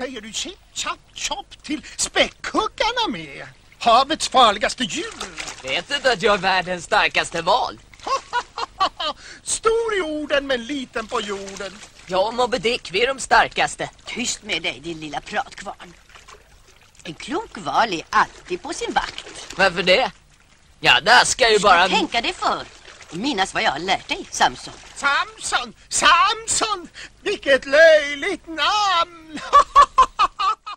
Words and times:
Säger 0.00 0.20
du 0.20 0.32
chip, 0.32 0.58
chap, 0.74 0.98
chop 1.14 1.62
till 1.62 1.82
späckhuggarna 1.96 3.08
med? 3.08 3.46
Havets 3.78 4.28
farligaste 4.28 4.84
djur. 4.84 5.62
Vet 5.62 5.88
du 5.88 5.96
inte 5.96 6.12
att 6.12 6.22
jag 6.22 6.34
är 6.34 6.38
världens 6.38 6.84
starkaste 6.84 7.42
val? 7.42 7.78
Stor 9.42 9.98
i 9.98 10.00
orden 10.00 10.46
men 10.46 10.64
liten 10.64 11.06
på 11.06 11.20
jorden. 11.20 11.72
Jag 12.06 12.26
och 12.26 12.34
Moby 12.34 12.58
Dick, 12.58 12.90
vi 12.92 13.02
är 13.02 13.06
de 13.06 13.20
starkaste. 13.20 13.90
Tyst 14.04 14.42
med 14.42 14.62
dig 14.62 14.80
din 14.80 15.00
lilla 15.00 15.20
pratkvarn. 15.20 15.94
En 17.04 17.14
klok 17.14 17.58
val 17.58 17.92
är 17.92 18.02
alltid 18.10 18.62
på 18.62 18.72
sin 18.72 18.92
vakt. 18.92 19.54
Varför 19.56 19.82
det? 19.82 20.10
Ja, 20.80 21.00
där 21.00 21.24
ska 21.24 21.48
ju 21.48 21.54
Du 21.54 21.58
ska 21.58 21.68
bara... 21.68 21.88
tänka 21.88 22.20
dig 22.20 22.32
för 22.32 22.77
minnas 23.12 23.54
vad 23.54 23.62
jag 23.62 23.70
har 23.70 23.78
lärt 23.78 24.08
dig, 24.08 24.28
Samson. 24.30 24.74
Samson, 24.94 25.74
Samson, 25.88 26.88
vilket 27.22 27.66
löjligt 27.66 28.46
namn! 28.46 29.40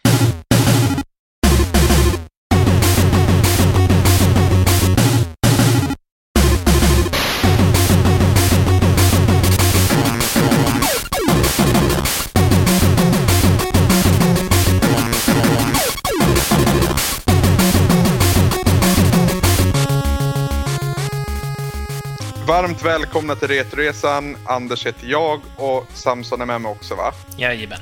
Varmt 22.47 22.85
välkomna 22.85 23.35
till 23.35 23.47
Retresan. 23.47 24.37
Anders 24.45 24.85
heter 24.85 25.07
jag 25.07 25.41
och 25.57 25.87
Samson 25.93 26.41
är 26.41 26.45
med 26.45 26.61
mig 26.61 26.71
också 26.71 26.95
va? 26.95 27.13
Jajamän. 27.37 27.79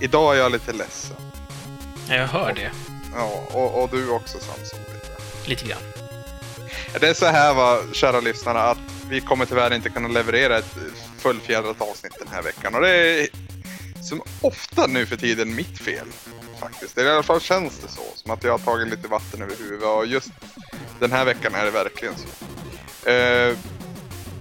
Idag 0.00 0.34
är 0.34 0.38
jag 0.38 0.52
lite 0.52 0.72
ledsen. 0.72 1.16
Ja, 2.08 2.14
jag 2.14 2.26
hör 2.26 2.52
det. 2.54 2.70
Ja, 3.14 3.42
och, 3.52 3.82
och 3.82 3.90
du 3.90 4.10
också 4.10 4.38
Samson. 4.38 4.78
Lite. 4.78 5.48
Lite 5.48 5.66
grann. 5.66 5.82
Det 7.00 7.08
är 7.08 7.14
så 7.14 7.26
här 7.26 7.54
va, 7.54 7.78
kära 7.92 8.20
lyssnare, 8.20 8.62
att 8.62 8.78
vi 9.08 9.20
kommer 9.20 9.46
tyvärr 9.46 9.74
inte 9.74 9.90
kunna 9.90 10.08
leverera 10.08 10.58
ett 10.58 10.76
fullfjädrat 11.18 11.80
avsnitt 11.80 12.16
den 12.18 12.28
här 12.32 12.42
veckan. 12.42 12.74
Och 12.74 12.80
det 12.80 12.90
är 12.90 13.28
som 14.02 14.22
ofta 14.40 14.86
nu 14.86 15.06
för 15.06 15.16
tiden 15.16 15.54
mitt 15.54 15.78
fel. 15.78 16.06
Faktiskt. 16.60 16.98
I 16.98 17.08
alla 17.08 17.22
fall 17.22 17.40
känns 17.40 17.78
det 17.78 17.88
så. 17.88 18.02
Som 18.14 18.30
att 18.30 18.44
jag 18.44 18.52
har 18.52 18.58
tagit 18.58 18.88
lite 18.88 19.08
vatten 19.08 19.42
över 19.42 19.56
huvudet. 19.56 19.88
Och 19.88 20.06
just 20.06 20.30
den 21.00 21.12
här 21.12 21.24
veckan 21.24 21.54
är 21.54 21.64
det 21.64 21.70
verkligen 21.70 22.14
så. 22.16 22.46
Eh, 23.10 23.56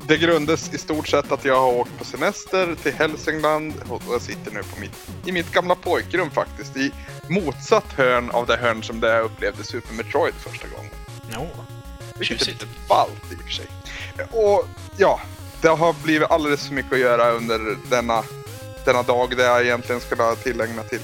det 0.08 0.17
grundas 0.17 0.73
i 0.73 0.78
stort 0.78 1.08
sett 1.08 1.31
att 1.31 1.45
jag 1.45 1.59
har 1.59 1.73
åkt 1.73 1.98
på 1.98 2.06
semester 2.06 2.75
till 2.84 2.94
Hälsingland 2.94 3.73
och 3.89 4.02
jag 4.09 4.22
sitter 4.22 4.52
nu 4.52 4.64
på 4.64 4.80
mitt, 4.80 5.09
i 5.25 5.31
mitt 5.31 5.52
gamla 5.52 5.75
pojkrum 5.75 6.31
faktiskt. 6.31 6.78
I 6.78 6.92
motsatt 7.30 7.94
hörn 7.94 8.31
av 8.31 8.45
det 8.45 8.58
hörn 8.58 8.84
som 8.84 9.00
där 9.00 9.16
jag 9.16 9.25
upplevde 9.25 9.64
Super 9.64 9.94
Metroid 9.94 10.34
första 10.34 10.67
gången. 10.67 10.92
No. 11.31 11.47
Vilket 12.20 12.42
är 12.42 12.45
lite 12.45 12.66
ballt 12.89 13.31
i 13.31 13.36
och 13.36 13.39
för 13.39 13.50
sig. 13.50 13.67
Och 14.31 14.67
ja, 14.97 15.22
det 15.62 15.67
har 15.67 15.95
blivit 16.03 16.31
alldeles 16.31 16.67
för 16.67 16.73
mycket 16.73 16.94
att 16.94 17.00
göra 17.00 17.31
under 17.31 17.78
denna, 17.90 18.23
denna 18.86 19.03
dag 19.03 19.38
där 19.38 19.44
jag 19.45 19.66
egentligen 19.66 20.02
skulle 20.02 20.23
ha 20.23 20.36
tillägnat 20.36 20.90
till 20.90 21.02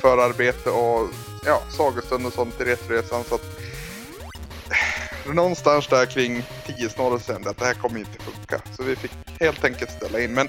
förarbete 0.00 0.70
och 0.70 1.08
ja, 1.46 1.62
sagostund 1.76 2.26
och 2.26 2.32
sånt 2.32 2.60
i 2.60 2.64
Retresan. 2.64 3.24
Så 3.24 3.34
att 3.34 3.60
någonstans 5.34 5.86
där 5.86 6.06
kring 6.06 6.42
10 6.66 6.88
snarare 6.88 7.20
sen 7.20 7.48
att 7.48 7.58
det 7.58 7.64
här 7.64 7.74
kommer 7.74 7.98
inte 7.98 8.18
funka. 8.22 8.60
Så 8.76 8.82
vi 8.82 8.96
fick 8.96 9.12
helt 9.40 9.64
enkelt 9.64 9.90
ställa 9.90 10.20
in. 10.20 10.34
Men 10.34 10.48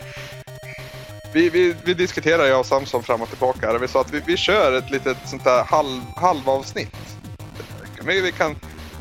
vi, 1.33 1.49
vi, 1.49 1.75
vi 1.83 1.93
diskuterade 1.93 2.47
jag 2.47 2.59
och 2.59 2.65
Samson 2.65 3.03
fram 3.03 3.21
och 3.21 3.29
tillbaka 3.29 3.67
här 3.67 3.75
och 3.75 3.83
vi 3.83 3.87
sa 3.87 4.01
att 4.01 4.13
vi, 4.13 4.21
vi 4.25 4.37
kör 4.37 4.77
ett 4.77 4.91
litet 4.91 5.17
sånt 5.25 5.43
där 5.43 5.63
halv, 5.63 6.01
halvavsnitt. 6.15 6.95
Vi, 8.05 8.21
vi, 8.21 8.31
kan, 8.31 8.55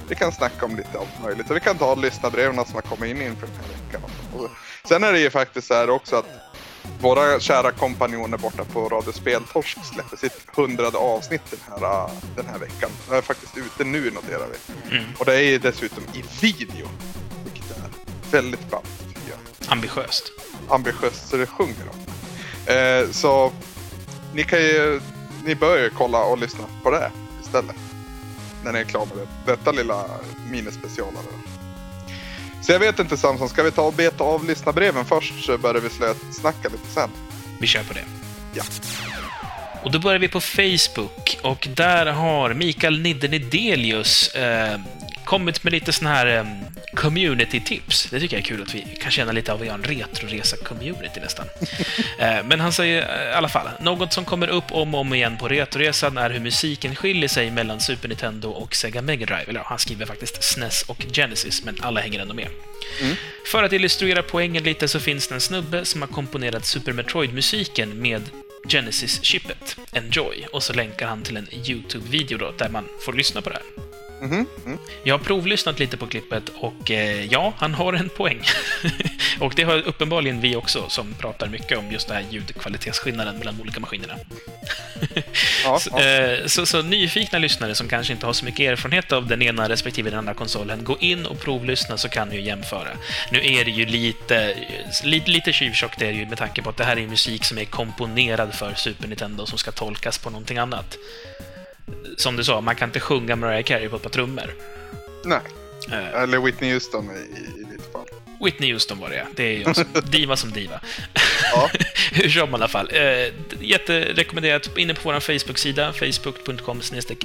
vi 0.09 0.14
kan 0.14 0.33
snacka 0.33 0.67
om 0.67 0.77
lite 0.77 0.98
allt 0.98 1.22
möjligt 1.22 1.50
och 1.50 1.56
vi 1.56 1.61
kan 1.61 1.78
ta 1.78 1.94
lyssnarbreven 1.94 2.65
som 2.65 2.75
har 2.75 2.83
kommit 2.83 3.10
in 3.10 3.22
inför 3.22 3.47
den 3.47 3.56
här 3.56 3.84
veckan. 3.84 4.10
Och 4.37 4.49
sen 4.84 5.04
är 5.04 5.12
det 5.12 5.21
ju 5.21 5.31
faktiskt 5.31 5.69
så 5.69 5.75
här 5.75 5.91
också 5.91 6.16
att 6.16 6.50
våra 7.00 7.41
kära 7.41 7.72
kompanjoner 7.72 8.38
borta 8.38 8.64
på 8.64 8.88
Radio 8.88 9.12
Speltorsk 9.12 9.78
släpper 9.84 10.16
sitt 10.16 10.46
hundrade 10.56 10.98
avsnitt 10.98 11.42
den 11.50 11.60
här, 11.68 12.04
äh, 12.04 12.10
den 12.36 12.46
här 12.46 12.58
veckan. 12.58 12.91
Det 13.08 13.16
är 13.16 13.22
faktiskt 13.22 13.56
ute 13.56 13.84
nu 13.84 14.10
noterar 14.10 14.46
vi. 14.46 14.96
Mm. 14.96 15.04
Och 15.18 15.24
det 15.24 15.42
är 15.42 15.58
dessutom 15.58 16.04
i 16.14 16.24
video. 16.41 16.88
Vilket 17.44 17.70
är 17.70 17.82
väldigt 18.30 18.70
bra 18.70 18.82
tycker 19.08 19.30
jag. 19.30 19.72
Ambitiöst. 19.72 20.32
Ambitiöst 20.68 21.28
så 21.28 21.36
det 21.36 21.46
sjunger 21.46 21.88
om. 21.91 22.00
Eh, 22.74 23.10
så 23.10 23.52
ni 24.34 24.44
kan 24.44 24.58
ju, 24.58 25.00
ni 25.44 25.54
bör 25.54 25.78
ju 25.78 25.91
kolla 25.91 26.24
och 26.24 26.38
lyssna 26.38 26.64
på 26.82 26.91
det 26.91 27.10
istället. 27.42 27.76
När 28.64 28.72
ni 28.72 28.78
är 28.78 28.84
klara 28.84 29.04
med 29.04 29.16
det, 29.16 29.52
detta 29.52 29.72
lilla 29.72 30.04
minispecialare. 30.50 31.26
Så 32.62 32.72
jag 32.72 32.78
vet 32.78 32.98
inte 32.98 33.16
Samson, 33.16 33.48
ska 33.48 33.62
vi 33.62 33.71
ta 33.71 33.82
och 33.82 33.93
beta 33.93 34.25
av 34.25 34.44
lyssnarbreven 34.44 35.04
först 35.04 35.44
så 35.44 35.59
börjar 35.59 35.81
vi 35.81 35.88
snacka 36.32 36.69
lite 36.69 36.87
sen. 36.94 37.10
Vi 37.60 37.66
kör 37.66 37.82
på 37.82 37.93
det. 37.93 38.04
Ja. 38.54 38.62
Och 39.82 39.91
då 39.91 39.98
börjar 39.98 40.19
vi 40.19 40.28
på 40.28 40.41
Facebook 40.41 41.38
och 41.43 41.69
där 41.76 42.06
har 42.06 42.54
Mikael 42.54 43.00
Nidde 43.00 43.28
Nidelius 43.28 44.34
eh, 44.34 44.81
kommit 45.30 45.64
med 45.64 45.72
lite 45.72 45.92
sån 45.92 46.06
här 46.06 46.26
eh, 46.26 46.44
community-tips. 46.94 48.10
Det 48.10 48.20
tycker 48.20 48.36
jag 48.36 48.41
är 48.41 48.48
kul 48.48 48.62
att 48.62 48.74
vi 48.74 48.80
kan 49.00 49.10
känna 49.10 49.32
lite 49.32 49.52
av 49.52 49.58
att 49.58 49.64
vi 49.64 49.68
har 49.68 49.78
en 49.78 49.84
retroresa-community 49.84 51.20
nästan. 51.20 51.46
eh, 52.18 52.44
men 52.44 52.60
han 52.60 52.72
säger 52.72 53.02
eh, 53.02 53.30
i 53.30 53.32
alla 53.32 53.48
fall, 53.48 53.68
något 53.80 54.12
som 54.12 54.24
kommer 54.24 54.48
upp 54.48 54.72
om 54.72 54.94
och 54.94 55.00
om 55.00 55.14
igen 55.14 55.36
på 55.36 55.48
Retroresan 55.48 56.18
är 56.18 56.30
hur 56.30 56.41
musiken 56.41 56.96
skiljer 56.96 57.28
sig 57.28 57.50
mellan 57.50 57.80
Super 57.80 58.08
Nintendo 58.08 58.48
och 58.48 58.74
Sega 58.74 59.02
Mega 59.02 59.26
Drive. 59.26 59.44
Eller 59.48 59.60
han 59.60 59.78
skriver 59.78 60.06
faktiskt 60.06 60.42
SNES 60.42 60.82
och 60.82 61.04
Genesis, 61.12 61.64
men 61.64 61.76
alla 61.80 62.00
hänger 62.00 62.20
ändå 62.20 62.34
med. 62.34 62.48
För 63.47 63.62
att 63.62 63.72
illustrera 63.72 64.22
poängen 64.22 64.62
lite 64.62 64.88
så 64.88 65.00
finns 65.00 65.28
det 65.28 65.34
en 65.34 65.41
snubbe 65.41 65.84
som 65.84 66.02
har 66.02 66.08
komponerat 66.08 66.64
Super 66.64 66.92
Metroid-musiken 66.92 68.02
med 68.02 68.22
Genesis-chippet, 68.68 69.76
Enjoy, 69.92 70.47
och 70.52 70.62
så 70.62 70.72
länkar 70.72 71.06
han 71.06 71.22
till 71.22 71.36
en 71.36 71.48
YouTube-video 71.52 72.52
där 72.58 72.68
man 72.68 72.84
får 73.04 73.12
lyssna 73.12 73.42
på 73.42 73.50
det 73.50 73.56
här. 73.56 73.91
Mm. 74.20 74.47
Jag 75.03 75.19
har 75.19 75.25
provlyssnat 75.25 75.78
lite 75.78 75.97
på 75.97 76.06
klippet 76.06 76.48
och 76.48 76.91
eh, 76.91 77.25
ja, 77.25 77.53
han 77.58 77.75
har 77.75 77.92
en 77.92 78.08
poäng. 78.08 78.42
och 79.41 79.53
det 79.56 79.62
har 79.62 79.76
uppenbarligen 79.76 80.41
vi 80.41 80.56
också, 80.56 80.88
som 80.88 81.14
pratar 81.14 81.48
mycket 81.48 81.78
om 81.78 81.92
just 81.92 82.08
den 82.08 82.16
här 82.16 82.25
ljudkvalitetsskillnaden 82.30 83.38
mellan 83.38 83.56
de 83.56 83.62
olika 83.62 83.80
maskinerna. 83.80 84.14
Ja, 85.64 85.78
Så, 85.78 85.91
ja. 85.92 86.03
eh, 86.03 86.47
så, 86.47 86.66
så 86.66 86.82
nyfikna 86.82 87.38
lyssnare 87.38 87.75
som 87.75 87.88
kanske 87.88 88.12
inte 88.12 88.26
har 88.26 88.32
så 88.32 88.44
mycket 88.44 88.60
erfarenhet 88.60 89.12
av 89.12 89.26
den 89.26 89.42
ena 89.42 89.69
respektive 89.69 90.10
den 90.10 90.19
andra 90.19 90.34
konsolen, 90.34 90.84
gå 90.84 90.98
in 90.98 91.26
och 91.26 91.41
provlyssna 91.41 91.98
så 91.98 92.09
kan 92.09 92.28
ni 92.28 92.36
ju 92.36 92.42
jämföra. 92.42 92.88
Nu 93.30 93.38
är 93.38 93.64
det 93.64 93.70
ju 93.70 93.86
lite, 93.86 94.54
lite, 95.04 95.30
lite 95.30 95.53
tjuvtjockt 95.53 96.03
är 96.03 96.06
det 96.06 96.19
ju 96.19 96.26
med 96.26 96.38
tanke 96.38 96.62
på 96.62 96.70
att 96.70 96.76
det 96.76 96.84
här 96.84 96.98
är 96.98 97.06
musik 97.06 97.44
som 97.44 97.59
är 97.59 97.64
komponerad 97.64 98.54
för 98.54 98.75
Super 98.75 99.09
Nintendo 99.09 99.47
som 99.47 99.59
ska 99.59 99.72
tolkas 99.72 100.19
på 100.19 100.30
någonting 100.30 100.59
annat. 100.59 100.97
Som 102.17 102.37
du 102.37 102.45
sa, 102.45 102.61
man 102.61 102.77
kan 102.77 102.89
inte 102.89 103.01
sjunga 103.01 103.37
Mariah 103.37 103.62
Carey 103.62 103.89
på 103.89 103.97
ett 103.97 104.03
par 104.03 104.11
trummor. 104.11 104.55
Nej, 105.25 105.41
Eh, 105.89 106.23
eller 106.23 106.39
Whitney 106.39 106.73
Houston 106.73 107.11
i, 107.11 107.61
i 107.61 107.65
ditt 107.65 107.93
fall. 107.93 108.06
Whitney 108.45 108.73
Houston 108.73 108.99
var 108.99 109.09
det, 109.09 109.17
ja. 109.17 109.25
Det 109.37 109.43
är 109.43 109.59
ju 109.59 109.67
också 109.71 109.84
diva 110.05 110.37
som 110.37 110.51
diva. 110.51 110.81
Ja. 111.53 111.71
Hur 112.12 112.28
som 112.28 112.51
i 112.51 112.55
alla 112.55 112.69
fall. 112.69 112.91
Eh, 112.93 113.33
jätterekommenderat. 113.61 114.78
Inne 114.78 114.95
på 114.95 115.01
vår 115.05 115.21
Facebook-sida, 115.21 115.93
facebook.com 115.93 116.81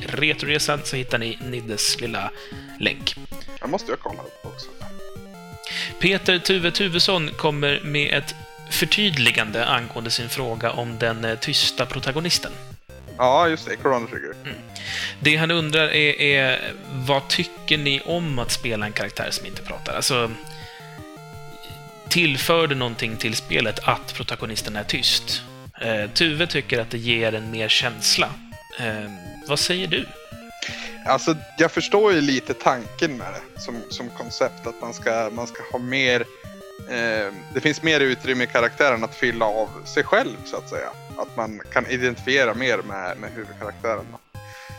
retroresan, 0.08 0.80
så 0.84 0.96
hittar 0.96 1.18
ni 1.18 1.38
Niddes 1.42 2.02
lilla 2.02 2.32
länk. 2.80 3.16
Jag 3.60 3.70
måste 3.70 3.92
jag 3.92 4.00
kolla 4.00 4.22
upp 4.22 4.46
också. 4.46 4.68
Peter 6.00 6.40
Tuve 6.40 6.72
Tuvesson 6.72 7.30
kommer 7.30 7.82
med 7.84 8.14
ett 8.14 8.36
förtydligande 8.72 9.66
angående 9.66 10.12
sin 10.12 10.30
fråga 10.30 10.72
om 10.72 11.00
den 11.00 11.26
eh, 11.26 11.40
tysta 11.40 11.86
protagonisten. 11.86 12.52
Ja, 13.18 13.50
just 13.50 13.66
det. 13.66 13.76
Chrono 13.82 14.08
Trigger. 14.08 14.36
Det 15.20 15.36
han 15.36 15.52
undrar 15.52 15.88
är, 15.88 16.22
är 16.22 16.74
vad 16.92 17.28
tycker 17.28 17.78
ni 17.78 18.02
om 18.06 18.40
att 18.40 18.52
spela 18.52 18.86
en 18.86 18.92
karaktär 18.92 19.28
som 19.32 19.46
inte 19.46 19.62
pratar? 19.62 19.96
Alltså, 19.96 20.32
tillför 22.10 22.68
det 22.68 22.76
någonting 22.76 23.18
till 23.18 23.36
spelet 23.36 23.80
att 23.84 24.14
protagonisten 24.14 24.76
är 24.76 24.84
tyst? 24.84 25.42
Eh, 25.82 26.10
Tuve 26.10 26.48
tycker 26.48 26.82
att 26.82 26.92
det 26.92 26.98
ger 26.98 27.34
en 27.34 27.52
mer 27.52 27.68
känsla. 27.68 28.30
Eh, 28.80 29.12
vad 29.48 29.60
säger 29.60 29.88
du? 29.88 30.06
Alltså, 31.06 31.36
jag 31.58 31.72
förstår 31.72 32.14
ju 32.14 32.22
lite 32.22 32.54
tanken 32.54 33.18
med 33.18 33.28
det 33.34 33.62
som, 33.62 33.82
som 33.90 34.10
koncept. 34.10 34.68
Att 34.68 34.82
man 34.82 34.94
ska, 34.94 35.30
man 35.34 35.48
ska 35.48 35.64
ha 35.72 35.80
mer... 35.80 36.26
Eh, 36.90 37.34
det 37.54 37.62
finns 37.62 37.82
mer 37.84 38.00
utrymme 38.00 38.44
i 38.44 38.48
karaktären 38.48 39.04
att 39.04 39.16
fylla 39.16 39.46
av 39.46 39.70
sig 39.86 40.04
själv, 40.04 40.38
så 40.46 40.58
att 40.58 40.70
säga. 40.70 40.90
Att 41.18 41.38
man 41.38 41.62
kan 41.72 41.88
identifiera 41.88 42.54
mer 42.54 42.78
med, 42.78 43.18
med 43.18 43.32
huvudkaraktären. 43.32 44.06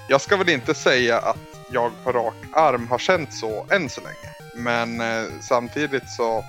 Jag 0.09 0.21
ska 0.21 0.37
väl 0.37 0.49
inte 0.49 0.75
säga 0.75 1.19
att 1.19 1.39
jag 1.71 1.93
på 2.05 2.13
rak 2.13 2.35
arm 2.53 2.89
har 2.89 2.99
känt 2.99 3.35
så 3.35 3.67
än 3.71 3.89
så 3.89 4.01
länge. 4.01 4.35
Men 4.55 5.01
eh, 5.01 5.31
samtidigt 5.41 6.11
så, 6.11 6.45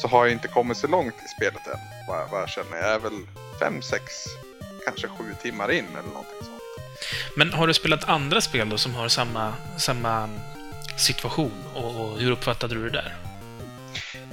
så 0.00 0.08
har 0.08 0.24
jag 0.24 0.32
inte 0.32 0.48
kommit 0.48 0.76
så 0.76 0.86
långt 0.86 1.14
i 1.24 1.28
spelet 1.28 1.66
än. 1.66 1.78
Vad, 2.08 2.30
vad 2.30 2.42
jag 2.42 2.48
känner. 2.48 2.76
Jag 2.76 2.90
är 2.90 2.98
väl 2.98 3.26
5-6 3.60 4.00
kanske 4.84 5.08
sju 5.08 5.24
timmar 5.42 5.70
in 5.70 5.86
eller 5.92 6.08
någonting 6.08 6.36
sånt. 6.40 6.62
Men 7.36 7.52
har 7.52 7.66
du 7.66 7.74
spelat 7.74 8.08
andra 8.08 8.40
spel 8.40 8.68
då 8.68 8.78
som 8.78 8.94
har 8.94 9.08
samma, 9.08 9.54
samma 9.76 10.28
situation? 10.96 11.64
Och, 11.74 12.00
och 12.00 12.18
hur 12.20 12.30
uppfattade 12.30 12.74
du 12.74 12.84
det 12.84 12.90
där? 12.90 13.29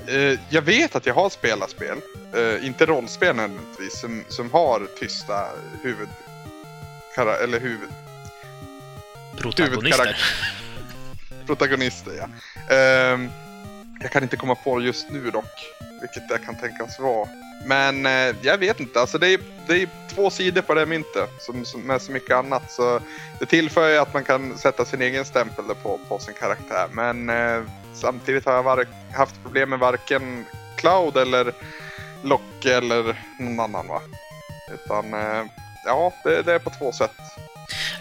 Eh, 0.08 0.40
jag 0.50 0.62
vet 0.62 0.96
att 0.96 1.06
jag 1.06 1.14
har 1.14 1.30
spelat 1.30 1.70
spel, 1.70 1.98
eh, 2.36 2.66
inte 2.66 2.86
rollspel 2.86 3.36
nödvändigtvis, 3.36 4.00
som, 4.00 4.24
som 4.28 4.52
har 4.52 4.88
tysta 5.00 5.48
huvud... 5.84 6.08
Kara, 7.16 7.38
eller 7.38 7.60
huvud... 7.60 7.90
Protagonister? 9.38 10.18
Protagonister, 11.46 12.12
ja. 12.18 12.28
Ehm, 12.76 13.30
jag 14.02 14.12
kan 14.12 14.24
inte 14.24 14.38
komma 14.38 14.56
på 14.56 14.82
just 14.82 15.10
nu 15.10 15.32
dock, 15.32 15.74
vilket 16.02 16.30
det 16.30 16.38
kan 16.38 16.56
tänkas 16.56 17.00
vara. 17.00 17.28
Men 17.66 18.06
eh, 18.06 18.36
jag 18.42 18.58
vet 18.58 18.80
inte, 18.80 19.02
alltså 19.02 19.18
det 19.18 19.28
är, 19.28 19.40
det 19.68 19.82
är 19.82 19.90
två 20.16 20.30
sidor 20.30 20.62
på 20.62 20.74
det 20.74 20.86
myntet 20.86 21.30
som, 21.40 21.66
som 21.66 21.82
med 21.82 22.02
så 22.02 22.12
mycket 22.12 22.36
annat. 22.36 22.72
Så 22.72 23.00
det 23.40 23.46
tillför 23.46 23.90
ju 23.90 23.98
att 23.98 24.14
man 24.14 24.24
kan 24.24 24.58
sätta 24.58 24.86
sin 24.86 25.02
egen 25.02 25.26
stämpel 25.26 25.66
på, 25.84 26.00
på 26.10 26.20
sin 26.20 26.34
karaktär. 26.34 26.88
Men 26.92 27.30
eh, 27.30 27.64
samtidigt 27.94 28.46
har 28.46 28.54
jag 28.54 28.64
var, 28.64 28.86
haft 29.14 29.44
problem 29.44 29.70
med 29.70 29.80
varken 29.80 30.46
Cloud 30.78 31.18
eller 31.18 31.54
Locke 32.24 32.78
eller 32.78 33.24
någon 33.40 33.60
annan 33.60 33.88
va. 33.88 34.02
Utan 34.74 35.14
eh, 35.14 35.46
ja, 35.86 36.14
det, 36.24 36.42
det 36.42 36.54
är 36.54 36.60
på 36.60 36.70
två 36.70 36.92
sätt. 36.92 37.12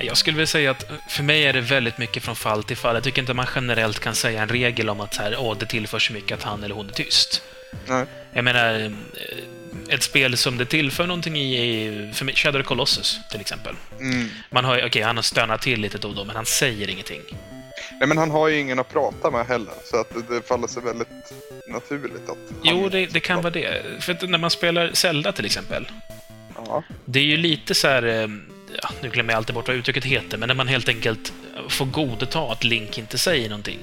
Jag 0.01 0.17
skulle 0.17 0.37
vilja 0.37 0.47
säga 0.47 0.71
att 0.71 0.85
för 1.09 1.23
mig 1.23 1.47
är 1.47 1.53
det 1.53 1.61
väldigt 1.61 1.99
mycket 1.99 2.23
från 2.23 2.37
fall 2.37 2.65
till 2.65 2.77
fall. 2.77 2.95
Jag 2.95 3.05
tycker 3.05 3.23
inte 3.23 3.35
man 3.35 3.47
generellt 3.55 4.01
kan 4.01 4.15
säga 4.15 4.43
en 4.43 4.49
regel 4.49 4.91
om 4.91 5.01
att 5.01 5.15
så 5.15 5.23
här, 5.23 5.37
Åh, 5.39 5.57
det 5.59 5.67
tillför 5.67 5.99
så 5.99 6.13
mycket 6.13 6.39
att 6.39 6.45
han 6.45 6.65
eller 6.65 6.75
hon 6.75 6.89
är 6.89 6.93
tyst. 6.93 7.43
Nej. 7.89 8.07
Jag 8.33 8.45
menar, 8.45 8.81
eh, 8.81 8.91
ett 9.95 10.03
spel 10.03 10.37
som 10.37 10.59
det 10.59 10.65
tillför 10.65 11.07
någonting 11.07 11.37
i 11.37 11.57
är 11.87 12.13
för 12.13 12.25
mig, 12.25 12.35
Shadow 12.35 12.63
Colossus, 12.63 13.19
till 13.31 13.41
exempel. 13.41 13.75
Mm. 14.01 14.29
Man 14.51 14.65
har 14.65 14.75
okej, 14.77 14.87
okay, 14.87 15.03
han 15.03 15.17
har 15.17 15.23
stönat 15.23 15.63
till 15.63 15.81
lite 15.81 15.99
då 15.99 16.09
och 16.09 16.15
då, 16.15 16.25
men 16.25 16.37
han 16.37 16.47
säger 16.47 16.89
ingenting. 16.89 17.21
Nej, 17.99 18.09
men 18.09 18.19
han 18.19 18.31
har 18.31 18.49
ju 18.49 18.59
ingen 18.59 18.79
att 18.79 18.93
prata 18.93 19.31
med 19.31 19.47
heller, 19.47 19.75
så 19.85 20.01
att 20.01 20.11
det, 20.15 20.35
det 20.35 20.49
faller 20.49 20.69
sig 20.69 20.83
väldigt 20.83 21.09
naturligt 21.69 22.29
att... 22.29 22.39
Jo, 22.63 22.89
det, 22.89 23.07
det 23.07 23.21
kan 23.21 23.43
vara 23.43 23.51
det. 23.51 23.83
För 24.01 24.27
när 24.27 24.39
man 24.39 24.51
spelar 24.51 24.91
Zelda 24.93 25.33
till 25.33 25.45
exempel, 25.45 25.89
Ja. 26.67 26.83
det 27.05 27.19
är 27.19 27.25
ju 27.25 27.37
lite 27.37 27.75
så 27.75 27.89
här... 27.89 28.03
eh, 28.03 28.29
Ja, 28.83 28.89
nu 29.03 29.11
glömmer 29.11 29.33
jag 29.33 29.37
alltid 29.39 29.55
bort 29.55 29.69
vad 29.69 29.77
uttrycket 29.77 30.05
heter, 30.05 30.39
men 30.39 30.47
när 30.47 30.55
man 30.55 30.69
helt 30.69 30.89
enkelt 30.89 31.33
får 31.69 31.87
godta 31.87 32.41
att 32.41 32.65
Link 32.65 32.99
inte 32.99 33.19
säger 33.19 33.49
någonting. 33.49 33.79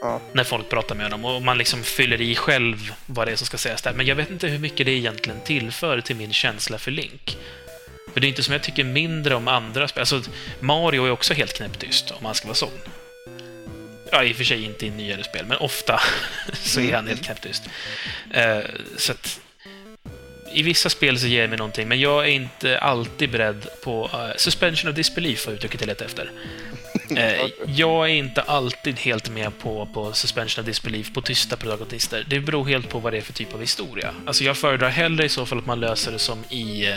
Ja. 0.00 0.20
När 0.32 0.44
folk 0.44 0.68
pratar 0.68 0.94
med 0.94 1.06
honom 1.06 1.24
och 1.24 1.42
man 1.42 1.58
liksom 1.58 1.82
fyller 1.82 2.20
i 2.20 2.34
själv 2.34 2.94
vad 3.06 3.28
det 3.28 3.32
är 3.32 3.36
som 3.36 3.46
ska 3.46 3.58
sägas 3.58 3.82
där. 3.82 3.92
Men 3.92 4.06
jag 4.06 4.16
vet 4.16 4.30
inte 4.30 4.48
hur 4.48 4.58
mycket 4.58 4.86
det 4.86 4.92
egentligen 4.92 5.40
tillför 5.40 6.00
till 6.00 6.16
min 6.16 6.32
känsla 6.32 6.78
för 6.78 6.90
Link. 6.90 7.38
För 8.12 8.20
det 8.20 8.26
är 8.26 8.28
inte 8.28 8.42
som 8.42 8.52
jag 8.52 8.62
tycker 8.62 8.84
mindre 8.84 9.34
om 9.34 9.48
andra 9.48 9.88
spel. 9.88 10.00
Alltså, 10.00 10.22
Mario 10.60 11.06
är 11.06 11.10
också 11.10 11.34
helt 11.34 11.52
knäpptyst, 11.52 12.10
om 12.10 12.22
man 12.22 12.34
ska 12.34 12.46
vara 12.46 12.54
sån. 12.54 12.70
Ja, 14.10 14.24
i 14.24 14.32
och 14.32 14.36
för 14.36 14.44
sig 14.44 14.64
inte 14.64 14.86
i 14.86 14.90
nyare 14.90 15.24
spel, 15.24 15.46
men 15.46 15.58
ofta 15.58 16.00
så 16.52 16.80
är 16.80 16.94
han 16.94 17.06
helt 17.06 17.24
knäpptyst. 17.24 17.62
Eh, 18.34 18.58
så 18.96 19.12
att... 19.12 19.40
I 20.52 20.62
vissa 20.62 20.90
spel 20.90 21.18
så 21.20 21.26
ger 21.26 21.42
det 21.42 21.48
mig 21.48 21.58
någonting, 21.58 21.88
men 21.88 22.00
jag 22.00 22.24
är 22.24 22.30
inte 22.30 22.78
alltid 22.78 23.30
beredd 23.30 23.66
på... 23.84 24.10
eh, 24.12 24.36
suspension 24.36 24.90
of 24.90 24.96
disbelief 24.96 25.46
var 25.46 25.54
uttrycket 25.54 25.80
jag 25.80 25.88
letade 25.88 26.04
efter. 26.04 26.30
Eh, 27.10 27.50
jag 27.66 28.10
är 28.10 28.14
inte 28.14 28.42
alltid 28.42 28.98
helt 28.98 29.30
med 29.30 29.58
på, 29.58 29.88
på 29.94 30.12
suspension 30.12 30.62
of 30.62 30.66
disbelief 30.66 31.12
på 31.12 31.20
tysta 31.22 31.56
protagonister. 31.56 32.24
Det 32.28 32.40
beror 32.40 32.64
helt 32.64 32.88
på 32.88 32.98
vad 32.98 33.12
det 33.12 33.16
är 33.16 33.22
för 33.22 33.32
typ 33.32 33.54
av 33.54 33.60
historia. 33.60 34.14
Alltså 34.26 34.44
jag 34.44 34.56
föredrar 34.56 34.88
hellre 34.88 35.24
i 35.24 35.28
så 35.28 35.46
fall 35.46 35.58
att 35.58 35.66
man 35.66 35.80
löser 35.80 36.12
det 36.12 36.18
som 36.18 36.44
i, 36.50 36.86
eh, 36.86 36.96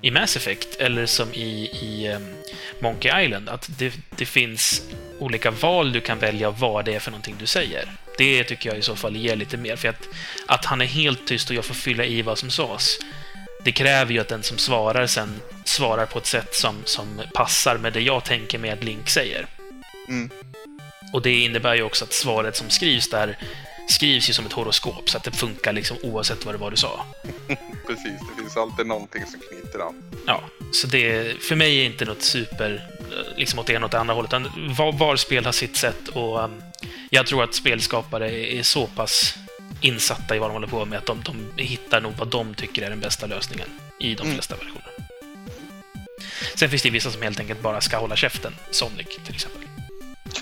i 0.00 0.10
Mass 0.10 0.36
Effect 0.36 0.76
eller 0.80 1.06
som 1.06 1.34
i, 1.34 1.70
i 1.82 2.12
um, 2.14 2.34
Monkey 2.80 3.24
Island. 3.24 3.48
Att 3.48 3.68
det, 3.78 3.94
det 4.16 4.26
finns 4.26 4.82
olika 5.18 5.50
val 5.50 5.92
du 5.92 6.00
kan 6.00 6.18
välja 6.18 6.50
vad 6.50 6.84
det 6.84 6.94
är 6.94 7.00
för 7.00 7.10
någonting 7.10 7.36
du 7.38 7.46
säger. 7.46 7.92
Det 8.18 8.44
tycker 8.44 8.68
jag 8.68 8.78
i 8.78 8.82
så 8.82 8.96
fall 8.96 9.16
ger 9.16 9.36
lite 9.36 9.56
mer. 9.56 9.76
För 9.76 9.88
att, 9.88 10.08
att 10.46 10.64
han 10.64 10.80
är 10.80 10.86
helt 10.86 11.26
tyst 11.26 11.50
och 11.50 11.56
jag 11.56 11.64
får 11.64 11.74
fylla 11.74 12.04
i 12.04 12.22
vad 12.22 12.38
som 12.38 12.50
sades 12.50 12.98
det 13.66 13.72
kräver 13.72 14.12
ju 14.12 14.18
att 14.18 14.28
den 14.28 14.42
som 14.42 14.58
svarar 14.58 15.06
sen 15.06 15.40
svarar 15.64 16.06
på 16.06 16.18
ett 16.18 16.26
sätt 16.26 16.54
som, 16.54 16.76
som 16.84 17.22
passar 17.34 17.78
med 17.78 17.92
det 17.92 18.00
jag 18.00 18.24
tänker 18.24 18.58
med 18.58 18.72
att 18.72 18.84
Link 18.84 19.08
säger. 19.08 19.46
Mm. 20.08 20.30
Och 21.12 21.22
det 21.22 21.32
innebär 21.32 21.74
ju 21.74 21.82
också 21.82 22.04
att 22.04 22.12
svaret 22.12 22.56
som 22.56 22.70
skrivs 22.70 23.10
där 23.10 23.38
skrivs 23.88 24.28
ju 24.28 24.32
som 24.32 24.46
ett 24.46 24.52
horoskop, 24.52 25.10
så 25.10 25.16
att 25.16 25.24
det 25.24 25.30
funkar 25.30 25.72
liksom 25.72 25.96
oavsett 26.02 26.44
vad 26.44 26.54
det 26.54 26.58
var 26.58 26.70
du 26.70 26.76
sa. 26.76 27.04
Precis, 27.86 28.20
det 28.20 28.42
finns 28.42 28.56
alltid 28.56 28.86
någonting 28.86 29.26
som 29.26 29.40
knyter 29.40 29.78
an. 29.78 30.02
Ja, 30.26 30.40
så 30.72 30.86
det, 30.86 31.36
för 31.42 31.56
mig 31.56 31.80
är 31.80 31.84
inte 31.84 32.04
något 32.04 32.22
super, 32.22 32.86
eh, 33.10 33.38
liksom 33.38 33.58
åt 33.58 33.66
det 33.66 33.72
ena 33.72 33.86
åt 33.86 33.92
det 33.92 33.98
andra 33.98 34.14
hållet, 34.14 34.28
utan 34.28 34.74
var, 34.78 34.92
var 34.92 35.16
spel 35.16 35.44
har 35.44 35.52
sitt 35.52 35.76
sätt 35.76 36.08
och 36.08 36.44
um, 36.44 36.62
jag 37.10 37.26
tror 37.26 37.44
att 37.44 37.54
spelskapare 37.54 38.56
är 38.56 38.62
så 38.62 38.86
pass 38.86 39.38
insatta 39.80 40.36
i 40.36 40.38
vad 40.38 40.48
de 40.50 40.52
håller 40.52 40.66
på 40.66 40.84
med 40.84 40.98
att 40.98 41.06
de, 41.06 41.22
de 41.22 41.62
hittar 41.62 42.00
nog 42.00 42.12
vad 42.18 42.28
de 42.28 42.54
tycker 42.54 42.82
är 42.82 42.90
den 42.90 43.00
bästa 43.00 43.26
lösningen 43.26 43.68
i 44.00 44.14
de 44.14 44.22
Mm. 44.22 44.34
flesta 44.34 44.56
versioner. 44.56 44.90
Sen 46.54 46.70
finns 46.70 46.82
det 46.82 46.90
vissa 46.90 47.10
som 47.10 47.22
helt 47.22 47.40
enkelt 47.40 47.60
bara 47.62 47.80
ska 47.80 47.96
hålla 47.98 48.16
käften, 48.16 48.54
Sonic 48.70 49.06
till 49.24 49.34
exempel. 49.34 49.60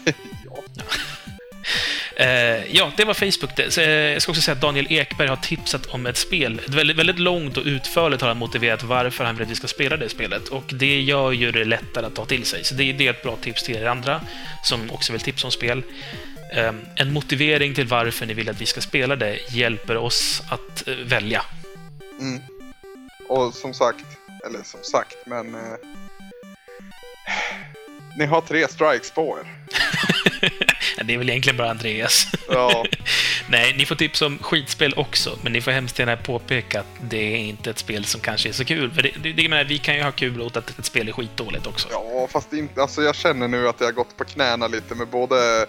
ja. 0.44 0.58
Eh, 2.16 2.74
ja, 2.76 2.92
det 2.96 3.04
var 3.04 3.14
Facebook. 3.14 3.56
det. 3.56 3.70
Så, 3.70 3.80
eh, 3.80 3.88
jag 3.88 4.22
ska 4.22 4.32
också 4.32 4.42
säga 4.42 4.52
att 4.52 4.60
Daniel 4.60 4.86
Ekberg 4.90 5.28
har 5.28 5.36
tipsat 5.36 5.86
om 5.86 6.06
ett 6.06 6.16
spel. 6.16 6.58
Ett 6.58 6.74
väldigt, 6.74 6.96
väldigt 6.96 7.18
långt 7.18 7.56
och 7.56 7.64
utförligt 7.64 8.20
har 8.22 8.28
han 8.28 8.36
motiverat 8.38 8.82
varför 8.82 9.24
han 9.24 9.36
vill 9.36 9.44
att 9.44 9.50
vi 9.50 9.54
ska 9.54 9.66
spela 9.66 9.96
det 9.96 10.08
spelet. 10.08 10.48
Och 10.48 10.64
det 10.66 11.00
gör 11.00 11.32
ju 11.32 11.52
det 11.52 11.64
lättare 11.64 12.06
att 12.06 12.14
ta 12.14 12.24
till 12.24 12.44
sig. 12.44 12.64
Så 12.64 12.74
det, 12.74 12.92
det 12.92 13.06
är 13.06 13.10
ett 13.10 13.22
bra 13.22 13.36
tips 13.36 13.62
till 13.62 13.76
er 13.76 13.86
andra 13.86 14.20
som 14.64 14.90
också 14.90 15.12
vill 15.12 15.20
tipsa 15.20 15.46
om 15.46 15.50
spel. 15.50 15.82
Eh, 16.52 16.72
en 16.94 17.12
motivering 17.12 17.74
till 17.74 17.86
varför 17.86 18.26
ni 18.26 18.34
vill 18.34 18.48
att 18.48 18.60
vi 18.60 18.66
ska 18.66 18.80
spela 18.80 19.16
det 19.16 19.38
hjälper 19.50 19.96
oss 19.96 20.42
att 20.48 20.88
eh, 20.88 20.94
välja. 20.94 21.42
Mm. 22.20 22.40
Och 23.28 23.54
som 23.54 23.74
sagt, 23.74 24.04
eller 24.46 24.62
som 24.62 24.82
sagt, 24.82 25.16
men... 25.26 25.54
Eh, 25.54 25.76
ni 28.18 28.26
har 28.26 28.40
tre 28.40 28.68
strikes 28.68 29.10
på 29.10 29.38
er. 29.38 29.46
det 31.04 31.14
är 31.14 31.18
väl 31.18 31.30
egentligen 31.30 31.56
bara 31.56 31.70
Andreas. 31.70 32.26
Ja, 32.48 32.84
Nej, 33.48 33.74
ni 33.78 33.86
får 33.86 33.94
tips 33.94 34.22
om 34.22 34.38
skitspel 34.38 34.94
också, 34.96 35.38
men 35.42 35.52
ni 35.52 35.60
får 35.60 35.70
hemskt 35.70 35.98
gärna 35.98 36.16
påpeka 36.16 36.80
att 36.80 36.86
det 37.00 37.34
är 37.34 37.38
inte 37.38 37.70
ett 37.70 37.78
spel 37.78 38.04
som 38.04 38.20
kanske 38.20 38.48
är 38.48 38.52
så 38.52 38.64
kul. 38.64 38.90
För 38.90 39.02
det, 39.02 39.10
det, 39.22 39.32
det, 39.32 39.48
menar, 39.48 39.64
vi 39.64 39.78
kan 39.78 39.96
ju 39.96 40.02
ha 40.02 40.12
kul 40.12 40.40
åt 40.40 40.56
att 40.56 40.78
ett 40.78 40.84
spel 40.84 41.08
är 41.08 41.12
skitdåligt 41.12 41.66
också. 41.66 41.88
ja 41.90 42.28
fast 42.30 42.52
inte, 42.52 42.82
alltså 42.82 43.02
jag 43.02 43.14
känner 43.14 43.48
nu 43.48 43.68
att 43.68 43.76
jag 43.78 43.86
har 43.86 43.92
gått 43.92 44.16
på 44.16 44.24
knäna 44.24 44.66
lite 44.66 44.94
med 44.94 45.08
både... 45.08 45.66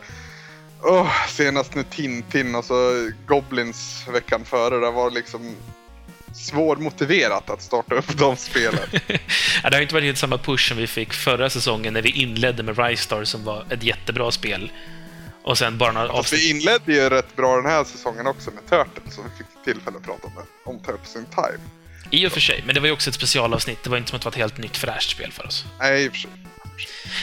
Oh, 0.85 1.27
senast 1.27 1.75
nu 1.75 1.83
Tintin 1.83 2.55
och 2.55 2.65
så 2.65 3.11
Goblins 3.27 4.05
veckan 4.07 4.45
före. 4.45 4.85
Det 4.85 4.91
var 4.91 5.11
liksom 5.11 5.55
svårmotiverat 6.33 7.49
att 7.49 7.61
starta 7.61 7.95
upp 7.95 8.17
de 8.17 8.37
spelen. 8.37 8.89
Ja, 9.63 9.69
det 9.69 9.75
har 9.75 9.81
inte 9.81 9.93
varit 9.93 10.05
helt 10.05 10.17
samma 10.17 10.37
push 10.37 10.67
som 10.69 10.77
vi 10.77 10.87
fick 10.87 11.13
förra 11.13 11.49
säsongen 11.49 11.93
när 11.93 12.01
vi 12.01 12.09
inledde 12.09 12.63
med 12.63 12.79
Rise 12.79 13.03
Star 13.03 13.23
som 13.23 13.43
var 13.43 13.65
ett 13.69 13.83
jättebra 13.83 14.31
spel. 14.31 14.71
Och 15.43 15.57
sen 15.57 15.77
bara 15.77 15.91
några 15.91 16.09
avsnitt... 16.09 16.41
vi 16.41 16.49
inledde 16.49 16.93
ju 16.93 17.09
rätt 17.09 17.35
bra 17.35 17.55
den 17.55 17.65
här 17.65 17.83
säsongen 17.83 18.27
också 18.27 18.51
med 18.51 18.69
Turtles, 18.69 19.15
så 19.15 19.21
vi 19.21 19.29
fick 19.37 19.65
tillfälle 19.65 19.97
att 19.97 20.03
prata 20.03 20.27
med, 20.27 20.43
om 20.65 20.79
Turtles 20.79 21.15
in 21.15 21.25
Time. 21.25 21.59
I 22.09 22.27
och 22.27 22.31
för 22.31 22.39
sig, 22.39 22.63
men 22.65 22.75
det 22.75 22.81
var 22.81 22.87
ju 22.87 22.93
också 22.93 23.09
ett 23.09 23.15
specialavsnitt. 23.15 23.83
Det 23.83 23.89
var 23.89 23.97
inte 23.97 24.09
som 24.09 24.15
att 24.15 24.21
det 24.21 24.25
var 24.25 24.31
ett 24.31 24.37
helt 24.37 24.57
nytt 24.57 24.77
fräscht 24.77 25.09
spel 25.09 25.31
för 25.31 25.47
oss. 25.47 25.65
Nej, 25.79 26.05
i 26.05 26.09
och 26.09 26.11
för 26.11 26.19
sig. 26.19 26.31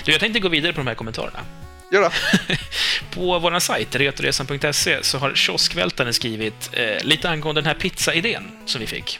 Du, 0.05 0.13
jag 0.13 0.21
tänkte 0.21 0.41
gå 0.41 0.49
vidare 0.49 0.73
på 0.73 0.81
de 0.81 0.87
här 0.87 0.95
kommentarerna. 0.95 1.41
Gör 1.93 2.01
det. 2.01 2.59
På 3.15 3.39
vår 3.39 3.59
sajt, 3.59 3.97
retoresan.se, 3.97 4.99
så 5.03 5.19
har 5.19 5.35
kioskvältaren 5.35 6.15
skrivit 6.15 6.71
eh, 6.73 7.05
lite 7.05 7.31
angående 7.31 7.61
den 7.61 7.67
här 7.67 7.75
pizzaidén 7.75 8.51
som 8.65 8.81
vi 8.81 8.87
fick. 8.87 9.19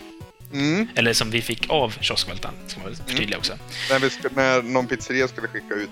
Mm. 0.53 0.89
Eller 0.95 1.13
som 1.13 1.31
vi 1.31 1.43
fick 1.43 1.71
av 1.71 1.95
kioskvältaren, 2.01 2.55
ska 2.67 2.81
man 2.81 2.89
väl 2.89 2.97
förtydliga 3.09 3.39
också. 3.39 3.53
När, 3.91 3.99
vi 3.99 4.11
när 4.35 4.63
någon 4.63 4.87
pizzeria 4.87 5.29
skulle 5.29 5.49
skicka 5.49 5.75
ut 5.75 5.91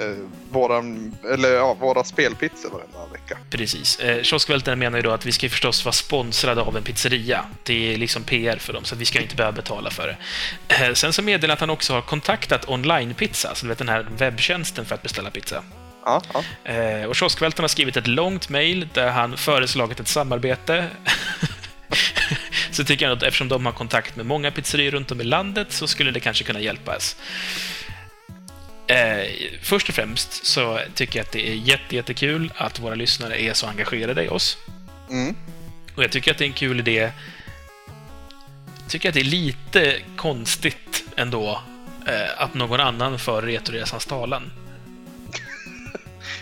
eh, 0.00 0.16
våran, 0.50 1.16
eller, 1.32 1.48
ja, 1.48 1.74
våra 1.74 2.04
spelpizzor 2.04 2.70
varenda 2.70 3.12
vecka. 3.12 3.38
Precis. 3.50 4.00
Eh, 4.00 4.22
kioskvältaren 4.22 4.78
menar 4.78 4.98
ju 4.98 5.02
då 5.02 5.10
att 5.10 5.26
vi 5.26 5.32
ska 5.32 5.48
förstås 5.48 5.84
vara 5.84 5.92
sponsrade 5.92 6.60
av 6.60 6.76
en 6.76 6.82
pizzeria. 6.82 7.44
Det 7.62 7.94
är 7.94 7.98
liksom 7.98 8.22
PR 8.22 8.56
för 8.56 8.72
dem, 8.72 8.84
så 8.84 8.94
att 8.94 9.00
vi 9.00 9.04
ska 9.04 9.20
inte 9.20 9.36
behöva 9.36 9.56
betala 9.56 9.90
för 9.90 10.06
det. 10.06 10.16
Eh, 10.74 10.92
sen 10.92 11.12
så 11.12 11.22
meddelar 11.22 11.54
att 11.54 11.60
han 11.60 11.70
också 11.70 11.92
har 11.92 12.02
kontaktat 12.02 12.68
online-pizza, 12.68 13.54
så 13.54 13.66
du 13.66 13.68
vet 13.68 13.78
den 13.78 13.88
här 13.88 14.06
webbtjänsten 14.16 14.84
för 14.84 14.94
att 14.94 15.02
beställa 15.02 15.30
pizza. 15.30 15.62
Ja, 16.04 16.22
ja. 16.32 16.72
Eh, 16.72 17.04
och 17.04 17.16
kioskvältaren 17.16 17.64
har 17.64 17.68
skrivit 17.68 17.96
ett 17.96 18.06
långt 18.06 18.48
mejl 18.48 18.88
där 18.94 19.10
han 19.10 19.36
föreslagit 19.36 20.00
ett 20.00 20.08
samarbete. 20.08 20.90
så 22.70 22.84
tycker 22.84 23.06
jag 23.06 23.16
att 23.16 23.22
eftersom 23.22 23.48
de 23.48 23.66
har 23.66 23.72
kontakt 23.72 24.16
med 24.16 24.26
många 24.26 24.50
pizzerior 24.50 24.90
runt 24.90 25.10
om 25.10 25.20
i 25.20 25.24
landet 25.24 25.72
så 25.72 25.86
skulle 25.86 26.10
det 26.10 26.20
kanske 26.20 26.44
kunna 26.44 26.60
hjälpa 26.60 26.96
oss. 26.96 27.16
Eh, 28.88 29.30
först 29.62 29.88
och 29.88 29.94
främst 29.94 30.46
så 30.46 30.80
tycker 30.94 31.18
jag 31.18 31.24
att 31.24 31.32
det 31.32 31.48
är 31.48 31.54
jätte, 31.54 31.96
jättekul 31.96 32.52
att 32.56 32.80
våra 32.80 32.94
lyssnare 32.94 33.42
är 33.42 33.52
så 33.52 33.66
engagerade 33.66 34.24
i 34.24 34.28
oss. 34.28 34.58
Mm. 35.10 35.36
Och 35.94 36.04
jag 36.04 36.12
tycker 36.12 36.30
att 36.30 36.38
det 36.38 36.44
är 36.44 36.48
en 36.48 36.52
kul 36.52 36.80
idé 36.80 37.12
tycker 38.88 39.08
att 39.08 39.14
det 39.14 39.20
är 39.20 39.24
lite 39.24 40.00
konstigt 40.16 41.04
ändå 41.16 41.62
eh, 42.06 42.42
att 42.42 42.54
någon 42.54 42.80
annan 42.80 43.18
för 43.18 43.42
Retroresans 43.42 44.06
talan. 44.06 44.52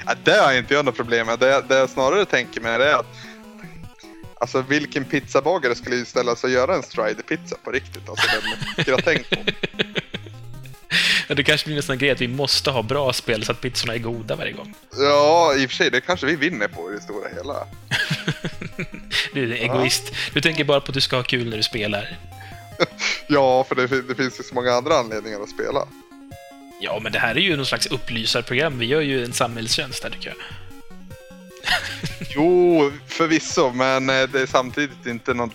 Ja, 0.07 0.15
det 0.25 0.41
har 0.41 0.53
inte 0.53 0.75
jag 0.75 0.85
något 0.85 0.97
problem 0.97 1.27
med. 1.27 1.39
Det, 1.39 1.65
det 1.69 1.77
jag 1.77 1.91
snarare 1.91 2.25
tänker 2.25 2.61
mig 2.61 2.73
är 2.73 2.95
att 2.95 3.07
Alltså 4.41 4.63
vilken 4.63 5.05
pizzabagare 5.05 5.75
skulle 5.75 6.05
ställa 6.05 6.37
sig 6.37 6.49
och 6.49 6.55
göra 6.55 6.75
en 6.75 6.83
strider-pizza 6.83 7.57
på 7.65 7.71
riktigt? 7.71 8.09
Alltså 8.09 8.27
den 8.77 8.85
gratäng 8.85 9.25
på. 9.31 9.37
Ja, 9.37 10.01
Det 11.29 11.43
kanske 11.43 11.67
blir 11.67 11.77
nästan 11.77 11.95
en 11.95 11.99
grej 11.99 12.11
att 12.11 12.21
vi 12.21 12.29
måste 12.29 12.71
ha 12.71 12.83
bra 12.83 13.13
spel 13.13 13.45
så 13.45 13.53
att 13.53 13.61
pizzorna 13.61 13.95
är 13.95 13.99
goda 13.99 14.37
varje 14.37 14.53
gång. 14.53 14.75
Ja, 14.99 15.55
i 15.57 15.67
och 15.67 15.71
för 15.71 15.77
sig, 15.77 15.91
det 15.91 16.01
kanske 16.01 16.27
vi 16.27 16.37
vinner 16.37 16.69
på 16.69 16.93
i 16.93 16.95
det 16.95 17.01
stora 17.01 17.29
hela. 17.29 17.67
Du 19.33 19.43
är 19.43 19.47
en 19.47 19.53
egoist. 19.53 20.13
Du 20.33 20.41
tänker 20.41 20.65
bara 20.65 20.81
på 20.81 20.89
att 20.91 20.95
du 20.95 21.01
ska 21.01 21.17
ha 21.17 21.23
kul 21.23 21.51
när 21.51 21.57
du 21.57 21.63
spelar. 21.63 22.19
Ja, 23.27 23.65
för 23.65 23.75
det, 23.75 24.03
det 24.03 24.15
finns 24.15 24.41
ju 24.41 24.43
så 24.43 24.55
många 24.55 24.73
andra 24.73 24.95
anledningar 24.95 25.41
att 25.41 25.51
spela. 25.51 25.87
Ja, 26.81 27.01
men 27.03 27.13
det 27.13 27.19
här 27.19 27.35
är 27.35 27.41
ju 27.41 27.57
någon 27.57 27.67
slags 27.67 27.87
upplysarprogram. 27.87 28.79
Vi 28.79 28.87
gör 28.87 29.01
ju 29.01 29.25
en 29.25 29.33
samhällstjänst 29.33 30.03
här, 30.03 30.11
tycker 30.11 30.29
jag. 30.29 30.37
Jo, 32.35 32.93
förvisso, 33.07 33.73
men 33.73 34.11
eh, 34.11 34.29
det 34.29 34.41
är 34.41 34.47
samtidigt 34.47 35.07
inte 35.07 35.35
något 35.35 35.53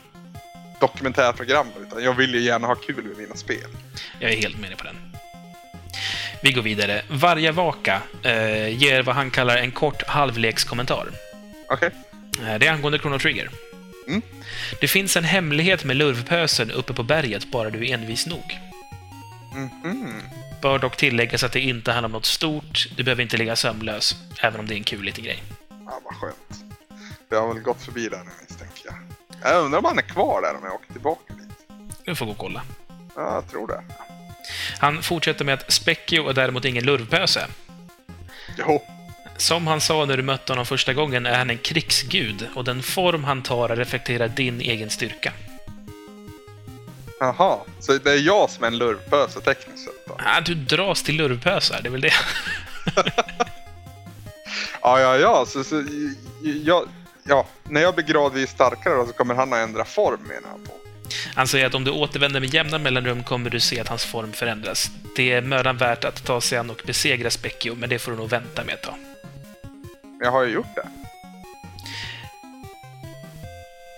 dokumentärprogram, 0.80 1.68
utan 1.82 2.04
jag 2.04 2.14
vill 2.14 2.34
ju 2.34 2.42
gärna 2.42 2.68
ha 2.68 2.76
kul 2.76 3.04
med 3.04 3.18
mina 3.18 3.36
spel. 3.36 3.70
Jag 4.20 4.32
är 4.32 4.36
helt 4.36 4.60
med 4.60 4.70
dig 4.70 4.78
på 4.78 4.84
den. 4.84 5.09
Vi 6.42 6.52
går 6.52 6.62
vidare. 6.62 7.02
Varje 7.10 7.52
vaka 7.52 8.02
eh, 8.24 8.68
ger 8.82 9.04
vad 9.04 9.16
han 9.16 9.32
kallar 9.32 9.58
en 9.58 9.72
kort 9.72 10.04
halvlekskommentar. 10.08 11.08
Okej? 11.70 11.90
Eh, 12.48 12.60
Det 12.60 12.68
är 12.68 12.72
angående 12.74 13.00
Chrono 13.00 13.20
Trigger. 13.20 13.50
Mm. 14.08 14.22
Det 14.82 14.88
finns 14.88 15.18
en 15.18 15.24
hemlighet 15.24 15.84
med 15.84 15.96
lurvpösen 15.98 16.72
uppe 16.72 16.94
på 16.94 17.04
berget, 17.04 17.52
bara 17.52 17.70
du 17.70 17.88
är 17.90 17.94
envis 17.94 18.28
nog. 18.28 18.58
Mhm. 19.54 20.22
Bör 20.62 20.80
dock 20.80 20.98
tilläggas 20.98 21.44
att 21.44 21.52
det 21.52 21.60
inte 21.60 21.92
handlar 21.92 22.08
om 22.08 22.12
något 22.12 22.26
stort. 22.26 22.88
Du 22.96 23.04
behöver 23.04 23.24
inte 23.24 23.38
ligga 23.38 23.56
sömnlös, 23.56 24.16
även 24.42 24.60
om 24.60 24.68
det 24.68 24.74
är 24.74 24.78
en 24.78 24.84
kul 24.84 25.04
liten 25.04 25.24
grej. 25.24 25.44
Ja, 25.70 26.00
vad 26.06 26.16
skönt. 26.16 26.64
Vi 27.30 27.36
har 27.36 27.54
väl 27.54 27.64
gått 27.64 27.82
förbi 27.82 28.10
där 28.10 28.18
nu 28.18 28.32
misstänker 28.50 28.82
jag. 28.86 28.96
Jag 29.54 29.64
undrar 29.66 29.80
om 29.80 29.86
han 29.86 29.98
är 29.98 30.02
kvar 30.02 30.42
där 30.42 30.56
om 30.58 30.64
jag 30.64 30.74
åker 30.74 30.92
tillbaka 30.94 31.34
dit. 31.34 31.68
Du 32.06 32.16
får 32.16 32.26
gå 32.26 32.32
och 32.32 32.38
kolla. 32.38 32.62
Ja, 33.16 33.34
jag 33.34 33.50
tror 33.52 33.68
det. 33.68 33.84
Han 34.78 35.04
fortsätter 35.04 35.46
med 35.46 35.54
att 35.54 35.72
Specchio 35.72 36.30
är 36.30 36.34
däremot 36.34 36.66
ingen 36.66 36.84
lurvpöse. 36.86 37.48
Jo, 38.58 38.84
Som 39.38 39.68
han 39.68 39.82
sa 39.82 40.06
när 40.06 40.18
du 40.18 40.24
mötte 40.24 40.52
honom 40.52 40.66
första 40.66 40.94
gången 40.94 41.26
är 41.26 41.38
han 41.38 41.50
en 41.50 41.58
krigsgud 41.58 42.48
och 42.56 42.64
den 42.64 42.84
form 42.84 43.24
han 43.24 43.42
tar 43.42 43.70
reflekterar 43.76 44.28
din 44.28 44.62
egen 44.62 44.90
styrka. 44.90 45.34
jaha. 47.20 47.58
Så 47.80 47.94
det 47.98 48.12
är 48.12 48.18
jag 48.18 48.50
som 48.50 48.64
är 48.64 48.68
en 48.68 48.78
lurvpöse 48.78 49.42
tekniskt 49.42 49.84
sett 49.86 50.06
då? 50.08 50.18
Ah, 50.26 50.42
du 50.42 50.56
dras 50.56 51.04
till 51.04 51.16
lurvpösar, 51.16 51.80
det 51.82 51.88
är 51.90 51.92
väl 51.92 52.02
det. 52.02 52.14
Ja, 54.82 55.00
ja, 55.00 55.18
ja. 55.18 55.46
Så, 55.48 55.64
så, 55.64 55.84
ja, 56.64 56.86
ja. 57.24 57.46
När 57.64 57.82
jag 57.82 57.96
blir 57.96 58.06
gradvis 58.06 58.50
starkare 58.50 58.96
då, 58.96 59.06
så 59.08 59.14
kommer 59.14 59.36
han 59.36 59.54
att 59.54 59.60
ändra 59.60 59.86
form 59.86 60.20
menar 60.28 60.50
han 60.50 60.64
på. 60.64 60.72
Han 61.36 61.48
säger 61.48 61.66
att 61.66 61.74
om 61.76 61.84
du 61.84 61.92
återvänder 61.92 62.40
med 62.40 62.54
jämna 62.54 62.78
mellanrum 62.78 63.24
kommer 63.24 63.50
du 63.50 63.60
se 63.60 63.80
att 63.80 63.88
hans 63.88 64.06
form 64.06 64.34
förändras. 64.34 64.92
Det 65.16 65.32
är 65.32 65.42
mödan 65.42 65.78
värt 65.78 66.04
att 66.04 66.24
ta 66.26 66.42
sig 66.42 66.58
an 66.58 66.70
och 66.70 66.82
besegra 66.86 67.30
Specchio, 67.32 67.76
men 67.76 67.90
det 67.90 68.00
får 68.00 68.12
du 68.12 68.18
nog 68.18 68.30
vänta 68.30 68.64
med 68.64 68.74
ett 68.74 68.82
tag. 68.82 68.96
Jag 70.20 70.32
har 70.32 70.44
ju 70.44 70.54
gjort 70.54 70.76
det. 70.76 70.88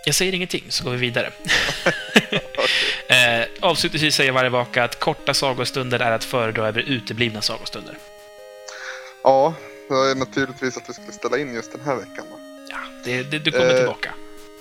Jag 0.06 0.16
säger 0.16 0.34
ingenting, 0.34 0.64
så 0.70 0.84
går 0.84 0.92
vi 0.92 0.98
vidare. 0.98 1.32
eh, 3.08 3.48
avslutningsvis 3.60 4.16
säger 4.16 4.32
varje 4.32 4.50
vaka 4.50 4.84
att 4.84 5.00
korta 5.00 5.34
sagostunder 5.34 6.00
är 6.00 6.12
att 6.12 6.24
föredra 6.24 6.68
över 6.68 6.82
uteblivna 6.82 7.42
sagostunder. 7.42 7.98
Ja, 9.24 9.54
det 9.90 9.96
är 9.96 10.16
naturligtvis 10.16 10.78
att 10.78 10.90
vi 10.90 10.94
skulle 10.94 11.12
ställa 11.12 11.38
in 11.38 11.54
just 11.54 11.72
den 11.72 11.82
här 11.86 11.96
veckan. 11.96 12.26
Då. 12.32 12.38
Ja, 12.70 12.78
det, 13.06 13.24
det, 13.24 13.40
du 13.40 13.52
kommer 13.52 13.70
Eh. 13.72 13.78
tillbaka. 13.78 14.14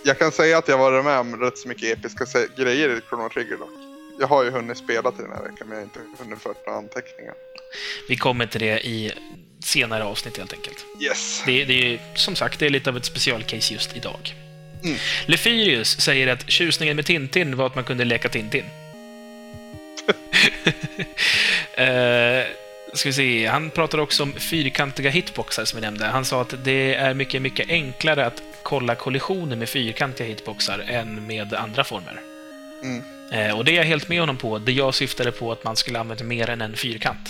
Jag 0.03 0.19
kan 0.19 0.33
säga 0.33 0.59
att 0.59 0.69
jag 0.69 0.79
varit 0.79 1.05
med 1.05 1.19
om 1.19 1.41
rätt 1.41 1.59
så 1.59 1.69
mycket 1.69 1.99
episka 1.99 2.27
grejer 2.57 2.89
i 2.89 3.01
Chrono 3.09 3.29
Trigger 3.29 3.57
dock. 3.57 3.69
Jag 4.21 4.27
har 4.27 4.45
ju 4.45 4.51
hunnit 4.51 4.79
spela 4.79 5.11
till 5.11 5.25
den 5.25 5.33
här 5.33 5.43
veckan 5.43 5.69
men 5.69 5.71
jag 5.71 5.77
har 5.77 5.83
inte 5.83 6.01
hunnit 6.23 6.43
fört 6.43 6.67
några 6.67 6.79
anteckningar. 6.79 7.35
Vi 8.09 8.17
kommer 8.17 8.47
till 8.47 8.61
det 8.61 8.87
i 8.87 9.13
senare 9.65 10.05
avsnitt 10.05 10.37
helt 10.37 10.53
enkelt. 10.53 10.87
Yes! 11.01 11.43
Det, 11.47 11.65
det 11.65 11.73
är 11.73 11.89
ju, 11.89 11.99
som 12.15 12.37
sagt, 12.37 12.59
det 12.59 12.67
är 12.67 12.71
lite 12.71 12.91
av 12.91 12.97
ett 12.97 13.05
specialcase 13.05 13.75
just 13.75 13.97
idag. 13.97 14.35
Mm. 14.85 14.97
Lefyrius 15.27 16.01
säger 16.01 16.27
att 16.27 16.51
tjusningen 16.51 16.97
med 16.97 17.07
Tintin 17.07 17.57
var 17.57 17.67
att 17.67 17.75
man 17.75 17.85
kunde 17.85 18.05
leka 18.05 18.29
Tintin. 18.29 18.65
eh, 21.75 22.47
ska 22.93 23.09
vi 23.09 23.13
se. 23.13 23.47
Han 23.47 23.71
pratar 23.71 23.99
också 23.99 24.23
om 24.23 24.33
fyrkantiga 24.33 25.11
hitboxar 25.11 25.65
som 25.65 25.77
vi 25.77 25.81
nämnde. 25.81 26.05
Han 26.07 26.25
sa 26.25 26.41
att 26.41 26.65
det 26.65 26.95
är 26.95 27.15
mycket, 27.15 27.43
mycket 27.43 27.69
enklare 27.69 28.27
att 28.27 28.43
kolla 28.63 28.95
kollisioner 28.95 29.57
med 29.57 29.69
fyrkantiga 29.69 30.27
hitboxar 30.27 30.79
än 30.79 31.27
med 31.27 31.55
andra 31.55 31.85
former. 31.85 32.21
Mm. 32.83 33.03
Eh, 33.33 33.59
och 33.59 33.65
det 33.65 33.73
är 33.73 33.77
jag 33.77 33.85
helt 33.85 34.09
med 34.09 34.21
honom 34.21 34.37
på. 34.37 34.59
Det 34.59 34.73
jag 34.73 34.95
syftade 34.95 35.33
på 35.33 35.53
att 35.53 35.65
man 35.65 35.77
skulle 35.77 36.01
använda 36.01 36.25
mer 36.25 36.51
än 36.51 36.61
en 36.61 36.77
fyrkant. 36.77 37.29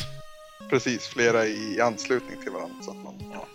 Precis, 0.70 1.08
flera 1.08 1.46
i 1.46 1.80
anslutning 1.80 2.42
till 2.42 2.52
varandra. 2.52 2.76
Så 2.82 2.90
att 2.90 2.96
man, 2.96 3.14
ja. 3.34 3.46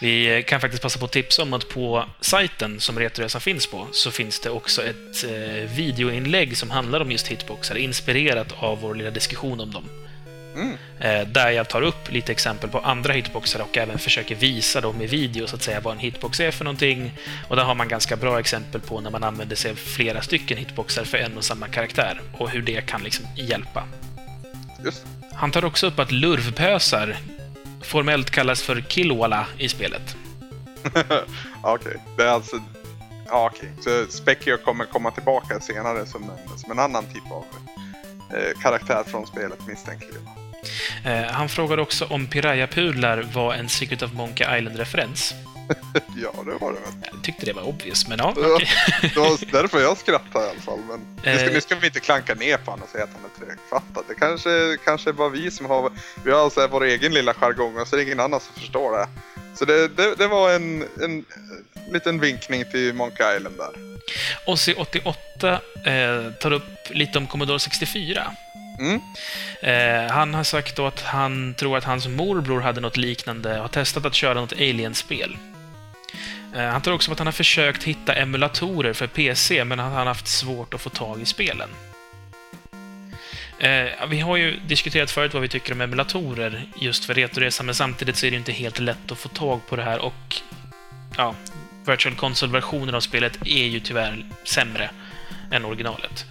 Vi 0.00 0.44
kan 0.46 0.60
faktiskt 0.60 0.82
passa 0.82 0.98
på 0.98 1.04
att 1.04 1.12
tipsa 1.12 1.42
om 1.42 1.52
att 1.52 1.68
på 1.68 2.04
sajten 2.20 2.80
som 2.80 2.98
Retroresan 2.98 3.40
finns 3.40 3.66
på 3.66 3.86
så 3.92 4.10
finns 4.10 4.40
det 4.40 4.50
också 4.50 4.82
ett 4.82 5.24
eh, 5.24 5.76
videoinlägg 5.76 6.56
som 6.56 6.70
handlar 6.70 7.00
om 7.00 7.10
just 7.10 7.28
hitboxar, 7.28 7.74
inspirerat 7.74 8.52
av 8.58 8.80
vår 8.80 8.94
lilla 8.94 9.10
diskussion 9.10 9.60
om 9.60 9.70
dem. 9.70 9.84
Mm. 10.58 10.76
Eh, 10.98 11.28
där 11.28 11.50
jag 11.50 11.68
tar 11.68 11.82
upp 11.82 12.12
lite 12.12 12.32
exempel 12.32 12.70
på 12.70 12.78
andra 12.78 13.12
hitboxar 13.12 13.60
och 13.60 13.76
även 13.78 13.98
försöker 13.98 14.34
visa 14.34 14.80
dem 14.80 15.02
i 15.02 15.06
video, 15.06 15.46
så 15.46 15.56
att 15.56 15.62
säga, 15.62 15.80
vad 15.80 15.92
en 15.92 15.98
hitbox 15.98 16.40
är 16.40 16.50
för 16.50 16.64
någonting. 16.64 17.12
Och 17.48 17.56
där 17.56 17.64
har 17.64 17.74
man 17.74 17.88
ganska 17.88 18.16
bra 18.16 18.40
exempel 18.40 18.80
på 18.80 19.00
när 19.00 19.10
man 19.10 19.24
använder 19.24 19.56
sig 19.56 19.70
av 19.70 19.74
flera 19.74 20.22
stycken 20.22 20.58
hitboxar 20.58 21.04
för 21.04 21.18
en 21.18 21.36
och 21.36 21.44
samma 21.44 21.68
karaktär 21.68 22.20
och 22.38 22.50
hur 22.50 22.62
det 22.62 22.86
kan 22.86 23.02
liksom 23.02 23.26
hjälpa. 23.36 23.84
Just 24.84 25.06
Han 25.34 25.50
tar 25.50 25.64
också 25.64 25.86
upp 25.86 25.98
att 25.98 26.12
lurvpösar 26.12 27.16
formellt 27.82 28.30
kallas 28.30 28.62
för 28.62 28.80
killwalla 28.80 29.46
i 29.58 29.68
spelet. 29.68 30.16
Okej, 31.62 31.96
det 32.16 32.22
är 32.22 32.28
alltså... 32.28 32.60
Ja, 33.26 33.50
okej. 33.52 33.72
Så 33.80 34.12
Specchio 34.12 34.56
kommer 34.56 34.84
komma 34.84 35.10
tillbaka 35.10 35.60
senare 35.60 36.06
som 36.06 36.22
en, 36.22 36.58
som 36.58 36.70
en 36.70 36.78
annan 36.78 37.04
typ 37.04 37.32
av 37.32 37.44
eh, 38.36 38.60
karaktär 38.62 39.02
från 39.06 39.26
spelet 39.26 39.66
misstänker 39.66 40.08
jag. 40.12 40.37
Eh, 41.04 41.22
han 41.22 41.48
frågar 41.48 41.78
också 41.78 42.04
om 42.04 42.26
Piraya-pudlar 42.26 43.22
var 43.32 43.54
en 43.54 43.68
Secret 43.68 44.02
of 44.02 44.12
Monkey 44.12 44.58
Island-referens. 44.58 45.34
Ja, 46.22 46.30
det 46.44 46.50
var 46.60 46.72
det 46.72 46.80
väl. 46.80 47.10
Jag 47.12 47.22
tyckte 47.24 47.46
det 47.46 47.52
var 47.52 47.62
obvious, 47.62 48.08
men 48.08 48.18
ja, 48.18 48.34
Ja. 48.36 48.54
okej. 48.54 48.68
Det 49.14 49.20
var 49.20 49.52
därför 49.62 49.80
jag 49.80 49.98
skrattade 49.98 50.46
i 50.46 50.50
alla 50.50 50.60
fall. 50.60 50.78
Men 50.88 51.00
nu, 51.24 51.36
ska, 51.38 51.46
Eh. 51.46 51.52
nu 51.52 51.60
ska 51.60 51.74
vi 51.76 51.86
inte 51.86 52.00
klanka 52.00 52.34
ner 52.34 52.56
på 52.56 52.70
honom 52.70 52.84
och 52.84 52.90
säga 52.90 53.04
att 53.04 53.10
han 53.12 53.30
är 53.30 53.46
trögfattad. 53.46 54.04
Det 54.08 54.14
kanske, 54.14 54.76
kanske 54.84 55.12
bara 55.12 55.28
vi 55.28 55.50
som 55.50 55.66
har... 55.66 55.92
Vi 56.24 56.30
har 56.30 56.38
alltså 56.44 56.66
vår 56.66 56.84
egen 56.84 57.14
lilla 57.14 57.34
jargong 57.34 57.76
och 57.78 57.88
så 57.88 57.96
är 57.96 57.98
det 57.98 58.04
ingen 58.04 58.20
annan 58.20 58.40
som 58.40 58.54
förstår 58.54 58.98
det. 58.98 59.08
Så 59.54 59.64
det, 59.64 59.88
det, 59.88 60.14
det 60.14 60.26
var 60.26 60.50
en, 60.52 60.84
en 61.02 61.24
liten 61.92 62.20
vinkning 62.20 62.64
till 62.70 62.94
Monkey 62.94 63.36
Island 63.36 63.56
där. 63.56 63.98
Ozzy88 64.46 65.52
eh, 65.86 66.32
tar 66.32 66.52
upp 66.52 66.64
lite 66.90 67.18
om 67.18 67.26
Commodore 67.26 67.58
64. 67.60 68.32
Mm. 68.78 69.00
Eh, 69.62 70.10
han 70.10 70.34
har 70.34 70.44
sagt 70.44 70.76
då 70.76 70.86
att 70.86 71.02
han 71.02 71.54
tror 71.54 71.78
att 71.78 71.84
hans 71.84 72.08
morbror 72.08 72.60
hade 72.60 72.80
något 72.80 72.96
liknande, 72.96 73.56
och 73.56 73.60
har 73.60 73.68
testat 73.68 74.06
att 74.06 74.14
köra 74.14 74.34
något 74.34 74.52
Alien-spel. 74.52 75.36
Eh, 76.54 76.64
han 76.64 76.82
tar 76.82 76.92
också 76.92 77.10
upp 77.10 77.12
att 77.12 77.18
han 77.18 77.26
har 77.26 77.32
försökt 77.32 77.84
hitta 77.84 78.14
emulatorer 78.14 78.92
för 78.92 79.06
PC, 79.06 79.64
men 79.64 79.78
han 79.78 79.92
har 79.92 80.06
haft 80.06 80.26
svårt 80.26 80.74
att 80.74 80.80
få 80.80 80.90
tag 80.90 81.20
i 81.20 81.24
spelen. 81.24 81.68
Eh, 83.58 84.06
vi 84.08 84.20
har 84.20 84.36
ju 84.36 84.60
diskuterat 84.66 85.10
förut 85.10 85.34
vad 85.34 85.42
vi 85.42 85.48
tycker 85.48 85.72
om 85.72 85.80
emulatorer 85.80 86.68
just 86.80 87.04
för 87.04 87.14
Retoresa, 87.14 87.62
men 87.62 87.74
samtidigt 87.74 88.16
så 88.16 88.26
är 88.26 88.30
det 88.30 88.36
inte 88.36 88.52
helt 88.52 88.78
lätt 88.78 89.12
att 89.12 89.18
få 89.18 89.28
tag 89.28 89.60
på 89.68 89.76
det 89.76 89.82
här 89.82 89.98
och 89.98 90.36
ja, 91.16 91.34
Virtual 91.86 92.14
Console-versionen 92.14 92.94
av 92.94 93.00
spelet 93.00 93.38
är 93.44 93.66
ju 93.66 93.80
tyvärr 93.80 94.24
sämre 94.44 94.90
än 95.50 95.64
originalet. 95.64 96.26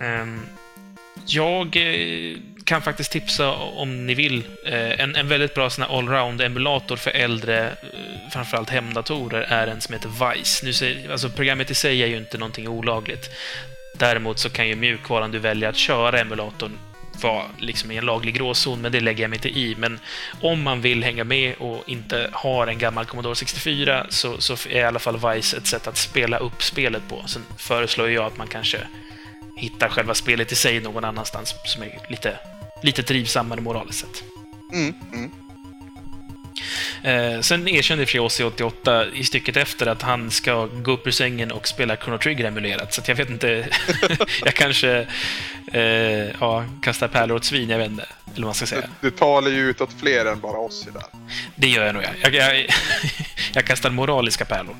Ehm, 0.00 0.46
jag 1.26 1.76
eh, 1.76 2.36
kan 2.64 2.82
faktiskt 2.82 3.12
tipsa 3.12 3.52
om 3.52 4.06
ni 4.06 4.14
vill. 4.14 4.42
Eh, 4.66 5.00
en, 5.00 5.16
en 5.16 5.28
väldigt 5.28 5.54
bra 5.54 5.70
sån 5.70 5.84
här 5.84 5.98
allround-emulator 5.98 6.96
för 6.96 7.10
äldre, 7.10 7.66
eh, 7.66 8.30
framförallt 8.32 8.70
hemdatorer, 8.70 9.40
är 9.40 9.66
en 9.66 9.80
som 9.80 9.92
heter 9.92 10.08
Vice. 10.08 10.66
Nu 10.66 10.72
säger, 10.72 11.12
alltså 11.12 11.28
programmet 11.28 11.70
i 11.70 11.74
sig 11.74 12.02
är 12.02 12.06
ju 12.06 12.16
inte 12.16 12.38
någonting 12.38 12.68
olagligt. 12.68 13.30
Däremot 13.98 14.38
så 14.38 14.50
kan 14.50 14.68
ju 14.68 14.76
mjukvaran 14.76 15.30
du 15.30 15.38
väljer 15.38 15.68
att 15.68 15.76
köra 15.76 16.20
emulatorn 16.20 16.78
vara 17.22 17.44
liksom 17.58 17.90
i 17.90 17.96
en 17.96 18.06
laglig 18.06 18.34
gråzon, 18.34 18.80
men 18.80 18.92
det 18.92 19.00
lägger 19.00 19.24
jag 19.24 19.30
mig 19.30 19.36
inte 19.36 19.58
i. 19.58 19.74
Men 19.78 20.00
om 20.40 20.62
man 20.62 20.80
vill 20.80 21.04
hänga 21.04 21.24
med 21.24 21.54
och 21.58 21.88
inte 21.88 22.30
har 22.32 22.66
en 22.66 22.78
gammal 22.78 23.04
Commodore 23.04 23.34
64 23.34 24.06
så, 24.08 24.40
så 24.40 24.52
är 24.52 24.76
i 24.76 24.82
alla 24.82 24.98
fall 24.98 25.34
Vice 25.34 25.56
ett 25.56 25.66
sätt 25.66 25.86
att 25.86 25.96
spela 25.96 26.38
upp 26.38 26.62
spelet 26.62 27.02
på. 27.08 27.22
Sen 27.26 27.42
föreslår 27.58 28.10
jag 28.10 28.24
att 28.24 28.36
man 28.36 28.46
kanske 28.46 28.78
hittar 29.56 29.88
själva 29.88 30.14
spelet 30.14 30.52
i 30.52 30.54
sig 30.54 30.80
någon 30.80 31.04
annanstans 31.04 31.54
som 31.64 31.82
är 31.82 31.98
lite, 32.08 32.38
lite 32.82 33.02
trivsammare 33.02 33.60
moraliskt 33.60 34.00
sett. 34.00 34.22
Mm, 34.72 34.94
mm. 35.12 35.30
Eh, 37.02 37.40
sen 37.40 37.68
erkände 37.68 38.02
i 38.02 38.04
och 38.04 38.08
för 38.08 38.12
sig 38.12 38.20
Ozzy 38.20 38.44
88 38.44 39.06
i 39.06 39.24
stycket 39.24 39.56
efter 39.56 39.86
att 39.86 40.02
han 40.02 40.30
ska 40.30 40.66
gå 40.66 40.92
upp 40.92 41.06
ur 41.06 41.10
sängen 41.10 41.52
och 41.52 41.68
spela 41.68 41.96
Chrono 41.96 42.18
Trigger 42.18 42.44
emulerat, 42.44 42.94
så 42.94 43.00
att 43.00 43.08
jag 43.08 43.14
vet 43.14 43.30
inte... 43.30 43.68
jag 44.44 44.54
kanske 44.54 45.06
eh, 45.72 45.82
ja, 46.40 46.64
kastar 46.82 47.08
pärlor 47.08 47.36
åt 47.36 47.44
svin, 47.44 47.68
jag 47.68 47.78
vet 47.78 47.90
inte. 47.90 48.06
Eller 48.26 48.42
vad 48.42 48.46
man 48.46 48.54
ska 48.54 48.66
säga. 48.66 48.88
Du 49.00 49.10
talar 49.10 49.50
ju 49.50 49.70
utåt 49.70 49.90
fler 50.00 50.26
än 50.26 50.40
bara 50.40 50.58
oss 50.58 50.86
i 50.88 50.90
där. 50.90 51.02
Det 51.56 51.68
gör 51.68 51.86
jag 51.86 51.94
nog, 51.94 52.02
ja. 52.02 52.08
jag. 52.22 52.34
Jag, 52.34 52.66
jag 53.52 53.64
kastar 53.64 53.90
moraliska 53.90 54.44
pärlor. 54.44 54.76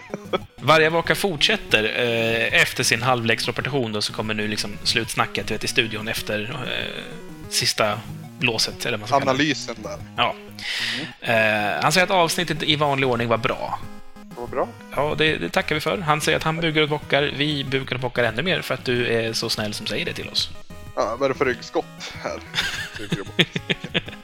Vargavaka 0.56 1.14
fortsätter 1.14 1.84
eh, 1.84 2.62
efter 2.62 2.84
sin 2.84 3.02
halvläggsrotation 3.02 3.92
då, 3.92 4.02
så 4.02 4.12
kommer 4.12 4.34
nu 4.34 4.48
liksom 4.48 4.78
slutsnacket 4.82 5.50
vet, 5.50 5.64
i 5.64 5.68
studion 5.68 6.08
efter 6.08 6.50
eh, 6.66 7.02
sista 7.48 8.00
låset, 8.40 8.86
eller 8.86 8.98
vad 8.98 9.10
man 9.10 9.20
kalla. 9.20 9.30
Analysen 9.30 9.76
där. 9.82 9.98
Ja. 10.16 10.34
Eh, 11.20 11.82
han 11.82 11.92
säger 11.92 12.04
att 12.04 12.10
avsnittet 12.10 12.62
i 12.62 12.76
vanlig 12.76 13.08
ordning 13.08 13.28
var 13.28 13.38
bra. 13.38 13.78
Det 14.14 14.40
var 14.40 14.46
bra. 14.46 14.68
Ja, 14.96 15.14
det, 15.18 15.36
det 15.36 15.48
tackar 15.48 15.74
vi 15.74 15.80
för. 15.80 15.98
Han 15.98 16.20
säger 16.20 16.38
att 16.38 16.44
han 16.44 16.56
bugar 16.56 16.82
och 16.82 16.88
bockar. 16.88 17.22
Vi 17.22 17.64
bugar 17.64 17.94
och 17.94 18.00
bockar 18.00 18.24
ännu 18.24 18.42
mer 18.42 18.62
för 18.62 18.74
att 18.74 18.84
du 18.84 19.06
är 19.06 19.32
så 19.32 19.48
snäll 19.48 19.74
som 19.74 19.86
säger 19.86 20.04
det 20.04 20.12
till 20.12 20.28
oss. 20.28 20.50
Ja, 20.96 21.16
vad 21.18 21.24
är 21.24 21.28
det 21.28 21.38
för 21.38 21.44
ryggskott 21.44 22.12
här? 22.22 22.40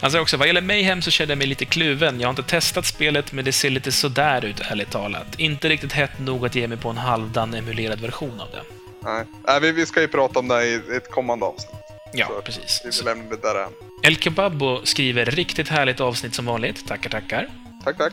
Han 0.00 0.10
säger 0.10 0.22
också, 0.22 0.36
vad 0.36 0.46
gäller 0.46 0.60
Mayhem 0.60 1.02
så 1.02 1.10
känner 1.10 1.30
jag 1.30 1.38
mig 1.38 1.46
lite 1.46 1.64
kluven. 1.64 2.20
Jag 2.20 2.28
har 2.28 2.30
inte 2.30 2.42
testat 2.42 2.86
spelet, 2.86 3.32
men 3.32 3.44
det 3.44 3.52
ser 3.52 3.70
lite 3.70 3.92
sådär 3.92 4.44
ut, 4.44 4.60
ärligt 4.60 4.90
talat. 4.90 5.26
Inte 5.38 5.68
riktigt 5.68 5.92
hett 5.92 6.18
nog 6.18 6.46
att 6.46 6.54
ge 6.54 6.68
mig 6.68 6.78
på 6.78 6.88
en 6.88 6.96
halvdan 6.96 7.54
emulerad 7.54 8.00
version 8.00 8.40
av 8.40 8.48
det. 8.52 8.62
Nej, 9.04 9.24
Nej 9.46 9.60
vi, 9.60 9.72
vi 9.72 9.86
ska 9.86 10.00
ju 10.00 10.08
prata 10.08 10.38
om 10.38 10.48
det 10.48 10.64
i 10.66 10.74
ett 10.74 11.10
kommande 11.10 11.46
avsnitt. 11.46 11.74
Ja, 12.12 12.26
Så 12.26 12.42
precis. 12.42 12.82
Vi 12.84 13.04
lämnar 13.04 13.30
det 13.30 13.42
där 13.42 13.64
än. 13.64 13.70
El 14.02 14.16
Kebabbo 14.16 14.80
skriver 14.84 15.24
riktigt 15.24 15.68
härligt 15.68 16.00
avsnitt 16.00 16.34
som 16.34 16.46
vanligt. 16.46 16.88
Tackar, 16.88 17.10
tackar. 17.10 17.48
Tack, 17.84 17.98
tack. 17.98 18.12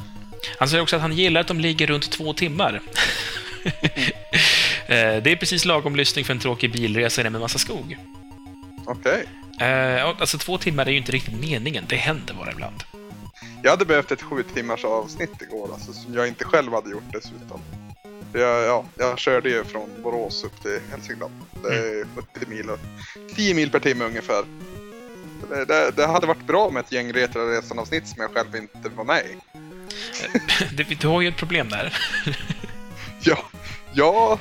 Han 0.60 0.70
säger 0.70 0.84
också 0.84 0.96
att 0.96 1.02
han 1.02 1.14
gillar 1.14 1.42
att 1.42 1.48
de 1.48 1.60
ligger 1.60 1.88
runt 1.88 2.12
två 2.12 2.34
timmar. 2.34 2.82
Eh, 4.90 5.24
det 5.24 5.32
är 5.32 5.36
precis 5.36 5.66
lagom 5.66 5.96
lyssning 5.96 6.26
för 6.26 6.34
en 6.34 6.40
tråkig 6.40 6.72
bilresa 6.72 7.22
en 7.22 7.40
massa 7.40 7.60
skog. 7.60 7.98
Okej. 8.88 9.26
Eh, 9.60 9.68
ja, 9.70 10.16
alltså 10.20 10.38
två 10.38 10.58
timmar 10.58 10.86
är 10.86 10.92
ju 10.92 10.98
inte 10.98 11.12
riktigt 11.12 11.40
meningen. 11.40 11.84
Det 11.88 11.96
händer 11.96 12.34
bara 12.34 12.52
ibland. 12.52 12.84
Jag 13.64 13.72
hade 13.72 13.86
behövt 13.86 14.12
ett 14.12 14.22
sju 14.22 14.44
timmars 14.54 14.86
avsnitt 14.86 15.42
igår, 15.42 15.70
alltså, 15.74 15.94
som 15.94 16.14
jag 16.14 16.28
inte 16.28 16.46
själv 16.46 16.74
hade 16.74 16.90
gjort 16.90 17.12
dessutom. 17.12 17.62
Jag, 18.34 18.64
ja, 18.64 18.86
jag 18.98 19.20
körde 19.20 19.50
ju 19.50 19.64
från 19.64 19.90
Borås 20.04 20.44
upp 20.44 20.62
till 20.62 20.80
Hälsingland. 20.92 21.34
Det 21.64 21.68
är 21.68 22.06
70 22.16 22.50
mil 22.50 22.70
och 22.70 22.80
10 23.36 23.54
mil 23.54 23.72
per 23.72 23.80
timme 23.80 24.06
ungefär. 24.06 24.44
Det, 25.50 25.66
det, 25.66 25.92
det 25.96 26.08
hade 26.08 26.28
varit 26.28 26.48
bra 26.48 26.70
med 26.70 26.80
ett 26.84 26.92
gäng 26.92 27.14
Retroresan-avsnitt 27.14 28.08
som 28.08 28.22
jag 28.22 28.32
själv 28.32 28.56
inte 28.56 28.90
var 28.96 29.04
med 29.04 29.24
i. 29.26 29.38
Det, 30.78 30.84
du 30.84 31.08
har 31.08 31.22
ju 31.22 31.28
ett 31.28 31.38
problem 31.38 31.70
där. 31.70 31.98
Ja, 33.22 33.38
ja 33.94 34.40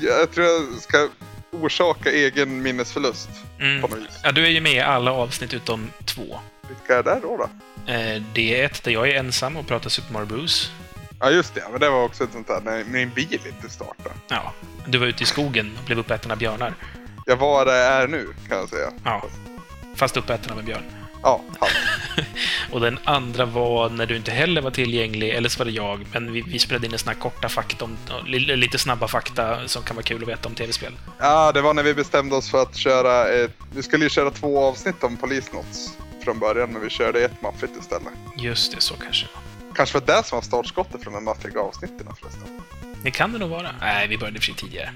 jag 0.00 0.30
tror 0.30 0.46
jag 0.46 0.82
ska 0.82 1.08
orsaka 1.50 2.10
egen 2.10 2.62
minnesförlust 2.62 3.28
Mm. 3.60 3.82
på 3.82 3.88
något 3.88 3.98
vis. 3.98 4.20
Ja, 4.22 4.32
du 4.32 4.44
är 4.46 4.50
ju 4.50 4.60
med 4.60 4.72
i 4.72 4.80
alla 4.80 5.12
avsnitt 5.12 5.54
utom 5.54 5.90
två. 6.04 6.38
Vilka 6.68 6.98
är 6.98 7.02
det 7.02 7.18
då? 7.22 7.36
då? 7.36 7.48
Eh, 7.92 8.22
det 8.34 8.60
är 8.60 8.64
ett 8.66 8.82
där 8.82 8.90
jag 8.92 9.08
är 9.08 9.14
ensam 9.18 9.56
och 9.56 9.66
pratar 9.66 9.90
Super 9.90 10.12
Mario 10.12 10.26
Bros. 10.26 10.72
Ja 11.20 11.30
just 11.30 11.54
det, 11.54 11.64
men 11.70 11.80
det 11.80 11.90
var 11.90 12.04
också 12.04 12.24
ett 12.24 12.32
sånt 12.32 12.46
där 12.46 12.60
när 12.64 12.84
min 12.84 13.10
bil 13.10 13.40
inte 13.46 13.68
startade. 13.74 14.10
Ja, 14.28 14.52
du 14.86 14.98
var 14.98 15.06
ute 15.06 15.22
i 15.22 15.26
skogen 15.26 15.76
och 15.80 15.84
blev 15.84 15.98
uppäten 15.98 16.30
av 16.30 16.38
björnar. 16.38 16.74
Jag 17.26 17.36
var 17.36 17.64
där 17.66 17.72
jag 17.76 18.02
är 18.02 18.08
nu 18.08 18.28
kan 18.48 18.58
jag 18.58 18.68
säga. 18.68 18.90
Ja, 19.04 19.24
fast 19.96 20.16
uppäten 20.16 20.52
av 20.52 20.58
en 20.58 20.64
björn. 20.64 20.84
Ja, 21.22 21.40
han. 21.60 21.68
Och 22.72 22.80
den 22.80 22.98
andra 23.04 23.44
var 23.44 23.88
när 23.90 24.06
du 24.06 24.16
inte 24.16 24.30
heller 24.30 24.60
var 24.62 24.70
tillgänglig, 24.70 25.30
eller 25.30 25.48
så 25.48 25.58
var 25.58 25.64
det 25.64 25.70
jag, 25.70 26.06
men 26.12 26.32
vi, 26.32 26.40
vi 26.42 26.58
spelade 26.58 26.86
in 26.86 26.92
en 26.92 26.98
sån 26.98 27.08
här 27.08 27.20
korta 27.20 27.48
fakta 27.48 27.84
om, 27.84 27.96
li- 28.26 28.56
lite 28.56 28.78
snabba 28.78 29.08
fakta 29.08 29.68
som 29.68 29.82
kan 29.82 29.96
vara 29.96 30.04
kul 30.04 30.22
att 30.22 30.28
veta 30.28 30.48
om 30.48 30.54
tv-spel. 30.54 30.92
ja, 31.18 31.52
det 31.52 31.60
var 31.60 31.74
när 31.74 31.82
vi 31.82 31.94
bestämde 31.94 32.36
oss 32.36 32.50
för 32.50 32.62
att 32.62 32.76
köra 32.76 33.28
ett... 33.28 33.50
Vi 33.74 33.82
skulle 33.82 34.04
ju 34.04 34.10
köra 34.10 34.30
två 34.30 34.64
avsnitt 34.64 35.04
om 35.04 35.16
Polisnots 35.16 35.98
från 36.24 36.38
början, 36.38 36.70
men 36.72 36.82
vi 36.82 36.90
körde 36.90 37.24
ett 37.24 37.42
maffigt 37.42 37.72
istället. 37.80 38.12
Just 38.36 38.74
det, 38.74 38.80
så 38.80 38.94
kanske. 38.94 39.26
Kanske 39.74 39.98
var 40.00 40.06
det 40.06 40.22
som 40.24 40.36
var 40.36 40.42
startskottet 40.42 41.02
från 41.04 41.12
de 41.14 41.24
maffiga 41.24 41.60
avsnitten 41.60 42.06
förresten. 42.20 42.60
Det 43.02 43.10
kan 43.10 43.32
det 43.32 43.38
nog 43.38 43.50
vara. 43.50 43.70
Nej, 43.80 44.08
vi 44.08 44.18
började 44.18 44.38
för 44.38 44.44
sig 44.46 44.54
tidigare. 44.54 44.92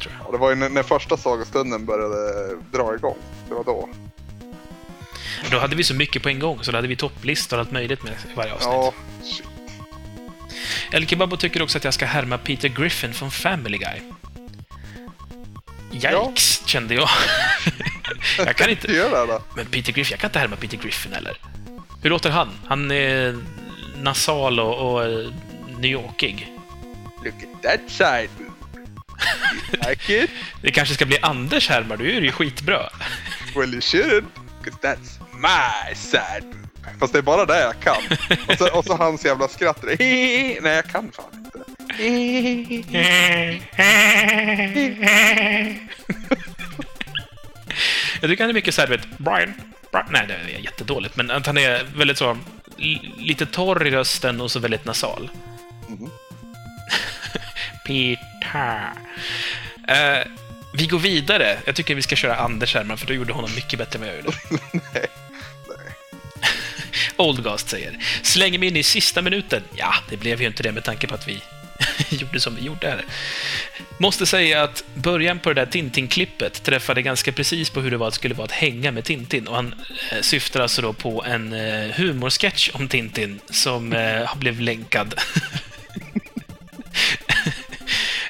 Tror 0.00 0.12
jag. 0.18 0.26
Ja, 0.28 0.32
det 0.32 0.38
var 0.38 0.50
ju 0.50 0.56
när, 0.56 0.68
när 0.68 0.82
första 0.82 1.16
sagostunden 1.16 1.84
började 1.86 2.48
dra 2.72 2.94
igång. 2.94 3.16
Det 3.48 3.54
var 3.54 3.64
då. 3.64 3.88
Då 5.50 5.58
hade 5.58 5.76
vi 5.76 5.84
så 5.84 5.94
mycket 5.94 6.22
på 6.22 6.28
en 6.28 6.38
gång, 6.38 6.64
så 6.64 6.70
då 6.70 6.78
hade 6.78 6.88
vi 6.88 6.96
topplistor 6.96 7.56
och 7.56 7.60
allt 7.60 7.70
möjligt 7.70 8.02
med 8.02 8.12
varje 8.34 8.52
avsnitt. 8.52 8.72
Ja, 8.72 8.94
shit. 9.24 9.46
El 10.92 11.06
Kebabo 11.06 11.36
tycker 11.36 11.62
också 11.62 11.78
att 11.78 11.84
jag 11.84 11.94
ska 11.94 12.06
härma 12.06 12.38
Peter 12.38 12.68
Griffin 12.68 13.14
från 13.14 13.30
Family 13.30 13.78
Guy. 13.78 14.00
Yikes, 15.92 16.62
kände 16.66 16.94
jag. 16.94 17.08
jag 18.38 18.56
kan 18.56 18.70
inte... 18.70 18.92
Gör 18.92 19.26
det? 19.26 19.40
Men 19.56 19.66
Peter 19.66 19.92
Griffin, 19.92 20.12
jag 20.12 20.20
kan 20.20 20.28
inte 20.28 20.38
härma 20.38 20.56
Peter 20.56 20.76
Griffin 20.76 21.12
heller. 21.12 21.36
Hur 22.02 22.10
låter 22.10 22.30
han? 22.30 22.50
Han 22.66 22.90
är 22.90 23.38
nasal 24.02 24.60
och, 24.60 24.92
och 24.92 25.04
eh, 25.04 25.32
New 25.78 25.90
Yorkig. 25.90 26.52
Look 27.24 27.34
at 27.34 27.62
that 27.62 27.80
side. 27.90 28.30
Like 29.88 30.22
it? 30.22 30.30
Det 30.62 30.70
kanske 30.70 30.94
ska 30.94 31.06
bli 31.06 31.18
Anders 31.22 31.68
härmar, 31.68 31.96
du 31.96 32.16
är 32.16 32.20
ju 32.20 32.32
skitbra. 32.32 32.88
Well 33.54 33.72
you 33.72 33.80
should. 33.80 34.24
Cause 34.66 34.78
that's 34.82 35.18
my 35.32 35.94
side. 35.94 36.44
Fast 37.00 37.12
det 37.12 37.18
är 37.18 37.22
bara 37.22 37.46
det 37.46 37.60
jag 37.60 37.80
kan. 37.80 37.96
Och 38.48 38.58
så, 38.58 38.78
och 38.78 38.84
så 38.84 38.96
hans 38.96 39.24
jävla 39.24 39.48
skratt. 39.48 39.84
Nej, 39.98 40.60
jag 40.62 40.84
kan 40.84 41.12
fan 41.12 41.24
inte. 41.34 41.58
Jag 48.20 48.30
tycker 48.30 48.44
han 48.44 48.50
är 48.50 48.54
mycket 48.54 48.74
såhär, 48.74 48.88
du 48.88 48.96
vet, 48.96 49.18
Brian, 49.18 49.54
Brian. 49.92 50.06
Nej, 50.10 50.24
det 50.28 50.34
är 50.34 50.58
jättedåligt, 50.58 51.16
men 51.16 51.30
att 51.30 51.46
han 51.46 51.58
är 51.58 51.84
väldigt 51.96 52.18
så... 52.18 52.36
Lite 53.16 53.46
torr 53.46 53.86
i 53.86 53.90
rösten 53.90 54.40
och 54.40 54.50
så 54.50 54.60
väldigt 54.60 54.84
nasal. 54.84 55.30
Peter. 57.86 58.90
Eh, 59.88 60.26
vi 60.76 60.86
går 60.86 60.98
vidare. 60.98 61.58
Jag 61.64 61.74
tycker 61.74 61.94
vi 61.94 62.02
ska 62.02 62.16
köra 62.16 62.36
Anders 62.36 62.74
här, 62.74 62.96
för 62.96 63.06
du 63.06 63.14
gjorde 63.14 63.32
honom 63.32 63.50
mycket 63.54 63.78
bättre 63.78 63.98
än 63.98 64.00
vad 64.00 64.08
jag 64.08 64.16
gjorde. 64.16 64.36
Nej. 64.72 65.06
Nej. 65.68 65.92
Oldgast 67.16 67.68
säger. 67.68 67.98
Slänger 68.22 68.58
mig 68.58 68.68
in 68.68 68.76
i 68.76 68.82
sista 68.82 69.22
minuten. 69.22 69.62
Ja, 69.74 69.94
det 70.10 70.16
blev 70.16 70.40
ju 70.40 70.46
inte 70.46 70.62
det 70.62 70.72
med 70.72 70.84
tanke 70.84 71.06
på 71.06 71.14
att 71.14 71.28
vi 71.28 71.40
gjorde 72.08 72.40
som 72.40 72.54
vi 72.56 72.62
gjorde 72.62 72.86
här. 72.86 73.04
Måste 73.98 74.26
säga 74.26 74.62
att 74.62 74.84
början 74.94 75.38
på 75.38 75.48
det 75.52 75.54
där 75.64 75.70
Tintin-klippet 75.70 76.62
träffade 76.62 77.02
ganska 77.02 77.32
precis 77.32 77.70
på 77.70 77.80
hur 77.80 77.90
det 77.90 77.96
var, 77.96 78.10
skulle 78.10 78.34
vara 78.34 78.44
att 78.44 78.52
hänga 78.52 78.92
med 78.92 79.04
Tintin. 79.04 79.48
Och 79.48 79.54
han 79.54 79.74
eh, 80.12 80.20
syftar 80.20 80.60
alltså 80.60 80.82
då 80.82 80.92
på 80.92 81.24
en 81.24 81.52
eh, 81.52 81.90
humorsketch 81.90 82.70
om 82.72 82.88
Tintin 82.88 83.40
som 83.50 83.92
eh, 83.92 84.36
blev 84.36 84.60
länkad. 84.60 85.14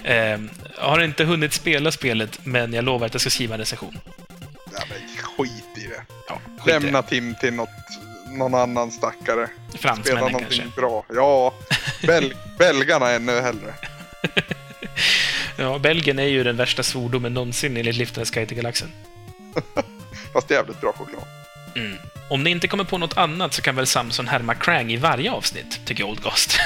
eh, 0.04 0.14
jag 0.14 0.65
har 0.78 1.00
inte 1.00 1.24
hunnit 1.24 1.52
spela 1.52 1.92
spelet, 1.92 2.38
men 2.44 2.72
jag 2.72 2.84
lovar 2.84 3.06
att 3.06 3.14
jag 3.14 3.20
ska 3.20 3.30
skriva 3.30 3.54
en 3.54 3.60
recension. 3.60 3.98
Ja, 4.72 4.80
men 4.88 4.98
skit 5.22 5.64
i 5.76 5.86
det. 5.86 6.02
Ja, 6.28 6.40
skit 6.58 6.66
i 6.66 6.70
det. 6.70 6.80
Lämna 6.80 7.02
Tim 7.02 7.34
till 7.40 7.54
något, 7.54 7.68
någon 8.28 8.54
annan 8.54 8.90
stackare. 8.90 9.48
Spela 9.68 9.78
Fransmännen 9.78 10.32
någonting 10.32 10.60
kanske. 10.60 10.80
bra. 10.80 11.04
Ja, 11.14 11.54
bel 12.06 12.34
belgarna 12.58 13.10
ännu 13.10 13.40
hellre. 13.40 13.74
Ja, 15.58 15.78
Belgien 15.78 16.18
är 16.18 16.26
ju 16.26 16.44
den 16.44 16.56
värsta 16.56 16.82
svordomen 16.82 17.34
någonsin 17.34 17.76
enligt 17.76 17.96
Liftarens 17.96 18.30
guide 18.30 18.48
till 18.48 18.56
galaxen. 18.56 18.92
Fast 20.32 20.50
jävligt 20.50 20.80
bra 20.80 20.92
choklad. 20.92 21.24
Mm. 21.76 21.96
Om 22.30 22.42
ni 22.44 22.50
inte 22.50 22.68
kommer 22.68 22.84
på 22.84 22.98
något 22.98 23.16
annat 23.16 23.54
så 23.54 23.62
kan 23.62 23.76
väl 23.76 23.86
Samson 23.86 24.28
härma 24.28 24.54
Krang 24.54 24.92
i 24.92 24.96
varje 24.96 25.30
avsnitt, 25.30 25.80
tycker 25.84 26.04
Oldgast. 26.04 26.58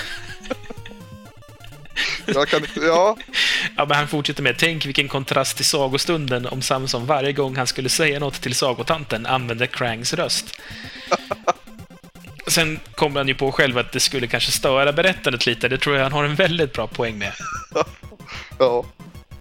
Jag 2.26 2.48
kan 2.48 2.60
inte, 2.60 2.80
ja, 2.80 3.16
ja, 3.76 3.86
men 3.86 3.96
han 3.96 4.08
fortsätter 4.08 4.42
med 4.42 4.58
Tänk 4.58 4.86
vilken 4.86 5.08
kontrast 5.08 5.56
till 5.56 5.64
sagostunden 5.64 6.46
om 6.46 6.62
Samson 6.62 7.06
varje 7.06 7.32
gång 7.32 7.56
han 7.56 7.66
skulle 7.66 7.88
säga 7.88 8.20
något 8.20 8.40
till 8.40 8.54
sagotanten 8.54 9.26
använde 9.26 9.66
Krangs 9.66 10.14
röst. 10.14 10.60
Sen 12.46 12.80
kommer 12.94 13.20
han 13.20 13.28
ju 13.28 13.34
på 13.34 13.52
själv 13.52 13.78
att 13.78 13.92
det 13.92 14.00
skulle 14.00 14.26
kanske 14.26 14.52
störa 14.52 14.92
berättandet 14.92 15.46
lite. 15.46 15.68
Det 15.68 15.78
tror 15.78 15.96
jag 15.96 16.02
han 16.02 16.12
har 16.12 16.24
en 16.24 16.34
väldigt 16.34 16.72
bra 16.72 16.86
poäng 16.86 17.18
med. 17.18 17.32
ja. 18.58 18.84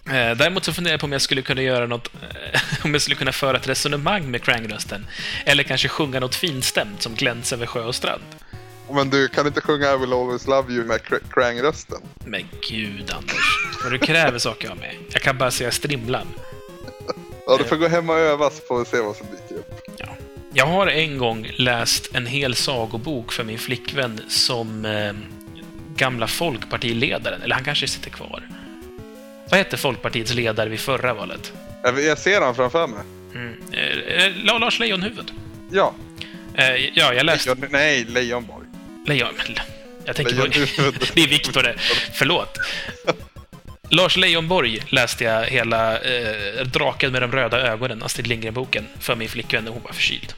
Eh, 0.06 0.36
Däremot 0.36 0.64
så 0.64 0.72
funderar 0.72 0.92
jag 0.92 1.00
på 1.00 1.06
om 1.06 1.12
jag 1.12 1.22
skulle 1.22 1.42
kunna 1.42 1.62
göra 1.62 1.86
något, 1.86 2.10
eh, 2.52 2.60
om 2.84 2.92
jag 2.92 3.02
skulle 3.02 3.16
kunna 3.16 3.32
föra 3.32 3.56
ett 3.56 3.68
resonemang 3.68 4.30
med 4.30 4.42
Krang-rösten. 4.42 5.06
Eller 5.44 5.62
kanske 5.62 5.88
sjunga 5.88 6.20
något 6.20 6.34
finstämt 6.34 7.02
som 7.02 7.14
glänser 7.14 7.56
över 7.56 7.66
sjö 7.66 7.82
och 7.82 7.94
strand. 7.94 8.22
Men 8.94 9.10
du 9.10 9.28
kan 9.28 9.46
inte 9.46 9.60
sjunga 9.60 9.94
I 9.94 9.96
will 9.96 10.12
always 10.12 10.46
love 10.46 10.72
you 10.72 10.84
med 10.84 11.00
Kr- 11.00 11.22
Krang-rösten? 11.34 11.98
Men 12.24 12.42
gud, 12.70 13.10
Anders. 13.16 13.44
Vad 13.82 13.92
du 13.92 13.98
kräver 13.98 14.38
saker 14.38 14.70
av 14.70 14.76
mig. 14.76 14.98
Jag 15.12 15.22
kan 15.22 15.38
bara 15.38 15.50
säga 15.50 15.70
strimlan. 15.70 16.26
Ja, 17.46 17.56
du 17.56 17.64
får 17.64 17.76
gå 17.76 17.88
hem 17.88 18.10
och 18.10 18.18
öva 18.18 18.50
så 18.50 18.62
får 18.68 18.78
vi 18.78 18.84
se 18.84 19.00
vad 19.00 19.16
som 19.16 19.26
dyker 19.26 19.54
upp. 19.60 19.66
Jag 20.52 20.66
har 20.66 20.86
en 20.86 21.18
gång 21.18 21.50
läst 21.56 22.14
en 22.14 22.26
hel 22.26 22.54
sagobok 22.54 23.32
för 23.32 23.44
min 23.44 23.58
flickvän 23.58 24.20
som 24.28 24.84
eh, 24.84 25.12
gamla 25.96 26.26
folkpartiledaren, 26.26 27.42
eller 27.42 27.54
han 27.54 27.64
kanske 27.64 27.88
sitter 27.88 28.10
kvar. 28.10 28.48
Vad 29.50 29.58
hette 29.58 29.76
Folkpartiets 29.76 30.34
ledare 30.34 30.68
vid 30.68 30.80
förra 30.80 31.14
valet? 31.14 31.52
Jag, 31.82 32.00
jag 32.02 32.18
ser 32.18 32.40
han 32.40 32.54
framför 32.54 32.86
mig. 32.86 32.98
Mm. 33.34 33.54
Eh, 33.72 34.24
eh, 34.24 34.32
La- 34.44 34.58
Lars 34.58 34.78
Leijonhufvud. 34.78 35.32
Ja. 35.70 35.94
Eh, 36.54 36.74
ja, 36.76 37.14
jag 37.14 37.26
läste... 37.26 37.54
Lejon, 37.54 37.68
nej, 37.72 38.04
Lejonborg. 38.04 38.59
Lejon... 39.10 39.34
Jag 40.04 40.16
tänker 40.16 40.36
på... 40.36 40.46
Det 41.14 41.22
är 41.22 41.28
Viktor 41.28 41.62
det. 41.62 41.74
Förlåt. 42.12 42.58
Lars 43.90 44.16
Leijonborg 44.16 44.82
läste 44.88 45.24
jag 45.24 45.44
hela 45.44 45.98
eh, 45.98 46.66
Draken 46.66 47.12
med 47.12 47.22
de 47.22 47.32
röda 47.32 47.60
ögonen, 47.60 48.02
Astrid 48.02 48.26
Lindgren-boken, 48.26 48.86
för 49.00 49.16
min 49.16 49.28
flickvän 49.28 49.64
när 49.64 49.70
hon 49.70 49.82
var 49.82 49.92
förkyld. 49.92 50.34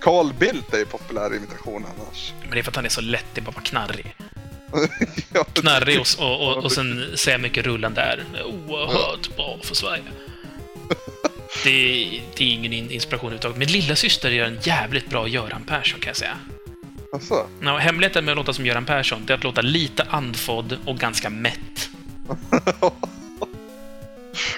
Carl 0.00 0.32
Bildt 0.38 0.74
är 0.74 0.78
ju 0.78 0.86
populär 0.86 1.36
imitation 1.36 1.84
annars. 1.84 2.32
Men 2.42 2.50
det 2.50 2.58
är 2.58 2.62
för 2.62 2.70
att 2.70 2.76
han 2.76 2.84
är 2.84 2.88
så 2.88 3.00
lätt, 3.00 3.24
det 3.34 3.40
är 3.40 3.42
bara 3.42 3.60
knarrig. 3.60 4.14
ja, 5.32 5.44
Knarrig 5.44 6.00
och, 6.00 6.06
och, 6.18 6.48
och, 6.48 6.64
och 6.64 6.72
sen 6.72 7.10
säger 7.14 7.38
mycket 7.38 7.66
rullande 7.66 8.00
är 8.00 8.24
oerhört 8.44 9.36
bra 9.36 9.58
för 9.62 9.74
Sverige. 9.74 10.02
Det 11.64 11.70
är, 11.70 12.22
det 12.36 12.44
är 12.44 12.48
ingen 12.48 12.72
in- 12.72 12.90
inspiration 12.90 13.26
överhuvudtaget. 13.26 13.58
Min 13.58 13.68
lilla 13.72 13.96
syster 13.96 14.30
gör 14.30 14.46
en 14.46 14.58
jävligt 14.62 15.10
bra 15.10 15.28
Göran 15.28 15.64
Persson, 15.64 16.00
kan 16.00 16.06
jag 16.08 16.16
säga. 16.16 16.38
Alltså, 17.14 17.46
Ja, 17.60 17.76
hemligheten 17.76 18.24
med 18.24 18.32
att 18.32 18.36
låta 18.36 18.52
som 18.52 18.66
Göran 18.66 18.84
Persson, 18.84 19.22
det 19.26 19.32
är 19.32 19.36
att 19.36 19.44
låta 19.44 19.60
lite 19.60 20.02
andfådd 20.02 20.78
och 20.84 20.96
ganska 20.96 21.30
mätt. 21.30 21.90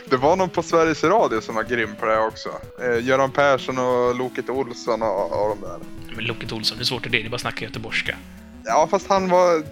det 0.09 0.17
var 0.17 0.37
någon 0.37 0.49
på 0.49 0.63
Sveriges 0.63 1.05
Radio 1.05 1.41
som 1.41 1.55
var 1.55 1.63
grym 1.63 1.95
på 2.01 2.07
det 2.07 2.19
också. 2.19 2.49
Eh, 2.83 3.05
Göran 3.05 3.31
Persson 3.31 3.79
och 3.79 4.15
Loket 4.15 4.51
Olsson 4.51 5.03
och, 5.03 5.33
och 5.33 5.49
de 5.49 5.61
där. 5.61 5.79
Men 6.17 6.25
Loket 6.25 6.53
Olsson, 6.53 6.79
hur 6.79 6.85
svårt 6.85 7.07
är 7.07 7.11
det? 7.11 7.19
Det 7.19 7.27
är 7.27 7.31
bara 7.31 7.35
att 7.35 7.41
snacka 7.41 7.65
göteborgska. 7.65 8.17
Ja, 8.65 8.89
fast 8.91 9.09
han 9.09 9.29
var 9.29 9.63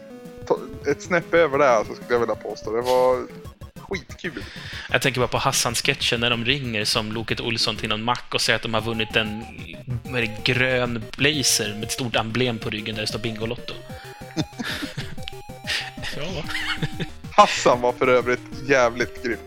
ett 0.87 1.03
snäpp 1.03 1.35
över 1.35 1.59
det, 1.59 1.85
så 1.88 1.94
skulle 1.94 2.14
jag 2.14 2.20
vilja 2.20 2.35
påstå. 2.35 2.70
Det 2.70 2.83
var 2.83 3.27
skitkul. 3.88 4.44
Jag 4.90 5.03
tänker 5.03 5.20
bara 5.20 5.29
på 5.29 5.38
Hassan-sketchen 5.38 6.20
när 6.20 6.31
de 6.31 6.44
ringer 6.44 6.85
som 6.85 7.12
Loket 7.12 7.40
Olsson 7.40 7.77
till 7.77 7.88
någon 7.88 8.03
mack 8.03 8.35
och 8.35 8.40
säger 8.40 8.57
att 8.57 8.62
de 8.62 8.75
har 8.75 8.81
vunnit 8.81 9.16
en 9.16 9.44
vad 10.05 10.23
är 10.23 10.27
det, 10.27 10.44
grön 10.44 11.05
blazer 11.16 11.75
med 11.75 11.85
ett 11.85 11.92
stort 11.92 12.16
emblem 12.16 12.59
på 12.59 12.70
ryggen 12.70 12.94
där 12.94 13.03
det 13.03 13.09
står 13.09 13.18
Bingolotto. 13.18 13.75
ja. 16.16 16.44
Hassan 17.33 17.81
var 17.81 17.92
för 17.92 18.09
övrigt 18.09 18.40
jävligt 18.68 19.23
grym. 19.25 19.38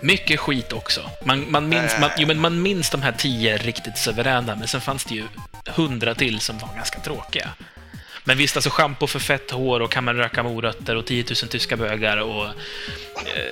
Mycket 0.00 0.40
skit 0.40 0.72
också. 0.72 1.10
Man, 1.24 1.50
man, 1.50 1.68
minns, 1.68 1.92
man, 2.00 2.10
jo, 2.18 2.26
men 2.26 2.40
man 2.40 2.62
minns 2.62 2.90
de 2.90 3.02
här 3.02 3.12
tio 3.12 3.56
riktigt 3.56 3.98
suveräna, 3.98 4.56
men 4.56 4.68
sen 4.68 4.80
fanns 4.80 5.04
det 5.04 5.14
ju 5.14 5.24
hundra 5.66 6.14
till 6.14 6.40
som 6.40 6.58
var 6.58 6.68
ganska 6.74 7.00
tråkiga. 7.00 7.48
Men 8.24 8.36
visst, 8.38 8.56
alltså 8.56 8.70
schampo 8.70 9.06
för 9.06 9.18
fett 9.18 9.50
hår 9.50 9.80
och 9.80 9.90
kan 9.90 10.04
man 10.04 10.16
röka 10.16 10.42
morötter 10.42 10.96
och 10.96 11.06
10 11.06 11.24
000 11.24 11.36
tyska 11.36 11.76
bögar 11.76 12.16
och 12.16 12.44
eh, 12.44 12.52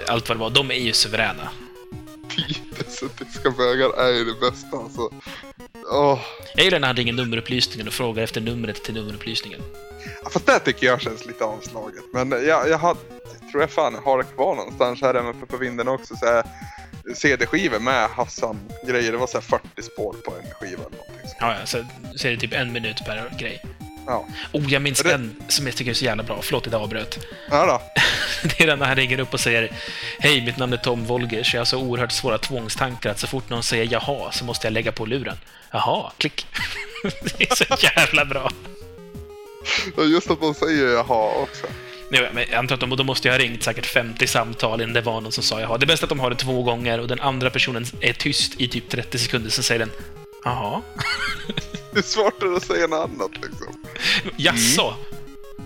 allt 0.09 0.29
vad 0.29 0.39
det 0.39 0.41
var, 0.41 0.51
de 0.51 0.71
är 0.71 0.75
ju 0.75 0.93
suveräna. 0.93 1.51
Dessa 2.79 3.09
tyska 3.09 3.51
bögar 3.51 3.99
är 3.99 4.09
ju 4.09 4.25
det 4.25 4.41
bästa 4.41 4.77
alltså. 4.77 5.11
Åh. 5.93 6.21
Jag 6.55 6.65
gillar 6.65 6.79
när 6.81 6.87
han 6.87 6.97
ringer 6.97 7.13
nummerupplysningen 7.13 7.87
och 7.87 7.93
frågar 7.93 8.23
efter 8.23 8.41
numret 8.41 8.85
till 8.85 8.95
nummerupplysningen. 8.95 9.61
Ja, 10.23 10.31
Fast 10.31 10.47
det 10.47 10.59
tycker 10.59 10.87
jag 10.87 11.01
känns 11.01 11.27
lite 11.27 11.45
avslaget. 11.45 12.05
Men 12.13 12.31
jag, 12.31 12.69
jag, 12.69 12.79
har, 12.79 12.97
jag 13.41 13.51
tror 13.51 13.63
jag 13.63 13.71
fan 13.71 13.95
har 14.05 14.19
det 14.19 14.25
kvar 14.25 14.55
någonstans 14.55 15.03
här 15.03 15.15
hemma 15.15 15.33
på 15.49 15.57
vinden 15.57 15.89
också. 15.89 16.17
Så 16.17 16.27
här, 16.27 16.45
CD-skivor 17.15 17.79
med 17.79 18.09
Hassan-grejer. 18.09 19.13
Det 19.13 19.19
var 19.19 19.27
så 19.27 19.39
här 19.39 19.43
40 19.43 19.83
spår 19.83 20.13
på 20.25 20.31
en 20.31 20.51
skiva 20.55 20.83
eller 20.83 20.99
någonting. 20.99 21.31
Ja, 21.41 21.57
ja, 21.61 21.67
så, 21.67 21.85
så 22.17 22.29
är 22.29 22.33
det 22.33 22.37
typ 22.37 22.53
en 22.53 22.73
minut 22.73 22.97
per 23.07 23.39
grej. 23.39 23.63
Ja. 24.07 24.27
Oh, 24.53 24.73
jag 24.73 24.83
minns 24.83 25.03
det- 25.03 25.15
en 25.15 25.37
som 25.49 25.67
jag 25.67 25.77
tycker 25.77 25.91
är 25.91 25.95
så 25.95 26.05
jävla 26.05 26.23
bra. 26.23 26.39
Förlåt 26.43 26.67
att 26.67 26.73
jag 26.73 26.83
avbröt. 26.83 27.27
ja 27.51 27.67
då. 27.67 27.83
Det 28.49 28.61
är 28.63 28.67
den 28.67 28.79
när 28.79 28.87
han 28.87 28.97
ringer 28.97 29.21
upp 29.21 29.35
och 29.35 29.41
säger 29.41 29.73
Hej, 30.19 30.45
mitt 30.47 30.57
namn 30.57 30.73
är 30.73 30.77
Tom 30.77 31.05
Wolgers. 31.05 31.55
Jag 31.55 31.61
har 31.61 31.65
så 31.65 31.79
oerhört 31.79 32.13
svåra 32.13 32.39
tvångstankar 32.39 33.11
att 33.11 33.19
så 33.19 33.27
fort 33.27 33.51
någon 33.51 33.63
säger 33.63 33.89
jaha 33.93 34.33
så 34.33 34.45
måste 34.45 34.67
jag 34.67 34.73
lägga 34.73 34.93
på 34.93 35.07
luren. 35.07 35.37
Jaha, 35.71 36.13
klick. 36.19 36.47
Det 37.39 37.51
är 37.51 37.55
så 37.55 37.65
jävla 37.97 38.25
bra. 38.25 38.51
Just 39.99 40.31
att 40.31 40.41
de 40.41 40.55
säger 40.55 40.87
jaha 40.89 41.33
också. 41.43 41.67
Nu, 42.11 42.29
men 42.33 42.45
jag 42.51 42.55
antar 42.59 42.75
att 42.75 42.81
de, 42.81 42.97
de 42.97 43.07
måste 43.07 43.29
ju 43.29 43.33
ha 43.33 43.39
ringt 43.39 43.63
säkert 43.63 43.87
50 43.87 44.27
samtal 44.27 44.81
innan 44.81 44.93
det 44.95 45.01
var 45.01 45.21
någon 45.21 45.33
som 45.33 45.45
sa 45.45 45.61
jaha. 45.61 45.79
Det 45.79 45.85
är 45.85 45.87
bäst 45.87 46.03
att 46.03 46.09
de 46.09 46.21
har 46.21 46.31
det 46.31 46.37
två 46.37 46.63
gånger 46.63 47.01
och 47.01 47.09
den 47.09 47.21
andra 47.21 47.51
personen 47.51 47.87
är 48.01 48.13
tyst 48.13 48.61
i 48.61 48.69
typ 48.69 48.89
30 48.91 49.19
sekunder, 49.19 49.51
sen 49.51 49.65
säger 49.65 49.79
den 49.79 49.91
Jaha? 50.45 50.83
Hur 51.93 52.03
svårt 52.03 52.43
är 52.43 52.47
det 52.47 52.57
att 52.57 52.63
säga 52.65 52.87
något 52.87 53.11
annat 53.11 53.31
liksom? 53.43 53.80
Jaså? 54.37 54.95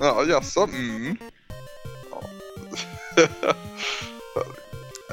Ja, 0.00 0.24
jaså? 0.28 0.64
Mm. 0.64 1.16
Ja. 2.10 2.22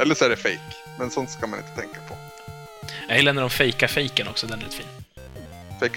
Eller 0.01 0.15
så 0.15 0.25
är 0.25 0.29
det 0.29 0.37
fake. 0.37 0.75
Men 0.99 1.11
sånt 1.11 1.29
ska 1.31 1.47
man 1.47 1.59
inte 1.59 1.81
tänka 1.81 1.99
på. 2.09 2.17
Jag 3.07 3.17
gillar 3.17 3.33
när 3.33 3.41
de 3.41 3.49
fejkar 3.49 3.87
fejken 3.87 4.27
också, 4.27 4.47
den 4.47 4.59
är 4.59 4.63
lite 4.63 4.75
fin. 4.75 5.00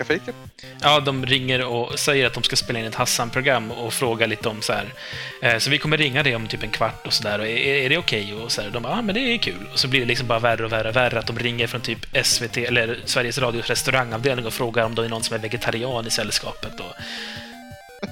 Fejka? 0.04 0.32
Ja, 0.80 1.00
de 1.00 1.26
ringer 1.26 1.64
och 1.64 1.98
säger 1.98 2.26
att 2.26 2.34
de 2.34 2.42
ska 2.42 2.56
spela 2.56 2.78
in 2.78 2.84
ett 2.84 2.94
Hassan-program 2.94 3.70
och 3.70 3.92
frågar 3.92 4.26
lite 4.26 4.48
om 4.48 4.62
så 4.62 4.72
här. 4.72 4.92
Eh, 5.42 5.58
så 5.58 5.70
vi 5.70 5.78
kommer 5.78 5.96
ringa 5.96 6.22
dig 6.22 6.36
om 6.36 6.46
typ 6.46 6.62
en 6.62 6.70
kvart 6.70 7.06
och 7.06 7.12
sådär. 7.12 7.38
Är, 7.38 7.84
är 7.84 7.88
det 7.88 7.98
okej? 7.98 8.34
Och 8.34 8.52
så 8.52 8.62
här, 8.62 8.70
de 8.70 8.82
bara, 8.82 8.92
ja 8.92 8.98
ah, 8.98 9.02
men 9.02 9.14
det 9.14 9.20
är 9.20 9.38
kul. 9.38 9.68
Och 9.72 9.78
så 9.78 9.88
blir 9.88 10.00
det 10.00 10.06
liksom 10.06 10.26
bara 10.26 10.38
värre 10.38 10.64
och 10.64 10.72
värre 10.72 10.88
och 10.88 10.96
värre 10.96 11.18
att 11.18 11.26
de 11.26 11.38
ringer 11.38 11.66
från 11.66 11.80
typ 11.80 12.06
SVT 12.26 12.56
eller 12.56 12.98
Sveriges 13.04 13.38
Radios 13.38 13.66
restaurangavdelning 13.66 14.46
och 14.46 14.52
frågar 14.52 14.84
om 14.84 14.94
det 14.94 15.04
är 15.04 15.08
någon 15.08 15.22
som 15.24 15.36
är 15.36 15.40
vegetarian 15.40 16.06
i 16.06 16.10
sällskapet. 16.10 16.80
Och 16.80 16.94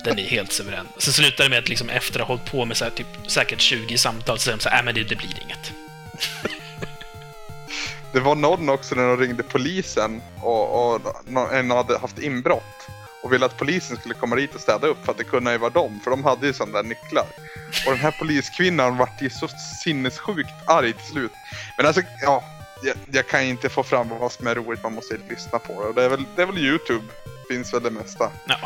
den 0.04 0.18
är 0.18 0.22
helt 0.22 0.52
suverän. 0.52 0.88
Så 0.98 1.12
slutar 1.12 1.44
det 1.44 1.50
med 1.50 1.58
att 1.58 1.68
liksom 1.68 1.88
efter 1.88 2.20
att 2.20 2.26
ha 2.26 2.34
hållit 2.34 2.50
på 2.50 2.64
med 2.64 2.76
så 2.76 2.84
här, 2.84 2.90
typ, 2.90 3.06
säkert 3.26 3.60
20 3.60 3.98
samtal 3.98 4.38
så 4.38 4.42
säger 4.42 4.56
de 4.56 4.62
så 4.62 4.68
här, 4.68 4.78
äh, 4.78 4.84
men 4.84 4.94
det, 4.94 5.02
det 5.02 5.16
blir 5.16 5.42
inget. 5.44 5.72
Det 8.12 8.20
var 8.20 8.34
någon 8.34 8.68
också 8.68 8.94
när 8.94 9.08
de 9.08 9.16
ringde 9.16 9.42
polisen 9.42 10.22
och, 10.42 10.94
och 10.94 11.00
nå- 11.26 11.48
en 11.52 11.70
hade 11.70 11.98
haft 11.98 12.18
inbrott 12.18 12.88
och 13.22 13.32
ville 13.32 13.46
att 13.46 13.56
polisen 13.56 13.96
skulle 13.96 14.14
komma 14.14 14.36
dit 14.36 14.54
och 14.54 14.60
städa 14.60 14.86
upp 14.86 15.04
för 15.04 15.12
att 15.12 15.18
det 15.18 15.24
kunde 15.24 15.52
ju 15.52 15.58
vara 15.58 15.70
dem, 15.70 16.00
för 16.04 16.10
de 16.10 16.24
hade 16.24 16.46
ju 16.46 16.52
sådana 16.52 16.82
där 16.82 16.88
nycklar. 16.88 17.26
Och 17.86 17.92
den 17.92 18.00
här 18.00 18.14
poliskvinnan 18.18 18.96
vart 18.96 19.22
ju 19.22 19.30
så 19.30 19.48
sinnessjukt 19.84 20.50
arg 20.66 20.92
till 20.92 21.06
slut. 21.06 21.32
Men 21.76 21.86
alltså, 21.86 22.02
ja, 22.22 22.44
jag, 22.82 22.96
jag 23.12 23.26
kan 23.28 23.42
inte 23.42 23.68
få 23.68 23.82
fram 23.82 24.08
vad 24.08 24.32
som 24.32 24.46
är 24.46 24.54
roligt, 24.54 24.82
man 24.82 24.94
måste 24.94 25.16
lyssna 25.28 25.58
på 25.58 25.82
det. 25.82 25.88
Och 25.88 25.94
det 25.94 26.04
är 26.04 26.08
väl, 26.08 26.24
det 26.36 26.42
är 26.42 26.46
väl 26.46 26.58
Youtube, 26.58 27.04
finns 27.48 27.74
väl 27.74 27.82
det 27.82 27.90
mesta. 27.90 28.30
Ja. 28.46 28.58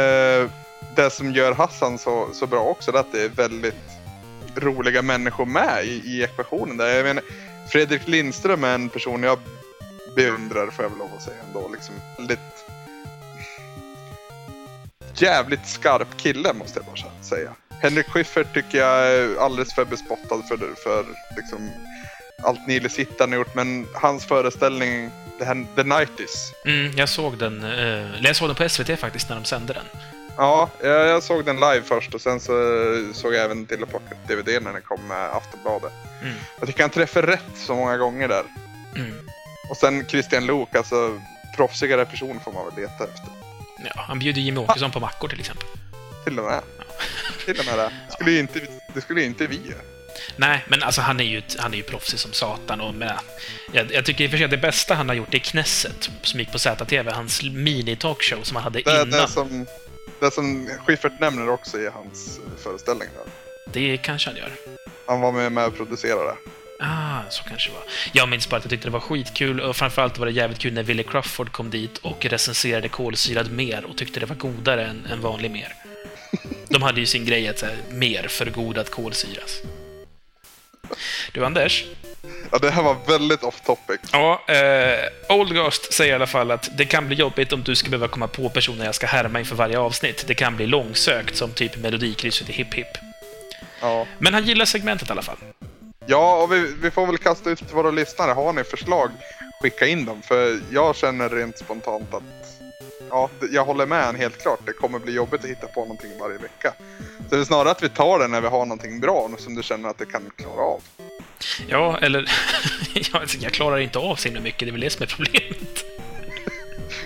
Eh, 0.00 0.50
det 0.96 1.10
som 1.10 1.32
gör 1.32 1.52
Hassan 1.52 1.98
så, 1.98 2.28
så 2.32 2.46
bra 2.46 2.60
också, 2.60 2.92
det 2.92 2.98
är 2.98 3.00
att 3.00 3.12
det 3.12 3.22
är 3.22 3.28
väldigt 3.28 3.74
roliga 4.56 5.02
människor 5.02 5.46
med 5.46 5.84
i, 5.84 6.02
i 6.04 6.22
ekvationen. 6.22 6.76
Där. 6.76 6.88
Jag 6.88 7.04
menar, 7.04 7.24
Fredrik 7.72 8.08
Lindström 8.08 8.64
är 8.64 8.74
en 8.74 8.88
person 8.88 9.22
jag 9.22 9.38
beundrar, 10.16 10.70
får 10.70 10.84
jag 10.84 10.90
väl 10.90 10.98
lov 10.98 11.10
att 11.16 11.22
säga 11.22 11.36
ändå. 11.48 11.70
Liksom, 11.72 11.94
väldigt 12.18 12.64
jävligt 15.14 15.66
skarp 15.66 16.16
kille, 16.16 16.52
måste 16.52 16.78
jag 16.78 16.86
bara 16.86 17.22
säga. 17.22 17.50
Henrik 17.82 18.06
Schyffert 18.06 18.54
tycker 18.54 18.78
jag 18.78 19.06
är 19.06 19.36
alldeles 19.40 19.74
för 19.74 19.84
bespottad 19.84 20.42
för, 20.48 20.56
för 20.56 21.04
liksom, 21.36 21.70
allt 22.42 22.66
Nile 22.66 22.88
Sittan 22.88 23.32
har 23.32 23.38
gjort, 23.38 23.54
men 23.54 23.86
hans 23.94 24.24
föreställning, 24.24 25.10
The, 25.38 25.44
The 25.76 25.82
Nighties, 25.82 26.52
Mm, 26.64 26.92
jag 26.96 27.08
såg 27.08 27.38
den, 27.38 27.64
eh, 27.64 28.22
jag 28.22 28.36
såg 28.36 28.48
den 28.48 28.56
på 28.56 28.68
SVT 28.68 28.98
faktiskt 29.00 29.28
när 29.28 29.36
de 29.36 29.44
sände 29.44 29.72
den. 29.72 29.84
Ja, 30.40 30.70
jag, 30.82 31.22
såg 31.22 31.44
den 31.44 31.56
live 31.56 31.82
först 31.82 32.14
och 32.14 32.20
sen 32.20 32.40
så 32.40 32.52
såg 33.14 33.34
jag 33.34 33.44
även 33.44 33.66
till 33.66 33.82
att 33.82 33.90
plocka 33.90 34.14
upp 34.14 34.28
DVD 34.28 34.62
när 34.62 34.72
den 34.72 34.82
kom 34.82 35.08
med 35.08 35.36
Aftonbladet. 35.36 35.92
Mm. 36.22 36.34
Jag 36.58 36.68
tycker 36.68 36.80
han 36.82 36.90
träffar 36.90 37.22
rätt 37.22 37.56
så 37.56 37.74
många 37.74 37.96
gånger 37.96 38.28
där. 38.28 38.44
Mm. 38.96 39.28
Och 39.70 39.76
sen 39.76 40.06
Christian 40.08 40.46
Luuk, 40.46 40.74
alltså 40.74 41.20
proffsigare 41.56 42.06
person 42.06 42.40
får 42.44 42.52
man 42.52 42.64
väl 42.66 42.74
leta 42.76 43.04
efter. 43.04 43.28
Ja, 43.84 43.92
han 43.94 44.18
bjuder 44.18 44.40
Jimmy 44.40 44.60
Åkesson 44.60 44.90
på 44.90 45.00
mackor 45.00 45.28
till 45.28 45.40
exempel. 45.40 45.66
Till 46.24 46.38
och 46.38 46.44
med. 46.44 46.60
Till 47.44 47.58
och 47.58 47.66
med 47.66 47.78
det. 47.78 47.92
Skulle 48.14 48.30
ju 48.30 48.38
inte, 48.38 48.60
det 48.94 49.00
skulle 49.00 49.20
ju 49.20 49.26
inte 49.26 49.46
vi 49.46 49.56
göra. 49.56 49.80
Nej, 50.36 50.64
men 50.68 50.82
alltså 50.82 51.00
han 51.00 51.20
är 51.20 51.24
ju, 51.24 51.42
han 51.58 51.72
är 51.72 51.76
ju 51.76 51.82
proffsig 51.82 52.18
som 52.18 52.32
satan 52.32 52.80
och 52.80 52.94
med, 52.94 53.18
jag, 53.72 53.92
jag 53.92 54.04
tycker 54.04 54.24
i 54.24 54.26
och 54.26 54.30
för 54.30 54.38
sig 54.38 54.44
att 54.44 54.50
det 54.50 54.56
bästa 54.56 54.94
han 54.94 55.08
har 55.08 55.16
gjort 55.16 55.34
är 55.34 55.38
Knesset, 55.38 56.10
som 56.22 56.40
gick 56.40 56.52
på 56.52 56.58
ZTV, 56.58 57.10
hans 57.10 57.42
mini-talkshow 57.42 58.42
som 58.42 58.56
han 58.56 58.64
hade 58.64 58.82
Det, 58.82 58.90
innan. 58.90 59.10
det, 59.10 59.28
som, 59.28 59.66
det 60.20 60.30
som 60.30 60.68
Schyffert 60.86 61.20
nämner 61.20 61.48
också 61.48 61.78
i 61.78 61.88
hans 61.88 62.40
föreställning 62.58 63.08
där. 63.16 63.32
Det 63.72 63.96
kanske 63.96 64.30
han 64.30 64.36
gör. 64.36 64.52
Han 65.06 65.20
var 65.20 65.32
med, 65.32 65.52
med 65.52 65.66
och 65.66 65.76
producerade. 65.76 66.36
Ah, 66.82 67.20
så 67.28 67.44
kanske 67.44 67.70
det 67.70 67.74
var. 67.74 67.84
Jag 68.12 68.28
minns 68.28 68.48
bara 68.48 68.56
att 68.56 68.64
jag 68.64 68.70
tyckte 68.70 68.88
det 68.88 68.92
var 68.92 69.00
skitkul 69.00 69.60
och 69.60 69.76
framförallt 69.76 70.18
var 70.18 70.26
det 70.26 70.32
jävligt 70.32 70.58
kul 70.58 70.72
när 70.72 70.82
Willie 70.82 71.02
Crawford 71.02 71.52
kom 71.52 71.70
dit 71.70 71.98
och 71.98 72.26
recenserade 72.26 72.88
kolsyrad 72.88 73.52
mer 73.52 73.84
och 73.84 73.96
tyckte 73.96 74.20
det 74.20 74.26
var 74.26 74.36
godare 74.36 74.86
än, 74.86 75.06
än 75.06 75.20
vanlig 75.20 75.50
mer. 75.50 75.74
De 76.68 76.82
hade 76.82 77.00
ju 77.00 77.06
sin 77.06 77.24
grej 77.24 77.48
att 77.48 77.62
här, 77.62 77.76
mer 77.90 78.28
för 78.28 78.46
god 78.46 78.78
att 78.78 78.90
kolsyras. 78.90 79.60
Du, 81.32 81.44
Anders? 81.44 81.84
Ja, 82.52 82.58
det 82.58 82.70
här 82.70 82.82
var 82.82 82.96
väldigt 83.06 83.42
off 83.44 83.60
topic. 83.60 84.00
Ja, 84.12 84.42
eh, 84.48 85.36
Old 85.36 85.54
Ghost 85.54 85.92
säger 85.92 86.12
i 86.12 86.14
alla 86.14 86.26
fall 86.26 86.50
att 86.50 86.68
det 86.78 86.84
kan 86.84 87.06
bli 87.06 87.16
jobbigt 87.16 87.52
om 87.52 87.62
du 87.62 87.76
ska 87.76 87.90
behöva 87.90 88.08
komma 88.08 88.28
på 88.28 88.48
personer 88.48 88.84
jag 88.84 88.94
ska 88.94 89.06
härma 89.06 89.38
inför 89.38 89.56
varje 89.56 89.78
avsnitt. 89.78 90.24
Det 90.26 90.34
kan 90.34 90.56
bli 90.56 90.66
långsökt, 90.66 91.36
som 91.36 91.50
typ 91.52 91.76
Melodikrysset 91.76 92.48
i 92.48 92.52
Hipp 92.52 92.74
Hipp. 92.74 92.86
Ja, 93.80 94.06
Men 94.18 94.34
han 94.34 94.44
gillar 94.44 94.64
segmentet 94.64 95.08
i 95.08 95.12
alla 95.12 95.22
fall. 95.22 95.36
ja 96.06 96.42
och 96.42 96.52
vi, 96.52 96.74
vi 96.82 96.90
får 96.90 97.06
väl 97.06 97.18
kasta 97.18 97.50
ut 97.50 97.58
till 97.58 97.66
våra 97.76 97.90
lyssnare. 97.90 98.32
Har 98.32 98.52
ni 98.52 98.64
förslag, 98.64 99.10
skicka 99.62 99.86
in 99.86 100.04
dem. 100.04 100.22
För 100.22 100.60
jag 100.70 100.96
känner 100.96 101.28
rent 101.28 101.58
spontant 101.58 102.14
att 102.14 102.39
ja, 103.10 103.30
det- 103.40 103.46
jag 103.46 103.64
håller 103.64 103.86
med 103.86 104.04
han 104.04 104.14
helt 104.16 104.42
klart. 104.42 104.60
Det 104.66 104.72
kommer 104.72 104.98
bli 104.98 105.12
jobbigt 105.12 105.44
att 105.44 105.50
hitta 105.50 105.66
på 105.66 105.80
någonting 105.80 106.10
varje 106.20 106.38
vecka. 106.38 106.72
Så 107.28 107.34
det 107.34 107.40
är 107.40 107.44
snarare 107.44 107.70
att 107.70 107.82
vi 107.82 107.88
tar 107.88 108.18
det 108.18 108.28
när 108.28 108.40
vi 108.40 108.48
har 108.48 108.66
någonting 108.66 109.00
bra 109.00 109.30
som 109.38 109.54
du 109.54 109.62
känner 109.62 109.88
att 109.88 109.98
det 109.98 110.06
kan 110.06 110.30
klara 110.36 110.60
av. 110.60 110.82
Ja, 111.68 111.98
eller... 112.02 112.30
jag, 113.12 113.22
jag 113.40 113.52
klarar 113.52 113.78
inte 113.78 113.98
av 113.98 114.16
så 114.16 114.28
himla 114.28 114.40
mycket, 114.40 114.60
det 114.60 114.66
är 114.68 114.72
väl 114.72 114.80
det 114.80 114.90
som 114.90 115.02
är 115.02 115.06
problemet. 115.06 115.84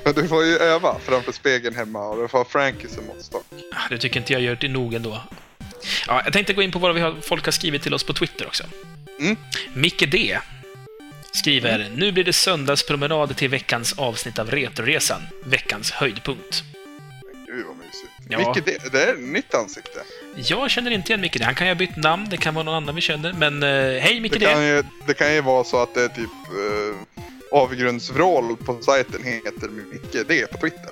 Men 0.05 0.15
du 0.15 0.29
får 0.29 0.45
ju 0.45 0.57
öva 0.57 0.97
framför 1.05 1.33
spegeln 1.33 1.77
hemma 1.77 2.09
och 2.09 2.23
du 2.23 2.29
får 2.29 2.39
ha 2.39 2.45
Frankie 2.45 2.89
som 2.89 3.07
måttstock. 3.07 3.45
Du 3.91 3.99
tycker 3.99 4.21
inte 4.21 4.33
jag 4.33 4.43
gör 4.43 4.59
det 4.61 4.69
nog 4.69 4.95
ändå. 4.95 5.21
Ja, 6.07 6.23
jag 6.25 6.33
tänkte 6.33 6.53
gå 6.53 6.63
in 6.63 6.73
på 6.73 6.79
vad 6.79 6.95
vi 6.95 7.01
har, 7.01 7.15
folk 7.23 7.45
har 7.45 7.53
skrivit 7.53 7.83
till 7.83 7.95
oss 7.95 8.05
på 8.05 8.13
Twitter 8.13 8.47
också. 8.47 8.65
Mm. 9.21 9.37
Micke 9.75 10.11
D 10.11 10.39
skriver 11.35 11.91
Nu 11.97 12.13
blir 12.13 12.25
det 12.25 12.33
söndagspromenad 12.33 13.37
till 13.37 13.49
veckans 13.49 13.93
avsnitt 13.99 14.39
av 14.39 14.51
Retroresan. 14.51 15.23
Veckans 15.45 15.91
höjdpunkt. 15.91 16.65
Gud 17.47 17.67
vad 17.67 17.77
mysigt. 17.77 18.13
Ja. 18.29 18.39
Micke, 18.39 18.65
det, 18.65 18.93
det 18.93 19.03
är 19.03 19.15
ett 19.15 19.21
nytt 19.21 19.55
ansikte. 19.55 20.01
Jag 20.37 20.71
känner 20.71 20.91
inte 20.91 21.13
igen 21.13 21.21
Micke 21.21 21.39
D. 21.39 21.45
Han 21.45 21.55
kan 21.55 21.67
ju 21.67 21.73
ha 21.73 21.79
bytt 21.79 21.97
namn, 21.97 22.27
det 22.31 22.37
kan 22.37 22.55
vara 22.55 22.65
någon 22.65 22.75
annan 22.75 22.95
vi 22.95 23.01
känner. 23.01 23.33
Men 23.33 23.63
eh, 23.63 24.03
hej 24.03 24.21
Micke 24.21 24.33
Det 24.33 24.39
D! 24.39 24.47
kan, 24.47 24.67
ju, 24.67 24.83
det 25.07 25.15
kan 25.15 25.35
ju 25.35 25.41
vara 25.41 25.65
så 25.65 25.83
att 25.83 25.95
det 25.95 26.05
är 26.05 26.09
typ 26.09 26.31
uh, 26.59 26.97
avgrundsvrål 27.53 28.57
på 28.57 28.83
sajten 28.83 29.25
heter 29.25 29.69
Micke 29.69 30.29
D 30.29 30.47
på 30.53 30.59
Twitter. 30.59 30.91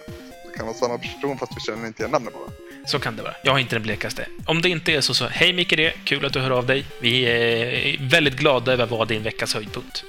Det 0.51 0.57
kan 0.57 0.67
vara 0.67 0.77
samma 0.77 0.99
person 0.99 1.39
fast 1.39 1.53
vi 1.57 1.61
känner 1.61 1.87
inte 1.87 2.03
igen 2.03 2.11
namnet 2.11 2.35
bara. 2.35 2.53
Så 2.87 2.99
kan 2.99 3.17
det 3.17 3.23
vara. 3.23 3.35
Jag 3.45 3.53
har 3.53 3.59
inte 3.59 3.77
den 3.77 3.83
blekaste. 3.83 4.27
Om 4.47 4.63
det 4.63 4.69
inte 4.69 4.93
är 4.93 5.01
så, 5.01 5.15
så 5.15 5.27
hej 5.27 5.53
Micke 5.53 5.77
D! 5.77 5.93
Kul 6.05 6.25
att 6.25 6.33
du 6.33 6.41
hör 6.41 6.51
av 6.51 6.67
dig. 6.67 6.85
Vi 7.01 7.23
är 7.25 7.97
väldigt 8.11 8.37
glada 8.37 8.73
över 8.73 8.85
att 8.85 8.91
vara 8.91 9.05
din 9.05 9.23
veckas 9.23 9.55
höjdpunkt. 9.55 10.05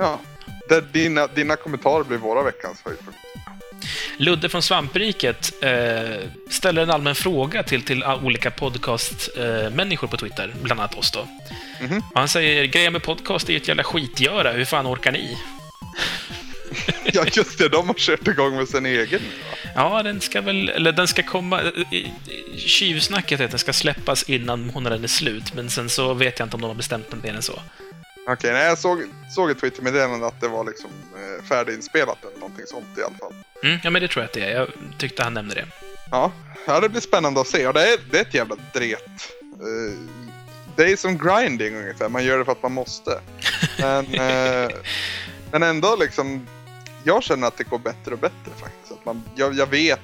Ja. 0.00 0.20
Där 0.68 0.80
dina, 0.92 1.26
dina 1.26 1.56
kommentarer 1.56 2.04
blir 2.04 2.18
våra 2.18 2.42
veckans 2.42 2.82
höjdpunkt. 2.84 3.18
Ludde 4.16 4.48
från 4.48 4.62
Svampriket 4.62 5.52
eh, 5.62 6.28
ställer 6.50 6.82
en 6.82 6.90
allmän 6.90 7.14
fråga 7.14 7.62
till, 7.62 7.82
till 7.82 8.04
olika 8.04 8.50
podcastmänniskor 8.50 10.06
eh, 10.06 10.10
på 10.10 10.16
Twitter, 10.16 10.54
bland 10.62 10.80
annat 10.80 10.94
oss 10.94 11.10
då. 11.10 11.28
Mhm. 11.80 12.02
Och 12.14 12.18
han 12.18 12.28
säger 12.28 12.64
grejen 12.64 12.92
med 12.92 13.02
podcast 13.02 13.48
är 13.48 13.52
ju 13.52 13.56
ett 13.56 13.68
jävla 13.68 13.84
skitgöra, 13.84 14.52
hur 14.52 14.64
fan 14.64 14.86
orkar 14.86 15.12
ni? 15.12 15.38
Ja 17.12 17.24
just 17.32 17.58
det, 17.58 17.68
de 17.68 17.86
har 17.86 17.94
kört 17.94 18.28
igång 18.28 18.56
med 18.56 18.68
sin 18.68 18.86
egen 18.86 19.20
va? 19.20 19.58
Ja, 19.74 20.02
den 20.02 20.20
ska 20.20 20.40
väl, 20.40 20.68
eller 20.68 20.92
den 20.92 21.08
ska 21.08 21.22
komma, 21.22 21.60
eh, 21.62 21.72
tjuvsnacket 22.56 23.40
är 23.40 23.44
att 23.44 23.50
den 23.50 23.58
ska 23.58 23.72
släppas 23.72 24.22
innan 24.22 24.66
månaden 24.66 25.04
är 25.04 25.08
slut, 25.08 25.54
men 25.54 25.70
sen 25.70 25.88
så 25.88 26.14
vet 26.14 26.38
jag 26.38 26.46
inte 26.46 26.56
om 26.56 26.60
de 26.60 26.66
har 26.66 26.74
bestämt 26.74 27.22
mer 27.22 27.34
än 27.34 27.42
så. 27.42 27.62
Okej, 28.32 28.52
nej 28.52 28.66
jag 28.66 28.78
såg, 28.78 29.04
såg 29.30 29.50
ett 29.50 29.60
Twitter-meddelande 29.60 30.26
att 30.26 30.40
det 30.40 30.48
var 30.48 30.64
liksom 30.64 30.90
eh, 30.90 31.44
färdiginspelat 31.44 32.24
eller 32.24 32.40
någonting 32.40 32.66
sånt 32.66 32.98
i 32.98 33.02
alla 33.02 33.14
fall. 33.14 33.34
Mm, 33.62 33.78
ja, 33.82 33.90
men 33.90 34.02
det 34.02 34.08
tror 34.08 34.22
jag 34.22 34.28
att 34.28 34.34
det 34.34 34.44
är. 34.44 34.58
Jag 34.58 34.68
tyckte 34.98 35.22
han 35.22 35.34
nämnde 35.34 35.54
det. 35.54 35.66
Ja, 36.10 36.32
ja 36.66 36.80
det 36.80 36.88
blir 36.88 37.00
spännande 37.00 37.40
att 37.40 37.46
se 37.46 37.66
och 37.66 37.74
det 37.74 37.92
är, 37.92 37.98
det 38.10 38.18
är 38.18 38.22
ett 38.22 38.34
jävla 38.34 38.56
dret. 38.72 39.32
Eh, 39.42 39.98
det 40.76 40.92
är 40.92 40.96
som 40.96 41.18
grinding 41.18 41.76
ungefär, 41.76 42.08
man 42.08 42.24
gör 42.24 42.38
det 42.38 42.44
för 42.44 42.52
att 42.52 42.62
man 42.62 42.72
måste. 42.72 43.20
Men, 43.78 44.06
eh, 44.14 44.70
men 45.50 45.62
ändå 45.62 45.96
liksom, 45.96 46.46
jag 47.04 47.22
känner 47.22 47.46
att 47.46 47.56
det 47.56 47.64
går 47.64 47.78
bättre 47.78 48.12
och 48.12 48.18
bättre 48.18 48.50
faktiskt. 48.60 48.92
Att 48.92 49.04
man, 49.04 49.22
jag, 49.34 49.54
jag 49.54 49.66
vet, 49.66 50.00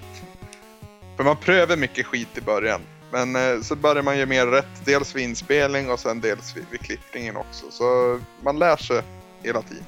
för 1.16 1.24
man 1.24 1.36
prövar 1.36 1.76
mycket 1.76 2.06
skit 2.06 2.38
i 2.38 2.40
början. 2.40 2.80
Men 3.12 3.36
eh, 3.36 3.60
så 3.62 3.76
börjar 3.76 4.02
man 4.02 4.18
ju 4.18 4.26
mer 4.26 4.46
rätt, 4.46 4.84
dels 4.84 5.16
vid 5.16 5.24
inspelning 5.24 5.90
och 5.90 6.00
sen 6.00 6.20
dels 6.20 6.56
vid, 6.56 6.64
vid 6.70 6.80
klippningen 6.80 7.36
också. 7.36 7.64
Så 7.70 8.20
man 8.42 8.58
lär 8.58 8.76
sig 8.76 9.02
hela 9.42 9.62
tiden. 9.62 9.84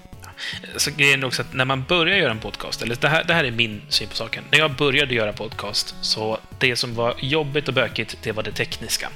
Så 0.77 0.91
grejen 0.91 1.23
är 1.23 1.27
också 1.27 1.43
att 1.43 1.55
när 1.55 1.65
man 1.65 1.85
börjar 1.89 2.17
göra 2.17 2.31
en 2.31 2.41
podcast, 2.41 2.83
eller 2.83 2.97
det 2.97 3.09
här, 3.09 3.25
det 3.25 3.35
här 3.35 3.45
är 3.45 3.51
min 3.51 3.83
syn 3.89 4.09
på 4.09 4.17
saken. 4.17 4.45
När 4.51 4.59
jag 4.59 4.77
började 4.77 5.15
göra 5.15 5.33
podcast, 5.33 5.95
så 6.01 6.39
det 6.59 6.77
som 6.77 6.95
var 6.95 7.15
jobbigt 7.19 7.69
och 7.69 7.75
bökigt, 7.75 8.19
det 8.23 8.33
var 8.33 8.43
det 8.43 8.53
tekniska. 8.53 9.11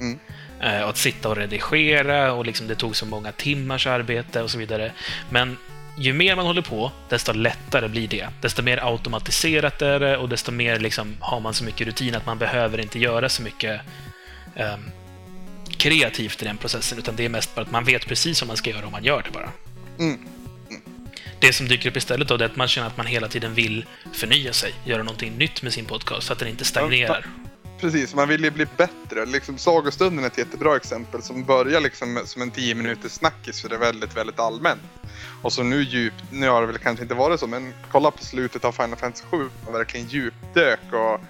Mm. 0.00 0.18
Eh, 0.60 0.88
att 0.88 0.96
sitta 0.96 1.28
och 1.28 1.36
redigera 1.36 2.32
och 2.32 2.46
liksom 2.46 2.66
det 2.66 2.74
tog 2.74 2.96
så 2.96 3.06
många 3.06 3.32
timmars 3.32 3.86
arbete 3.86 4.42
och 4.42 4.50
så 4.50 4.58
vidare. 4.58 4.92
Men 5.30 5.56
ju 5.96 6.12
mer 6.12 6.36
man 6.36 6.46
håller 6.46 6.62
på, 6.62 6.92
desto 7.08 7.32
lättare 7.32 7.88
blir 7.88 8.08
det. 8.08 8.28
Desto 8.40 8.62
mer 8.62 8.84
automatiserat 8.84 9.82
är 9.82 10.00
det 10.00 10.16
och 10.16 10.28
desto 10.28 10.52
mer 10.52 10.78
liksom 10.78 11.16
har 11.20 11.40
man 11.40 11.54
så 11.54 11.64
mycket 11.64 11.86
rutin 11.86 12.14
att 12.14 12.26
man 12.26 12.38
behöver 12.38 12.80
inte 12.80 12.98
göra 12.98 13.28
så 13.28 13.42
mycket 13.42 13.80
ehm, 14.54 14.90
kreativt 15.76 16.42
i 16.42 16.44
den 16.44 16.56
processen, 16.56 16.98
utan 16.98 17.16
det 17.16 17.24
är 17.24 17.28
mest 17.28 17.54
bara 17.54 17.62
att 17.62 17.70
man 17.70 17.84
vet 17.84 18.06
precis 18.06 18.42
vad 18.42 18.48
man 18.48 18.56
ska 18.56 18.70
göra 18.70 18.86
om 18.86 18.92
man 18.92 19.04
gör 19.04 19.22
det 19.22 19.30
bara. 19.30 19.50
Mm. 19.98 20.18
Det 21.40 21.52
som 21.52 21.68
dyker 21.68 21.90
upp 21.90 21.96
istället 21.96 22.28
då, 22.28 22.36
det 22.36 22.44
är 22.44 22.48
att 22.48 22.56
man 22.56 22.68
känner 22.68 22.86
att 22.86 22.96
man 22.96 23.06
hela 23.06 23.28
tiden 23.28 23.54
vill 23.54 23.84
förnya 24.12 24.52
sig, 24.52 24.74
göra 24.84 25.02
någonting 25.02 25.38
nytt 25.38 25.62
med 25.62 25.72
sin 25.72 25.84
podcast 25.84 26.26
så 26.26 26.32
att 26.32 26.38
den 26.38 26.48
inte 26.48 26.64
stagnerar. 26.64 27.26
Precis, 27.80 28.14
man 28.14 28.28
vill 28.28 28.44
ju 28.44 28.50
bli 28.50 28.66
bättre. 28.76 29.26
Liksom, 29.26 29.58
Sagostunden 29.58 30.24
är 30.24 30.28
ett 30.28 30.38
jättebra 30.38 30.76
exempel 30.76 31.22
som 31.22 31.44
börjar 31.44 31.80
liksom 31.80 32.20
som 32.24 32.42
en 32.42 32.50
10 32.50 32.74
minuters 32.74 33.12
snackis 33.12 33.62
för 33.62 33.68
det 33.68 33.74
är 33.74 33.78
väldigt, 33.78 34.16
väldigt 34.16 34.38
allmänt. 34.38 34.80
Och 35.42 35.52
så 35.52 35.62
nu 35.62 35.82
djupt, 35.82 36.24
nu 36.32 36.48
har 36.48 36.60
det 36.60 36.66
väl 36.66 36.78
kanske 36.78 37.02
inte 37.02 37.14
varit 37.14 37.40
så, 37.40 37.46
men 37.46 37.74
kolla 37.90 38.10
på 38.10 38.24
slutet 38.24 38.64
av 38.64 38.72
Final 38.72 38.96
Fantasy 38.96 39.24
7 39.30 39.50
och 39.66 39.74
verkligen 39.74 40.06
djupdök 40.06 40.80
och 40.92 41.20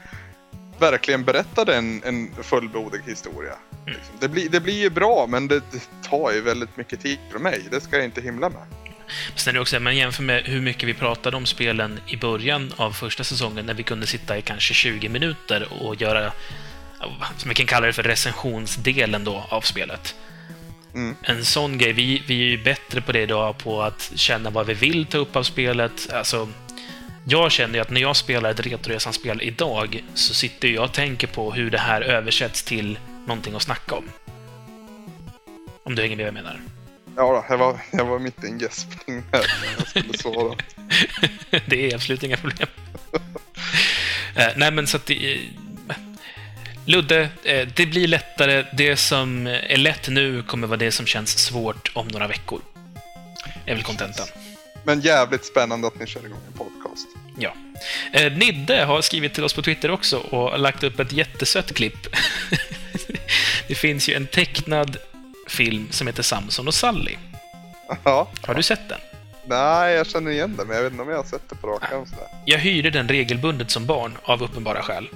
verkligen 0.79 1.25
berättade 1.25 1.77
en, 1.77 2.03
en 2.05 2.31
fullblodig 2.43 3.01
historia. 3.07 3.55
Liksom. 3.87 4.15
Det, 4.21 4.29
blir, 4.29 4.49
det 4.49 4.61
blir 4.61 4.83
ju 4.83 4.91
bra, 4.91 5.27
men 5.29 5.49
det, 5.49 5.63
det 5.73 6.09
tar 6.09 6.33
ju 6.33 6.41
väldigt 6.41 6.77
mycket 6.77 7.01
tid 7.01 7.19
från 7.31 7.43
mig. 7.43 7.67
Det 7.71 7.81
ska 7.81 7.97
jag 7.97 8.05
inte 8.05 8.21
himla 8.21 8.49
med. 8.49 8.86
Sen 9.35 9.51
är 9.51 9.55
det 9.55 9.61
också, 9.61 9.81
man 9.81 9.97
jämför 9.97 10.23
med 10.23 10.42
hur 10.45 10.61
mycket 10.61 10.88
vi 10.88 10.95
pratade 10.95 11.37
om 11.37 11.47
spelen 11.47 12.01
i 12.07 12.16
början 12.16 12.73
av 12.77 12.92
första 12.92 13.25
säsongen, 13.25 13.66
när 13.66 13.75
vi 13.75 13.83
kunde 13.83 14.07
sitta 14.07 14.38
i 14.38 14.42
kanske 14.42 14.75
20 14.75 15.09
minuter 15.09 15.69
och 15.83 16.01
göra, 16.01 16.33
som 17.37 17.49
vi 17.49 17.55
kan 17.55 17.66
kalla 17.66 17.87
det 17.87 17.92
för 17.92 18.03
recensionsdelen 18.03 19.25
då, 19.25 19.47
av 19.49 19.61
spelet. 19.61 20.14
Mm. 20.95 21.16
En 21.23 21.45
sån 21.45 21.79
grej, 21.79 21.92
vi, 21.92 22.23
vi 22.27 22.35
är 22.35 22.51
ju 22.51 22.64
bättre 22.64 23.01
på 23.01 23.12
det 23.12 23.23
idag, 23.23 23.59
på 23.59 23.83
att 23.83 24.12
känna 24.14 24.51
vad 24.51 24.66
vi 24.66 24.75
vill 24.75 25.07
ta 25.07 25.19
upp 25.19 25.37
av 25.37 25.42
spelet. 25.42 26.12
Alltså, 26.12 26.49
jag 27.29 27.53
känner 27.53 27.75
ju 27.75 27.81
att 27.81 27.90
när 27.90 28.01
jag 28.01 28.16
spelar 28.16 28.51
ett 28.51 28.61
Retroresan-spel 28.61 29.42
idag, 29.42 30.05
så 30.14 30.35
sitter 30.35 30.69
jag 30.69 30.85
och 30.85 30.92
tänker 30.92 31.27
på 31.27 31.53
hur 31.53 31.71
det 31.71 31.79
här 31.79 32.01
översätts 32.01 32.62
till 32.62 32.99
någonting 33.27 33.55
att 33.55 33.62
snacka 33.62 33.95
om. 33.95 34.05
Om 35.83 35.95
du 35.95 36.03
hänger 36.03 36.16
med 36.16 36.25
vad 36.25 36.35
jag 36.37 36.45
menar. 36.45 36.76
Ja, 37.16 37.44
jag, 37.48 37.59
var, 37.59 37.79
jag 37.90 38.05
var 38.05 38.18
mitt 38.18 38.44
i 38.44 38.46
en 38.46 38.59
gäspning 38.59 39.22
här 39.33 39.46
när 39.61 39.79
jag 39.79 39.88
skulle 39.88 40.18
svara. 40.18 40.57
det 41.66 41.90
är 41.90 41.94
absolut 41.94 42.22
inga 42.22 42.37
problem. 42.37 42.68
Eh, 44.38 44.48
nej, 44.57 44.70
men 44.70 44.87
så 44.87 44.96
att 44.96 45.07
det... 45.07 45.35
eh, 45.35 45.40
Ludde, 46.85 47.29
eh, 47.44 47.68
det 47.76 47.87
blir 47.87 48.09
lättare. 48.09 48.64
Det 48.72 48.96
som 48.96 49.46
är 49.46 49.76
lätt 49.76 50.09
nu 50.09 50.42
kommer 50.42 50.66
vara 50.66 50.76
det 50.76 50.92
som 50.92 51.07
känns 51.07 51.38
svårt 51.38 51.90
om 51.94 52.09
några 52.09 52.26
veckor. 52.26 52.61
är 53.66 53.74
väl 53.74 53.83
kontentan. 53.83 54.26
Men 54.85 55.00
jävligt 55.00 55.44
spännande 55.44 55.88
att 55.88 56.00
ni 56.00 56.07
kör 56.07 56.26
igång 56.26 56.40
en 56.46 56.52
podcast. 56.52 57.07
Ja. 57.38 57.55
Nidde 58.31 58.85
har 58.85 59.02
skrivit 59.02 59.35
till 59.35 59.44
oss 59.44 59.55
på 59.55 59.62
Twitter 59.62 59.90
också 59.90 60.18
och 60.18 60.59
lagt 60.59 60.83
upp 60.83 61.00
ett 61.00 61.12
jättesött 61.12 61.74
klipp. 61.74 62.07
det 63.68 63.74
finns 63.74 64.09
ju 64.09 64.14
en 64.14 64.26
tecknad 64.26 64.96
film 65.47 65.89
som 65.91 66.07
heter 66.07 66.23
Samson 66.23 66.69
och 66.69 66.75
Sally. 66.75 67.17
Ja, 68.05 68.29
Har 68.47 68.55
du 68.55 68.63
sett 68.63 68.89
den? 68.89 68.99
nej 69.49 69.95
jag 69.95 70.07
känner 70.07 70.31
igen 70.31 70.57
det, 70.59 70.65
men 70.65 70.77
jag 70.77 70.83
vet 70.83 70.93
inte 70.93 71.03
om 71.03 71.09
jag 71.11 71.17
har 71.17 71.25
sett 71.25 71.49
det 71.49 71.57
på 71.57 71.67
rak 71.67 71.93
arm. 71.93 72.07
Jag 72.45 72.59
hyrde 72.59 72.91
den 72.91 73.09
regelbundet 73.09 73.71
som 73.71 73.87
barn, 73.87 74.19
av 74.25 74.43
uppenbara 74.43 74.83
skäl. 74.83 75.09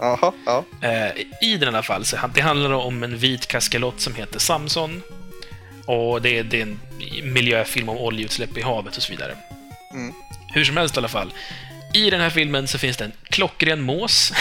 Jaha, 0.00 0.32
ja. 0.46 0.64
Eh, 0.80 1.10
I 1.42 1.56
den 1.56 1.62
i 1.62 1.66
alla 1.66 1.82
fall, 1.82 2.04
så 2.04 2.16
det 2.34 2.40
handlar 2.40 2.70
om 2.72 3.02
en 3.02 3.16
vit 3.16 3.46
kaskelot 3.46 4.00
som 4.00 4.14
heter 4.14 4.38
Samson. 4.38 5.02
Och 5.86 6.22
det 6.22 6.38
är, 6.38 6.44
det 6.44 6.58
är 6.60 6.62
en 6.62 6.80
miljöfilm 7.32 7.88
om 7.88 7.96
oljeutsläpp 7.96 8.58
i 8.58 8.62
havet 8.62 8.96
och 8.96 9.02
så 9.02 9.12
vidare. 9.12 9.36
Mm. 9.92 10.14
Hur 10.54 10.64
som 10.64 10.76
helst 10.76 10.96
i 10.96 10.98
alla 10.98 11.08
fall. 11.08 11.32
I 11.92 12.10
den 12.10 12.20
här 12.20 12.30
filmen 12.30 12.68
så 12.68 12.78
finns 12.78 12.96
det 12.96 13.04
en 13.04 13.12
klockren 13.22 13.82
mås. 13.82 14.32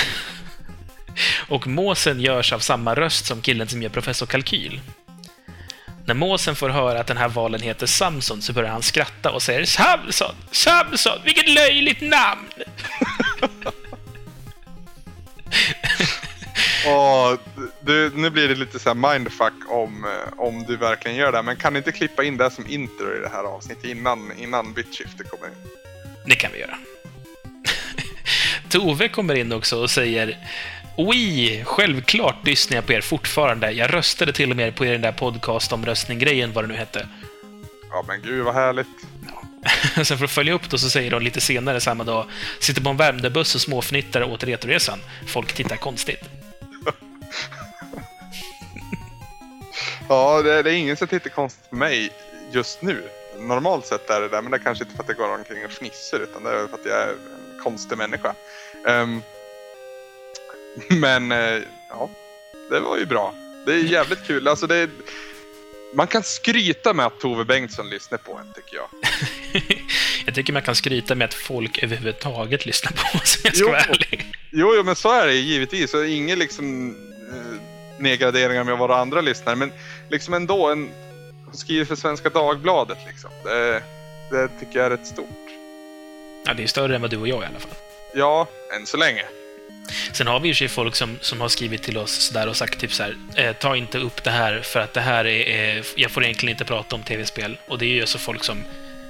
och 1.49 1.67
måsen 1.67 2.21
görs 2.21 2.53
av 2.53 2.59
samma 2.59 2.95
röst 2.95 3.25
som 3.25 3.41
killen 3.41 3.67
som 3.67 3.81
gör 3.81 3.89
Professor 3.89 4.25
Kalkyl. 4.25 4.81
När 6.05 6.13
måsen 6.13 6.55
får 6.55 6.69
höra 6.69 6.99
att 6.99 7.07
den 7.07 7.17
här 7.17 7.29
valen 7.29 7.61
heter 7.61 7.85
Samson 7.85 8.41
så 8.41 8.53
börjar 8.53 8.71
han 8.71 8.83
skratta 8.83 9.31
och 9.31 9.41
säger 9.41 9.65
Samson, 9.65 10.35
Samson, 10.51 11.19
vilket 11.23 11.49
löjligt 11.49 12.01
namn! 12.01 12.49
Åh, 16.87 17.33
du, 17.81 18.11
nu 18.15 18.29
blir 18.29 18.47
det 18.47 18.55
lite 18.55 18.79
så 18.79 18.89
här 18.89 19.13
mindfuck 19.13 19.53
om, 19.69 20.05
eh, 20.05 20.39
om 20.39 20.63
du 20.63 20.77
verkligen 20.77 21.17
gör 21.17 21.31
det. 21.31 21.41
Men 21.41 21.55
kan 21.55 21.73
du 21.73 21.77
inte 21.77 21.91
klippa 21.91 22.23
in 22.23 22.37
det 22.37 22.51
som 22.51 22.67
intro 22.67 23.17
i 23.17 23.19
det 23.19 23.29
här 23.29 23.43
avsnittet 23.43 23.85
innan, 23.85 24.31
innan 24.37 24.73
bitchifter 24.73 25.23
kommer 25.23 25.47
in? 25.47 25.53
Det 26.25 26.35
kan 26.35 26.51
vi 26.51 26.59
göra. 26.59 26.77
Tove 28.69 29.09
kommer 29.09 29.35
in 29.35 29.51
också 29.51 29.81
och 29.81 29.89
säger 29.89 30.37
Oj, 30.97 31.63
självklart 31.65 32.45
lyssnar 32.45 32.77
jag 32.77 32.85
på 32.85 32.93
er 32.93 33.01
fortfarande. 33.01 33.71
Jag 33.71 33.93
röstade 33.93 34.33
till 34.33 34.51
och 34.51 34.57
med 34.57 34.75
på 34.75 34.85
er 34.85 34.91
den 34.91 35.01
där 35.01 35.11
podcastomröstning-grejen, 35.11 36.53
vad 36.53 36.63
det 36.63 36.67
nu 36.67 36.73
hette. 36.73 37.07
Ja 37.89 38.03
men 38.07 38.21
gud 38.21 38.45
vad 38.45 38.53
härligt. 38.53 38.87
Sen 40.07 40.17
för 40.17 40.25
att 40.25 40.31
följa 40.31 40.53
upp 40.53 40.69
då 40.69 40.77
så 40.77 40.89
säger 40.89 41.11
de 41.11 41.21
lite 41.21 41.41
senare 41.41 41.81
samma 41.81 42.03
dag 42.03 42.25
Sitter 42.59 42.81
på 42.81 42.89
en 42.89 42.97
Värmdöbuss 42.97 43.55
och 43.55 43.61
småfnittar 43.61 44.23
åt 44.23 44.43
Retoresan. 44.43 44.99
Folk 45.27 45.53
tittar 45.53 45.75
konstigt. 45.75 46.23
Ja, 50.09 50.41
det, 50.41 50.63
det 50.63 50.71
är 50.71 50.75
ingen 50.75 50.97
som 50.97 51.07
tittar 51.07 51.29
konstigt 51.29 51.69
på 51.69 51.75
mig 51.75 52.09
just 52.51 52.81
nu. 52.81 53.03
Normalt 53.39 53.85
sett 53.85 54.09
är 54.09 54.21
det 54.21 54.27
där, 54.27 54.41
men 54.41 54.51
det 54.51 54.57
är 54.57 54.61
kanske 54.61 54.83
inte 54.83 54.95
för 54.95 55.03
att 55.03 55.09
jag 55.09 55.17
går 55.17 55.33
omkring 55.33 55.65
och 55.65 55.71
fnissar 55.71 56.19
utan 56.19 56.43
det 56.43 56.49
är 56.49 56.67
för 56.67 56.73
att 56.73 56.85
jag 56.85 57.01
är 57.01 57.07
en 57.07 57.61
konstig 57.63 57.97
människa. 57.97 58.33
Ehm, 58.87 59.21
men 60.89 61.31
eh, 61.31 61.61
ja, 61.89 62.09
det 62.69 62.79
var 62.79 62.97
ju 62.97 63.05
bra. 63.05 63.33
Det 63.65 63.73
är 63.73 63.77
jävligt 63.77 64.27
kul. 64.27 64.47
Alltså 64.47 64.67
det 64.67 64.75
är, 64.75 64.89
man 65.93 66.07
kan 66.07 66.23
skryta 66.23 66.93
med 66.93 67.05
att 67.05 67.19
Tove 67.19 67.45
Bengtsson 67.45 67.89
lyssnar 67.89 68.17
på 68.17 68.37
en, 68.37 68.53
tycker 68.53 68.75
jag. 68.77 68.87
Jag 70.25 70.35
tycker 70.35 70.53
man 70.53 70.61
kan 70.61 70.75
skryta 70.75 71.15
med 71.15 71.25
att 71.25 71.33
folk 71.33 71.83
överhuvudtaget 71.83 72.65
lyssnar 72.65 72.91
på 72.91 73.17
oss, 73.17 73.35
om 73.35 73.41
jag 73.43 73.55
ska 73.55 73.63
Jo. 73.65 73.69
vara 73.71 73.79
ärlig. 73.79 74.25
Jo, 74.51 74.73
jo, 74.75 74.83
men 74.83 74.95
så 74.95 75.11
är 75.11 75.27
det 75.27 75.33
givetvis. 75.33 75.93
Och 75.93 76.05
ingen 76.07 76.39
liksom 76.39 76.95
eh, 77.31 77.61
nedgraderingar 78.01 78.63
med 78.63 78.77
våra 78.77 78.95
andra 78.97 79.21
lyssnare. 79.21 79.55
Men 79.55 79.71
liksom 80.09 80.33
ändå, 80.33 80.71
en, 80.71 80.89
hon 81.45 81.53
skriver 81.53 81.85
för 81.85 81.95
Svenska 81.95 82.29
Dagbladet 82.29 82.97
liksom. 83.07 83.29
Det, 83.43 83.83
det 84.31 84.47
tycker 84.59 84.79
jag 84.79 84.85
är 84.85 84.89
rätt 84.89 85.07
stort. 85.07 85.45
Ja, 86.45 86.53
det 86.53 86.63
är 86.63 86.67
större 86.67 86.95
än 86.95 87.01
vad 87.01 87.09
du 87.09 87.17
och 87.17 87.27
jag 87.27 87.43
i 87.43 87.45
alla 87.45 87.59
fall. 87.59 87.75
Ja, 88.13 88.47
än 88.79 88.85
så 88.85 88.97
länge. 88.97 89.25
Sen 90.13 90.27
har 90.27 90.39
vi 90.39 90.47
ju 90.47 90.53
sig 90.53 90.67
folk 90.67 90.95
som, 90.95 91.17
som 91.21 91.41
har 91.41 91.49
skrivit 91.49 91.83
till 91.83 91.97
oss 91.97 92.11
sådär 92.11 92.47
och 92.47 92.55
sagt 92.55 92.79
typ 92.79 92.93
så 92.93 93.03
här, 93.03 93.17
eh, 93.35 93.53
ta 93.53 93.75
inte 93.75 93.97
upp 93.97 94.23
det 94.23 94.31
här 94.31 94.59
för 94.59 94.79
att 94.79 94.93
det 94.93 95.01
här 95.01 95.25
är, 95.25 95.47
är 95.47 95.85
jag 95.95 96.11
får 96.11 96.23
egentligen 96.23 96.51
inte 96.51 96.65
prata 96.65 96.95
om 96.95 97.03
tv-spel. 97.03 97.57
Och 97.67 97.77
det 97.77 97.85
är 97.85 97.89
ju 97.89 98.01
alltså 98.01 98.17
folk 98.17 98.43
som 98.43 98.57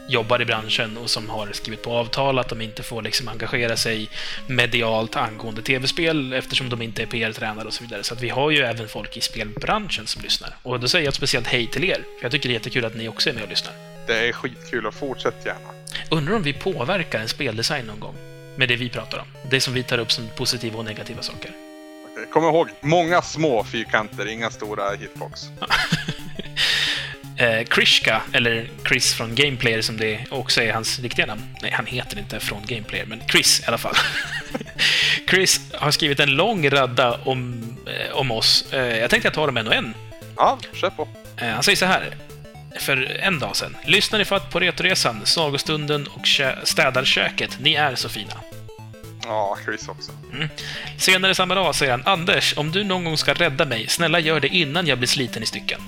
jobbar 0.08 0.42
i 0.42 0.46
branschen 0.46 0.98
och 0.98 1.10
som 1.10 1.30
har 1.30 1.52
skrivit 1.52 1.84
på 1.84 1.92
avtal 1.92 2.40
att 2.40 2.50
de 2.50 2.62
inte 2.62 2.84
får 2.84 3.02
liksom 3.02 3.28
engagera 3.28 3.78
sig 3.78 4.10
medialt 4.48 5.16
angående 5.16 5.62
tv-spel 5.62 6.34
eftersom 6.34 6.70
de 6.70 6.82
inte 6.82 7.02
är 7.02 7.06
PR-tränare 7.06 7.68
och 7.68 7.74
så 7.74 7.84
vidare. 7.84 8.04
Så 8.04 8.14
att 8.14 8.22
vi 8.22 8.30
har 8.30 8.52
ju 8.52 8.62
även 8.62 8.88
folk 8.88 9.18
i 9.18 9.22
spelbranschen 9.22 10.08
som 10.08 10.22
lyssnar. 10.22 10.56
Och 10.64 10.80
då 10.80 10.88
säger 10.88 11.06
jag 11.06 11.10
ett 11.10 11.16
speciellt 11.16 11.48
hej 11.48 11.68
till 11.68 11.84
er, 11.84 12.04
för 12.20 12.26
jag 12.26 12.32
tycker 12.32 12.50
det 12.50 12.54
är 12.54 12.58
jättekul 12.58 12.86
att 12.86 12.96
ni 12.96 13.08
också 13.08 13.30
är 13.30 13.34
med 13.34 13.44
och 13.44 13.50
lyssnar. 13.50 13.74
Det 14.08 14.28
är 14.28 14.32
skitkul 14.32 14.86
och 14.86 14.94
fortsätt 14.94 15.46
gärna. 15.46 15.74
Undrar 16.10 16.36
om 16.36 16.44
vi 16.44 16.54
påverkar 16.54 17.20
en 17.20 17.28
speldesign 17.28 17.86
någon 17.86 18.00
gång? 18.00 18.35
Med 18.58 18.70
det 18.70 18.76
vi 18.76 18.90
pratar 18.90 19.18
om. 19.18 19.26
Det 19.50 19.62
som 19.62 19.74
vi 19.74 19.84
tar 19.84 19.98
upp 19.98 20.12
som 20.12 20.30
positiva 20.38 20.78
och 20.78 20.86
negativa 20.86 21.22
saker. 21.22 21.52
Okej, 22.12 22.26
Kom 22.32 22.44
ihåg, 22.44 22.70
många 22.82 23.22
små 23.22 23.64
fyrkanter, 23.64 24.28
inga 24.28 24.52
stora 24.52 24.92
hitbox. 24.96 25.42
Eh, 27.38 27.64
Krishka, 27.64 28.22
eller 28.34 28.70
Chris 28.88 29.14
från 29.14 29.36
Gameplayer 29.36 29.82
som 29.82 29.98
det 29.98 30.26
också 30.30 30.62
är 30.62 30.74
hans 30.74 31.00
riktiga 31.00 31.26
namn. 31.26 31.42
Nej, 31.62 31.72
han 31.72 31.86
heter 31.86 32.20
inte 32.20 32.40
från 32.40 32.62
Gameplayer, 32.66 33.06
men 33.06 33.22
Chris 33.28 33.60
i 33.60 33.66
alla 33.68 33.78
fall. 33.78 33.96
Chris 35.30 35.62
har 35.74 35.92
skrivit 35.92 36.20
en 36.20 36.30
lång 36.36 36.70
radda 36.70 37.20
om, 37.24 37.64
eh, 37.88 38.16
om 38.16 38.32
oss. 38.32 38.74
Eh, 38.74 38.98
jag 39.00 39.10
tänkte 39.10 39.28
jag 39.28 39.34
tar 39.34 39.48
dem 39.48 39.58
en 39.58 39.68
och 39.68 39.74
en. 39.74 39.94
Ja, 40.36 40.60
kör 40.74 40.90
på. 40.90 41.08
Eh, 41.38 41.48
han 41.48 41.64
säger 41.64 41.76
så 41.76 41.86
här. 41.86 42.16
För 42.80 43.18
en 43.22 43.40
dag 43.40 43.56
sedan. 43.56 43.78
Lyssnar 43.86 44.20
ni 44.20 44.26
fatt 44.26 44.52
på 44.52 44.60
Retoresan, 44.60 45.22
Sagostunden 45.26 46.08
och 46.08 46.26
kö- 46.26 46.56
Städarköket. 46.64 47.58
Ni 47.60 47.74
är 47.74 47.96
så 47.96 48.10
fina. 48.10 48.34
Ja, 49.24 49.58
Chris 49.66 49.88
också. 49.88 50.12
Senare 50.98 51.36
samma 51.36 51.56
dag 51.56 51.76
säger 51.76 51.92
han 51.92 52.04
Anders, 52.06 52.58
om 52.58 52.72
du 52.72 52.84
någon 52.84 53.04
gång 53.04 53.18
ska 53.18 53.34
rädda 53.34 53.66
mig, 53.66 53.88
snälla 53.88 54.20
gör 54.20 54.40
det 54.40 54.48
innan 54.48 54.88
jag 54.88 54.98
blir 54.98 55.08
sliten 55.08 55.44
i 55.44 55.46
stycken. 55.46 55.82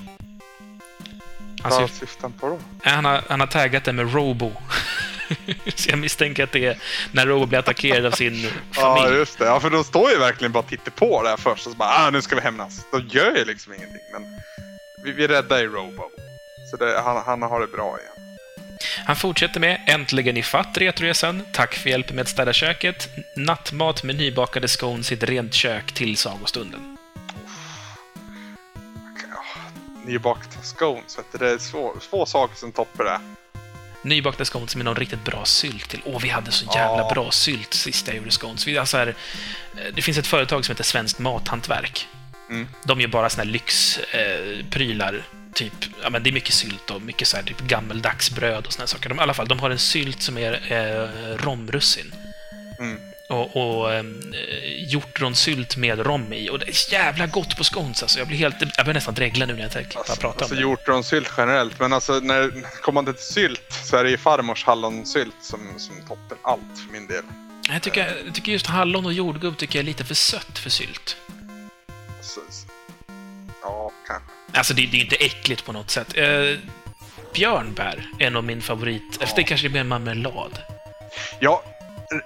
Han, 1.62 1.70
Vad 1.72 1.82
syf- 1.82 2.00
syftar 2.00 2.22
han 2.22 2.32
på 2.32 2.48
då? 2.48 2.58
han, 2.90 3.04
har, 3.04 3.22
han 3.28 3.40
har 3.40 3.46
taggat 3.46 3.84
det 3.84 3.92
med 3.92 4.14
Robo. 4.14 4.52
Så 5.74 5.90
jag 5.90 5.98
misstänker 5.98 6.44
att 6.44 6.52
det 6.52 6.64
är 6.66 6.78
när 7.12 7.26
Robo 7.26 7.46
blir 7.46 7.58
attackerad 7.58 8.06
av 8.06 8.10
sin 8.10 8.42
Ja, 8.74 8.96
familj. 8.96 9.16
just 9.18 9.38
det. 9.38 9.44
Ja, 9.44 9.60
för 9.60 9.70
de 9.70 9.84
står 9.84 10.10
ju 10.10 10.18
verkligen 10.18 10.52
bara 10.52 10.58
och 10.58 10.68
tittar 10.68 10.90
på 10.90 11.22
där 11.22 11.36
först 11.36 11.66
och 11.66 11.72
så 11.72 11.78
bara 11.78 11.88
ah, 12.06 12.10
nu 12.10 12.22
ska 12.22 12.34
vi 12.36 12.42
hämnas. 12.42 12.80
De 12.92 13.08
gör 13.08 13.36
ju 13.36 13.44
liksom 13.44 13.72
ingenting, 13.74 14.00
men 14.12 14.22
vi, 15.04 15.12
vi 15.12 15.26
räddar 15.28 15.58
ju 15.58 15.68
Robo. 15.68 16.02
Så 16.70 16.76
det, 16.76 17.00
han, 17.00 17.22
han 17.26 17.42
har 17.42 17.60
det 17.60 17.66
bra 17.66 17.98
igen. 17.98 18.12
Han 19.06 19.16
fortsätter 19.16 19.60
med 19.60 19.80
Äntligen 19.86 20.36
i 20.36 20.42
fatt 20.42 20.78
Retroresan. 20.78 21.42
Tack 21.52 21.74
för 21.74 21.90
hjälpen 21.90 22.16
med 22.16 22.22
att 22.22 22.28
städa 22.28 22.52
köket. 22.52 23.08
Nattmat 23.36 24.02
med 24.02 24.16
nybakade 24.16 24.68
scones 24.68 25.12
i 25.12 25.14
ett 25.14 25.22
rent 25.22 25.54
kök 25.54 25.92
till 25.92 26.16
sagostunden. 26.16 26.96
Ja, 29.30 29.42
Nybakta 30.06 30.62
scones, 30.62 31.18
vet 31.18 31.24
du. 31.32 31.38
Det 31.38 31.50
är 31.50 31.58
svå, 31.58 31.94
få 32.10 32.26
saker 32.26 32.56
som 32.56 32.72
toppar 32.72 33.04
det. 33.04 33.20
Nybakta 34.02 34.44
scones 34.44 34.76
med 34.76 34.84
någon 34.84 34.96
riktigt 34.96 35.24
bra 35.24 35.44
sylt 35.44 35.88
till. 35.88 36.02
Åh, 36.04 36.20
vi 36.22 36.28
hade 36.28 36.50
så 36.50 36.64
jävla 36.74 36.98
Ja. 37.02 37.10
bra 37.14 37.30
sylt 37.30 37.74
sist 37.74 38.06
jag 38.08 38.16
gjorde 38.16 38.30
scones. 38.30 38.66
Vi 38.66 38.76
har 38.76 38.84
så 38.84 38.96
här, 38.96 39.06
eh, 39.06 39.14
det 39.94 40.02
finns 40.02 40.18
ett 40.18 40.26
företag 40.26 40.64
som 40.64 40.72
heter 40.72 40.84
Svenskt 40.84 41.18
Mathantverk. 41.18 42.08
Mm. 42.50 42.68
De 42.84 43.00
gör 43.00 43.08
bara 43.08 43.30
såna 43.30 43.44
här 43.44 43.50
lyxprylar. 43.50 45.14
Eh. 45.14 45.37
Typ, 45.54 45.72
ja, 46.02 46.10
men 46.10 46.22
det 46.22 46.30
är 46.30 46.32
mycket 46.32 46.54
sylt 46.54 46.90
och 46.90 47.02
mycket 47.02 47.28
så 47.28 47.36
här, 47.36 47.44
typ 47.44 47.60
gammeldags 47.60 48.30
bröd 48.30 48.66
och 48.66 48.72
såna 48.72 48.86
saker. 48.86 49.08
De, 49.08 49.18
I 49.18 49.20
alla 49.22 49.34
fall, 49.34 49.48
de 49.48 49.58
har 49.58 49.70
en 49.70 49.78
sylt 49.78 50.22
som 50.22 50.38
är 50.38 50.72
eh, 50.72 51.36
romrussin. 51.44 52.14
Mm. 52.78 52.98
Och, 53.30 53.56
och 53.56 53.94
eh, 53.94 54.04
hjortronsylt 54.88 55.76
med 55.76 55.98
rom 56.06 56.32
i. 56.32 56.50
Och 56.50 56.58
det 56.58 56.68
är 56.68 56.92
jävla 56.92 57.26
gott 57.26 57.56
på 57.56 57.64
scones 57.64 58.02
alltså. 58.02 58.18
Jag 58.18 58.28
blir 58.28 58.38
helt... 58.38 58.56
Jag 58.76 58.86
blir 58.86 58.94
nästan 58.94 59.14
dregla 59.14 59.46
nu 59.46 59.52
när 59.54 59.62
jag 59.62 59.72
tänker, 59.72 59.94
bara 59.94 60.04
pratar 60.04 60.28
Alltså 60.28 60.44
om 60.44 60.56
det. 60.56 60.60
hjortronsylt 60.60 61.32
generellt, 61.36 61.80
men 61.80 61.92
alltså 61.92 62.20
när 62.20 62.50
kommer 62.82 63.02
man 63.02 63.14
till 63.14 63.24
sylt 63.24 63.72
så 63.84 63.96
är 63.96 64.04
det 64.04 64.10
ju 64.10 64.18
farmors 64.18 64.64
hallonsylt 64.64 65.34
som, 65.42 65.60
som 65.76 65.94
toppar 66.08 66.38
allt 66.42 66.78
för 66.86 66.92
min 66.92 67.06
del. 67.06 67.24
Jag 67.70 67.82
tycker, 67.82 68.16
jag 68.26 68.34
tycker 68.34 68.52
just 68.52 68.66
hallon 68.66 69.06
och 69.06 69.12
jordgubb 69.12 69.56
tycker 69.56 69.78
jag 69.78 69.82
är 69.82 69.86
lite 69.86 70.04
för 70.04 70.14
sött 70.14 70.58
för 70.58 70.70
sylt. 70.70 71.16
Ja, 73.62 73.90
kanske. 74.06 74.28
Alltså, 74.52 74.74
det, 74.74 74.86
det 74.86 74.96
är 74.96 75.00
inte 75.00 75.16
äckligt 75.16 75.64
på 75.64 75.72
något 75.72 75.90
sätt. 75.90 76.16
Eh, 76.16 76.58
björnbär 77.34 78.10
är 78.18 78.30
nog 78.30 78.44
min 78.44 78.62
favorit. 78.62 79.18
Efter 79.22 79.36
det 79.36 79.42
kanske 79.42 79.66
det 79.66 79.70
blir 79.70 79.80
en 79.80 79.88
marmelad. 79.88 80.58
Ja, 81.40 81.62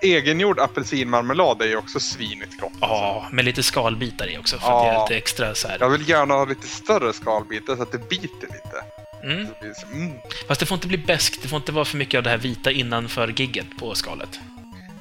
egengjord 0.00 0.60
apelsinmarmelad 0.60 1.62
är 1.62 1.66
ju 1.66 1.76
också 1.76 2.00
svinigt 2.00 2.60
gott. 2.60 2.72
Ja, 2.80 3.28
med 3.32 3.44
lite 3.44 3.62
skalbitar 3.62 4.30
i 4.30 4.38
också 4.38 4.58
för 4.58 4.78
att 4.78 4.84
det 4.84 4.88
är 4.90 4.94
Ja. 4.94 5.02
lite 5.04 5.16
extra 5.16 5.54
så 5.54 5.68
här. 5.68 5.76
Jag 5.80 5.90
vill 5.90 6.08
gärna 6.08 6.34
ha 6.34 6.44
lite 6.44 6.66
större 6.66 7.12
skalbitar 7.12 7.76
så 7.76 7.82
att 7.82 7.92
det 7.92 8.08
biter 8.08 8.28
lite. 8.42 8.84
Mm. 9.24 9.46
Det 9.60 9.74
så, 9.80 9.86
mm. 9.86 10.12
Fast 10.48 10.60
det 10.60 10.66
får 10.66 10.74
inte 10.74 10.86
bli 10.86 10.98
beskt. 10.98 11.42
Det 11.42 11.48
får 11.48 11.56
inte 11.56 11.72
vara 11.72 11.84
för 11.84 11.96
mycket 11.96 12.18
av 12.18 12.24
det 12.24 12.30
här 12.30 12.36
vita 12.38 12.70
innanför 12.70 13.28
gigget 13.28 13.66
på 13.78 13.94
skalet. 13.94 14.40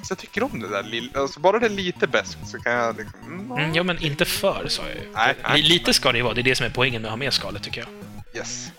Så 0.04 0.12
jag 0.12 0.18
tycker 0.18 0.44
om 0.44 0.60
det 0.60 0.68
där 0.68 0.84
lilla. 0.84 1.20
Alltså 1.20 1.40
bara 1.40 1.60
det 1.60 1.66
är 1.66 1.70
lite 1.70 2.08
bäst 2.08 2.38
så 2.46 2.58
kan 2.60 2.74
jag 2.74 2.98
liksom... 2.98 3.20
Mm, 3.28 3.52
Mm, 3.52 3.74
ja, 3.76 3.84
men 3.84 4.04
inte 4.04 4.26
för, 4.26 4.66
sa 4.68 4.82
jag 4.88 4.96
ju. 4.96 5.12
Nej, 5.16 5.36
nej. 5.44 5.62
Li- 5.62 5.68
Lite 5.70 5.94
ska 5.94 6.12
det 6.12 6.22
vara. 6.22 6.34
det 6.34 6.42
är 6.42 6.44
det 6.44 6.56
som 6.56 6.66
är 6.66 6.70
poängen 6.70 7.02
med 7.02 7.10
att 7.10 7.12
ha 7.12 7.18
med 7.18 7.34
skalet, 7.34 7.64
tycker 7.64 7.82
jag. 7.82 7.90
Yes. 8.40 8.72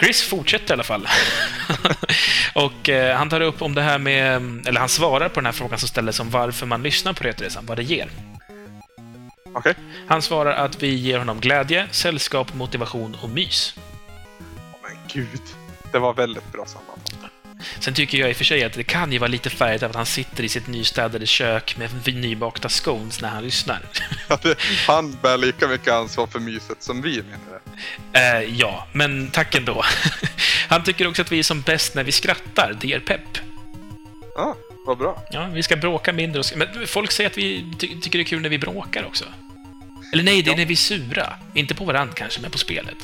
Chris 0.00 0.22
fortsätter 0.22 0.70
i 0.70 0.72
alla 0.72 0.82
fall. 0.82 1.08
och 2.54 2.88
eh, 2.88 3.16
han 3.16 3.28
tar 3.30 3.40
upp 3.40 3.62
om 3.62 3.74
det 3.74 3.82
här 3.82 3.98
med, 3.98 4.36
eller 4.66 4.80
han 4.80 4.88
svarar 4.88 5.28
på 5.28 5.34
den 5.34 5.44
här 5.46 5.52
frågan 5.52 5.78
som 5.78 5.88
ställdes 5.88 6.20
om 6.20 6.30
varför 6.30 6.66
man 6.66 6.82
lyssnar 6.82 7.12
på 7.12 7.24
Retroresan, 7.24 7.66
vad 7.66 7.76
det 7.78 7.82
ger. 7.82 8.08
Okej. 9.54 9.74
Han 10.08 10.22
svarar 10.22 10.52
att 10.52 10.82
vi 10.82 10.94
ger 10.94 11.18
honom 11.18 11.40
glädje, 11.40 11.86
sällskap, 11.90 12.54
motivation 12.54 13.16
och 13.22 13.30
mys. 13.30 13.74
Åh, 14.72 14.78
Men 14.82 14.98
gud. 15.12 15.40
Det 15.92 15.98
var 15.98 16.14
väldigt 16.14 16.52
bra 16.52 16.64
sammanfattat. 16.66 17.21
Sen 17.80 17.94
tycker 17.94 18.18
jag 18.18 18.30
i 18.30 18.32
och 18.32 18.36
för 18.36 18.44
sig 18.44 18.64
att 18.64 18.72
det 18.72 18.82
kan 18.84 19.12
ju 19.12 19.18
vara 19.18 19.28
lite 19.28 19.50
färgat 19.50 19.82
av 19.82 19.90
att 19.90 19.96
han 19.96 20.06
sitter 20.06 20.44
i 20.44 20.48
sitt 20.48 20.66
nystädade 20.66 21.26
kök 21.26 21.76
med 21.78 22.14
nybakta 22.14 22.68
scones 22.68 23.20
när 23.20 23.28
han 23.28 23.44
lyssnar. 23.44 23.80
Det- 24.42 24.58
Han 24.86 25.16
bär 25.22 25.36
lika 25.38 25.68
mycket 25.68 25.88
ansvar 25.92 26.26
för 26.26 26.38
myset 26.40 26.82
som 26.82 27.02
vi 27.02 27.22
menar 27.22 27.60
det. 28.12 28.18
eh, 28.20 28.54
ja, 28.58 28.86
men 28.92 29.30
tack 29.30 29.54
ändå. 29.54 29.84
han 30.68 30.84
tycker 30.84 31.06
också 31.08 31.22
att 31.22 31.32
vi 31.32 31.38
är 31.38 31.42
som 31.42 31.60
bäst 31.60 31.94
när 31.94 32.04
vi 32.04 32.12
skrattar, 32.12 32.76
det 32.80 32.86
ger 32.88 33.00
pepp. 33.00 33.38
Ja, 34.34 34.56
vad 34.86 34.98
bra. 34.98 35.22
Ja, 35.30 35.46
vi 35.52 35.62
ska 35.62 35.76
bråka 35.76 36.12
mindre. 36.12 36.40
Och 36.40 36.46
men 36.56 36.86
folk 36.86 37.10
säger 37.10 37.30
att 37.30 37.38
vi 37.38 37.64
ty- 37.78 38.00
tycker 38.00 38.18
det 38.18 38.22
är 38.22 38.26
kul 38.26 38.42
när 38.42 38.48
vi 38.48 38.58
bråkar 38.58 39.04
också. 39.04 39.24
Eller 40.12 40.22
nej, 40.24 40.42
det 40.42 40.50
är 40.50 40.56
när 40.56 40.64
vi 40.66 40.74
är 40.74 40.76
sura. 40.76 41.32
Inte 41.54 41.74
på 41.74 41.84
varandra 41.84 42.14
kanske, 42.16 42.40
men 42.40 42.50
på 42.50 42.58
spelet. 42.58 42.96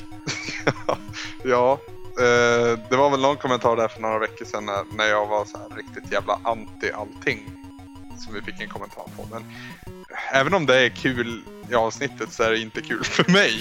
Ja, 1.44 1.80
eh, 2.18 2.78
det 2.90 2.96
var 2.96 3.10
väl 3.10 3.20
någon 3.20 3.36
kommentar 3.36 3.76
där 3.76 3.88
för 3.88 4.00
några 4.00 4.18
veckor 4.18 4.44
sedan 4.44 4.66
när, 4.66 4.84
när 4.96 5.06
jag 5.06 5.26
var 5.26 5.44
så 5.44 5.58
här 5.58 5.76
riktigt 5.76 6.12
jävla 6.12 6.40
anti 6.44 6.90
allting. 6.94 7.50
Som 8.18 8.34
vi 8.34 8.42
fick 8.42 8.60
en 8.60 8.68
kommentar 8.68 9.04
på. 9.16 9.26
Men 9.30 9.44
även 10.32 10.54
om 10.54 10.66
det 10.66 10.78
är 10.78 10.88
kul 10.88 11.42
i 11.70 11.74
avsnittet 11.74 12.32
så 12.32 12.42
är 12.42 12.50
det 12.50 12.58
inte 12.58 12.82
kul 12.82 13.04
för 13.04 13.32
mig. 13.32 13.60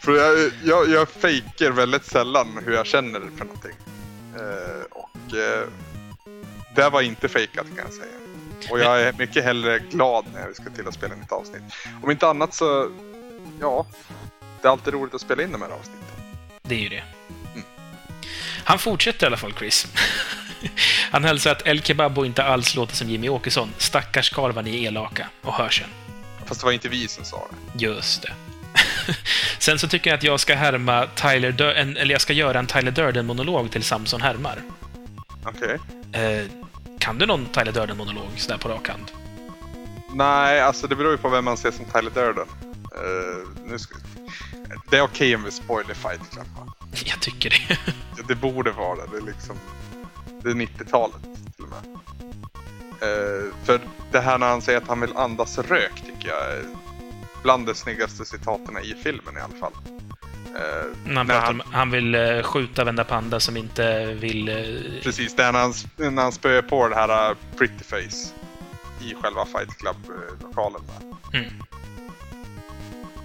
För 0.00 0.16
jag, 0.16 0.52
jag, 0.64 0.88
jag 0.88 1.08
fejker 1.08 1.70
väldigt 1.70 2.04
sällan 2.04 2.58
hur 2.64 2.74
jag 2.74 2.86
känner 2.86 3.20
för 3.20 3.44
någonting. 3.44 3.76
Eh, 4.34 4.84
och 4.90 5.34
eh, 5.34 5.68
det 6.74 6.90
var 6.90 7.02
inte 7.02 7.28
fejkat 7.28 7.66
kan 7.66 7.84
jag 7.84 7.92
säga. 7.92 8.16
Och 8.70 8.80
jag 8.80 9.02
är 9.02 9.12
mycket 9.18 9.44
hellre 9.44 9.78
glad 9.78 10.24
när 10.34 10.48
vi 10.48 10.54
ska 10.54 10.70
till 10.70 10.88
att 10.88 10.94
spela 10.94 11.14
in 11.14 11.22
ett 11.22 11.32
avsnitt. 11.32 11.62
Om 12.02 12.10
inte 12.10 12.28
annat 12.28 12.54
så, 12.54 12.90
ja. 13.60 13.86
Det 14.62 14.68
är 14.68 14.72
alltid 14.72 14.94
roligt 14.94 15.14
att 15.14 15.20
spela 15.20 15.42
in 15.42 15.52
de 15.52 15.62
här 15.62 15.68
avsnitten. 15.68 16.05
Det 16.68 16.74
är 16.74 16.78
ju 16.78 16.88
det. 16.88 17.02
Han 18.64 18.78
fortsätter 18.78 19.26
i 19.26 19.26
alla 19.26 19.36
fall, 19.36 19.54
Chris. 19.58 19.86
Han 21.10 21.24
hälsar 21.24 21.52
att 21.52 21.66
El 21.66 21.82
Kebabo 21.82 22.24
inte 22.24 22.44
alls 22.44 22.74
låter 22.74 22.96
som 22.96 23.10
Jimmy 23.10 23.28
Åkesson. 23.28 23.72
Stackars 23.78 24.30
karl 24.30 24.52
vad 24.52 24.64
ni 24.64 24.84
är 24.84 24.88
elaka. 24.88 25.28
Och 25.42 25.54
hörs 25.54 25.78
sen. 25.78 25.88
Fast 26.46 26.60
det 26.60 26.64
var 26.64 26.72
inte 26.72 26.88
vi 26.88 27.08
som 27.08 27.24
sa 27.24 27.48
det. 27.50 27.84
Just 27.84 28.22
det. 28.22 28.32
Sen 29.58 29.78
så 29.78 29.88
tycker 29.88 30.10
jag 30.10 30.16
att 30.16 30.22
jag 30.22 30.40
ska 30.40 30.54
härma 30.54 31.06
Tyler 31.06 31.52
Dur- 31.52 31.74
en, 31.74 31.96
eller 31.96 32.14
jag 32.14 32.20
ska 32.20 32.32
göra 32.32 32.58
en 32.58 32.66
Tyler 32.66 32.90
Durden-monolog 32.90 33.70
till 33.70 33.82
Samson 33.82 34.20
härmar. 34.22 34.62
Okej. 35.44 35.78
Eh, 36.12 36.44
kan 36.98 37.18
du 37.18 37.26
någon 37.26 37.46
Tyler 37.46 37.72
Durden-monolog 37.72 38.28
sådär 38.36 38.58
på 38.58 38.68
rak 38.68 38.88
hand? 38.88 39.10
Nej, 40.14 40.60
alltså 40.60 40.86
det 40.86 40.96
beror 40.96 41.12
ju 41.12 41.18
på 41.18 41.28
vem 41.28 41.44
man 41.44 41.56
ser 41.56 41.70
som 41.70 41.84
Tyler 41.84 42.10
Durden. 42.10 42.46
Eh, 42.94 43.48
nu 43.70 43.78
ska... 43.78 43.94
Det 44.90 44.96
är 44.96 45.02
okej 45.02 45.34
om 45.36 45.42
vi 45.44 45.50
spoiler 45.50 45.94
Fight 45.94 46.30
Club 46.32 46.46
va? 46.58 46.72
Jag 47.04 47.20
tycker 47.20 47.50
det. 47.50 47.78
Det 48.28 48.34
borde 48.34 48.70
vara 48.70 48.96
det. 48.96 49.02
Det 49.12 49.16
är 49.16 49.22
liksom... 49.22 49.56
Det 50.42 50.50
är 50.50 50.54
90-talet 50.54 51.16
till 51.56 51.64
och 51.64 51.70
med. 51.70 51.94
Eh, 53.02 53.54
för 53.64 53.80
det 54.12 54.20
här 54.20 54.38
när 54.38 54.48
han 54.48 54.62
säger 54.62 54.78
att 54.80 54.88
han 54.88 55.00
vill 55.00 55.16
andas 55.16 55.58
rök 55.58 55.92
tycker 56.06 56.28
jag 56.28 56.50
är 56.52 56.62
bland 57.42 57.66
de 57.66 57.74
snyggaste 57.74 58.24
citaten 58.24 58.78
i 58.78 58.94
filmen 59.02 59.36
i 59.36 59.40
alla 59.40 59.56
fall. 59.60 59.72
Eh, 60.56 60.86
När 61.04 61.14
han, 61.16 61.26
när 61.26 61.40
han- 61.40 61.60
om, 61.60 61.72
han 61.72 61.90
vill 61.90 62.14
eh, 62.14 62.42
skjuta 62.42 62.84
Vända 62.84 63.04
Panda 63.04 63.40
som 63.40 63.56
inte 63.56 64.04
vill... 64.14 64.48
eh, 64.48 65.02
Precis, 65.02 65.36
det 65.36 65.42
är 65.44 65.52
när 65.52 65.60
han, 65.60 65.72
när 66.14 66.22
han 66.22 66.32
spöar 66.32 66.62
på 66.62 66.88
det 66.88 66.94
här 66.94 67.30
uh, 67.30 67.36
pretty 67.58 67.84
face 67.84 68.32
i 69.00 69.14
själva 69.22 69.44
Fight 69.46 69.76
Club-lokalen. 69.78 70.80
där. 70.86 71.38
Mm. 71.38 71.52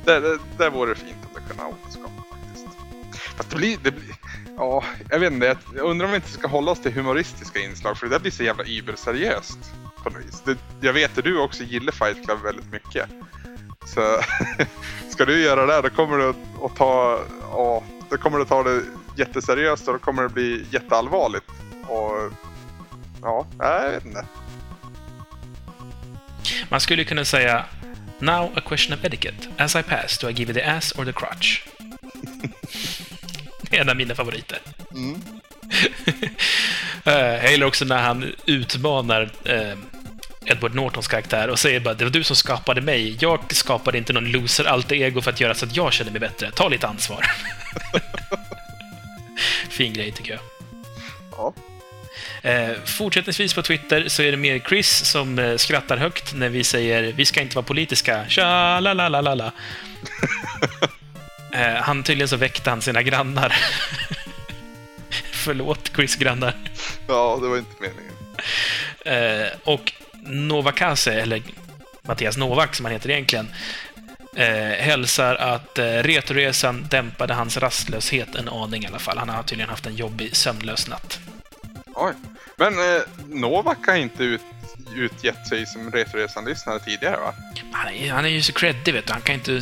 Det, 0.05 0.19
det, 0.19 0.39
det 0.57 0.69
vore 0.69 0.95
fint 0.95 1.17
om 1.59 1.67
återskapa 1.67 2.23
faktiskt. 2.29 2.67
Fast 3.35 3.49
det 3.49 3.55
blir, 3.55 3.77
det 3.83 3.91
blir... 3.91 4.15
Ja, 4.57 4.83
jag 5.09 5.19
vet 5.19 5.33
inte. 5.33 5.57
Jag 5.75 5.85
undrar 5.85 6.05
om 6.05 6.11
vi 6.11 6.15
inte 6.15 6.31
ska 6.31 6.47
hålla 6.47 6.71
oss 6.71 6.81
till 6.81 6.93
humoristiska 6.93 7.59
inslag 7.59 7.97
för 7.97 8.05
det 8.07 8.15
där 8.15 8.19
blir 8.19 8.31
så 8.31 8.43
jävla 8.43 8.63
überseriöst 8.63 9.59
på 10.03 10.09
något 10.09 10.25
vis. 10.25 10.41
Det, 10.45 10.57
jag 10.81 10.93
vet 10.93 11.17
att 11.17 11.23
du 11.23 11.39
också 11.39 11.63
gillar 11.63 11.91
Fight 11.91 12.25
Club 12.25 12.41
väldigt 12.43 12.71
mycket. 12.71 13.09
Så 13.85 14.21
ska 15.09 15.25
du 15.25 15.41
göra 15.41 15.65
det, 15.65 15.73
här, 15.73 15.81
då 15.81 15.89
kommer 15.89 16.17
du 16.17 16.29
att 16.65 16.75
ta... 16.75 17.19
Ja, 17.51 17.83
då 18.09 18.17
kommer 18.17 18.37
du 18.37 18.43
att 18.43 18.49
ta 18.49 18.63
det 18.63 18.81
jätteseriöst 19.15 19.87
och 19.87 19.93
då 19.93 19.99
kommer 19.99 20.23
det 20.23 20.29
bli 20.29 20.65
jätteallvarligt. 20.69 21.45
Och... 21.87 22.31
Ja, 23.21 23.45
jag 23.59 23.91
vet 23.91 24.05
inte. 24.05 24.25
Man 26.69 26.79
skulle 26.79 27.03
kunna 27.03 27.25
säga 27.25 27.65
Now 28.21 28.51
a 28.55 28.61
question 28.61 28.93
of 28.93 29.05
etiquette. 29.05 29.47
As 29.57 29.75
I 29.75 29.81
pass, 29.81 30.17
do 30.17 30.29
I 30.29 30.33
give 30.33 30.49
you 30.49 30.53
the 30.53 30.65
ass 30.65 30.93
or 30.97 31.05
the 31.05 31.13
crotch? 31.13 31.61
det 33.69 33.77
är 33.77 33.81
en 33.81 33.89
av 33.89 33.95
mina 33.95 34.15
favoriter. 34.15 34.59
Eh, 37.03 37.13
jag 37.13 37.51
gillar 37.51 37.67
också 37.67 37.85
när 37.85 38.01
han 38.01 38.35
utmanar 38.45 39.31
eh, 39.43 39.77
Edward 40.45 40.75
Nortons 40.75 41.07
karaktär 41.07 41.47
och 41.47 41.59
säger 41.59 41.79
bara 41.79 41.93
det 41.93 42.03
var 42.03 42.11
du 42.11 42.23
som 42.23 42.35
skapade 42.35 42.81
mig. 42.81 43.17
Jag 43.19 43.55
skapade 43.55 43.97
inte 43.97 44.13
någon 44.13 44.31
loser 44.31 44.65
alter 44.65 44.95
ego 44.95 45.21
för 45.21 45.31
att 45.31 45.39
göra 45.39 45.53
så 45.53 45.65
att 45.65 45.75
jag 45.75 45.93
känner 45.93 46.11
mig 46.11 46.19
bättre. 46.19 46.51
Ta 46.51 46.67
lite 46.67 46.87
ansvar. 46.87 47.25
fin 49.69 49.93
grej, 49.93 50.11
tycker 50.11 50.31
jag. 50.31 50.41
Ja. 51.31 51.53
Eh, 52.41 52.71
fortsättningsvis 52.85 53.53
på 53.53 53.61
Twitter 53.61 54.07
så 54.07 54.23
är 54.23 54.31
det 54.31 54.37
mer 54.37 54.59
Chris 54.59 55.05
som 55.05 55.39
eh, 55.39 55.57
skrattar 55.57 55.97
högt 55.97 56.33
när 56.33 56.49
vi 56.49 56.63
säger 56.63 57.13
vi 57.13 57.25
ska 57.25 57.41
inte 57.41 57.55
vara 57.55 57.65
politiska. 57.65 58.25
Tja, 58.27 58.79
la, 58.79 58.93
la, 58.93 59.09
la, 59.09 59.21
la, 59.21 59.35
la. 59.35 59.51
eh, 61.53 61.75
han 61.81 62.03
tydligen 62.03 62.27
så 62.27 62.37
väckte 62.37 62.69
han 62.69 62.81
sina 62.81 63.01
grannar. 63.01 63.55
Förlåt, 65.31 65.91
Chris 65.95 66.15
grannar. 66.15 66.55
ja, 67.07 67.39
det 67.41 67.47
var 67.47 67.57
inte 67.57 67.75
meningen. 67.79 68.11
Eh, 69.05 69.51
och 69.63 69.93
Novakase, 70.23 71.13
eller 71.13 71.41
Mattias 72.01 72.37
Novak 72.37 72.75
som 72.75 72.85
han 72.85 72.93
heter 72.93 73.09
egentligen, 73.09 73.51
eh, 74.35 74.83
hälsar 74.85 75.35
att 75.35 75.79
eh, 75.79 75.85
Retoresan 75.85 76.87
dämpade 76.89 77.33
hans 77.33 77.57
rastlöshet 77.57 78.35
en 78.35 78.49
aning 78.49 78.83
i 78.83 78.87
alla 78.87 78.99
fall. 78.99 79.17
Han 79.17 79.29
har 79.29 79.43
tydligen 79.43 79.69
haft 79.69 79.85
en 79.85 79.95
jobbig 79.95 80.35
sömnlös 80.35 80.87
natt. 80.87 81.19
Oj. 81.95 82.13
Men 82.61 82.79
eh, 82.79 83.01
Novak 83.27 83.87
har 83.87 83.95
inte 83.95 84.23
ut, 84.23 84.41
utgett 84.95 85.47
sig 85.47 85.65
som 85.65 85.91
Retoresan-lyssnare 85.91 86.79
tidigare 86.79 87.17
va? 87.17 87.33
Han 87.71 87.93
är, 87.93 88.11
han 88.11 88.25
är 88.25 88.29
ju 88.29 88.41
så 88.41 88.53
creddig, 88.53 88.93
vet 88.93 89.07
du. 89.07 89.13
Han 89.13 89.21
kan 89.21 89.35
inte 89.35 89.61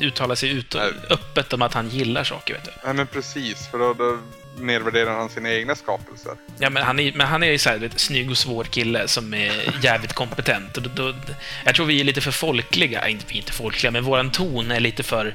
uttala 0.00 0.36
sig 0.36 0.50
ut, 0.50 0.74
Nej. 0.74 0.92
öppet 1.10 1.52
om 1.52 1.62
att 1.62 1.74
han 1.74 1.88
gillar 1.88 2.24
saker, 2.24 2.54
vet 2.54 2.64
du. 2.64 2.70
Nej 2.84 2.94
men 2.94 3.06
precis, 3.06 3.68
för 3.70 3.78
då, 3.78 3.94
då 3.94 4.18
nedvärderar 4.58 5.14
han 5.14 5.28
sina 5.28 5.52
egna 5.52 5.74
skapelser. 5.74 6.32
Ja, 6.58 6.70
men 6.70 6.82
han 6.82 6.98
är, 6.98 7.12
men 7.12 7.26
han 7.26 7.42
är 7.42 7.50
ju 7.50 7.58
så 7.58 7.70
här, 7.70 7.78
du, 7.78 7.90
snygg 7.96 8.30
och 8.30 8.38
svår 8.38 8.64
kille 8.64 9.08
som 9.08 9.34
är 9.34 9.74
jävligt 9.82 10.12
kompetent. 10.12 10.76
Och 10.76 10.82
då, 10.82 10.88
då, 10.94 11.14
jag 11.64 11.74
tror 11.74 11.86
vi 11.86 12.00
är 12.00 12.04
lite 12.04 12.20
för 12.20 12.30
folkliga. 12.30 13.08
Inte, 13.08 13.36
inte 13.36 13.52
folkliga, 13.52 13.90
men 13.90 14.04
våran 14.04 14.30
ton 14.30 14.70
är 14.70 14.80
lite 14.80 15.02
för 15.02 15.34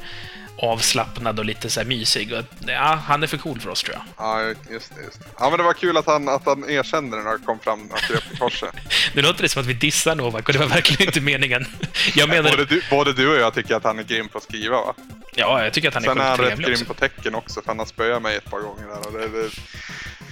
avslappnad 0.63 1.39
och 1.39 1.45
lite 1.45 1.69
så 1.69 1.79
här 1.79 1.87
mysig. 1.87 2.33
Och, 2.33 2.43
ja, 2.67 2.99
han 3.07 3.23
är 3.23 3.27
för 3.27 3.37
cool 3.37 3.59
för 3.59 3.69
oss, 3.69 3.83
tror 3.83 3.95
jag. 3.95 4.03
Ja, 4.17 4.41
just 4.71 4.95
det. 4.95 5.03
Just 5.03 5.19
det. 5.19 5.25
Ja 5.39 5.49
men 5.49 5.57
det 5.57 5.63
var 5.63 5.73
kul 5.73 5.97
att 5.97 6.05
han, 6.05 6.29
att 6.29 6.45
han 6.45 6.69
erkände 6.69 7.17
när 7.17 7.31
det 7.31 7.45
kom 7.45 7.59
fram 7.59 7.89
att 7.93 8.03
det 8.07 8.29
på 8.31 8.37
korset. 8.45 8.69
Nu 9.13 9.21
låter 9.21 9.41
det 9.41 9.49
som 9.49 9.61
att 9.61 9.67
vi 9.67 9.73
dissar 9.73 10.15
Novak 10.15 10.47
och 10.47 10.53
det 10.53 10.59
var 10.59 10.67
verkligen 10.67 11.07
inte 11.07 11.21
meningen. 11.21 11.65
Jag 12.15 12.29
menar... 12.29 12.49
både, 12.49 12.65
du, 12.65 12.81
både 12.89 13.13
du 13.13 13.27
och 13.29 13.37
jag 13.37 13.53
tycker 13.53 13.75
att 13.75 13.83
han 13.83 13.99
är 13.99 14.03
grym 14.03 14.29
på 14.29 14.37
att 14.37 14.43
skriva 14.43 14.77
va? 14.77 14.93
Ja, 15.35 15.63
jag 15.63 15.73
tycker 15.73 15.87
att 15.87 15.93
han 15.93 16.03
är 16.03 16.07
Sen 16.07 16.17
är 16.17 16.23
han 16.29 16.37
rätt 16.37 16.59
grym 16.59 16.73
också. 16.73 16.85
på 16.85 16.93
tecken 16.93 17.35
också 17.35 17.61
för 17.61 17.67
han 17.67 17.79
har 17.79 17.85
spöat 17.85 18.21
mig 18.21 18.35
ett 18.35 18.45
par 18.51 18.59
gånger 18.59 18.87
där. 18.87 19.07
Och 19.07 19.13
det, 19.13 19.27
det, 19.43 19.49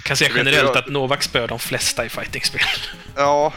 Kan 0.03 0.17
säga 0.17 0.29
Jag 0.29 0.37
generellt 0.37 0.69
jag- 0.69 0.77
att 0.77 0.87
Novak 0.89 1.23
spöar 1.23 1.47
de 1.47 1.59
flesta 1.59 2.05
i 2.05 2.09
fightingspel. 2.09 2.61
ja. 3.15 3.53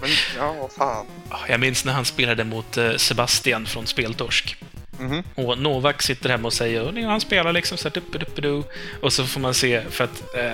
Men 0.00 0.10
ja, 0.36 0.52
vad 0.60 0.72
fan. 0.72 1.06
Jag 1.48 1.60
minns 1.60 1.84
när 1.84 1.92
han 1.92 2.04
spelade 2.04 2.44
mot 2.44 2.76
eh, 2.76 2.96
Sebastian 2.96 3.66
från 3.66 3.86
Speltorsk. 3.86 4.56
Mhm. 5.02 5.22
Och 5.34 5.58
Novak 5.58 6.02
sitter 6.02 6.30
hemma 6.30 6.46
och 6.46 6.52
säger 6.52 6.82
och 6.82 7.10
han 7.10 7.20
spelar 7.20 7.52
liksom 7.52 7.78
så 7.78 7.88
här 7.88 7.94
duppiduppidoo. 7.94 8.64
Och 9.00 9.12
så 9.12 9.26
får 9.26 9.40
man 9.40 9.54
se, 9.54 9.82
för 9.90 10.04
att 10.04 10.34
eh, 10.36 10.52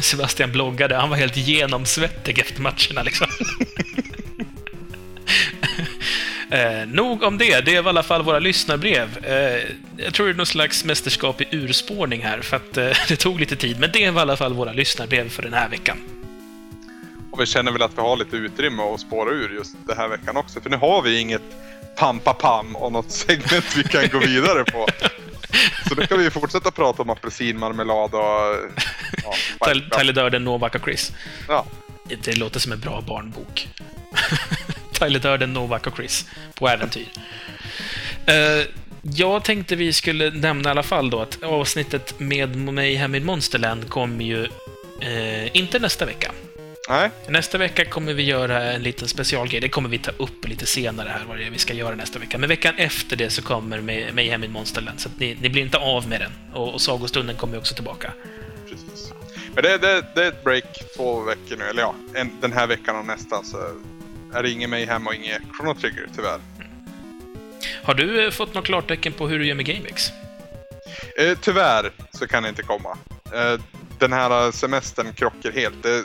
Sebastian 0.00 0.52
bloggade, 0.52 0.96
han 0.96 1.10
var 1.10 1.16
helt 1.16 1.36
genomsvettig 1.36 2.38
efter 2.38 2.60
matcherna 2.60 3.02
liksom. 3.02 3.26
Eh, 6.50 6.86
nog 6.86 7.22
om 7.22 7.38
det. 7.38 7.60
Det 7.60 7.80
var 7.80 7.88
i 7.88 7.88
alla 7.88 8.02
fall 8.02 8.22
våra 8.22 8.38
lyssnarbrev. 8.38 9.24
Eh, 9.24 9.62
jag 9.96 10.14
tror 10.14 10.26
det 10.26 10.32
är 10.32 10.36
någon 10.36 10.46
slags 10.46 10.84
mästerskap 10.84 11.40
i 11.40 11.48
urspårning 11.50 12.22
här, 12.22 12.40
för 12.40 12.56
att 12.56 12.76
eh, 12.76 12.90
det 13.08 13.16
tog 13.16 13.40
lite 13.40 13.56
tid. 13.56 13.80
Men 13.80 13.90
det 13.92 14.10
var 14.10 14.20
i 14.20 14.22
alla 14.22 14.36
fall 14.36 14.54
våra 14.54 14.72
lyssnarbrev 14.72 15.28
för 15.28 15.42
den 15.42 15.52
här 15.52 15.68
veckan. 15.68 15.98
Och 17.30 17.40
vi 17.40 17.46
känner 17.46 17.72
väl 17.72 17.82
att 17.82 17.96
vi 17.96 18.00
har 18.00 18.16
lite 18.16 18.36
utrymme 18.36 18.82
att 18.82 19.00
spåra 19.00 19.30
ur 19.30 19.54
just 19.54 19.76
den 19.86 19.96
här 19.96 20.08
veckan 20.08 20.36
också. 20.36 20.60
För 20.60 20.70
nu 20.70 20.76
har 20.76 21.02
vi 21.02 21.18
inget 21.18 21.42
pam-pa-pam 21.96 22.76
och 22.76 22.92
något 22.92 23.10
segment 23.26 23.76
vi 23.76 23.82
kan 23.82 24.08
gå 24.08 24.18
vidare 24.18 24.64
på. 24.64 24.86
Så 25.88 25.94
nu 25.94 26.06
kan 26.06 26.18
vi 26.18 26.30
fortsätta 26.30 26.70
prata 26.70 27.02
om 27.02 27.10
apelsinmarmelad 27.10 28.14
och... 28.14 28.56
Ja, 29.60 29.74
Tyler 29.98 30.12
Durden, 30.12 30.44
Novak 30.44 30.74
och 30.74 30.82
Chris. 30.84 31.12
ja. 31.48 31.66
Det 32.24 32.36
låter 32.38 32.60
som 32.60 32.72
en 32.72 32.80
bra 32.80 33.00
barnbok. 33.00 33.68
Tyler 34.92 35.18
Durden, 35.20 35.52
Novak 35.52 35.86
och 35.86 35.96
Chris 35.96 36.26
på 36.54 36.68
äventyr. 36.68 37.06
Eh, 38.26 38.66
jag 39.02 39.44
tänkte 39.44 39.76
vi 39.76 39.92
skulle 39.92 40.30
nämna 40.30 40.68
i 40.68 40.70
alla 40.70 40.82
fall 40.82 41.10
då 41.10 41.20
att 41.20 41.42
avsnittet 41.42 42.20
med 42.20 42.56
mig 42.56 42.94
hem 42.94 43.14
i 43.14 43.20
Monsterland 43.20 43.88
kommer 43.88 44.24
ju 44.24 44.44
eh, 45.00 45.56
inte 45.56 45.78
nästa 45.78 46.04
vecka. 46.04 46.32
Nej, 46.88 47.10
Nästa 47.28 47.58
vecka 47.58 47.84
kommer 47.84 48.12
vi 48.14 48.22
göra 48.22 48.62
en 48.72 48.82
liten 48.82 49.08
specialgrej. 49.08 49.60
Det 49.60 49.68
kommer 49.68 49.88
vi 49.88 49.98
ta 49.98 50.10
upp 50.16 50.48
lite 50.48 50.66
senare 50.66 51.08
här, 51.08 51.24
vad 51.28 51.38
det 51.38 51.44
är 51.44 51.50
vi 51.50 51.58
ska 51.58 51.72
göra 51.74 51.94
nästa 51.94 52.18
vecka. 52.18 52.38
Men 52.38 52.48
veckan 52.48 52.74
efter 52.76 53.16
det 53.16 53.30
så 53.30 53.42
kommer 53.42 53.80
mig, 53.80 54.12
mig 54.12 54.28
hem 54.28 54.44
i 54.44 54.48
Monsterland, 54.48 55.00
så 55.00 55.08
att 55.08 55.20
ni, 55.20 55.36
ni 55.40 55.48
blir 55.48 55.62
inte 55.62 55.78
av 55.78 56.08
med 56.08 56.20
den. 56.20 56.32
Och, 56.52 56.74
och 56.74 56.80
Sagostunden 56.80 57.36
kommer 57.36 57.58
också 57.58 57.74
tillbaka. 57.74 58.12
precis. 58.68 59.12
Men 59.54 59.64
det, 59.64 59.78
det, 59.78 60.04
det 60.14 60.24
är 60.24 60.28
ett 60.28 60.44
break 60.44 60.64
två 60.96 61.20
veckor 61.20 61.56
nu. 61.56 61.64
Eller 61.64 61.82
ja, 61.82 61.94
en, 62.14 62.30
den 62.40 62.52
här 62.52 62.66
veckan 62.66 62.96
och 62.96 63.06
nästa 63.06 63.42
så 63.42 63.56
är 64.34 64.42
det 64.42 64.50
ingen 64.50 64.70
mig 64.70 64.86
hem 64.86 65.06
och 65.06 65.14
inget 65.14 65.42
Chrono 65.56 65.74
Trigger 65.74 66.06
tyvärr. 66.16 66.40
Har 67.82 67.94
du 67.94 68.24
eh, 68.24 68.30
fått 68.30 68.54
något 68.54 68.64
klartecken 68.64 69.12
på 69.12 69.28
hur 69.28 69.38
du 69.38 69.46
gör 69.46 69.54
med 69.54 69.66
GameX? 69.66 70.10
Eh, 71.18 71.38
tyvärr 71.40 71.90
så 72.12 72.26
kan 72.26 72.42
det 72.42 72.48
inte 72.48 72.62
komma. 72.62 72.98
Eh, 73.34 73.60
den 73.98 74.12
här 74.12 74.52
semestern 74.52 75.12
krockar 75.12 75.52
helt. 75.52 75.82
Det, 75.82 76.04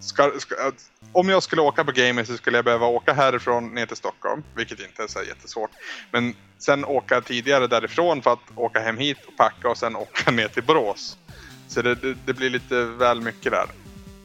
ska, 0.00 0.32
ska, 0.38 0.54
om 1.12 1.28
jag 1.28 1.42
skulle 1.42 1.62
åka 1.62 1.84
på 1.84 1.92
Gamer 1.92 2.24
så 2.24 2.36
skulle 2.36 2.58
jag 2.58 2.64
behöva 2.64 2.86
åka 2.86 3.12
härifrån 3.12 3.74
ner 3.74 3.86
till 3.86 3.96
Stockholm, 3.96 4.42
vilket 4.54 4.80
inte 4.80 5.02
är 5.02 5.06
så 5.06 5.22
jättesvårt. 5.22 5.70
Men 6.10 6.34
sen 6.58 6.84
åka 6.84 7.20
tidigare 7.20 7.66
därifrån 7.66 8.22
för 8.22 8.32
att 8.32 8.38
åka 8.54 8.80
hem 8.80 8.98
hit 8.98 9.18
och 9.26 9.36
packa 9.36 9.68
och 9.68 9.78
sen 9.78 9.96
åka 9.96 10.30
ner 10.30 10.48
till 10.48 10.62
Borås. 10.62 11.18
Så 11.68 11.82
det, 11.82 11.94
det, 11.94 12.16
det 12.26 12.34
blir 12.34 12.50
lite 12.50 12.84
väl 12.84 13.20
mycket 13.20 13.52
där. 13.52 13.66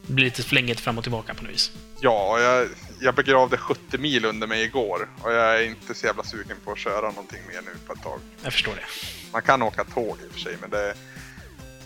Det 0.06 0.12
blir 0.12 0.24
lite 0.24 0.42
flänget 0.42 0.80
fram 0.80 0.98
och 0.98 1.04
tillbaka 1.04 1.34
på 1.34 1.42
något 1.42 1.52
vis. 1.52 1.72
Ja, 2.00 2.40
jag, 2.40 2.68
jag 3.00 3.14
begravde 3.14 3.56
70 3.56 3.98
mil 3.98 4.24
under 4.24 4.46
mig 4.46 4.64
igår 4.64 5.08
och 5.22 5.32
jag 5.32 5.60
är 5.60 5.64
inte 5.64 5.94
så 5.94 6.06
jävla 6.06 6.22
sugen 6.22 6.56
på 6.64 6.72
att 6.72 6.78
köra 6.78 7.00
någonting 7.00 7.40
mer 7.48 7.60
nu 7.62 7.70
på 7.86 7.92
ett 7.92 8.02
tag. 8.02 8.20
Jag 8.42 8.52
förstår 8.52 8.72
det. 8.74 8.84
Man 9.32 9.42
kan 9.42 9.62
åka 9.62 9.84
tåg 9.84 10.16
i 10.24 10.28
och 10.28 10.32
för 10.32 10.40
sig, 10.40 10.56
men 10.60 10.70
det, 10.70 10.94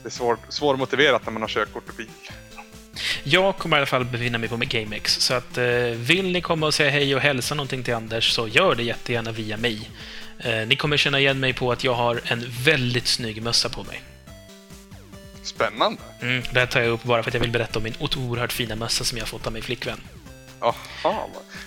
det 0.02 0.08
är 0.08 0.10
svår, 0.10 0.38
svårmotiverat 0.48 1.26
när 1.26 1.32
man 1.32 1.42
har 1.42 1.48
körkort 1.48 1.88
och 1.88 1.94
bil. 1.94 2.08
Jag 3.24 3.56
kommer 3.58 3.76
i 3.76 3.78
alla 3.78 3.86
fall 3.86 4.04
befinna 4.04 4.38
mig 4.38 4.48
på 4.48 4.56
GameX, 4.56 5.20
så 5.20 5.34
att 5.34 5.58
eh, 5.58 5.64
vill 5.94 6.32
ni 6.32 6.40
komma 6.40 6.66
och 6.66 6.74
säga 6.74 6.90
hej 6.90 7.14
och 7.14 7.20
hälsa 7.20 7.54
någonting 7.54 7.82
till 7.82 7.94
Anders 7.94 8.30
så 8.32 8.48
gör 8.48 8.74
det 8.74 8.82
jättegärna 8.82 9.32
via 9.32 9.56
mig. 9.56 9.90
Eh, 10.38 10.66
ni 10.66 10.76
kommer 10.76 10.96
känna 10.96 11.20
igen 11.20 11.40
mig 11.40 11.52
på 11.52 11.72
att 11.72 11.84
jag 11.84 11.94
har 11.94 12.20
en 12.24 12.44
väldigt 12.64 13.06
snygg 13.06 13.42
mössa 13.42 13.68
på 13.68 13.84
mig. 13.84 14.02
Spännande. 15.42 16.00
Mm, 16.22 16.42
det 16.52 16.58
här 16.60 16.66
tar 16.66 16.80
jag 16.80 16.90
upp 16.90 17.02
bara 17.02 17.22
för 17.22 17.30
att 17.30 17.34
jag 17.34 17.40
vill 17.40 17.50
berätta 17.50 17.78
om 17.78 17.82
min 17.82 17.94
oerhört 18.00 18.52
fina 18.52 18.76
mössa 18.76 19.04
som 19.04 19.18
jag 19.18 19.28
fått 19.28 19.46
av 19.46 19.52
min 19.52 19.62
flickvän. 19.62 20.00
Jaha. 20.60 20.74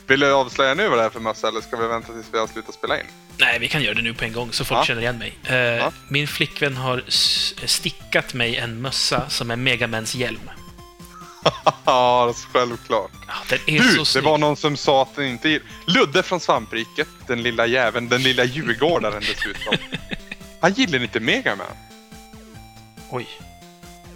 Vill 0.08 0.20
du 0.20 0.34
avslöja 0.34 0.74
nu 0.74 0.88
vad 0.90 0.98
det 0.98 1.04
är 1.04 1.10
för 1.10 1.20
mössa 1.20 1.48
eller 1.48 1.62
ska 1.62 1.78
vi 1.78 1.88
vänta 1.88 2.14
tills 2.14 2.26
vi 2.32 2.38
har 2.40 2.48
slutat 2.48 2.76
spela 2.76 3.00
in? 3.00 3.06
Nej, 3.38 3.60
vi 3.60 3.68
kan 3.68 3.82
göra 3.84 3.94
det 3.94 4.02
nu 4.02 4.14
på 4.14 4.26
en 4.26 4.34
gång 4.34 4.52
så 4.54 4.66
folk 4.66 4.80
Ja. 4.80 4.86
känner 4.86 5.02
igen 5.02 5.18
mig. 5.18 5.34
Eh, 5.44 5.56
Ja. 5.56 5.92
Min 6.08 6.28
flickvän 6.28 6.78
har 6.78 7.04
stickat 7.68 8.34
mig 8.34 8.58
en 8.58 8.82
mössa 8.82 9.30
som 9.30 9.52
är 9.52 9.56
Megamans 9.56 10.16
hjälm. 10.16 10.50
Ja, 11.86 12.30
är 12.30 12.34
självklart. 12.54 13.12
Ja, 13.28 13.34
den 13.50 13.60
är 13.76 13.80
Du, 13.84 14.06
så 14.06 14.20
det 14.20 14.26
var 14.26 14.38
någon 14.38 14.56
som 14.58 14.78
sa 14.78 15.02
att 15.02 15.16
den 15.16 15.26
inte 15.26 15.50
gill- 15.50 15.62
Ludde 15.88 16.24
från 16.24 16.40
Svampriket, 16.40 17.08
den 17.28 17.44
lilla 17.44 17.66
jäveln, 17.66 18.10
den 18.10 18.24
lilla 18.24 18.44
djurgårdaren 18.44 19.20
dessutom. 19.22 19.76
Han 20.62 20.74
gillar 20.74 21.04
inte 21.04 21.20
Megaman. 21.20 21.68
Oj. 23.10 23.28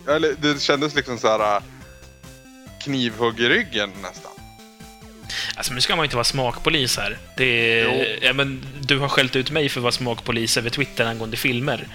Eller 0.07 0.35
det 0.41 0.61
kändes 0.61 0.95
liksom 0.95 1.17
så 1.17 1.27
här 1.27 1.55
äh, 1.55 1.63
knivhugg 2.83 3.39
i 3.39 3.49
ryggen 3.49 3.91
nästan. 4.01 4.31
Alltså, 5.55 5.73
nu 5.73 5.81
ska 5.81 5.95
man 5.95 6.03
ju 6.03 6.05
inte 6.05 6.15
vara 6.15 6.23
smakpolis 6.23 6.97
här. 6.97 7.17
Det 7.37 7.79
är, 7.79 8.19
ja, 8.25 8.33
men, 8.33 8.65
du 8.81 8.99
har 8.99 9.09
skällt 9.09 9.35
ut 9.35 9.51
mig 9.51 9.69
för 9.69 9.79
att 9.79 9.83
vara 9.83 9.91
smakpolis 9.91 10.57
över 10.57 10.69
Twitter 10.69 11.05
angående 11.05 11.37
filmer. 11.37 11.87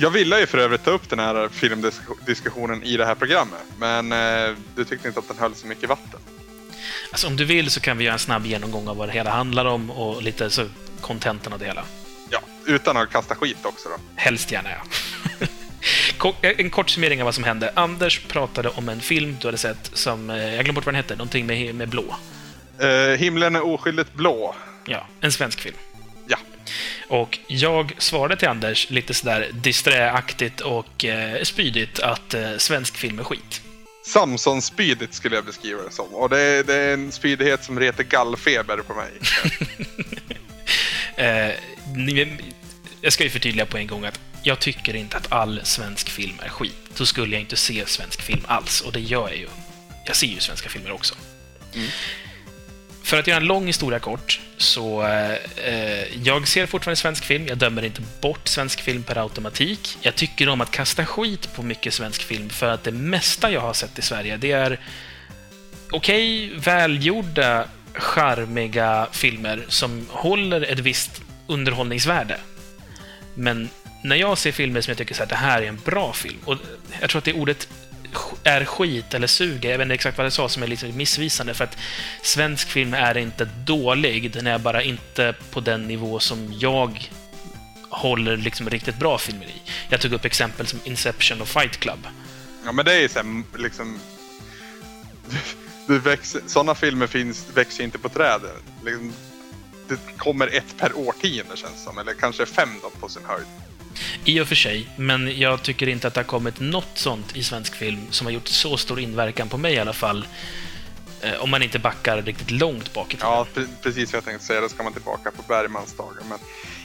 Jag 0.00 0.10
ville 0.10 0.40
ju 0.40 0.46
för 0.46 0.58
övrigt 0.58 0.84
ta 0.84 0.90
upp 0.90 1.08
den 1.10 1.18
här 1.18 1.48
filmdiskussionen 1.48 2.82
i 2.82 2.96
det 2.96 3.06
här 3.06 3.14
programmet, 3.14 3.60
men 3.78 4.12
eh, 4.12 4.56
du 4.76 4.84
tyckte 4.84 5.08
inte 5.08 5.20
att 5.20 5.28
den 5.28 5.38
höll 5.38 5.54
så 5.54 5.66
mycket 5.66 5.88
vatten. 5.88 6.20
Alltså, 7.10 7.26
om 7.26 7.36
du 7.36 7.44
vill 7.44 7.70
så 7.70 7.80
kan 7.80 7.98
vi 7.98 8.04
göra 8.04 8.12
en 8.12 8.18
snabb 8.18 8.46
genomgång 8.46 8.88
av 8.88 8.96
vad 8.96 9.08
det 9.08 9.12
hela 9.12 9.30
handlar 9.30 9.64
om 9.64 9.90
och 9.90 10.22
lite 10.22 10.50
så 10.50 10.66
kontenten 11.00 11.52
av 11.52 11.58
det 11.58 11.64
hela. 11.64 11.84
Ja, 12.30 12.40
utan 12.66 12.96
att 12.96 13.10
kasta 13.10 13.34
skit 13.34 13.56
också 13.62 13.88
då. 13.88 13.94
Helst 14.16 14.52
gärna, 14.52 14.70
ja. 14.70 14.82
Ko- 16.18 16.34
en 16.42 16.70
kort 16.70 16.90
summering 16.90 17.20
av 17.20 17.24
vad 17.24 17.34
som 17.34 17.44
hände. 17.44 17.72
Anders 17.76 18.20
pratade 18.28 18.68
om 18.68 18.88
en 18.88 19.00
film 19.00 19.36
du 19.40 19.48
hade 19.48 19.58
sett 19.58 19.90
som... 19.94 20.30
eh, 20.30 20.36
Jag 20.36 20.52
glömde 20.64 20.72
bort 20.72 20.86
vad 20.86 20.94
den 20.94 21.02
hette. 21.02 21.16
Någonting 21.16 21.46
med, 21.46 21.74
med 21.74 21.88
blå. 21.88 22.16
Eh, 22.78 23.18
himlen 23.18 23.56
är 23.56 23.66
oskyldigt 23.66 24.14
blå. 24.14 24.54
Ja, 24.86 25.06
en 25.20 25.32
svensk 25.32 25.60
film. 25.60 25.76
Och 27.08 27.38
jag 27.46 27.92
svarade 27.98 28.36
till 28.36 28.48
Anders 28.48 28.90
lite 28.90 29.14
sådär 29.14 29.50
disträaktigt 29.52 30.60
och 30.60 31.04
eh, 31.04 31.42
spydigt 31.42 32.00
att 32.00 32.34
eh, 32.34 32.56
svensk 32.56 32.96
film 32.96 33.18
är 33.18 33.24
skit. 33.24 33.62
Samson-spydigt 34.06 35.14
skulle 35.14 35.34
jag 35.34 35.44
beskriva 35.44 35.82
det 35.82 35.90
som. 35.90 36.14
Och 36.14 36.28
det 36.28 36.40
är, 36.40 36.64
det 36.64 36.74
är 36.74 36.94
en 36.94 37.12
spydighet 37.12 37.64
som 37.64 37.80
reter 37.80 38.02
gallfeber 38.02 38.76
på 38.76 38.94
mig. 38.94 39.10
Eh, 41.16 41.54
ni, 41.94 42.36
jag 43.00 43.12
ska 43.12 43.24
ju 43.24 43.30
förtydliga 43.30 43.66
på 43.66 43.78
en 43.78 43.86
gång 43.86 44.04
att 44.04 44.20
jag 44.42 44.58
tycker 44.58 44.96
inte 44.96 45.16
att 45.16 45.32
all 45.32 45.60
svensk 45.64 46.08
film 46.08 46.34
är 46.42 46.48
skit. 46.48 46.76
Då 46.96 47.06
skulle 47.06 47.34
jag 47.34 47.40
inte 47.40 47.56
se 47.56 47.86
svensk 47.86 48.22
film 48.22 48.40
alls, 48.46 48.80
och 48.80 48.92
det 48.92 49.00
gör 49.00 49.28
jag 49.28 49.36
ju. 49.36 49.48
Jag 50.06 50.16
ser 50.16 50.26
ju 50.26 50.40
svenska 50.40 50.68
filmer 50.68 50.92
också. 50.92 51.14
För 53.02 53.18
att 53.18 53.26
göra 53.26 53.36
en 53.36 53.46
lång 53.46 53.66
historia 53.66 53.98
kort, 53.98 54.40
så... 54.56 55.02
Eh, 55.02 56.22
jag 56.22 56.48
ser 56.48 56.66
fortfarande 56.66 56.96
svensk 56.96 57.24
film. 57.24 57.46
Jag 57.46 57.58
dömer 57.58 57.84
inte 57.84 58.02
bort 58.20 58.48
svensk 58.48 58.80
film 58.80 59.02
per 59.02 59.22
automatik. 59.22 59.98
Jag 60.00 60.14
tycker 60.14 60.48
om 60.48 60.60
att 60.60 60.70
kasta 60.70 61.06
skit 61.06 61.54
på 61.54 61.62
mycket 61.62 61.94
svensk 61.94 62.22
film, 62.22 62.48
för 62.50 62.66
att 62.66 62.84
det 62.84 62.92
mesta 62.92 63.50
jag 63.50 63.60
har 63.60 63.72
sett 63.72 63.98
i 63.98 64.02
Sverige, 64.02 64.36
det 64.36 64.52
är 64.52 64.80
okej, 65.90 66.52
välgjorda, 66.54 67.64
charmiga 67.94 69.06
filmer 69.12 69.64
som 69.68 70.06
håller 70.10 70.60
ett 70.60 70.78
visst 70.78 71.22
underhållningsvärde. 71.46 72.36
Men 73.34 73.68
när 74.04 74.16
jag 74.16 74.38
ser 74.38 74.52
filmer 74.52 74.80
som 74.80 74.90
jag 74.90 74.98
tycker 74.98 75.14
så 75.14 75.22
här, 75.22 75.28
det 75.28 75.34
här 75.34 75.62
är 75.62 75.66
en 75.66 75.80
bra 75.84 76.12
film, 76.12 76.38
och 76.44 76.56
jag 77.00 77.10
tror 77.10 77.18
att 77.18 77.24
det 77.24 77.32
ordet 77.32 77.68
är 78.44 78.64
skit 78.64 79.14
eller 79.14 79.26
suger, 79.26 79.70
jag 79.70 79.78
vet 79.78 79.84
inte 79.84 79.94
exakt 79.94 80.18
vad 80.18 80.26
det 80.26 80.30
sa 80.30 80.48
som 80.48 80.62
är 80.62 80.66
lite 80.66 80.86
missvisande, 80.86 81.54
för 81.54 81.64
att 81.64 81.76
svensk 82.22 82.68
film 82.68 82.94
är 82.94 83.16
inte 83.16 83.44
dålig, 83.44 84.32
den 84.32 84.46
är 84.46 84.58
bara 84.58 84.82
inte 84.82 85.34
på 85.50 85.60
den 85.60 85.86
nivå 85.86 86.18
som 86.18 86.52
jag 86.58 87.10
håller 87.90 88.36
liksom 88.36 88.70
riktigt 88.70 88.98
bra 88.98 89.18
filmer 89.18 89.46
i. 89.46 89.62
Jag 89.88 90.00
tog 90.00 90.12
upp 90.12 90.24
exempel 90.24 90.66
som 90.66 90.80
Inception 90.84 91.40
och 91.40 91.48
Fight 91.48 91.76
Club. 91.76 92.06
Ja, 92.64 92.72
men 92.72 92.84
det 92.84 92.92
är 92.92 93.00
ju 93.00 93.08
såhär 93.08 93.42
liksom... 93.58 93.98
Det 95.86 95.98
växer, 95.98 96.40
sådana 96.46 96.74
filmer 96.74 97.06
finns, 97.06 97.46
växer 97.54 97.84
inte 97.84 97.98
på 97.98 98.08
träd. 98.08 98.40
Liksom, 98.84 99.12
det 99.88 99.98
kommer 100.16 100.46
ett 100.46 100.78
per 100.78 100.98
årtionde 100.98 101.56
känns 101.56 101.72
det 101.72 101.78
som, 101.78 101.98
eller 101.98 102.14
kanske 102.14 102.46
fem 102.46 102.68
då 102.82 102.90
på 102.90 103.08
sin 103.08 103.22
höjd. 103.24 103.46
I 104.24 104.40
och 104.40 104.48
för 104.48 104.54
sig, 104.54 104.88
men 104.96 105.38
jag 105.38 105.62
tycker 105.62 105.88
inte 105.88 106.08
att 106.08 106.14
det 106.14 106.20
har 106.20 106.24
kommit 106.24 106.60
något 106.60 106.90
sånt 106.94 107.36
i 107.36 107.42
svensk 107.42 107.74
film 107.74 108.06
som 108.10 108.26
har 108.26 108.32
gjort 108.32 108.48
så 108.48 108.76
stor 108.76 109.00
inverkan 109.00 109.48
på 109.48 109.58
mig 109.58 109.74
i 109.74 109.78
alla 109.78 109.92
fall. 109.92 110.26
Eh, 111.20 111.42
om 111.42 111.50
man 111.50 111.62
inte 111.62 111.78
backar 111.78 112.22
riktigt 112.22 112.50
långt 112.50 112.94
bak 112.94 113.14
i 113.14 113.16
tiden. 113.16 113.28
Ja, 113.28 113.46
precis 113.82 114.12
vad 114.12 114.16
jag 114.16 114.24
tänkte 114.24 114.46
säga. 114.46 114.60
Då 114.60 114.68
ska 114.68 114.82
man 114.82 114.92
tillbaka 114.92 115.30
på 115.30 115.42
Bergmans 115.48 115.96
dagar. 115.96 116.22
Men 116.28 116.38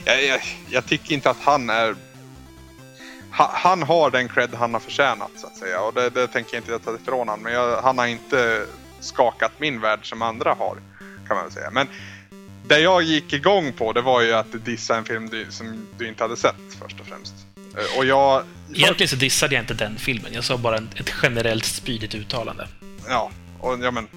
jag, 0.04 0.24
jag, 0.24 0.40
jag 0.70 0.86
tycker 0.86 1.14
inte 1.14 1.30
att 1.30 1.40
han 1.40 1.70
är... 1.70 1.96
Ha, 3.32 3.50
han 3.54 3.82
har 3.82 4.10
den 4.10 4.28
cred 4.28 4.54
han 4.54 4.72
har 4.72 4.80
förtjänat, 4.80 5.30
så 5.36 5.46
att 5.46 5.56
säga. 5.56 5.80
Och 5.80 5.94
det, 5.94 6.10
det 6.10 6.26
tänker 6.26 6.54
jag 6.54 6.60
inte 6.60 6.84
ta 6.84 6.94
ifrån 6.94 7.18
honom. 7.18 7.42
Men 7.42 7.52
jag, 7.52 7.82
han 7.82 7.98
har 7.98 8.06
inte 8.06 8.66
skakat 9.00 9.52
min 9.58 9.80
värld 9.80 10.08
som 10.08 10.22
andra 10.22 10.54
har, 10.54 10.78
kan 11.26 11.36
man 11.36 11.44
väl 11.44 11.52
säga. 11.52 11.70
Men 11.70 11.88
det 12.68 12.80
jag 12.80 13.02
gick 13.02 13.32
igång 13.32 13.72
på, 13.72 13.92
det 13.92 14.00
var 14.00 14.20
ju 14.20 14.32
att 14.32 14.64
dissa 14.64 14.96
en 14.96 15.04
film 15.04 15.28
du, 15.28 15.46
som 15.50 15.86
du 15.98 16.08
inte 16.08 16.24
hade 16.24 16.36
sett, 16.36 16.54
först 16.82 17.00
och 17.00 17.06
främst. 17.06 17.34
Eh, 17.76 17.98
Och 17.98 18.04
jag... 18.06 18.42
Egentligen 18.74 19.08
så 19.08 19.16
dissade 19.16 19.54
jag 19.54 19.62
inte 19.62 19.74
den 19.74 19.96
filmen, 19.98 20.32
jag 20.34 20.44
sa 20.44 20.56
bara 20.56 20.76
en, 20.76 20.88
ett 20.96 21.12
generellt 21.22 21.64
spydigt 21.64 22.14
uttalande. 22.14 22.68
Ja, 23.08 23.30
och 23.60 23.78
ja 23.82 23.90
men... 23.90 24.08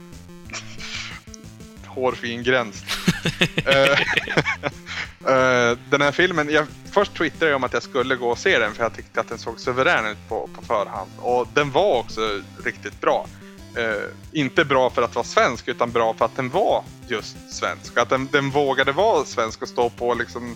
Hårfin 1.86 2.44
gräns. 2.44 2.84
Eh, 3.66 3.92
eh, 5.34 5.78
den 5.90 6.02
här 6.02 6.12
filmen, 6.12 6.50
jag, 6.50 6.68
först 6.92 7.14
twittrade 7.14 7.52
jag 7.52 7.56
om 7.56 7.64
att 7.64 7.74
jag 7.74 7.84
skulle 7.84 8.16
gå 8.16 8.30
och 8.30 8.38
se 8.38 8.60
den 8.60 8.74
för 8.74 8.84
jag 8.84 8.96
tyckte 8.96 9.20
att 9.20 9.30
den 9.30 9.38
såg 9.38 9.60
suverän 9.60 10.06
ut 10.06 10.18
på, 10.30 10.50
på 10.56 10.66
förhand. 10.66 11.12
Och 11.18 11.48
den 11.54 11.72
var 11.72 11.96
också 12.00 12.42
riktigt 12.64 13.02
bra. 13.02 13.28
Eh, 13.76 14.10
inte 14.32 14.66
bra 14.66 14.90
för 14.90 15.02
att 15.02 15.16
vara 15.16 15.26
svensk 15.26 15.68
utan 15.68 15.92
bra 15.92 16.14
för 16.14 16.26
att 16.26 16.36
den 16.36 16.50
var 16.50 16.84
just 17.08 17.38
svensk. 17.54 17.98
Att 17.98 18.10
den, 18.10 18.30
den 18.32 18.50
vågade 18.50 18.92
vara 18.92 19.26
svensk 19.26 19.62
och 19.62 19.68
stå 19.68 19.90
på 19.90 20.14
liksom 20.14 20.56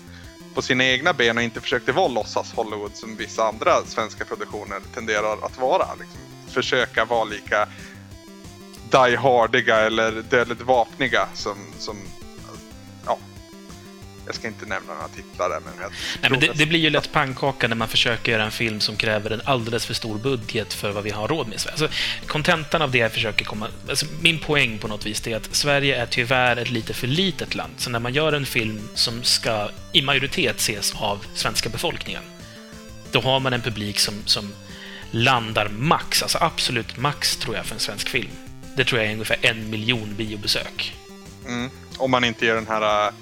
på 0.54 0.62
sina 0.62 0.84
egna 0.84 1.14
ben 1.14 1.38
och 1.38 1.44
inte 1.44 1.62
försökte 1.62 1.92
vara 1.92 2.08
låtsas 2.08 2.54
Hollywood 2.54 2.96
som 2.96 3.16
vissa 3.16 3.44
andra 3.44 3.86
svenska 3.86 4.26
produktioner 4.26 4.80
tenderar 4.94 5.46
att 5.46 5.60
vara. 5.60 5.88
Liksom. 6.00 6.20
Försöka 6.48 7.06
vara 7.06 7.24
lika 7.24 7.68
Die 8.92 9.18
Hardiga 9.18 9.80
eller 9.80 10.12
dödligt 10.12 10.62
vapniga 10.62 11.28
som, 11.34 11.58
som. 11.78 11.98
Jag 14.26 14.36
ska 14.36 14.48
inte 14.48 14.66
nämna 14.66 14.94
några 14.94 15.08
titlar 15.08 15.50
där, 15.50 15.60
men 15.60 15.74
jag 15.82 15.92
Nej, 16.22 16.32
men 16.32 16.40
det, 16.40 16.52
det 16.56 16.66
blir 16.66 16.80
ju 16.80 16.90
lätt 16.90 17.12
pannkaka 17.12 17.68
när 17.68 17.76
man 17.76 17.88
försöker 17.88 18.32
göra 18.32 18.44
en 18.44 18.52
film 18.52 18.80
som 18.80 18.96
kräver 18.96 19.30
en 19.30 19.42
alldeles 19.46 19.86
för 19.86 19.94
stor 19.94 20.18
budget 20.18 20.74
för 20.74 20.92
vad 20.92 21.04
vi 21.04 21.10
har 21.10 21.28
råd 21.28 21.48
med. 21.48 21.60
Alltså, 21.70 21.88
kontentan 22.28 22.82
av 22.82 22.92
det 22.92 22.98
jag 22.98 23.12
försöker 23.12 23.46
komma... 23.46 23.68
Alltså, 23.90 24.06
min 24.22 24.40
poäng 24.40 24.78
på 24.78 24.88
något 24.88 25.06
vis 25.06 25.28
är 25.28 25.36
att 25.38 25.56
Sverige 25.56 26.02
är 26.02 26.06
tyvärr 26.06 26.58
ett 26.58 26.70
lite 26.70 26.94
för 26.94 27.08
litet 27.08 27.56
land. 27.56 27.74
Så 27.78 27.90
när 27.90 28.00
man 28.00 28.14
gör 28.14 28.34
en 28.34 28.46
film 28.46 28.90
som 28.94 29.24
ska 29.24 29.70
i 29.92 30.02
majoritet 30.02 30.58
ses 30.58 30.96
av 30.96 31.26
svenska 31.34 31.70
befolkningen, 31.70 32.24
då 33.12 33.22
har 33.22 33.40
man 33.40 33.54
en 33.54 33.62
publik 33.62 34.00
som, 34.00 34.14
som 34.26 34.54
landar 35.12 35.70
max, 35.70 36.24
alltså 36.24 36.38
absolut 36.42 36.98
max 36.98 37.38
tror 37.38 37.56
jag 37.56 37.66
för 37.66 37.74
en 37.74 37.80
svensk 37.80 38.10
film. 38.10 38.32
Det 38.76 38.86
tror 38.86 39.02
jag 39.02 39.10
är 39.10 39.14
ungefär 39.14 39.38
en 39.42 39.70
miljon 39.70 40.16
biobesök. 40.16 40.96
Mm. 41.48 41.70
Om 41.98 42.12
man 42.12 42.24
inte 42.24 42.46
gör 42.46 42.56
den 42.56 42.68
här 42.68 43.08
äh, 43.08 43.14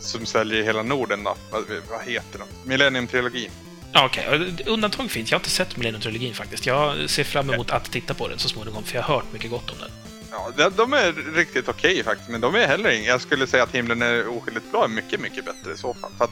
som 0.00 0.26
säljer 0.26 0.62
i 0.62 0.64
hela 0.64 0.82
Norden 0.82 1.24
då. 1.24 1.36
Vad, 1.50 1.64
vad 1.90 2.02
heter 2.02 2.38
den? 2.38 2.48
Millennium-trilogin. 2.64 3.50
Okej, 3.94 4.56
undantag 4.66 5.10
finns. 5.10 5.30
Jag 5.30 5.38
har 5.38 5.40
inte 5.40 5.50
sett 5.50 5.76
Millennium-trilogin 5.76 6.34
faktiskt. 6.34 6.66
Jag 6.66 7.10
ser 7.10 7.24
fram 7.24 7.50
emot 7.50 7.70
att 7.70 7.90
titta 7.90 8.14
på 8.14 8.28
den 8.28 8.38
så 8.38 8.48
småningom, 8.48 8.84
för 8.84 8.96
jag 8.96 9.02
har 9.02 9.14
hört 9.14 9.32
mycket 9.32 9.50
gott 9.50 9.70
om 9.70 9.76
den. 9.80 9.90
Ja, 10.30 10.50
de, 10.56 10.76
de 10.76 10.92
är 10.92 11.12
riktigt 11.34 11.68
okej 11.68 12.04
faktiskt, 12.04 12.30
men 12.30 12.40
de 12.40 12.54
är 12.54 12.66
heller 12.66 12.90
inga... 12.90 13.08
Jag 13.08 13.20
skulle 13.20 13.46
säga 13.46 13.62
att 13.62 13.74
himlen 13.74 14.02
är 14.02 14.28
oskyldigt 14.28 14.72
bra 14.72 14.84
är 14.84 14.88
mycket, 14.88 15.20
mycket 15.20 15.44
bättre 15.44 15.72
i 15.72 15.76
så 15.76 15.94
fall. 15.94 16.10
För 16.18 16.24
att 16.24 16.30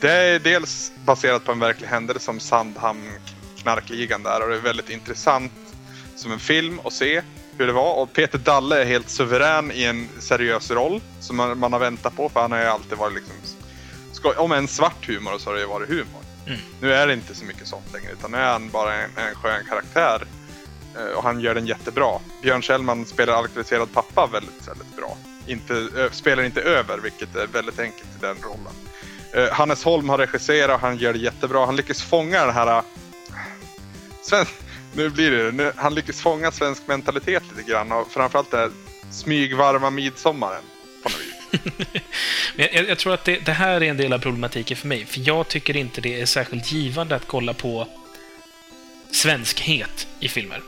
det 0.00 0.12
är 0.12 0.38
dels 0.38 0.92
baserat 1.04 1.44
på 1.44 1.52
en 1.52 1.58
verklig 1.58 1.88
händelse 1.88 2.24
som 2.24 2.40
Sandhamn 2.40 3.10
knarkligan 3.56 4.22
där 4.22 4.42
och 4.42 4.48
det 4.48 4.56
är 4.56 4.60
väldigt 4.60 4.90
intressant 4.90 5.52
som 6.16 6.32
en 6.32 6.38
film 6.38 6.80
att 6.84 6.92
se 6.92 7.22
hur 7.62 7.66
det 7.66 7.72
var. 7.72 7.94
Och 7.94 8.12
Peter 8.12 8.38
Dalle 8.38 8.80
är 8.80 8.84
helt 8.84 9.08
suverän 9.10 9.72
i 9.72 9.84
en 9.84 10.08
seriös 10.18 10.70
roll 10.70 11.00
som 11.20 11.36
man, 11.36 11.58
man 11.58 11.72
har 11.72 11.80
väntat 11.80 12.16
på 12.16 12.28
för 12.28 12.40
han 12.40 12.52
har 12.52 12.58
ju 12.58 12.64
alltid 12.66 12.98
varit 12.98 13.14
liksom... 13.14 13.34
Ska, 14.12 14.32
om 14.40 14.52
en 14.52 14.68
svart 14.68 15.08
humor 15.08 15.38
så 15.38 15.50
har 15.50 15.54
det 15.54 15.60
ju 15.60 15.66
varit 15.66 15.88
humor. 15.88 16.22
Mm. 16.46 16.58
Nu 16.80 16.94
är 16.94 17.06
det 17.06 17.12
inte 17.12 17.34
så 17.34 17.44
mycket 17.44 17.66
sånt 17.66 17.92
längre 17.92 18.12
utan 18.12 18.30
nu 18.30 18.36
är 18.36 18.52
han 18.52 18.70
bara 18.70 18.94
en, 18.94 19.10
en 19.16 19.34
skön 19.34 19.64
karaktär. 19.68 20.24
Eh, 20.96 21.16
Och 21.16 21.22
han 21.22 21.40
gör 21.40 21.54
den 21.54 21.66
jättebra. 21.66 22.18
Björn 22.42 22.62
Kjellman 22.62 23.06
spelar 23.06 23.34
alkoholiserad 23.34 23.92
pappa 23.92 24.28
väldigt, 24.32 24.68
väldigt 24.68 24.96
bra. 24.96 25.16
Inte, 25.46 25.88
spelar 26.12 26.42
inte 26.42 26.60
över, 26.62 26.98
vilket 26.98 27.36
är 27.36 27.46
väldigt 27.46 27.78
enkelt 27.78 28.08
i 28.18 28.20
den 28.20 28.36
rollen. 28.42 28.72
Eh, 29.32 29.54
Hannes 29.54 29.84
Holm 29.84 30.08
har 30.08 30.18
regisserat 30.18 30.74
och 30.74 30.80
han 30.80 30.96
gör 30.96 31.12
det 31.12 31.18
jättebra. 31.18 31.66
Han 31.66 31.76
lyckas 31.76 32.02
fånga 32.02 32.46
den 32.46 32.54
här... 32.54 32.76
äh, 32.76 32.82
Sven, 34.22 34.46
nu 34.92 35.10
blir 35.10 35.30
det 35.30 35.52
nu, 35.52 35.72
Han 35.76 35.94
lyckas 35.94 36.20
fånga 36.20 36.50
svensk 36.50 36.86
mentalitet 36.86 37.42
lite 37.56 37.70
grann 37.70 37.92
och 37.92 38.12
framförallt 38.12 38.50
det 38.50 38.56
här 38.56 38.70
smygvarma 39.10 39.90
midsommaren. 39.90 40.62
På 41.02 41.08
något 41.08 41.18
vis. 41.20 41.32
Jag, 42.56 42.88
jag 42.88 42.98
tror 42.98 43.14
att 43.14 43.24
det, 43.24 43.38
det 43.38 43.52
här 43.52 43.82
är 43.82 43.90
en 43.90 43.96
del 43.96 44.12
av 44.12 44.18
problematiken 44.18 44.76
för 44.76 44.88
mig, 44.88 45.06
för 45.06 45.20
jag 45.20 45.48
tycker 45.48 45.76
inte 45.76 46.00
det 46.00 46.20
är 46.20 46.26
särskilt 46.26 46.72
givande 46.72 47.16
att 47.16 47.26
kolla 47.26 47.54
på 47.54 47.88
svenskhet 49.10 50.06
i 50.20 50.28
filmer. 50.28 50.62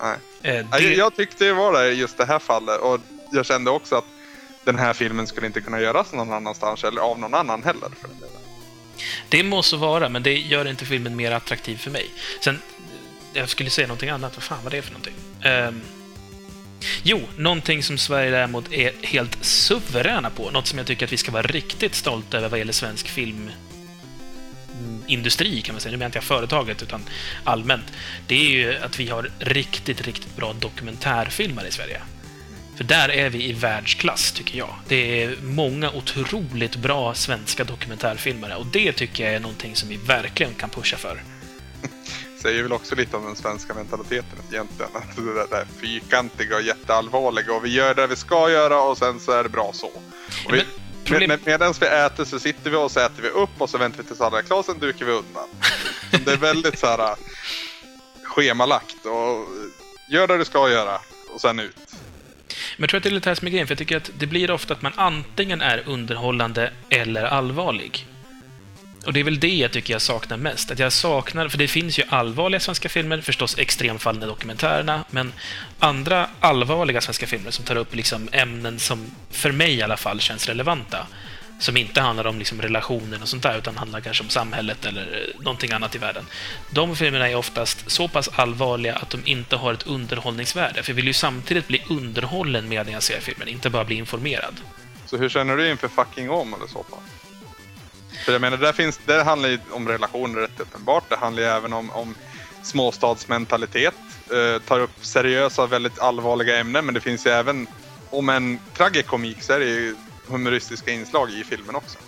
Nej. 0.00 0.16
Eh, 0.42 0.66
det, 0.70 0.78
Jag, 0.80 0.94
jag 0.96 1.16
tyckte 1.16 1.44
det 1.44 1.52
var 1.52 1.72
det 1.72 1.92
just 1.92 2.18
det 2.18 2.24
här 2.24 2.38
fallet 2.38 2.80
och 2.80 3.00
jag 3.32 3.46
kände 3.46 3.70
också 3.70 3.94
att 3.96 4.04
den 4.64 4.78
här 4.78 4.92
filmen 4.92 5.26
skulle 5.26 5.46
inte 5.46 5.60
kunna 5.60 5.80
göras 5.80 6.12
någon 6.12 6.32
annanstans 6.32 6.84
eller 6.84 7.00
av 7.00 7.18
någon 7.18 7.34
annan 7.34 7.62
heller. 7.62 7.88
För 8.00 8.08
delen. 8.08 8.40
det 9.28 9.42
må 9.42 9.62
så 9.62 9.76
vara, 9.76 10.08
men 10.08 10.22
det 10.22 10.38
gör 10.38 10.68
inte 10.68 10.84
filmen 10.84 11.16
mer 11.16 11.32
attraktiv 11.32 11.76
för 11.76 11.90
mig. 11.90 12.10
Sen, 12.40 12.60
jag 13.36 13.48
skulle 13.48 13.70
säga 13.70 13.86
någonting 13.86 14.08
annat. 14.08 14.36
Vad 14.36 14.42
fan 14.42 14.64
var 14.64 14.70
det 14.70 14.82
för 14.82 14.92
någonting? 14.92 15.14
Um, 15.44 15.80
jo, 17.02 17.28
någonting 17.36 17.82
som 17.82 17.98
Sverige 17.98 18.30
däremot 18.30 18.72
är 18.72 18.92
helt 19.02 19.44
suveräna 19.44 20.30
på, 20.30 20.50
något 20.50 20.66
som 20.66 20.78
jag 20.78 20.86
tycker 20.86 21.06
att 21.06 21.12
vi 21.12 21.16
ska 21.16 21.32
vara 21.32 21.42
riktigt 21.42 21.94
stolta 21.94 22.38
över 22.38 22.48
vad 22.48 22.58
gäller 22.58 22.72
svensk 22.72 23.08
filmindustri, 23.08 25.62
kan 25.62 25.74
man 25.74 25.80
säga, 25.80 25.90
nu 25.90 25.96
menar 25.96 26.06
inte 26.06 26.16
jag 26.16 26.24
företaget 26.24 26.82
utan 26.82 27.04
allmänt, 27.44 27.92
det 28.26 28.34
är 28.34 28.50
ju 28.50 28.76
att 28.76 29.00
vi 29.00 29.08
har 29.08 29.30
riktigt, 29.38 30.00
riktigt 30.00 30.36
bra 30.36 30.52
dokumentärfilmare 30.52 31.68
i 31.68 31.72
Sverige. 31.72 32.00
För 32.76 32.84
där 32.84 33.08
är 33.08 33.30
vi 33.30 33.48
i 33.48 33.52
världsklass, 33.52 34.32
tycker 34.32 34.58
jag. 34.58 34.74
Det 34.88 35.22
är 35.22 35.36
många 35.42 35.90
otroligt 35.90 36.76
bra 36.76 37.14
svenska 37.14 37.64
dokumentärfilmare 37.64 38.56
och 38.56 38.66
det 38.66 38.92
tycker 38.92 39.24
jag 39.24 39.34
är 39.34 39.40
någonting 39.40 39.76
som 39.76 39.88
vi 39.88 39.96
verkligen 39.96 40.54
kan 40.54 40.70
pusha 40.70 40.96
för. 40.96 41.22
Säger 42.46 42.62
väl 42.62 42.72
också 42.72 42.94
lite 42.94 43.16
om 43.16 43.24
den 43.24 43.36
svenska 43.36 43.74
mentaliteten 43.74 44.38
egentligen. 44.50 44.90
Att 44.94 45.16
Det 45.16 45.34
där, 45.34 45.46
där 45.50 45.66
fyrkantiga 45.80 46.56
och 46.56 46.62
jätteallvarliga 46.62 47.52
och 47.52 47.64
vi 47.64 47.68
gör 47.74 47.94
det 47.94 48.06
vi 48.06 48.16
ska 48.16 48.50
göra 48.50 48.80
och 48.80 48.98
sen 48.98 49.20
så 49.20 49.32
är 49.32 49.42
det 49.42 49.48
bra 49.48 49.70
så. 49.74 49.86
Och 49.86 50.54
vi, 50.54 50.64
problem- 51.04 51.28
med, 51.28 51.40
medan 51.44 51.74
vi 51.80 51.86
äter 51.86 52.24
så 52.24 52.38
sitter 52.38 52.70
vi 52.70 52.76
och 52.76 52.90
så 52.90 53.00
äter 53.00 53.22
vi 53.22 53.28
upp 53.28 53.50
och 53.58 53.70
så 53.70 53.78
väntar 53.78 54.02
vi 54.02 54.08
tills 54.08 54.20
alla 54.20 54.38
är 54.38 54.42
klara, 54.42 54.62
sen 54.62 54.78
dukar 54.78 55.06
vi 55.06 55.12
undan. 55.12 55.48
Det 56.24 56.32
är 56.32 56.36
väldigt 56.36 56.78
så 56.78 56.86
här 56.86 57.10
äh, 57.10 57.16
schemalagt 58.22 59.06
och 59.06 59.48
gör 60.10 60.26
det 60.26 60.38
du 60.38 60.44
ska 60.44 60.70
göra 60.70 61.00
och 61.34 61.40
sen 61.40 61.58
ut. 61.60 61.76
Men 62.76 62.82
jag 62.82 62.88
tror 62.90 62.98
att 62.98 63.02
det 63.04 63.08
är 63.08 63.14
lite 63.14 63.30
här 63.30 63.34
som 63.34 63.46
är 63.46 63.50
grejen, 63.50 63.66
för 63.66 63.72
jag 63.72 63.78
tycker 63.78 63.96
att 63.96 64.10
det 64.18 64.26
blir 64.26 64.50
ofta 64.50 64.74
att 64.74 64.82
man 64.82 64.92
antingen 64.96 65.60
är 65.60 65.82
underhållande 65.86 66.72
eller 66.88 67.24
allvarlig. 67.24 68.06
Och 69.06 69.12
det 69.12 69.20
är 69.20 69.24
väl 69.24 69.40
det 69.40 69.54
jag 69.54 69.72
tycker 69.72 69.94
jag 69.94 70.02
saknar 70.02 70.36
mest. 70.36 70.70
Att 70.70 70.78
jag 70.78 70.92
saknar, 70.92 71.48
för 71.48 71.58
det 71.58 71.68
finns 71.68 71.98
ju 71.98 72.02
allvarliga 72.08 72.60
svenska 72.60 72.88
filmer, 72.88 73.20
förstås 73.20 73.58
extremfallen 73.58 74.22
i 74.22 74.26
dokumentärerna, 74.26 75.04
men 75.10 75.32
andra 75.78 76.28
allvarliga 76.40 77.00
svenska 77.00 77.26
filmer 77.26 77.50
som 77.50 77.64
tar 77.64 77.76
upp 77.76 77.94
liksom 77.94 78.28
ämnen 78.32 78.78
som, 78.78 79.10
för 79.30 79.52
mig 79.52 79.74
i 79.74 79.82
alla 79.82 79.96
fall, 79.96 80.20
känns 80.20 80.46
relevanta. 80.46 81.06
Som 81.58 81.76
inte 81.76 82.00
handlar 82.00 82.26
om 82.26 82.38
liksom 82.38 82.62
relationer 82.62 83.22
och 83.22 83.28
sånt 83.28 83.42
där, 83.42 83.58
utan 83.58 83.76
handlar 83.76 84.00
kanske 84.00 84.22
om 84.22 84.28
samhället 84.28 84.84
eller 84.86 85.02
eh, 85.02 85.44
någonting 85.44 85.72
annat 85.72 85.94
i 85.94 85.98
världen. 85.98 86.24
De 86.70 86.96
filmerna 86.96 87.28
är 87.28 87.34
oftast 87.34 87.90
så 87.90 88.08
pass 88.08 88.28
allvarliga 88.28 88.96
att 88.96 89.10
de 89.10 89.22
inte 89.24 89.56
har 89.56 89.72
ett 89.72 89.86
underhållningsvärde. 89.86 90.82
För 90.82 90.90
jag 90.90 90.96
vill 90.96 91.06
ju 91.06 91.12
samtidigt 91.12 91.68
bli 91.68 91.82
underhållen 91.88 92.68
medan 92.68 92.92
jag 92.92 93.02
ser 93.02 93.20
filmen, 93.20 93.48
inte 93.48 93.70
bara 93.70 93.84
bli 93.84 93.96
informerad. 93.96 94.54
Så 95.06 95.16
hur 95.16 95.28
känner 95.28 95.56
du 95.56 95.70
inför 95.70 95.88
fucking 95.88 96.30
om 96.30 96.54
eller 96.54 96.66
så 96.66 96.82
Pass? 96.82 97.15
För 98.26 98.32
jag 98.32 98.40
menar, 98.40 98.56
där, 98.56 98.72
finns, 98.72 99.00
där 99.06 99.24
handlar 99.24 99.48
ju 99.48 99.58
om 99.70 99.88
relationer 99.88 100.40
rätt 100.40 100.60
uppenbart. 100.60 101.04
Det 101.08 101.16
handlar 101.16 101.42
ju 101.42 101.48
även 101.48 101.72
om, 101.72 101.90
om 101.90 102.14
småstadsmentalitet. 102.62 103.94
Eh, 104.32 104.62
tar 104.62 104.80
upp 104.80 104.90
seriösa, 105.00 105.66
väldigt 105.66 105.98
allvarliga 105.98 106.58
ämnen. 106.58 106.84
Men 106.84 106.94
det 106.94 107.00
finns 107.00 107.26
ju 107.26 107.30
även, 107.30 107.66
om 108.10 108.28
en 108.28 108.58
tragikomik, 108.76 109.42
så 109.42 109.52
är 109.52 109.58
det 109.58 109.66
ju 109.66 109.96
humoristiska 110.26 110.90
inslag 110.90 111.30
i 111.30 111.44
filmen 111.44 111.76
också. 111.76 111.98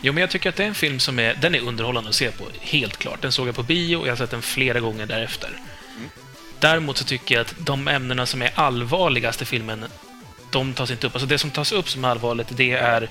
Jo, 0.00 0.12
men 0.12 0.20
jag 0.20 0.30
tycker 0.30 0.48
att 0.48 0.56
det 0.56 0.62
är 0.62 0.68
en 0.68 0.74
film 0.74 1.00
som 1.00 1.18
är, 1.18 1.34
den 1.34 1.54
är 1.54 1.60
underhållande 1.60 2.08
att 2.08 2.14
se 2.14 2.30
på, 2.30 2.44
helt 2.60 2.96
klart. 2.96 3.22
Den 3.22 3.32
såg 3.32 3.48
jag 3.48 3.54
på 3.54 3.62
bio 3.62 3.96
och 3.96 4.06
jag 4.06 4.12
har 4.12 4.16
sett 4.16 4.30
den 4.30 4.42
flera 4.42 4.80
gånger 4.80 5.06
därefter. 5.06 5.60
Däremot 6.58 6.96
så 6.96 7.04
tycker 7.04 7.34
jag 7.34 7.42
att 7.42 7.54
de 7.58 7.88
ämnena 7.88 8.26
som 8.26 8.42
är 8.42 8.50
allvarligast 8.54 9.42
i 9.42 9.44
filmen, 9.44 9.84
de 10.50 10.74
tas 10.74 10.90
inte 10.90 11.06
upp. 11.06 11.14
Alltså 11.14 11.26
det 11.26 11.38
som 11.38 11.50
tas 11.50 11.72
upp 11.72 11.88
som 11.88 12.04
allvarligt, 12.04 12.48
det 12.50 12.72
är 12.72 13.10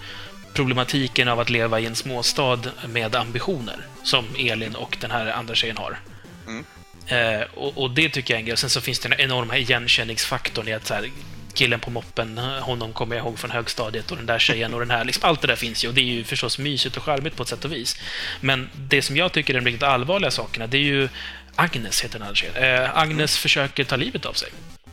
problematiken 0.53 1.27
av 1.27 1.39
att 1.39 1.49
leva 1.49 1.79
i 1.79 1.85
en 1.85 1.95
småstad 1.95 2.59
med 2.89 3.15
ambitioner, 3.15 3.77
som 4.03 4.25
Elin 4.37 4.75
och 4.75 4.97
den 5.01 5.11
här 5.11 5.31
andra 5.31 5.55
tjejen 5.55 5.77
har. 5.77 5.99
Mm. 6.47 6.65
Eh, 7.07 7.47
och, 7.53 7.77
och 7.77 7.91
det 7.91 8.09
tycker 8.09 8.33
jag 8.33 8.37
är 8.37 8.41
en 8.41 8.45
grej. 8.45 8.57
Sen 8.57 8.69
så 8.69 8.81
finns 8.81 8.99
det 8.99 9.09
den 9.09 9.19
enorma 9.19 9.57
igenkänningsfaktorn 9.57 10.67
i 10.67 10.73
att 10.73 10.87
så 10.87 10.93
här, 10.93 11.09
killen 11.53 11.79
på 11.79 11.91
moppen, 11.91 12.37
honom 12.37 12.93
kommer 12.93 13.15
jag 13.15 13.25
ihåg 13.25 13.39
från 13.39 13.51
högstadiet 13.51 14.11
och 14.11 14.17
den 14.17 14.25
där 14.25 14.39
tjejen 14.39 14.73
och 14.73 14.79
den 14.79 14.91
här. 14.91 15.05
Liksom, 15.05 15.29
allt 15.29 15.41
det 15.41 15.47
där 15.47 15.55
finns 15.55 15.83
ju 15.83 15.87
och 15.87 15.93
det 15.93 16.01
är 16.01 16.05
ju 16.05 16.23
förstås 16.23 16.59
mysigt 16.59 16.97
och 16.97 17.03
charmigt 17.03 17.35
på 17.35 17.43
ett 17.43 17.49
sätt 17.49 17.65
och 17.65 17.71
vis. 17.71 17.99
Men 18.41 18.69
det 18.75 19.01
som 19.01 19.17
jag 19.17 19.31
tycker 19.31 19.53
är 19.53 19.59
de 19.59 19.65
riktigt 19.65 19.83
allvarliga 19.83 20.31
sakerna, 20.31 20.67
det 20.67 20.77
är 20.77 20.81
ju 20.81 21.09
Agnes 21.55 22.03
heter 22.03 22.19
den 22.19 22.21
andra 22.21 22.35
tjejen. 22.35 22.83
Eh, 22.83 22.97
Agnes 22.97 23.37
försöker 23.37 23.83
ta 23.83 23.95
livet 23.95 24.25
av 24.25 24.33
sig. 24.33 24.49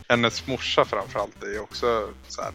Hennes 0.09 0.47
morsa 0.47 0.85
framförallt 0.85 1.43
är 1.43 1.47
ju 1.47 1.59
också 1.59 2.09
så 2.27 2.41
här. 2.41 2.51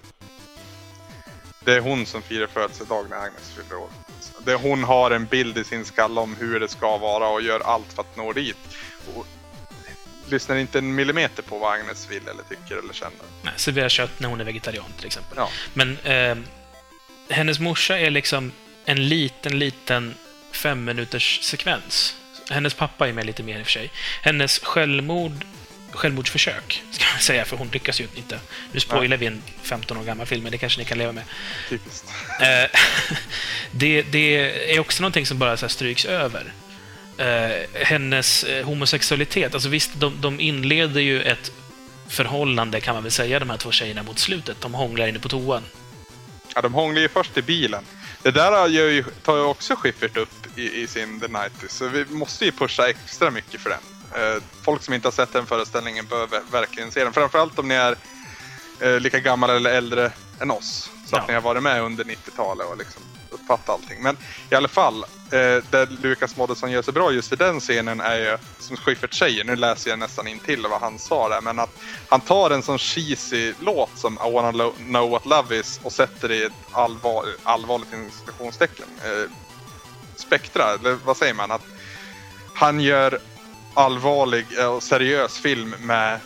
Det 1.66 1.72
är 1.72 1.80
hon 1.80 2.06
som 2.06 2.22
firar 2.22 2.46
födelsedag 2.46 3.06
när 3.10 3.16
Agnes 3.16 3.52
fyller 3.56 3.76
år. 3.76 3.88
Det 4.44 4.54
hon 4.54 4.84
har 4.84 5.10
en 5.10 5.26
bild 5.26 5.58
i 5.58 5.64
sin 5.64 5.84
skalle 5.84 6.20
om 6.20 6.36
hur 6.36 6.60
det 6.60 6.68
ska 6.68 6.98
vara 6.98 7.28
och 7.28 7.42
gör 7.42 7.60
allt 7.60 7.92
för 7.92 8.02
att 8.02 8.16
nå 8.16 8.32
dit. 8.32 8.56
Och 9.14 9.26
lyssnar 10.28 10.56
inte 10.56 10.78
en 10.78 10.94
millimeter 10.94 11.42
på 11.42 11.58
vad 11.58 11.72
Agnes 11.72 12.10
vill 12.10 12.28
eller 12.28 12.42
tycker 12.42 12.76
eller 12.76 12.92
känner. 12.92 13.18
Nej, 13.42 13.52
serverar 13.56 13.88
kött 13.88 14.20
när 14.20 14.28
hon 14.28 14.40
är 14.40 14.44
vegetarian 14.44 14.92
till 14.96 15.06
exempel. 15.06 15.36
Ja. 15.36 15.48
Men 15.74 15.98
eh, 15.98 16.36
hennes 17.28 17.58
morsa 17.58 17.98
är 17.98 18.10
liksom 18.10 18.52
en 18.84 19.08
liten, 19.08 19.58
liten 19.58 20.14
fem 20.52 21.06
sekvens. 21.20 22.16
Hennes 22.50 22.74
pappa 22.74 23.08
är 23.08 23.12
med 23.12 23.26
lite 23.26 23.42
mer 23.42 23.58
i 23.58 23.62
och 23.62 23.66
för 23.66 23.72
sig. 23.72 23.90
Hennes 24.22 24.58
självmord, 24.58 25.44
självmordsförsök, 25.90 26.82
ska 26.90 27.04
man 27.12 27.20
säga, 27.20 27.44
för 27.44 27.56
hon 27.56 27.68
lyckas 27.72 28.00
ju 28.00 28.06
inte. 28.16 28.40
Nu 28.72 28.80
spoilar 28.80 29.16
vi 29.16 29.26
en 29.26 29.42
15 29.62 29.96
år 29.96 30.04
gammal 30.04 30.26
film, 30.26 30.42
men 30.42 30.52
det 30.52 30.58
kanske 30.58 30.78
ni 30.78 30.84
kan 30.84 30.98
leva 30.98 31.12
med. 31.12 31.24
Typiskt. 31.68 32.04
Eh, 32.40 32.80
det, 33.70 34.02
det 34.02 34.74
är 34.74 34.80
också 34.80 35.02
någonting 35.02 35.26
som 35.26 35.38
bara 35.38 35.56
så 35.56 35.68
stryks 35.68 36.04
över. 36.04 36.52
Eh, 37.18 37.84
hennes 37.84 38.44
eh, 38.44 38.64
homosexualitet, 38.64 39.54
alltså 39.54 39.68
visst, 39.68 39.90
de, 39.94 40.20
de 40.20 40.40
inleder 40.40 41.00
ju 41.00 41.22
ett 41.22 41.52
förhållande, 42.08 42.80
kan 42.80 42.94
man 42.94 43.02
väl 43.02 43.12
säga, 43.12 43.38
de 43.38 43.50
här 43.50 43.56
två 43.56 43.70
tjejerna 43.70 44.02
mot 44.02 44.18
slutet. 44.18 44.60
De 44.60 44.74
hånglar 44.74 45.06
inne 45.06 45.18
på 45.18 45.28
toan. 45.28 45.62
Ja, 46.54 46.62
de 46.62 46.74
hånglar 46.74 47.00
ju 47.00 47.08
först 47.08 47.36
i 47.36 47.42
bilen. 47.42 47.84
Det 48.22 48.30
där 48.30 48.68
ju, 48.68 49.04
tar 49.22 49.36
ju 49.36 49.42
också 49.42 49.76
Schyffert 49.76 50.16
upp 50.16 50.58
i, 50.58 50.82
i 50.82 50.86
sin 50.86 51.20
The 51.20 51.28
Nighties, 51.28 51.72
så 51.72 51.88
vi 51.88 52.04
måste 52.04 52.44
ju 52.44 52.52
pusha 52.52 52.88
extra 52.88 53.30
mycket 53.30 53.60
för 53.60 53.70
den. 53.70 53.95
Eh, 54.16 54.42
folk 54.64 54.82
som 54.82 54.94
inte 54.94 55.06
har 55.08 55.12
sett 55.12 55.32
den 55.32 55.46
föreställningen 55.46 56.06
bör 56.06 56.26
ver- 56.26 56.50
verkligen 56.52 56.90
se 56.92 57.04
den. 57.04 57.12
Framförallt 57.12 57.58
om 57.58 57.68
ni 57.68 57.74
är 57.74 57.96
eh, 58.80 59.00
lika 59.00 59.20
gamla 59.20 59.56
eller 59.56 59.70
äldre 59.70 60.12
än 60.40 60.50
oss. 60.50 60.90
Så 61.06 61.16
att 61.16 61.22
Ja. 61.22 61.26
ni 61.28 61.34
har 61.34 61.40
varit 61.40 61.62
med 61.62 61.82
under 61.82 62.04
90-talet 62.04 62.66
och 62.66 62.76
liksom 62.76 63.02
uppfattat 63.30 63.68
allting. 63.68 64.02
Men 64.02 64.16
i 64.50 64.54
alla 64.54 64.68
fall, 64.68 65.02
eh, 65.04 65.62
där 65.70 65.86
Lukas 66.02 66.36
Moodysson 66.36 66.70
gör 66.70 66.82
sig 66.82 66.94
bra 66.94 67.12
just 67.12 67.32
i 67.32 67.36
den 67.36 67.60
scenen 67.60 68.00
är 68.00 68.16
ju, 68.16 68.38
som 68.58 68.76
Schyffert 68.76 69.14
säger, 69.14 69.44
nu 69.44 69.56
läser 69.56 69.90
jag 69.90 69.98
nästan 69.98 70.26
in 70.28 70.38
till 70.38 70.66
vad 70.66 70.80
han 70.80 70.98
sa 70.98 71.28
där, 71.28 71.40
men 71.40 71.58
att 71.58 71.70
han 72.08 72.20
tar 72.20 72.50
en 72.50 72.62
sån 72.62 72.78
cheesy 72.78 73.54
låt 73.60 73.98
som 73.98 74.18
I 74.28 74.32
wanna 74.32 74.50
lo- 74.50 74.74
know 74.76 75.10
what 75.10 75.26
love 75.26 75.56
is 75.56 75.80
och 75.82 75.92
sätter 75.92 76.28
det 76.28 76.36
i 76.36 76.44
ett 76.44 76.52
allvar, 76.72 77.24
allvarligt 77.42 77.92
institutionstecken. 77.92 78.86
Eh, 79.04 79.30
spektra, 80.16 80.64
eller 80.74 80.98
vad 81.04 81.16
säger 81.16 81.34
man? 81.34 81.50
Att 81.50 81.64
han 82.54 82.80
gör 82.80 83.18
allvarlig 83.76 84.46
eh, 84.58 84.66
och 84.66 84.82
seriös 84.82 85.38
film 85.38 85.74
med 85.80 86.20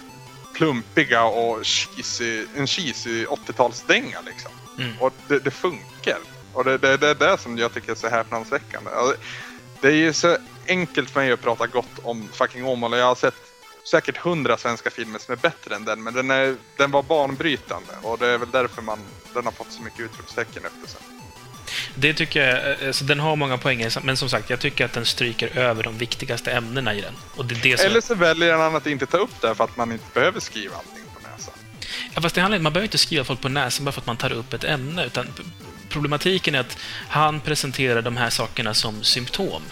plumpiga 0.55 1.25
och 1.25 1.65
cheesy, 1.65 2.47
en 2.57 2.67
cheesy 2.67 3.27
80-talsdänga 3.27 4.19
liksom. 4.27 4.51
Mm. 4.79 4.93
Och 5.01 5.13
det, 5.29 5.39
det 5.39 5.51
funkar. 5.51 6.19
Och 6.53 6.65
det, 6.65 6.79
det, 6.79 6.97
det 6.97 7.09
är 7.09 7.15
det 7.15 7.39
som 7.39 7.59
jag 7.59 7.75
tycker 7.75 7.93
är 7.93 7.97
så 7.97 8.09
häpnadsväckande. 8.09 8.91
Och 8.91 9.15
Det 9.81 9.89
är 9.89 9.93
ju 9.93 10.13
så 10.13 10.37
enkelt 10.69 11.11
för 11.11 11.21
mig 11.21 11.33
att 11.33 11.43
prata 11.43 11.67
gott 11.67 11.99
om 12.03 12.29
fucking 12.33 12.65
Åmål 12.65 12.93
och 12.93 12.99
jag 12.99 13.07
har 13.07 13.15
sett 13.15 13.35
säkert 13.91 14.17
hundra 14.17 14.57
svenska 14.57 14.91
filmer 14.91 15.19
som 15.19 15.33
är 15.33 15.37
bättre 15.37 15.75
än 15.75 15.85
den 15.85 16.03
men 16.03 16.15
den, 16.15 16.31
är, 16.31 16.57
den 16.77 16.91
var 16.91 17.03
banbrytande 17.03 17.93
och 18.03 18.19
det 18.19 18.27
är 18.27 18.39
väl 18.39 18.51
därför 18.51 18.83
man, 18.83 18.99
den 19.35 19.45
har 19.45 19.53
fått 19.53 19.73
så 19.73 19.83
mycket 19.83 20.01
utropstecken 20.01 20.63
efter 20.65 20.89
sig. 20.89 21.20
Det 21.95 22.15
tycker 22.15 22.49
jag, 22.49 22.87
alltså 22.87 23.05
den 23.05 23.21
har 23.21 23.37
många 23.37 23.59
poänger, 23.59 23.99
men 24.03 24.17
som 24.17 24.29
sagt, 24.29 24.51
jag 24.51 24.61
tycker 24.61 24.85
att 24.85 24.93
den 24.93 25.05
stryker 25.05 25.59
över 25.59 25.83
de 25.83 25.99
viktigaste 25.99 26.53
ämnena 26.53 26.95
i 26.95 27.01
den. 27.01 27.15
Och 27.37 27.45
det 27.47 27.55
är 27.55 27.63
det 27.63 27.79
som... 27.79 27.87
Eller 27.87 28.01
så 28.01 28.15
väljer 28.15 28.57
han 28.57 28.77
att 28.77 28.87
inte 28.87 29.07
ta 29.07 29.17
upp 29.17 29.41
det 29.41 29.55
för 29.55 29.65
att 29.65 29.77
man 29.77 29.93
inte 29.93 30.05
behöver 30.15 30.41
skriva 30.41 30.77
allting 30.77 31.05
på 31.15 31.29
näsan. 31.33 31.55
Ja, 32.15 32.21
fast 32.21 32.35
det 32.35 32.41
handlar, 32.41 32.59
man 32.59 32.73
behöver 32.73 32.87
inte 32.87 32.99
skriva 32.99 33.25
folk 33.25 33.41
på 33.41 33.49
näsan 33.49 33.85
bara 33.85 33.93
för 33.93 34.01
att 34.01 34.07
man 34.07 34.17
tar 34.17 34.33
upp 34.33 34.53
ett 34.53 34.65
ämne, 34.65 35.07
utan 35.07 35.27
problematiken 35.89 36.55
är 36.55 36.61
att 36.61 36.79
han 37.09 37.41
presenterar 37.41 38.03
de 38.03 38.17
här 38.17 38.31
sakerna 38.31 38.75
som 38.75 39.03
symptom. 39.03 39.63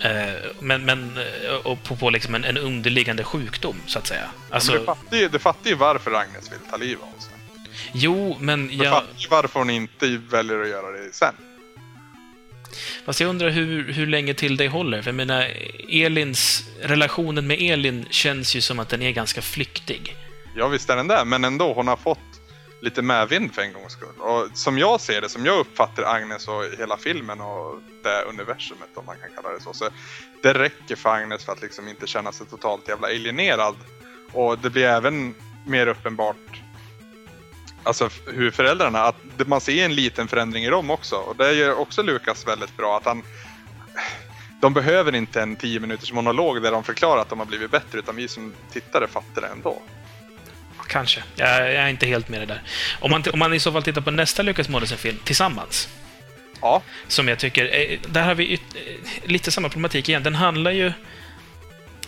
Eh, 0.00 0.32
men, 0.60 0.84
men, 0.84 1.18
och 1.64 1.82
på, 1.82 1.96
på 1.96 2.10
liksom 2.10 2.34
en, 2.34 2.44
en 2.44 2.58
underliggande 2.58 3.24
sjukdom, 3.24 3.76
så 3.86 3.98
att 3.98 4.06
säga. 4.06 4.30
Alltså, 4.50 4.96
ju, 5.10 5.28
du 5.28 5.38
fattar 5.38 5.70
ju 5.70 5.76
varför 5.76 6.12
Agnes 6.12 6.52
vill 6.52 6.58
ta 6.70 6.76
livet 6.76 7.02
av 7.02 7.20
sig. 7.20 7.31
Jo, 7.92 8.36
men 8.40 8.70
jag... 8.72 9.02
ju 9.16 9.28
varför 9.28 9.58
hon 9.58 9.70
inte 9.70 10.20
väljer 10.30 10.62
att 10.62 10.68
göra 10.68 10.90
det 10.90 11.14
sen. 11.14 11.34
Fast 13.04 13.20
jag 13.20 13.28
undrar 13.28 13.50
hur, 13.50 13.92
hur 13.92 14.06
länge 14.06 14.34
till 14.34 14.56
det 14.56 14.68
håller. 14.68 15.02
För 15.02 15.08
jag 15.10 15.14
menar, 15.14 15.48
Elins... 15.88 16.64
Relationen 16.82 17.46
med 17.46 17.60
Elin 17.60 18.06
känns 18.10 18.56
ju 18.56 18.60
som 18.60 18.78
att 18.78 18.88
den 18.88 19.02
är 19.02 19.10
ganska 19.10 19.42
flyktig. 19.42 20.16
Ja 20.56 20.68
visst 20.68 20.90
är 20.90 20.96
den 20.96 21.08
där, 21.08 21.24
men 21.24 21.44
ändå 21.44 21.72
hon 21.72 21.88
har 21.88 21.96
fått 21.96 22.18
lite 22.80 23.02
medvind 23.02 23.54
för 23.54 23.62
en 23.62 23.72
gångs 23.72 23.92
skull. 23.92 24.18
Och 24.18 24.48
som 24.54 24.78
jag 24.78 25.00
ser 25.00 25.20
det, 25.20 25.28
som 25.28 25.46
jag 25.46 25.58
uppfattar 25.58 26.02
Agnes 26.02 26.48
och 26.48 26.64
hela 26.78 26.96
filmen 26.96 27.40
och 27.40 27.80
det 28.02 28.22
universumet 28.22 28.88
om 28.94 29.06
man 29.06 29.16
kan 29.16 29.28
kalla 29.34 29.54
det 29.54 29.60
så. 29.60 29.72
så 29.72 29.88
det 30.42 30.54
räcker 30.54 30.96
för 30.96 31.10
Agnes 31.10 31.44
för 31.44 31.52
att 31.52 31.62
liksom 31.62 31.88
inte 31.88 32.06
känna 32.06 32.32
sig 32.32 32.46
totalt 32.46 32.88
jävla 32.88 33.06
alienerad. 33.06 33.74
Och 34.32 34.58
det 34.58 34.70
blir 34.70 34.84
även 34.84 35.34
mer 35.66 35.86
uppenbart 35.86 36.61
Alltså 37.82 38.10
hur 38.26 38.50
föräldrarna, 38.50 39.02
att 39.02 39.16
man 39.46 39.60
ser 39.60 39.84
en 39.84 39.94
liten 39.94 40.28
förändring 40.28 40.64
i 40.64 40.68
dem 40.70 40.90
också. 40.90 41.16
Och 41.16 41.36
det 41.36 41.52
gör 41.52 41.78
också 41.78 42.02
Lukas 42.02 42.46
väldigt 42.48 42.76
bra. 42.76 42.96
Att 42.96 43.04
han, 43.04 43.22
de 44.60 44.74
behöver 44.74 45.14
inte 45.14 45.42
en 45.42 45.56
10 45.56 45.80
minuters 45.80 46.12
monolog 46.12 46.62
där 46.62 46.72
de 46.72 46.84
förklarar 46.84 47.20
att 47.22 47.28
de 47.28 47.38
har 47.38 47.46
blivit 47.46 47.70
bättre. 47.70 47.98
Utan 47.98 48.16
vi 48.16 48.28
som 48.28 48.52
tittare 48.72 49.08
fattar 49.08 49.42
det 49.42 49.48
ändå. 49.48 49.82
Kanske. 50.88 51.22
Jag, 51.36 51.74
är 51.74 51.88
inte 51.88 52.06
helt 52.06 52.28
med 52.28 52.40
det 52.40 52.46
där. 52.46 52.62
Om 53.00 53.10
man, 53.10 53.24
om 53.32 53.38
man 53.38 53.54
i 53.54 53.60
så 53.60 53.72
fall 53.72 53.82
tittar 53.82 54.00
på 54.00 54.10
nästa 54.10 54.42
Lucas 54.42 54.68
Moodysson-film, 54.68 55.18
Tillsammans, 55.24 55.88
Ja, 56.60 56.82
som 57.08 57.28
jag 57.28 57.38
tycker... 57.38 57.64
eh, 57.64 57.98
Där 58.08 58.22
har 58.22 58.34
vi 58.34 58.54
eh, 58.54 58.60
lite 59.30 59.50
samma 59.50 59.68
problematik 59.68 60.08
igen. 60.08 60.22
Den 60.22 60.34
handlar 60.34 60.70
ju... 60.70 60.92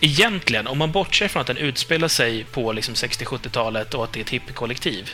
Egentligen, 0.01 0.67
om 0.67 0.77
man 0.77 0.91
bortser 0.91 1.27
från 1.27 1.41
att 1.41 1.47
den 1.47 1.57
utspelar 1.57 2.07
sig 2.07 2.43
på 2.43 2.71
liksom 2.71 2.93
60-70-talet 2.93 3.93
och 3.93 4.03
att 4.03 4.13
det 4.13 4.19
är 4.19 4.21
ett 4.23 4.29
hippiekollektiv, 4.29 5.11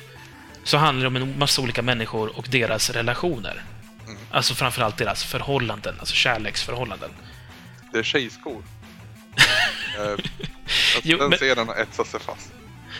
så 0.63 0.77
handlar 0.77 1.01
det 1.01 1.07
om 1.07 1.15
en 1.15 1.39
massa 1.39 1.61
olika 1.61 1.81
människor 1.81 2.37
och 2.37 2.45
deras 2.49 2.89
relationer. 2.89 3.63
Alltså 4.31 4.53
framförallt 4.55 4.97
deras 4.97 5.23
förhållanden, 5.23 5.95
alltså 5.99 6.15
kärleksförhållanden. 6.15 7.09
det 7.91 7.99
är 7.99 8.03
tjejskor. 8.03 8.63
Eh, 9.99 10.15
Jo, 11.03 11.17
den 11.17 11.29
men- 11.29 11.37
scenen 11.37 11.67
har 11.67 11.75
etsat 11.75 12.07
sig 12.07 12.19
fast. 12.19 12.51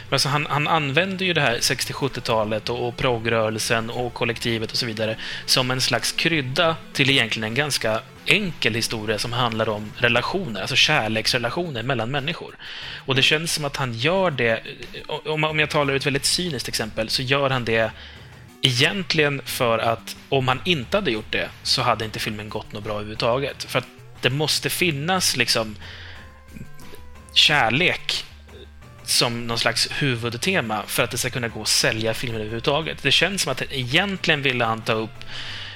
Men 0.10 0.14
Alltså 0.16 0.30
han, 0.30 0.46
han 0.50 0.68
använder 0.68 1.26
ju 1.26 1.34
det 1.34 1.42
här 1.42 1.58
60-70-talet 1.58 2.70
och, 2.70 2.88
och 2.88 2.98
progrörelsen 2.98 3.90
och 3.90 4.14
kollektivet 4.14 4.72
och 4.72 4.78
så 4.78 4.86
vidare 4.86 5.18
som 5.46 5.72
en 5.72 5.82
slags 5.82 6.12
krydda 6.12 6.76
till 6.94 7.10
egentligen 7.10 7.44
en 7.50 7.54
ganska 7.56 8.02
enkel 8.26 8.74
historia 8.74 9.20
som 9.20 9.34
handlar 9.34 9.70
om 9.70 9.92
relationer, 9.98 10.62
alltså 10.62 10.76
kärleksrelationer 10.76 11.84
mellan 11.84 12.12
människor. 12.12 12.56
Och 13.06 13.16
det 13.16 13.22
känns 13.22 13.54
som 13.54 13.66
att 13.66 13.78
han 13.78 13.94
gör 13.94 14.32
det, 14.32 14.64
om, 15.26 15.60
jag 15.60 15.70
talar 15.70 15.94
ur 15.94 15.98
ett 15.98 16.06
väldigt 16.06 16.26
cyniskt 16.26 16.68
exempel, 16.68 17.10
så 17.10 17.22
gör 17.22 17.50
han 17.50 17.66
det 17.66 17.92
egentligen 18.62 19.42
för 19.46 19.80
att 19.80 20.16
om 20.30 20.48
han 20.48 20.62
inte 20.66 20.98
hade 20.98 21.12
gjort 21.12 21.32
det 21.32 21.50
så 21.64 21.82
hade 21.82 22.06
inte 22.06 22.20
filmen 22.20 22.50
gått 22.50 22.74
något 22.74 22.84
bra 22.84 22.94
överhuvudtaget. 22.94 23.64
För 23.64 23.80
att 23.80 23.88
det 24.22 24.30
måste 24.30 24.70
finnas 24.70 25.38
liksom 25.38 25.76
kärlek 27.34 28.26
som 29.04 29.48
någon 29.48 29.60
slags 29.60 29.90
huvudtema 29.92 30.84
för 30.88 31.04
att 31.04 31.12
det 31.12 31.18
ska 31.18 31.30
kunna 31.30 31.48
gå 31.48 31.62
att 31.62 31.68
sälja 31.68 32.14
filmen 32.14 32.42
överhuvudtaget. 32.42 33.04
Det 33.04 33.12
känns 33.12 33.42
som 33.42 33.52
att 33.52 33.64
egentligen 33.70 34.42
ville 34.42 34.66
han 34.66 34.82
ta 34.82 34.94
upp 34.94 35.26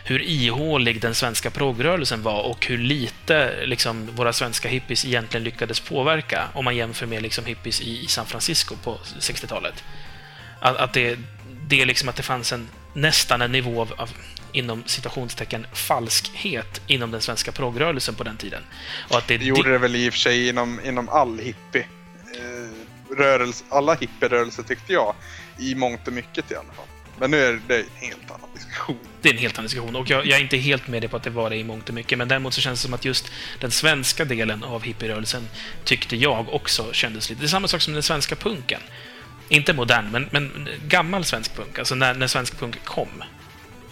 hur 0.08 0.22
ihålig 0.22 1.02
den 1.02 1.16
svenska 1.16 1.52
progrörelsen 1.52 2.24
var 2.24 2.42
och 2.42 2.66
hur 2.66 2.78
lite 2.78 3.66
liksom, 3.66 4.10
våra 4.16 4.34
svenska 4.34 4.70
hippies 4.70 5.06
egentligen 5.06 5.44
lyckades 5.44 5.80
påverka 5.80 6.48
om 6.54 6.66
man 6.66 6.76
jämför 6.76 7.06
med 7.06 7.22
liksom, 7.22 7.46
hippies 7.46 7.82
i, 7.82 8.08
San 8.08 8.26
Francisco 8.26 8.76
på 8.84 9.00
60-talet. 9.20 9.84
Att, 10.60 10.78
att 10.78 10.94
det, 10.94 11.20
det 11.68 11.82
är 11.82 11.86
liksom 11.86 12.10
att 12.10 12.16
det 12.16 12.24
fanns 12.24 12.54
en 12.54 12.68
nästan 12.94 13.42
en 13.42 13.52
nivå 13.52 13.82
av, 13.82 13.94
av 13.98 14.10
inom 14.52 14.84
citationstecken 14.86 15.68
falskhet 15.74 16.82
inom 16.88 17.12
den 17.12 17.22
svenska 17.22 17.52
progrörelsen 17.52 18.16
på 18.16 18.24
den 18.24 18.38
tiden. 18.38 18.64
Och 19.10 19.18
att 19.18 19.28
det, 19.28 19.38
Det 19.38 19.46
gjorde 19.46 19.72
det 19.72 19.78
väl 19.78 19.96
i 19.96 20.10
och 20.10 20.14
för 20.14 20.20
sig 20.20 20.50
inom, 20.50 20.80
inom 20.86 21.10
all 21.10 21.40
hippie 21.40 21.88
eh, 22.36 23.16
rörelse, 23.18 23.66
alla 23.70 23.94
hippierörelser 23.94 24.64
tyckte 24.64 24.94
jag. 24.94 25.16
I 25.60 25.76
mångt 25.76 26.08
och 26.08 26.14
mycket 26.14 26.52
i 26.52 26.56
alla 26.56 26.74
fall. 26.74 26.95
Men 27.20 27.32
nu 27.32 27.46
är 27.46 27.60
det 27.68 27.80
en 27.80 27.86
helt 28.02 28.32
annan 28.32 28.50
diskussion. 28.54 28.98
det 29.22 29.30
är 29.30 29.34
en 29.34 29.40
helt 29.40 29.58
annan 29.58 29.66
diskussion. 29.66 29.96
Och 29.96 30.10
jag, 30.10 30.26
jag 30.26 30.38
är 30.38 30.44
inte 30.44 30.58
helt 30.58 30.88
med 30.88 31.02
dig 31.02 31.10
på 31.10 31.18
att 31.18 31.24
det 31.24 31.30
var 31.30 31.50
det 31.50 31.56
i 31.56 31.64
mångt 31.64 31.90
och 31.90 31.96
mycket, 31.96 32.18
men 32.18 32.28
däremot 32.28 32.54
så 32.54 32.62
känns 32.62 32.80
det 32.80 32.84
som 32.84 32.94
att 32.94 33.06
just 33.06 33.32
den 33.60 33.72
svenska 33.72 34.26
delen 34.26 34.64
av 34.64 34.84
hippierörelsen 34.84 35.48
tyckte 35.84 36.16
jag 36.16 36.54
också 36.54 36.94
kändes 36.94 37.30
lite... 37.30 37.42
Det 37.42 37.46
är 37.46 37.50
samma 37.50 37.68
sak 37.68 37.82
som 37.82 37.94
den 37.94 38.04
svenska 38.04 38.36
punken. 38.36 38.82
Inte 39.50 39.74
modern, 39.74 40.12
men, 40.12 40.30
men 40.32 40.70
gammal 40.88 41.26
svensk 41.26 41.56
punk. 41.56 41.80
Alltså 41.80 41.96
när, 41.96 42.14
när 42.14 42.28
svensk 42.28 42.60
punk 42.60 42.84
kom. 42.84 43.24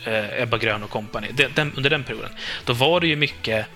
Eh, 0.03 0.41
Ebba 0.41 0.57
Grön 0.57 0.83
och 0.83 0.89
kompani. 0.89 1.27
Den, 1.55 1.73
under 1.75 1.89
den 1.89 2.03
perioden. 2.03 2.31
Då 2.65 2.73
var 2.73 3.01
det 3.01 3.07
ju 3.07 3.15
mycket... 3.15 3.67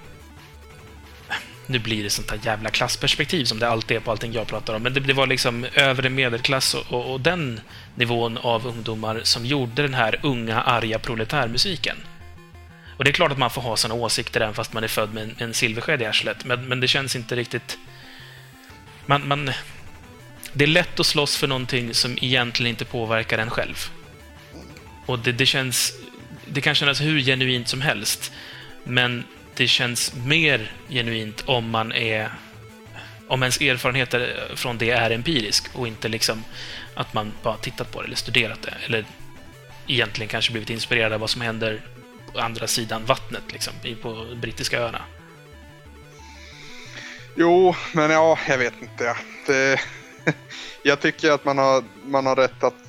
Nu 1.70 1.80
blir 1.80 2.04
det 2.04 2.10
sånt 2.10 2.32
här 2.32 2.40
jävla 2.44 2.70
klassperspektiv 2.70 3.46
som 3.46 3.60
det 3.60 3.70
alltid 3.70 3.98
är 3.98 4.02
på 4.02 4.12
allting 4.12 4.34
jag 4.34 4.48
pratar 4.48 4.74
om. 4.74 4.84
Men 4.84 4.94
det, 4.94 5.00
det 5.00 5.14
var 5.14 5.28
liksom 5.28 5.66
övre 5.74 6.10
medelklass 6.10 6.74
och, 6.74 6.94
och, 6.94 7.14
och 7.14 7.22
den 7.22 7.62
nivån 7.96 8.38
av 8.38 8.68
ungdomar 8.68 9.22
som 9.24 9.46
gjorde 9.46 9.82
den 9.82 9.94
här 9.94 10.20
unga, 10.24 10.62
arga 10.62 11.00
proletärmusiken. 11.00 11.98
Och 12.98 13.04
det 13.04 13.10
är 13.10 13.14
klart 13.14 13.32
att 13.32 13.38
man 13.38 13.50
får 13.50 13.62
ha 13.62 13.78
såna 13.78 13.94
åsikter 13.94 14.42
även 14.42 14.54
fast 14.54 14.74
man 14.74 14.84
är 14.84 14.88
född 14.88 15.14
med 15.14 15.24
en, 15.24 15.36
en 15.38 15.54
silversked 15.54 16.02
i 16.02 16.06
arslet, 16.06 16.46
men, 16.46 16.68
men 16.68 16.80
det 16.80 16.88
känns 16.88 17.16
inte 17.16 17.36
riktigt... 17.36 17.78
Man, 19.06 19.28
man... 19.28 19.52
Det 20.54 20.64
är 20.64 20.68
lätt 20.68 21.00
att 21.00 21.06
slåss 21.06 21.38
för 21.38 21.48
någonting 21.48 21.94
som 21.94 22.18
egentligen 22.22 22.70
inte 22.70 22.86
påverkar 22.86 23.38
en 23.38 23.50
själv. 23.50 23.92
Och 25.06 25.20
det, 25.20 25.32
det 25.32 25.46
känns... 25.46 25.94
Det 26.46 26.62
kan 26.62 26.76
kännas 26.76 27.02
hur 27.02 27.20
genuint 27.20 27.68
som 27.68 27.82
helst, 27.82 28.32
men 28.84 29.24
det 29.58 29.68
känns 29.68 30.14
mer 30.16 30.72
genuint 30.90 31.44
om 31.46 31.70
man 31.70 31.92
är... 31.92 32.32
Om 33.28 33.44
ens 33.44 33.62
erfarenheter 33.62 34.52
från 34.56 34.78
det 34.78 34.92
är 34.92 35.12
empirisk 35.12 35.76
och 35.76 35.88
inte 35.88 36.08
liksom 36.08 36.44
att 36.96 37.14
man 37.14 37.32
bara 37.44 37.58
tittat 37.58 37.92
på 37.92 38.02
det 38.02 38.06
eller 38.06 38.16
studerat 38.16 38.62
det. 38.62 38.74
Eller 38.86 39.06
egentligen 39.88 40.30
kanske 40.30 40.52
blivit 40.52 40.70
inspirerad 40.70 41.14
av 41.14 41.20
vad 41.20 41.30
som 41.30 41.42
händer 41.42 41.82
på 42.34 42.40
andra 42.40 42.68
sidan 42.68 43.06
vattnet, 43.06 43.44
liksom, 43.52 43.74
på 44.02 44.28
brittiska 44.36 44.80
öarna. 44.80 45.02
Jo, 47.36 47.76
men 47.94 48.12
ja, 48.12 48.40
jag 48.48 48.58
vet 48.58 48.82
inte. 48.82 49.18
Det, 49.48 49.80
jag 50.84 51.00
tycker 51.00 51.32
att 51.32 51.46
man 51.46 51.58
har, 51.58 51.84
man 52.04 52.26
har 52.26 52.36
rätt 52.36 52.64
att 52.64 52.84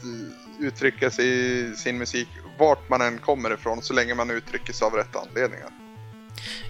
uttrycka 0.61 1.11
sig 1.11 1.27
i 1.27 1.77
sin 1.77 1.99
musik 1.99 2.29
vart 2.59 2.89
man 2.89 3.01
än 3.01 3.19
kommer 3.19 3.55
ifrån 3.55 3.83
så 3.83 3.95
länge 3.95 4.15
man 4.15 4.31
uttrycker 4.31 4.73
sig 4.73 4.87
av 4.87 4.93
rätt 4.93 5.17
anledningar. 5.17 5.88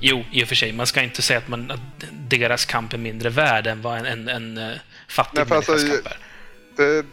Jo, 0.01 0.25
i 0.33 0.45
och 0.45 0.49
för 0.49 0.55
sig. 0.55 0.73
Man 0.73 0.87
ska 0.87 1.03
inte 1.03 1.23
säga 1.23 1.39
att, 1.39 1.49
man, 1.49 1.71
att 1.71 1.81
deras 2.13 2.65
kamp 2.65 2.93
är 2.93 2.99
mindre 2.99 3.31
värd 3.31 3.67
än 3.67 3.83
vad 3.83 3.99
en, 3.99 4.07
en, 4.07 4.29
en 4.29 4.59
eh, 4.59 4.79
fattig 5.09 5.39
Nej, 5.39 5.47
människas 5.49 5.69
alltså, 5.69 5.89
kamp 5.89 6.07
är. 6.07 6.19
Det 6.77 7.07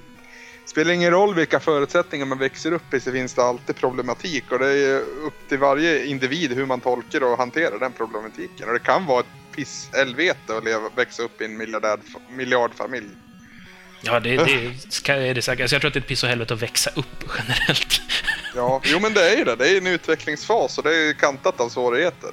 spelar 0.65 0.93
ingen 0.93 1.11
roll 1.11 1.35
vilka 1.35 1.59
förutsättningar 1.59 2.25
man 2.25 2.37
växer 2.37 2.71
upp 2.71 2.93
i 2.93 2.99
så 2.99 3.11
finns 3.11 3.33
det 3.33 3.43
alltid 3.43 3.75
problematik 3.75 4.51
och 4.51 4.59
det 4.59 4.67
är 4.67 4.99
upp 4.99 5.49
till 5.49 5.57
varje 5.57 6.05
individ 6.05 6.51
hur 6.53 6.65
man 6.65 6.81
tolkar 6.81 7.23
och 7.23 7.37
hanterar 7.37 7.79
den 7.79 7.91
problematiken. 7.91 8.67
Och 8.67 8.73
det 8.73 8.79
kan 8.79 9.05
vara 9.05 9.19
ett 9.19 9.55
piss-helvete 9.55 10.57
att 10.57 10.63
leva, 10.63 10.89
växa 10.95 11.23
upp 11.23 11.41
i 11.41 11.45
en 11.45 11.57
miljardfamilj. 12.29 13.09
Ja, 14.01 14.19
det, 14.19 14.29
det 14.37 14.51
är 15.07 15.33
det 15.33 15.41
säkert. 15.41 15.61
Alltså, 15.61 15.75
jag 15.75 15.81
tror 15.81 15.87
att 15.87 15.93
det 15.93 15.97
är 15.97 16.01
ett 16.01 16.07
piss 16.07 16.23
och 16.23 16.29
helvete 16.29 16.53
att 16.53 16.61
växa 16.61 16.89
upp 16.95 17.23
generellt. 17.37 18.01
Ja, 18.55 18.81
jo 18.85 18.99
men 18.99 19.13
det 19.13 19.31
är 19.33 19.37
ju 19.37 19.43
det. 19.43 19.55
Det 19.55 19.69
är 19.69 19.77
en 19.77 19.87
utvecklingsfas 19.87 20.77
och 20.77 20.83
det 20.83 20.95
är 20.95 21.13
kantat 21.13 21.59
av 21.61 21.69
svårigheter. 21.69 22.29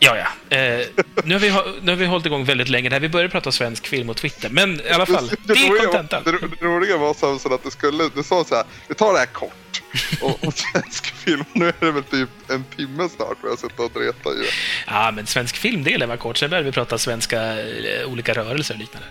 Ja, 0.00 0.16
ja. 0.16 0.56
Eh, 0.56 0.86
nu, 1.24 1.34
har 1.34 1.40
vi, 1.40 1.50
nu 1.82 1.92
har 1.92 1.96
vi 1.96 2.06
hållit 2.06 2.26
igång 2.26 2.44
väldigt 2.44 2.68
länge 2.68 2.88
där. 2.88 3.00
Vi 3.00 3.08
började 3.08 3.30
prata 3.30 3.52
svensk 3.52 3.86
film 3.86 4.10
och 4.10 4.16
Twitter, 4.16 4.48
men 4.50 4.80
i 4.80 4.88
alla 4.90 5.06
fall, 5.06 5.30
det 5.44 5.52
är 5.52 5.56
roliga 5.56 5.72
var- 5.86 5.92
kontentan. 5.92 6.22
Det, 6.24 6.32
det 6.60 6.66
roliga 6.66 6.96
var 6.96 7.14
Samson 7.14 7.52
att 7.52 7.64
du 7.64 7.70
skulle, 7.70 8.08
du 8.14 8.22
sa 8.22 8.44
så 8.44 8.54
här, 8.54 8.64
vi 8.88 8.94
tar 8.94 9.12
det 9.12 9.18
här 9.18 9.26
kort. 9.26 9.82
Och, 10.20 10.44
och 10.44 10.54
svensk 10.54 11.06
film, 11.06 11.44
nu 11.52 11.68
är 11.68 11.74
det 11.80 11.90
väl 11.90 12.02
typ 12.02 12.28
en 12.50 12.64
timme 12.76 13.08
snart 13.16 13.36
vi 13.42 13.48
har 13.48 13.56
suttit 13.56 13.80
och 13.80 13.90
dretat 13.92 14.32
i 14.34 14.38
det. 14.38 14.46
Ja, 14.86 15.10
men 15.10 15.26
svensk 15.26 15.56
filmdelen 15.56 16.08
var 16.08 16.16
kort. 16.16 16.36
Sen 16.36 16.50
började 16.50 16.66
vi 16.66 16.72
prata 16.72 16.98
svenska 16.98 17.60
eh, 17.60 18.06
olika 18.06 18.32
rörelser 18.34 18.74
och 18.74 18.80
liknande. 18.80 19.08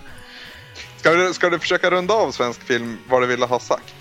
Ska 0.97 1.13
du, 1.13 1.33
ska 1.33 1.49
du 1.49 1.59
försöka 1.59 1.89
runda 1.89 2.13
av 2.13 2.31
svensk 2.31 2.63
film 2.63 2.97
vad 3.09 3.21
du 3.21 3.27
ville 3.27 3.45
ha 3.45 3.59
sagt? 3.59 3.95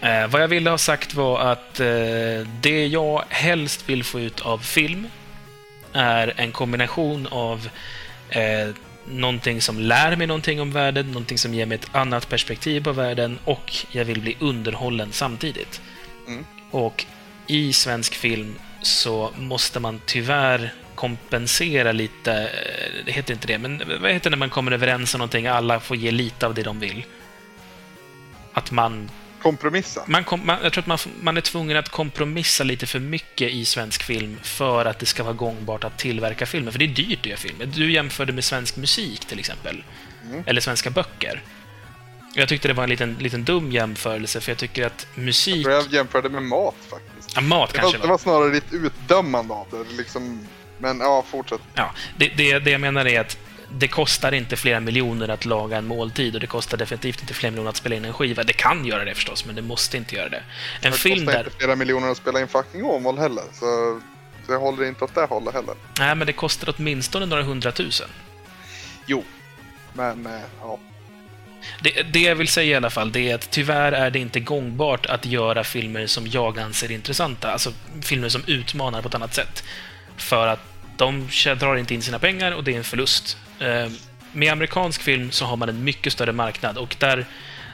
Eh, 0.00 0.26
vad 0.28 0.42
jag 0.42 0.48
ville 0.48 0.70
ha 0.70 0.78
sagt 0.78 1.14
var 1.14 1.40
att 1.40 1.80
eh, 1.80 1.86
det 2.60 2.86
jag 2.86 3.24
helst 3.28 3.88
vill 3.88 4.04
få 4.04 4.20
ut 4.20 4.40
av 4.40 4.58
film 4.58 5.06
är 5.92 6.32
en 6.36 6.52
kombination 6.52 7.26
av 7.30 7.68
eh, 8.28 8.68
någonting 9.04 9.60
som 9.60 9.78
lär 9.78 10.16
mig 10.16 10.26
någonting 10.26 10.60
om 10.60 10.72
världen, 10.72 11.06
någonting 11.06 11.38
som 11.38 11.54
ger 11.54 11.66
mig 11.66 11.74
ett 11.74 11.88
annat 11.92 12.28
perspektiv 12.28 12.84
på 12.84 12.92
världen 12.92 13.38
och 13.44 13.72
jag 13.90 14.04
vill 14.04 14.20
bli 14.20 14.36
underhållen 14.40 15.08
samtidigt. 15.12 15.80
Mm. 16.26 16.44
Och 16.70 17.04
i 17.46 17.72
svensk 17.72 18.14
film 18.14 18.54
så 18.82 19.30
måste 19.36 19.80
man 19.80 20.00
tyvärr 20.06 20.74
kompensera 21.02 21.92
lite, 21.92 22.32
eh, 22.32 23.04
det 23.06 23.12
heter 23.12 23.34
inte 23.34 23.46
det, 23.46 23.58
men 23.58 23.82
vad 24.00 24.10
heter 24.10 24.30
det 24.30 24.36
när 24.36 24.38
man 24.38 24.50
kommer 24.50 24.72
överens 24.72 25.14
om 25.14 25.18
någonting, 25.18 25.46
alla 25.46 25.80
får 25.80 25.96
ge 25.96 26.10
lite 26.10 26.46
av 26.46 26.54
det 26.54 26.62
de 26.62 26.80
vill? 26.80 27.04
Att 28.52 28.70
man 28.70 29.10
Kompromissa? 29.42 30.04
man, 30.06 30.24
kom, 30.24 30.46
man, 30.46 30.58
jag 30.62 30.72
tror 30.72 30.82
att 30.82 30.86
man, 30.86 30.98
man 31.20 31.36
är 31.36 31.40
tvungen 31.40 31.76
att 31.76 31.88
kompromissa 31.88 32.64
lite 32.64 32.86
för 32.86 32.98
mycket 32.98 33.50
i 33.50 33.64
svensk 33.64 34.02
film 34.02 34.38
för 34.42 34.84
att 34.84 34.98
det 34.98 35.06
ska 35.06 35.22
vara 35.22 35.34
gångbart 35.34 35.84
att 35.84 35.98
tillverka 35.98 36.46
filmer. 36.46 36.72
För 36.72 36.78
det 36.78 36.84
är 36.84 36.94
dyrt 36.94 37.20
att 37.20 37.26
göra 37.26 37.38
filmer. 37.38 37.66
Du 37.66 37.92
jämförde 37.92 38.32
med 38.32 38.44
svensk 38.44 38.76
musik 38.76 39.24
till 39.24 39.38
exempel. 39.38 39.84
Mm. 40.30 40.42
Eller 40.46 40.60
svenska 40.60 40.90
böcker. 40.90 41.42
Jag 42.34 42.48
tyckte 42.48 42.68
det 42.68 42.74
var 42.74 42.84
en 42.84 42.90
liten, 42.90 43.16
liten 43.20 43.44
dum 43.44 43.72
jämförelse, 43.72 44.40
för 44.40 44.50
jag 44.50 44.58
tycker 44.58 44.86
att 44.86 45.06
musik... 45.14 45.66
Jag 45.66 45.92
jämförde 45.92 46.28
med 46.28 46.42
mat 46.42 46.74
faktiskt. 46.90 47.32
Ja, 47.34 47.40
mat 47.40 47.72
Det 47.72 47.76
var, 47.76 47.82
kanske 47.82 47.98
det 48.02 48.08
var 48.08 48.18
snarare 48.18 48.52
lite 48.52 48.76
utdömande 48.76 49.54
av 49.54 49.66
det. 49.70 49.96
Liksom, 49.96 50.48
men 50.82 51.00
ja, 51.00 51.24
fortsätt. 51.30 51.60
Ja, 51.74 51.92
det, 52.16 52.28
det, 52.36 52.58
det 52.58 52.70
jag 52.70 52.80
menar 52.80 53.06
är 53.06 53.20
att 53.20 53.38
det 53.78 53.88
kostar 53.88 54.32
inte 54.32 54.56
flera 54.56 54.80
miljoner 54.80 55.28
att 55.28 55.44
laga 55.44 55.76
en 55.76 55.86
måltid 55.86 56.34
och 56.34 56.40
det 56.40 56.46
kostar 56.46 56.76
definitivt 56.78 57.20
inte 57.20 57.34
flera 57.34 57.50
miljoner 57.50 57.70
att 57.70 57.76
spela 57.76 57.96
in 57.96 58.04
en 58.04 58.12
skiva. 58.12 58.44
Det 58.44 58.52
kan 58.52 58.84
göra 58.84 59.04
det 59.04 59.14
förstås, 59.14 59.44
men 59.44 59.54
det 59.54 59.62
måste 59.62 59.96
inte 59.96 60.14
göra 60.16 60.28
det. 60.28 60.42
En 60.82 60.92
Det 60.92 60.98
film 60.98 61.26
kostar 61.26 61.32
där... 61.32 61.44
inte 61.44 61.56
flera 61.58 61.76
miljoner 61.76 62.08
att 62.10 62.16
spela 62.16 62.40
in 62.40 62.48
fucking 62.48 62.84
Åmål 62.84 63.18
heller. 63.18 63.44
Så, 63.52 64.00
så 64.46 64.52
jag 64.52 64.60
håller 64.60 64.84
inte 64.84 65.04
åt 65.04 65.14
det 65.14 65.26
hållet 65.26 65.54
heller. 65.54 65.74
Nej, 65.98 66.14
men 66.14 66.26
det 66.26 66.32
kostar 66.32 66.74
åtminstone 66.76 67.26
några 67.26 67.42
hundratusen. 67.42 68.08
Jo. 69.06 69.24
Men 69.92 70.26
eh, 70.26 70.40
ja. 70.60 70.78
Det, 71.82 72.02
det 72.02 72.20
jag 72.20 72.34
vill 72.34 72.48
säga 72.48 72.72
i 72.72 72.74
alla 72.74 72.90
fall, 72.90 73.12
det 73.12 73.30
är 73.30 73.34
att 73.34 73.50
tyvärr 73.50 73.92
är 73.92 74.10
det 74.10 74.18
inte 74.18 74.40
gångbart 74.40 75.06
att 75.06 75.26
göra 75.26 75.64
filmer 75.64 76.06
som 76.06 76.26
jag 76.26 76.58
anser 76.58 76.90
intressanta. 76.90 77.52
Alltså 77.52 77.72
filmer 78.02 78.28
som 78.28 78.42
utmanar 78.46 79.02
på 79.02 79.08
ett 79.08 79.14
annat 79.14 79.34
sätt. 79.34 79.64
För 80.16 80.46
att 80.46 80.71
de 80.96 81.28
drar 81.58 81.76
inte 81.76 81.94
in 81.94 82.02
sina 82.02 82.18
pengar 82.18 82.52
och 82.52 82.64
det 82.64 82.72
är 82.72 82.78
en 82.78 82.84
förlust. 82.84 83.36
Eh, 83.58 83.88
med 84.32 84.52
amerikansk 84.52 85.02
film 85.02 85.30
så 85.30 85.44
har 85.44 85.56
man 85.56 85.68
en 85.68 85.84
mycket 85.84 86.12
större 86.12 86.32
marknad 86.32 86.78
och 86.78 86.96
där 86.98 87.26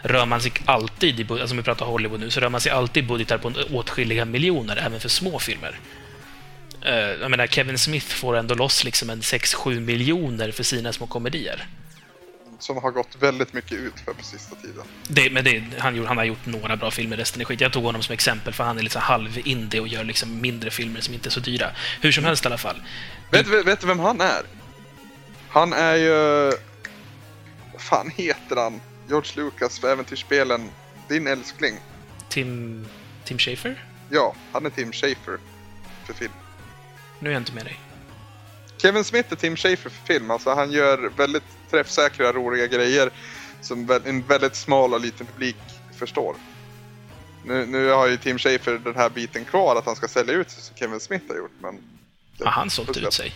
rör 0.03 0.27
man 0.27 0.41
sig 0.41 0.53
alltid, 0.65 1.21
i, 1.21 1.27
alltså 1.31 1.51
om 1.51 1.57
vi 1.57 1.63
pratar 1.63 1.87
Hollywood 1.87 2.21
nu, 2.21 2.31
så 2.31 2.41
rör 2.41 2.49
man 2.49 2.61
sig 2.61 2.73
alltid 2.73 3.05
i 3.05 3.07
budgetar 3.07 3.39
på 3.39 3.53
åtskilliga 3.71 4.25
miljoner, 4.25 4.77
även 4.77 5.01
för 5.01 5.09
små 5.09 5.39
filmer. 5.39 5.79
Eh, 6.83 6.95
jag 6.95 7.31
menar, 7.31 7.47
Kevin 7.47 7.79
Smith 7.79 8.07
får 8.07 8.37
ändå 8.37 8.55
loss 8.55 8.85
liksom 8.85 9.11
en 9.11 9.21
6-7 9.21 9.81
miljoner 9.81 10.51
för 10.51 10.63
sina 10.63 10.93
små 10.93 11.07
komedier. 11.07 11.67
Som 12.59 12.77
har 12.77 12.91
gått 12.91 13.17
väldigt 13.21 13.53
mycket 13.53 13.73
ut 13.73 14.01
för 14.05 14.13
på 14.13 14.25
sista 14.25 14.57
tiden. 14.57 14.85
Det, 15.09 15.31
men 15.31 15.45
det, 15.45 15.63
han, 15.79 15.97
gjorde, 15.97 16.09
han 16.09 16.17
har 16.17 16.25
gjort 16.25 16.47
några 16.47 16.77
bra 16.77 16.91
filmer, 16.91 17.17
resten 17.17 17.41
är 17.41 17.45
skit. 17.45 17.61
Jag 17.61 17.73
tog 17.73 17.85
honom 17.85 18.03
som 18.03 18.13
exempel 18.13 18.53
för 18.55 18.65
han 18.65 18.79
är 18.79 18.83
lite 18.83 18.99
halv-indie 18.99 19.81
och 19.81 19.89
gör 19.89 20.05
liksom 20.05 20.41
mindre 20.41 20.71
filmer 20.71 21.01
som 21.01 21.15
inte 21.15 21.29
är 21.29 21.31
så 21.31 21.41
dyra. 21.41 21.71
Hur 22.01 22.13
som 22.13 22.25
helst 22.25 22.45
i 22.45 22.49
alla 22.49 22.59
fall. 22.59 22.83
Vet 23.31 23.81
du 23.81 23.87
vem 23.87 23.99
han 23.99 24.21
är? 24.21 24.43
Han 25.49 25.73
är 25.73 25.95
ju... 25.95 26.53
Vad 27.73 27.83
fan 27.83 28.11
heter 28.17 28.57
han? 28.57 28.81
George 29.09 29.31
Lucas 29.37 29.79
för 29.79 29.93
Äventyrsspelen. 29.93 30.71
Din 31.09 31.27
älskling. 31.27 31.75
Tim, 32.29 32.87
Tim 33.25 33.39
Schafer? 33.39 33.85
Ja, 34.11 34.35
han 34.53 34.67
är 34.67 34.71
Tim 34.71 34.93
Schafer 34.93 35.39
för 36.07 36.15
film. 36.15 36.33
Nu 37.19 37.29
är 37.29 37.33
jag 37.33 37.41
inte 37.41 37.53
med 37.53 37.65
dig. 37.65 37.81
Kevin 38.77 39.05
Smith 39.05 39.33
är 39.33 39.37
Tim 39.37 39.57
Schafer 39.57 39.91
för 39.91 40.07
film. 40.07 40.31
Alltså 40.31 40.55
han 40.55 40.73
gör 40.73 41.11
väldigt 41.17 41.43
träffsäkra, 41.71 42.33
roliga 42.33 42.67
grejer 42.67 43.11
som 43.61 43.91
en 44.05 44.23
väldigt 44.23 44.57
smal 44.57 44.95
och 44.95 45.01
liten 45.01 45.27
publik 45.27 45.57
förstår. 45.99 46.37
Nu, 47.45 47.67
nu 47.67 47.89
har 47.91 48.07
ju 48.07 48.17
Tim 48.17 48.39
Schafer 48.39 48.81
den 48.85 48.97
här 48.97 49.11
biten 49.11 49.45
kvar 49.45 49.77
att 49.77 49.87
han 49.87 49.97
ska 49.97 50.09
sälja 50.09 50.35
ut 50.35 50.51
sig 50.51 50.63
som 50.63 50.77
Kevin 50.77 51.01
Smith 51.01 51.25
har 51.29 51.37
gjort. 51.37 51.53
Men 51.63 51.79
Har 52.41 52.53
han 52.53 52.71
sålt 52.71 52.97
ut 52.97 53.13
sig? 53.13 53.33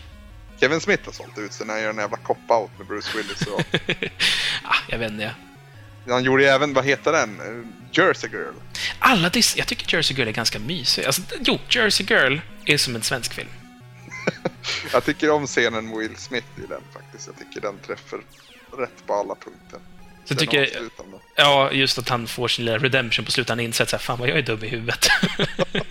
Kevin 0.61 0.81
Smith 0.81 1.05
har 1.05 1.13
sålt 1.13 1.39
ut 1.39 1.53
sig 1.53 1.67
när 1.67 1.75
han 1.75 1.83
gör 1.83 1.91
en 1.91 1.97
jävla 1.97 2.17
cop-out 2.17 2.71
med 2.79 2.87
Bruce 2.87 3.17
Willis. 3.17 3.43
Och 3.47 3.61
ah, 4.65 4.77
jag 4.89 4.99
vet 4.99 5.11
inte. 5.11 5.35
han 6.09 6.25
gjorde 6.25 6.43
ju 6.43 6.49
även, 6.49 6.75
vad 6.75 6.85
heter 6.85 7.13
den? 7.13 7.41
Jersey 7.93 8.31
Girl. 8.31 8.55
Alla 8.99 9.29
dis- 9.29 9.55
Jag 9.59 9.67
tycker 9.67 9.97
Jersey 9.97 10.17
Girl 10.17 10.29
är 10.29 10.33
ganska 10.33 10.59
mysig. 10.59 11.05
Alltså, 11.05 11.23
jo, 11.41 11.59
Jersey 11.69 12.07
Girl 12.07 12.39
är 12.65 12.77
som 12.79 12.95
en 12.97 13.03
svensk 13.03 13.35
film. 13.35 13.49
Jag 14.93 15.05
tycker 15.05 15.31
om 15.31 15.47
scenen 15.47 15.89
med 15.89 15.99
Will 15.99 16.17
Smith 16.17 16.47
i 16.57 16.67
den 16.69 16.81
faktiskt. 16.95 17.27
Jag 17.27 17.39
tycker 17.39 17.61
den 17.61 17.79
träffar 17.87 18.21
rätt 18.79 19.07
på 19.07 19.15
alla 19.15 19.35
punkter. 19.35 19.79
Så 20.25 20.35
Den 20.35 20.37
tycker, 20.37 20.63
avslutande. 20.63 21.19
ja, 21.37 21.73
just 21.73 21.99
att 21.99 22.09
han 22.09 22.27
får 22.27 22.49
sin 22.49 22.65
lilla 22.65 22.79
redemption 22.79 23.25
på 23.25 23.31
slutet. 23.31 23.49
Han 23.49 23.61
inser 23.61 23.85
att 23.85 23.91
så 23.91 23.97
här, 23.97 24.03
fan 24.03 24.19
vad 24.19 24.29
jag 24.29 24.39
är 24.39 24.43
dum 24.43 24.65
i 24.65 24.69
huvudet. 24.69 25.09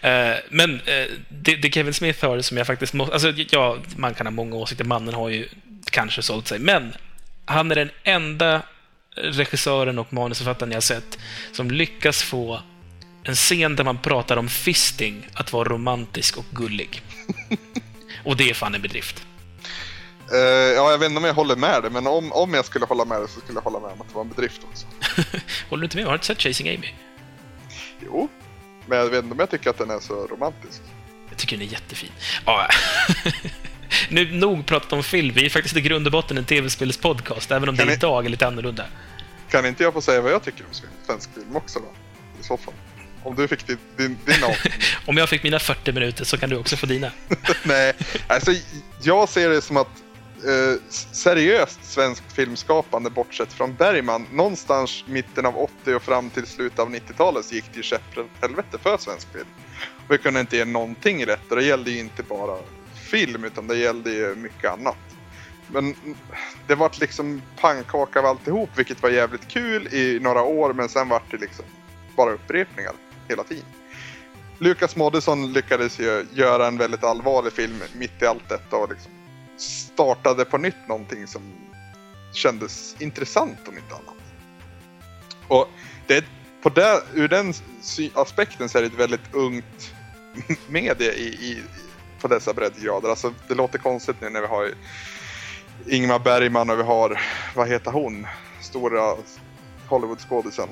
Eh, 0.00 0.36
Men 0.50 0.74
eh, 0.80 1.06
det, 1.28 1.56
det 1.56 1.74
Kevin 1.74 1.94
Smith 1.94 2.24
har 2.24 2.40
som 2.40 2.56
jag 2.56 2.66
faktiskt 2.66 2.92
måste... 2.94 3.12
Alltså, 3.12 3.32
ja, 3.50 3.78
man 3.96 4.14
kan 4.14 4.26
ha 4.26 4.30
många 4.30 4.56
åsikter. 4.56 4.84
Mannen 4.84 5.14
har 5.14 5.28
ju 5.28 5.48
kanske 5.90 6.22
sålt 6.22 6.46
sig. 6.48 6.58
Men 6.58 6.94
han 7.44 7.70
är 7.70 7.74
den 7.74 7.90
enda 8.02 8.62
regissören 9.16 9.98
och 9.98 10.12
manusförfattaren 10.12 10.72
jag 10.72 10.82
sett 10.82 11.18
som 11.52 11.70
lyckas 11.70 12.22
få 12.22 12.60
en 13.24 13.34
scen 13.34 13.76
där 13.76 13.84
man 13.84 13.98
pratar 13.98 14.36
om 14.36 14.48
fisting 14.48 15.26
att 15.34 15.52
vara 15.52 15.68
romantisk 15.68 16.36
och 16.38 16.44
gullig. 16.50 17.02
Och 18.24 18.36
det 18.36 18.50
är 18.50 18.54
fan 18.54 18.74
en 18.74 18.82
bedrift. 18.82 19.26
Eh, 20.32 20.38
ja, 20.38 20.90
jag 20.90 20.98
vet 20.98 21.08
inte 21.08 21.18
om 21.18 21.24
jag 21.24 21.34
håller 21.34 21.56
med 21.56 21.82
dig, 21.82 21.90
men 21.90 22.06
om, 22.06 22.32
om 22.32 22.54
jag 22.54 22.64
skulle 22.64 22.84
hålla 22.86 23.04
med 23.04 23.20
dig 23.20 23.28
så 23.28 23.40
skulle 23.40 23.56
jag 23.58 23.62
hålla 23.62 23.80
med 23.80 23.90
om 23.92 24.00
att 24.00 24.08
det 24.08 24.14
var 24.14 24.22
en 24.22 24.28
bedrift 24.28 24.60
också. 24.70 24.86
Håller 25.70 25.80
du 25.80 25.84
inte 25.84 25.96
med? 25.96 26.04
Har 26.06 26.12
du 26.12 26.14
inte 26.16 26.26
sett 26.26 26.42
Chasing 26.42 26.68
Amy? 26.68 26.88
Jo, 28.04 28.28
men 28.86 28.98
jag 28.98 29.04
vet 29.06 29.22
inte 29.24 29.32
om 29.32 29.38
jag 29.38 29.50
tycker 29.50 29.70
att 29.70 29.78
den 29.78 29.90
är 29.90 30.00
så 30.00 30.26
romantisk. 30.26 30.80
Jag 31.28 31.38
tycker 31.38 31.56
den 31.56 31.66
är 31.66 31.72
jättefin. 31.72 32.10
Ja. 32.46 32.68
nu 34.08 34.32
nog 34.32 34.66
pratat 34.66 34.92
om 34.92 35.02
film. 35.02 35.34
Vi 35.34 35.44
är 35.46 35.50
faktiskt 35.50 35.76
i 35.76 35.80
grund 35.80 36.06
och 36.06 36.12
botten 36.12 36.38
en 36.38 36.44
tv-spelspodcast, 36.44 37.50
även 37.50 37.68
om 37.68 37.76
Kan 37.76 37.86
det 37.86 37.90
ni- 37.92 37.96
idag 37.96 38.24
är 38.26 38.28
lite 38.30 38.46
annorlunda. 38.46 38.86
Kan 39.50 39.66
inte 39.66 39.82
jag 39.82 39.92
få 39.92 40.00
säga 40.00 40.20
vad 40.20 40.32
jag 40.32 40.42
tycker 40.42 40.64
om 40.64 40.74
svensk 41.06 41.34
film 41.34 41.56
också 41.56 41.78
då? 41.78 41.86
I 42.40 42.44
så 42.44 42.56
fall. 42.56 42.74
Om 43.24 43.34
du 43.34 43.48
fick 43.48 43.66
din, 43.66 43.78
din, 43.96 44.18
din. 44.24 44.36
Om 45.06 45.16
jag 45.16 45.28
fick 45.28 45.42
mina 45.42 45.58
40 45.58 45.92
minuter 45.92 46.24
så 46.24 46.38
kan 46.38 46.50
du 46.50 46.56
också 46.56 46.76
få 46.76 46.86
dina. 46.86 47.10
Nej, 47.62 47.92
alltså 48.26 48.52
jag 49.02 49.28
ser 49.28 49.50
det 49.50 49.62
som 49.62 49.76
att 49.76 50.02
eh, 50.44 50.82
seriöst 51.12 51.84
svenskt 51.84 52.32
filmskapande 52.32 53.10
bortsett 53.10 53.52
från 53.52 53.74
Bergman, 53.74 54.26
någonstans 54.32 55.04
mitten 55.06 55.46
av 55.46 55.58
80 55.58 55.94
och 55.94 56.02
fram 56.02 56.30
till 56.30 56.46
slutet 56.46 56.78
av 56.78 56.94
90-talet 56.94 57.44
så 57.44 57.54
gick 57.54 57.64
det 57.72 57.76
ju 57.76 57.82
käpprätt 57.82 58.82
för 58.82 58.98
svensk 58.98 59.32
film. 59.32 59.46
Och 60.06 60.14
vi 60.14 60.18
kunde 60.18 60.40
inte 60.40 60.56
ge 60.56 60.64
någonting 60.64 61.26
rätt 61.26 61.50
och 61.50 61.56
det 61.56 61.64
gällde 61.64 61.90
ju 61.90 61.98
inte 61.98 62.22
bara 62.22 62.58
film 62.94 63.44
utan 63.44 63.66
det 63.66 63.76
gällde 63.76 64.10
ju 64.10 64.34
mycket 64.34 64.70
annat. 64.70 64.96
Men 65.68 65.94
det 66.66 66.74
vart 66.74 67.00
liksom 67.00 67.42
pannkaka 67.60 68.18
av 68.18 68.26
alltihop 68.26 68.70
vilket 68.76 69.02
var 69.02 69.10
jävligt 69.10 69.48
kul 69.48 69.94
i 69.94 70.18
några 70.22 70.42
år 70.42 70.72
men 70.72 70.88
sen 70.88 71.08
vart 71.08 71.30
det 71.30 71.36
liksom 71.36 71.64
bara 72.16 72.32
upprepningar 72.32 72.92
hela 73.28 73.44
tiden. 73.44 73.64
Lukas 74.58 74.96
Moodysson 74.96 75.52
lyckades 75.52 76.00
ju 76.00 76.26
göra 76.32 76.66
en 76.66 76.78
väldigt 76.78 77.04
allvarlig 77.04 77.52
film 77.52 77.82
mitt 77.92 78.22
i 78.22 78.26
allt 78.26 78.48
detta 78.48 78.76
och 78.76 78.88
liksom 78.90 79.12
startade 79.56 80.44
på 80.44 80.58
nytt 80.58 80.88
någonting 80.88 81.26
som 81.26 81.42
kändes 82.32 82.96
intressant 83.00 83.68
om 83.68 83.74
inte 83.76 83.94
annat. 83.94 84.14
Och 85.48 85.68
det, 86.06 86.24
på 86.62 86.68
det, 86.68 87.02
ur 87.14 87.28
den 87.28 87.54
aspekten 88.14 88.68
så 88.68 88.78
är 88.78 88.82
det 88.82 88.88
ett 88.88 88.94
väldigt 88.94 89.34
ungt 89.34 89.94
medie 90.68 91.12
i, 91.12 91.26
i, 91.26 91.62
på 92.20 92.28
dessa 92.28 92.52
breddgrader. 92.52 93.08
Alltså, 93.08 93.34
det 93.48 93.54
låter 93.54 93.78
konstigt 93.78 94.20
nu 94.20 94.30
när 94.30 94.40
vi 94.40 94.46
har 94.46 94.70
Ingmar 95.86 96.18
Bergman 96.18 96.70
och 96.70 96.78
vi 96.78 96.82
har, 96.82 97.20
vad 97.54 97.68
heter 97.68 97.90
hon, 97.90 98.26
stora 98.60 99.16
Hollywoodskådisen. 99.86 100.68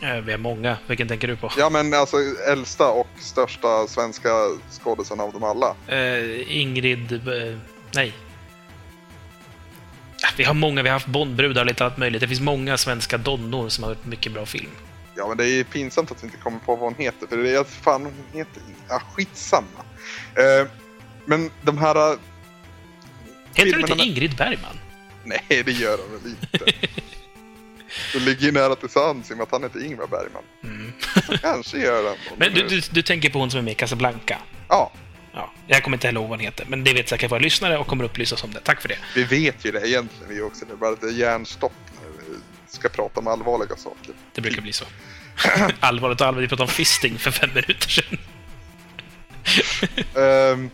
Eh, 0.00 0.16
Vi 0.20 0.32
är 0.32 0.38
många. 0.38 0.76
Vilken 0.86 1.08
tänker 1.08 1.28
du 1.28 1.36
på? 1.36 1.52
Ja 1.58 1.70
men 1.70 1.94
alltså 1.94 2.16
äldsta 2.48 2.88
och 2.88 3.08
största 3.18 3.86
svenska 3.86 4.28
skådisen 4.82 5.20
av 5.20 5.32
dem 5.32 5.44
alla. 5.44 5.74
Eh, 5.88 6.56
Ingrid... 6.60 7.12
eh, 7.12 7.58
nej. 7.94 8.12
Vi 10.36 10.44
har 10.44 10.54
många, 10.54 10.82
vi 10.82 10.88
har 10.88 10.94
haft 10.94 11.06
Bondbrudar 11.06 11.60
och 11.62 11.66
lite 11.66 11.84
allt 11.84 11.96
möjligt. 11.96 12.20
Det 12.20 12.28
finns 12.28 12.40
många 12.40 12.76
svenska 12.76 13.18
donnor 13.18 13.68
som 13.68 13.84
har 13.84 13.90
gjort 13.90 14.04
mycket 14.04 14.32
bra 14.32 14.46
film. 14.46 14.70
Ja, 15.16 15.28
men 15.28 15.36
det 15.36 15.44
är 15.44 15.48
ju 15.54 15.64
pinsamt 15.64 16.10
att 16.10 16.22
vi 16.22 16.26
inte 16.26 16.38
kommer 16.38 16.58
på 16.58 16.76
vad 16.76 16.84
hon 16.84 16.94
heter, 17.04 17.26
för 17.26 17.36
det 17.36 17.50
är 17.56 17.64
fan 17.64 18.04
hon 18.04 18.14
heter... 18.38 18.62
Ja, 18.88 19.02
skitsamma. 19.14 19.66
Eh, 20.34 20.68
men 21.24 21.50
de 21.62 21.78
här... 21.78 22.12
eh, 22.12 22.18
Heter 23.54 23.70
Filmerna 23.72 23.92
inte 23.94 24.04
Ingrid 24.04 24.36
Bergman? 24.36 24.78
Nej, 25.24 25.62
det 25.64 25.72
gör 25.72 25.98
hon 25.98 26.12
väl 26.22 26.30
inte. 26.30 26.88
Det 28.12 28.18
ligger 28.18 28.46
ju 28.46 28.52
nära 28.52 28.74
till 28.74 28.88
sans 28.88 29.30
i 29.30 29.32
och 29.32 29.36
med 29.36 29.44
att 29.44 29.52
han 29.52 29.62
heter 29.62 29.84
Ingvar 29.84 30.06
Bergman. 30.06 30.42
Så 31.26 31.38
kanske 31.42 31.78
gör. 31.78 32.00
Mm. 32.00 32.18
Men 32.36 32.54
du, 32.54 32.68
du, 32.68 32.80
du 32.90 33.02
tänker 33.02 33.30
på 33.30 33.38
hon 33.38 33.50
som 33.50 33.58
är 33.58 33.64
med 33.64 33.72
i 33.72 33.74
Casablanca? 33.74 34.38
Ja, 34.68 34.92
Ja, 35.32 35.52
jag 35.66 35.84
kommer 35.84 35.96
inte 35.96 36.06
heller 36.06 36.20
ihåg 36.20 36.28
vad 36.28 36.38
hon 36.38 36.44
heter, 36.44 36.66
men 36.68 36.84
det 36.84 36.94
vet 36.94 37.08
säkert 37.08 37.30
våra 37.30 37.40
lyssnare 37.40 37.78
och 37.78 37.86
kommer 37.86 38.04
upplysa 38.04 38.34
oss 38.34 38.44
om 38.44 38.52
det. 38.52 38.60
Tack 38.60 38.80
för 38.80 38.88
det. 38.88 38.98
vi 39.14 39.24
vet 39.24 39.64
ju 39.64 39.72
det 39.72 39.88
egentligen 39.88 40.34
vi 40.34 40.40
också. 40.40 40.64
Det 40.64 40.72
är 40.72 40.76
bara 40.76 41.08
är 41.08 41.12
hjärnstopp 41.12 41.72
när 42.02 42.10
vi 42.28 42.38
ska 42.68 42.88
prata 42.88 43.20
om 43.20 43.26
allvarliga 43.26 43.76
saker. 43.76 44.14
Det 44.34 44.40
brukar 44.40 44.62
bli 44.62 44.72
så. 44.72 44.84
Allvarligt 45.80 46.20
och 46.20 46.26
allvarligt, 46.26 46.46
vi 46.46 46.48
pratade 46.48 46.68
om 46.70 46.74
fisting 46.74 47.18
för 47.18 47.30
fem 47.30 47.50
minuter 47.54 47.88
sedan. 47.88 48.18
Ehm, 50.16 50.70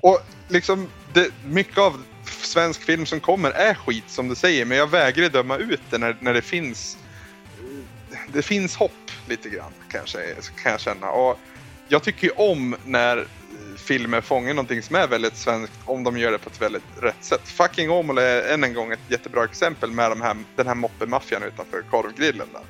och 0.00 0.20
liksom, 0.48 0.88
det, 1.12 1.30
mycket 1.44 1.78
av 1.78 2.02
svensk 2.46 2.82
film 2.82 3.06
som 3.06 3.20
kommer 3.20 3.50
är 3.50 3.74
skit 3.74 4.04
som 4.06 4.28
du 4.28 4.34
säger, 4.34 4.64
men 4.64 4.78
jag 4.78 4.86
vägrar 4.86 5.28
döma 5.28 5.56
ut 5.56 5.80
det 5.90 5.98
när, 5.98 6.16
när 6.20 6.34
det 6.34 6.42
finns 6.42 6.98
det 8.32 8.42
finns 8.42 8.76
hopp 8.76 9.10
lite 9.28 9.48
grann 9.48 9.72
kanske, 9.90 10.18
kan 10.62 10.72
jag 10.72 10.80
känna. 10.80 11.10
Och 11.10 11.38
jag 11.88 12.02
tycker 12.02 12.26
ju 12.26 12.32
om 12.36 12.76
när 12.84 13.26
filmer 13.76 14.20
fångar 14.20 14.54
någonting 14.54 14.82
som 14.82 14.96
är 14.96 15.06
väldigt 15.06 15.36
svenskt 15.36 15.72
om 15.84 16.04
de 16.04 16.18
gör 16.18 16.32
det 16.32 16.38
på 16.38 16.50
ett 16.50 16.62
väldigt 16.62 16.82
rätt 17.00 17.24
sätt. 17.24 17.48
Fucking 17.48 17.90
Åmål 17.90 18.18
är 18.18 18.42
än 18.42 18.64
en 18.64 18.74
gång 18.74 18.92
ett 18.92 19.00
jättebra 19.08 19.44
exempel 19.44 19.90
med 19.90 20.10
de 20.10 20.20
här, 20.20 20.36
den 20.56 20.66
här 20.66 20.74
moppemaffian 20.74 21.42
utanför 21.42 21.82
korvgrillen 21.82 22.48
där. 22.52 22.62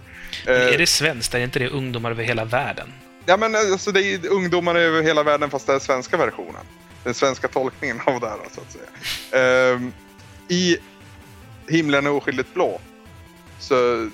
Men 0.47 0.57
Eh, 0.57 0.75
är 0.75 0.79
det 0.79 0.87
svenskt? 0.87 1.35
Är 1.35 1.39
inte 1.39 1.59
det 1.59 1.68
ungdomar 1.68 2.11
över 2.11 2.25
hela 2.25 2.45
världen? 2.45 2.93
Ja 3.27 3.37
men 3.37 3.55
alltså 3.55 3.93
det 3.93 4.03
är 4.03 4.29
ungdomar 4.29 4.75
över 4.75 5.03
hela 5.03 5.23
världen 5.23 5.51
fast 5.51 5.66
det 5.66 5.73
är 5.73 5.79
svenska 5.79 6.16
versionen. 6.16 6.64
Den 7.05 7.15
svenska 7.15 7.49
tolkningen 7.49 8.01
av 8.07 8.21
det 8.21 8.29
här 8.29 8.39
så 8.55 8.61
att 8.61 8.73
säga. 8.73 9.75
Um, 9.75 9.93
I 10.49 10.77
Himlen 11.69 12.07
är 12.07 12.11
oskyldigt 12.11 12.55
blå. 12.55 12.81
Så 13.59 14.09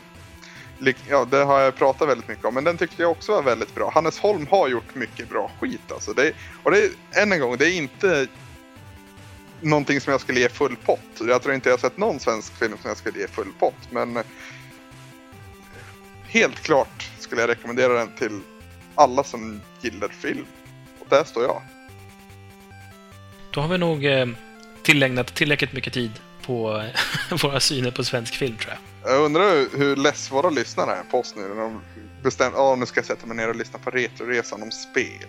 Ja, 1.08 1.24
det 1.24 1.44
har 1.44 1.60
jag 1.60 1.76
pratat 1.76 2.08
väldigt 2.08 2.28
mycket 2.28 2.44
om, 2.44 2.54
men 2.54 2.64
den 2.64 2.76
tyckte 2.76 3.02
jag 3.02 3.10
också 3.10 3.32
var 3.32 3.42
väldigt 3.42 3.74
bra. 3.74 3.90
Hannes 3.94 4.18
Holm 4.18 4.46
har 4.50 4.68
gjort 4.68 4.94
mycket 4.94 5.28
bra 5.28 5.50
skit 5.60 5.92
alltså. 5.92 6.12
Det, 6.12 6.32
och 6.62 6.70
det 6.70 6.78
är, 6.78 7.22
än 7.22 7.32
en 7.32 7.40
gång, 7.40 7.56
det 7.56 7.66
är 7.66 7.76
inte 7.76 8.26
någonting 9.60 10.00
som 10.00 10.10
jag 10.10 10.20
skulle 10.20 10.40
ge 10.40 10.48
full 10.48 10.76
pott. 10.76 11.20
Jag 11.20 11.42
tror 11.42 11.54
inte 11.54 11.68
jag 11.68 11.76
har 11.76 11.80
sett 11.80 11.96
någon 11.96 12.20
svensk 12.20 12.58
film 12.58 12.78
som 12.82 12.88
jag 12.88 12.96
skulle 12.96 13.18
ge 13.18 13.26
full 13.26 13.52
pott, 13.58 13.90
men 13.90 14.18
helt 16.26 16.60
klart 16.60 17.10
skulle 17.18 17.40
jag 17.40 17.50
rekommendera 17.50 17.92
den 17.92 18.16
till 18.16 18.40
alla 18.94 19.24
som 19.24 19.60
gillar 19.80 20.08
film. 20.08 20.46
Och 21.00 21.06
där 21.08 21.24
står 21.24 21.42
jag. 21.42 21.62
Då 23.56 23.62
har 23.62 23.68
vi 23.68 23.78
nog 23.78 24.04
eh, 24.04 24.26
tillägnat 24.82 25.34
tillräckligt 25.34 25.72
mycket 25.72 25.92
tid 25.92 26.10
på 26.42 26.78
eh, 27.30 27.36
våra 27.42 27.60
syner 27.60 27.90
på 27.90 28.04
svensk 28.04 28.34
film, 28.34 28.56
tror 28.56 28.74
jag. 29.02 29.12
Jag 29.12 29.24
undrar 29.24 29.78
hur- 29.78 29.96
less 29.96 30.30
våra 30.32 30.50
lyssnare 30.50 30.90
är 30.96 31.02
på 31.02 31.20
oss 31.20 31.34
nu 31.36 31.42
när 31.42 31.54
de 31.62 31.80
bestämmer 32.22 32.72
att 32.72 32.78
nu 32.78 32.86
ska 32.86 32.98
jag 32.98 33.06
sätta 33.06 33.26
mig 33.26 33.36
ner 33.36 33.48
och 33.48 33.56
lyssna 33.56 33.78
på 33.78 33.90
Retroresan 33.90 34.62
om 34.62 34.70
spel. 34.70 35.26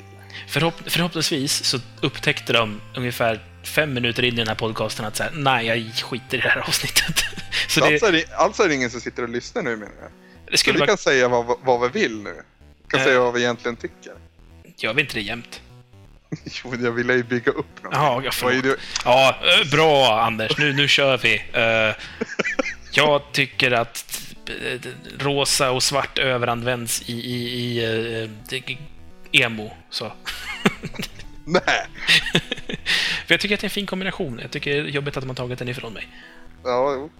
Förhopp 0.48 0.74
förhoppningsvis 0.86 1.64
så 1.64 1.78
upptäckte 2.02 2.54
de 2.54 2.82
ungefär 2.96 3.44
fem 3.64 3.94
minuter 3.94 4.24
in 4.24 4.34
i 4.34 4.38
den 4.38 4.48
här 4.48 4.56
podcasten 4.56 5.06
att 5.06 5.16
säga 5.16 5.30
nej, 5.34 5.66
jag 5.66 5.94
skiter 5.96 6.38
i 6.38 6.42
det 6.42 6.50
här 6.50 6.62
avsnittet. 6.62 7.24
Så 7.68 7.86
alltså, 7.86 8.06
det, 8.12 8.18
är 8.18 8.26
det, 8.28 8.34
alltså 8.36 8.64
är 8.64 8.68
det 8.68 8.76
ingen 8.76 8.90
som 8.90 9.02
sitter 9.02 9.24
och 9.24 9.30
lyssnar 9.30 9.62
nu 9.64 9.70
menar 9.76 9.94
jag. 10.02 10.12
det 10.46 10.52
Så 10.52 10.58
skulle 10.58 10.74
vi 10.74 10.80
vara... 10.80 10.88
kan 10.88 10.98
säga 10.98 11.28
vad, 11.28 11.58
vad 11.62 11.82
vi 11.92 12.00
vill 12.02 12.18
nu. 12.18 12.34
Vi 12.84 12.90
kan 12.90 13.00
Eh. 13.00 13.06
säga 13.06 13.20
vad 13.20 13.34
vi 13.34 13.40
egentligen 13.42 13.76
tycker. 13.76 14.14
Gör 14.78 14.94
vi 14.94 15.02
inte 15.02 15.14
det 15.14 15.22
jämt? 15.22 15.62
Jo, 16.64 16.76
jag 16.84 16.92
ville 16.92 17.14
ju 17.14 17.24
bygga 17.24 17.52
upp 17.52 17.84
någonting. 17.84 18.02
Ja, 18.02 18.22
jag 18.24 18.34
förlåt. 18.34 18.78
Ja, 19.06 19.36
eh, 19.42 19.70
bra 19.72 20.22
Anders. 20.22 20.58
Nu, 20.58 20.74
nu 20.74 20.88
kör 20.88 21.18
vi. 21.18 21.44
Eh, 21.54 21.96
jag 22.92 23.22
tycker 23.32 23.72
att 23.72 24.22
eh, 24.48 24.80
rosa 25.20 25.72
och 25.72 25.84
svart 25.84 26.18
överanvänds 26.18 27.02
i, 27.10 27.14
i, 27.14 27.80
i 27.80 28.30
det- 28.50 28.78
emo. 29.32 29.74
Så. 29.90 30.14
Nej. 31.46 31.62
För 33.28 33.34
jag 33.34 33.40
tycker 33.40 33.56
att 33.56 33.62
det 33.62 33.66
är 33.66 33.70
en 33.70 33.74
fin 33.74 33.86
kombination. 33.86 34.40
Jag 34.42 34.52
tycker 34.52 34.72
det 34.72 34.78
är 34.78 34.84
jobbigt 34.84 35.18
att 35.18 35.24
de 35.24 35.28
har 35.30 35.36
tagit 35.36 35.60
den 35.60 35.70
ifrån 35.70 35.94
mig. 35.94 36.08
Ja, 36.64 36.94
jo. 36.96 37.12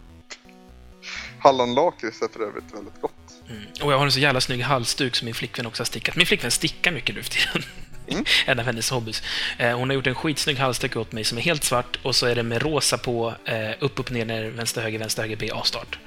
Hallonlakrits 1.40 2.22
är 2.22 2.28
för 2.34 2.48
övrigt 2.48 2.74
väldigt 2.74 3.02
gott. 3.02 3.14
Mm. 3.50 3.62
Och 3.82 3.92
jag 3.94 3.98
har 3.98 4.06
en 4.06 4.12
så 4.12 4.20
jävla 4.20 4.42
snygg 4.42 4.62
halsduk 4.62 5.16
som 5.16 5.26
min 5.26 5.34
flickvän 5.34 5.66
också 5.66 5.82
har 5.82 5.86
stickat. 5.86 6.16
Min 6.16 6.26
flickvän 6.28 6.52
stickar 6.52 6.92
mycket 6.92 7.16
nu 7.16 7.24
för 7.24 7.30
tiden. 7.32 7.64
Mm. 8.08 8.26
en 8.46 8.60
av 8.60 8.66
hennes 8.66 8.90
hobbys. 8.90 9.24
Eh, 9.58 9.78
hon 9.78 9.90
har 9.90 9.96
gjort 9.96 10.08
en 10.08 10.16
skitsnygg 10.16 10.58
halsduk 10.58 10.96
åt 10.96 11.12
mig 11.12 11.24
som 11.24 11.38
är 11.38 11.42
helt 11.42 11.64
svart 11.64 12.00
och 12.04 12.16
så 12.16 12.26
är 12.26 12.36
det 12.36 12.44
med 12.44 12.62
rosa 12.62 12.98
på, 12.98 13.34
eh, 13.46 13.72
upp, 13.80 14.00
upp, 14.00 14.12
ner, 14.12 14.26
ner, 14.26 14.50
vänster, 14.50 14.82
höger, 14.82 15.00
vänster, 15.00 15.22
höger, 15.22 15.38
B, 15.38 15.50
A-start. 15.54 16.00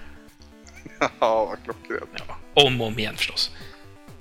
ja, 1.21 1.45
vad 1.45 1.65
klockrent. 1.65 2.11
Ja. 2.29 2.37
Om 2.55 2.81
och 2.81 2.87
om 2.87 2.99
igen 2.99 3.17
förstås. 3.17 3.51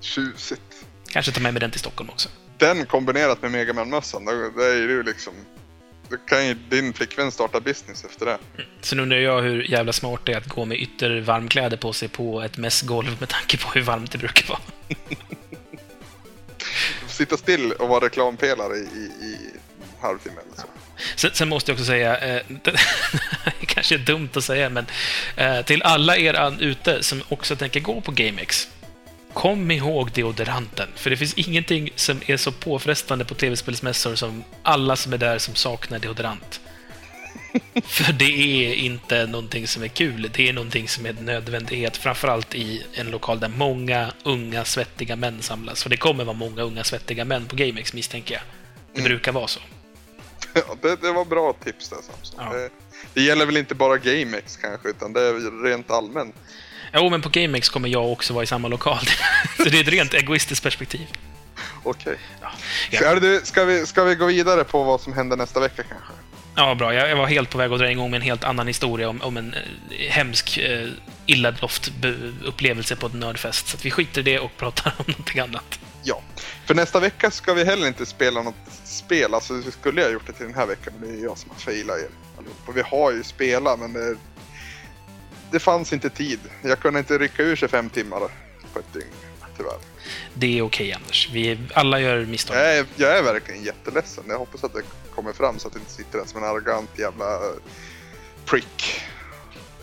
Tjusigt. 0.02 0.86
Kanske 1.10 1.32
ta 1.32 1.42
med 1.42 1.54
mig 1.54 1.60
den 1.60 1.72
till 1.72 1.80
Stockholm 1.80 2.10
också. 2.10 2.30
Den 2.58 2.86
kombinerat 2.86 3.42
med 3.42 3.52
Megaman-mössan, 3.52 4.26
då 4.26 4.32
är 4.32 4.88
det 4.88 4.94
ju 4.94 5.04
liksom... 5.04 5.34
Då 6.10 6.18
kan 6.18 6.48
ju 6.48 6.54
din 6.54 6.94
flickvän 6.94 7.32
starta 7.32 7.60
business 7.60 8.06
efter 8.06 8.26
det. 8.26 8.38
Sen 8.82 9.00
undrar 9.00 9.18
jag 9.18 9.42
hur 9.42 9.72
jävla 9.72 9.94
smart 9.94 10.22
det 10.24 10.34
är 10.34 10.38
att 10.38 10.48
gå 10.48 10.66
med 10.66 10.78
yttervarmkläder 10.78 11.78
på 11.78 11.94
sig 11.94 12.10
på 12.10 12.42
ett 12.42 12.58
mässgolv 12.58 13.16
med 13.20 13.30
tanke 13.30 13.58
på 13.58 13.70
hur 13.70 13.82
varmt 13.82 14.12
det 14.12 14.18
brukar 14.18 14.48
vara. 14.48 14.60
Sitta 17.20 17.38
still 17.38 17.72
och 17.72 17.90
vara 17.90 18.06
reklampelare 18.06 18.76
i, 18.76 18.80
i, 18.80 19.26
i 19.26 19.38
en 19.82 20.02
halvtimme 20.02 20.36
eller 20.46 20.62
så. 20.62 20.68
Sen, 21.16 21.32
sen 21.34 21.50
måste 21.50 21.72
jag 21.72 21.74
också 21.76 21.86
säga, 21.86 22.18
eh, 22.18 22.42
det 23.60 23.66
kanske 23.66 23.96
är 23.96 24.00
dumt 24.00 24.30
att 24.34 24.44
säga, 24.44 24.70
men 24.70 24.86
eh, 25.36 25.62
till 25.62 25.84
alla 25.84 26.18
er 26.18 26.64
ute 26.64 27.04
som 27.04 27.22
också 27.30 27.56
tänker 27.56 27.80
gå 27.80 28.02
på 28.02 28.12
GameX, 28.12 28.68
kom 29.34 29.72
ihåg 29.72 30.12
deodoranten. 30.12 30.90
För 30.96 31.10
det 31.10 31.18
finns 31.18 31.34
ingenting 31.34 31.90
som 31.96 32.22
är 32.26 32.38
så 32.38 32.52
påfrestande 32.52 33.26
på 33.26 33.36
tv-spelsmässor 33.36 34.16
som 34.16 34.44
alla 34.64 34.96
som 34.96 35.14
är 35.14 35.18
där 35.18 35.38
som 35.38 35.56
saknar 35.56 36.00
deodorant. 36.00 36.59
För 37.84 38.14
det 38.14 38.66
är 38.70 38.74
inte 38.74 39.26
någonting 39.26 39.68
som 39.68 39.84
är 39.84 39.88
kul, 39.88 40.30
det 40.34 40.50
är 40.50 40.54
någonting 40.54 40.88
som 40.88 41.06
är 41.06 41.10
en 41.10 41.26
nödvändighet, 41.26 41.98
framförallt 41.98 42.56
i 42.56 42.86
en 42.94 43.12
lokal 43.12 43.40
där 43.40 43.48
många 43.48 44.14
unga 44.24 44.66
svettiga 44.66 45.16
män 45.16 45.42
samlas. 45.42 45.84
För 45.84 45.90
det 45.90 45.98
kommer 45.98 46.24
vara 46.24 46.38
många 46.38 46.62
unga 46.62 46.84
svettiga 46.84 47.26
män 47.26 47.46
på 47.46 47.56
GameX 47.56 47.94
misstänker 47.94 48.34
jag. 48.34 48.44
Det 48.94 49.02
brukar 49.02 49.32
vara 49.32 49.48
så. 49.48 49.60
Ja, 50.54 50.76
det, 50.82 51.02
det 51.02 51.12
var 51.12 51.26
bra 51.26 51.54
tips 51.64 51.90
där 51.90 51.98
Samson. 51.98 52.46
Ja. 52.46 52.58
Det, 52.58 52.70
det 53.14 53.22
gäller 53.22 53.46
väl 53.46 53.58
inte 53.58 53.76
bara 53.76 53.98
GameX 53.98 54.58
kanske, 54.58 54.90
utan 54.90 55.14
det 55.14 55.22
är 55.22 55.64
rent 55.64 55.92
allmänt. 55.92 56.36
Jo, 56.94 57.10
men 57.10 57.22
på 57.22 57.30
GameX 57.30 57.70
kommer 57.70 57.90
jag 57.90 58.12
också 58.12 58.34
vara 58.34 58.44
i 58.44 58.48
samma 58.48 58.68
lokal. 58.68 59.06
Så 59.58 59.64
det 59.64 59.78
är 59.78 59.82
ett 59.82 59.88
rent 59.88 60.14
egoistiskt 60.14 60.64
perspektiv. 60.64 61.08
Okej. 61.84 62.18
Ja, 62.42 62.52
Ska, 62.92 63.46
ska, 63.46 63.66
vi, 63.66 63.86
ska 63.86 64.04
vi 64.04 64.16
gå 64.16 64.26
vidare 64.26 64.64
på 64.64 64.84
vad 64.84 65.02
som 65.02 65.14
händer 65.14 65.38
nästa 65.38 65.60
vecka 65.60 65.84
kanske? 65.84 66.14
Ja 66.60 66.76
bra. 66.76 66.94
Jag 66.94 67.16
var 67.16 67.28
helt 67.28 67.50
på 67.50 67.58
väg 67.58 67.72
att 67.72 67.80
dra 67.80 67.92
igång 67.92 68.12
med 68.12 68.18
en 68.18 68.22
helt 68.22 68.44
annan 68.44 68.68
historia 68.68 69.10
om, 69.10 69.22
om 69.22 69.38
en 69.38 69.54
eh, 69.54 70.12
hemsk 70.12 70.58
eh, 70.58 70.88
illadoft-upplevelse 71.26 72.96
på 72.96 73.08
ett 73.08 73.14
nördfest. 73.14 73.68
Så 73.68 73.78
att 73.78 73.86
vi 73.86 73.92
skiter 73.92 74.22
i 74.22 74.24
det 74.24 74.40
och 74.40 74.58
pratar 74.58 74.94
om 74.98 75.06
någonting 75.08 75.40
annat. 75.40 75.80
Ja. 76.04 76.22
För 76.66 76.76
nästa 76.76 77.00
vecka 77.00 77.32
ska 77.32 77.54
vi 77.54 77.64
heller 77.64 77.88
inte 77.88 78.06
spela 78.06 78.42
något 78.42 78.56
spel. 78.84 79.34
Alltså 79.34 79.54
vi 79.54 79.72
skulle 79.72 80.02
ha 80.02 80.10
gjort 80.10 80.28
det 80.28 80.34
till 80.34 80.46
den 80.46 80.56
här 80.56 80.66
veckan, 80.66 80.94
men 81.00 81.12
det 81.12 81.20
är 81.20 81.24
jag 81.24 81.38
som 81.38 81.50
har 81.50 81.58
failat 81.58 81.98
er 81.98 82.10
allihopa. 82.38 82.72
Vi 82.72 82.82
har 82.82 83.12
ju 83.12 83.24
spelat, 83.24 83.80
men 83.80 83.94
det, 83.94 84.16
det 85.52 85.60
fanns 85.60 85.94
inte 85.94 86.10
tid. 86.10 86.40
Jag 86.62 86.80
kunde 86.80 87.00
inte 87.00 87.18
rycka 87.18 87.44
ur 87.44 87.56
25 87.56 87.90
timmar 87.90 88.20
på 88.74 88.80
ett 88.80 88.94
dygn, 88.94 89.08
tyvärr. 89.60 89.78
Det 90.34 90.58
är 90.60 90.62
okej, 90.62 90.94
Anders. 90.94 91.30
Vi 91.34 91.60
alla 91.74 92.00
gör 92.00 92.26
misstag. 92.26 92.58
Jag 92.58 92.78
är, 92.78 92.86
jag 92.96 93.18
är 93.18 93.24
verkligen 93.24 93.64
jätteledsen. 93.64 94.24
Jag 94.28 94.38
hoppas 94.40 94.64
att 94.64 94.74
det 94.74 94.82
kommer 95.16 95.34
fram 95.34 95.60
så 95.60 95.68
att 95.68 95.74
det 95.74 95.80
inte 95.80 95.92
sitter 95.92 96.18
där 96.20 96.26
som 96.26 96.44
en 96.44 96.50
arrogant 96.50 96.90
jävla 96.98 97.34
eh, 97.36 97.54
prick. 98.46 99.02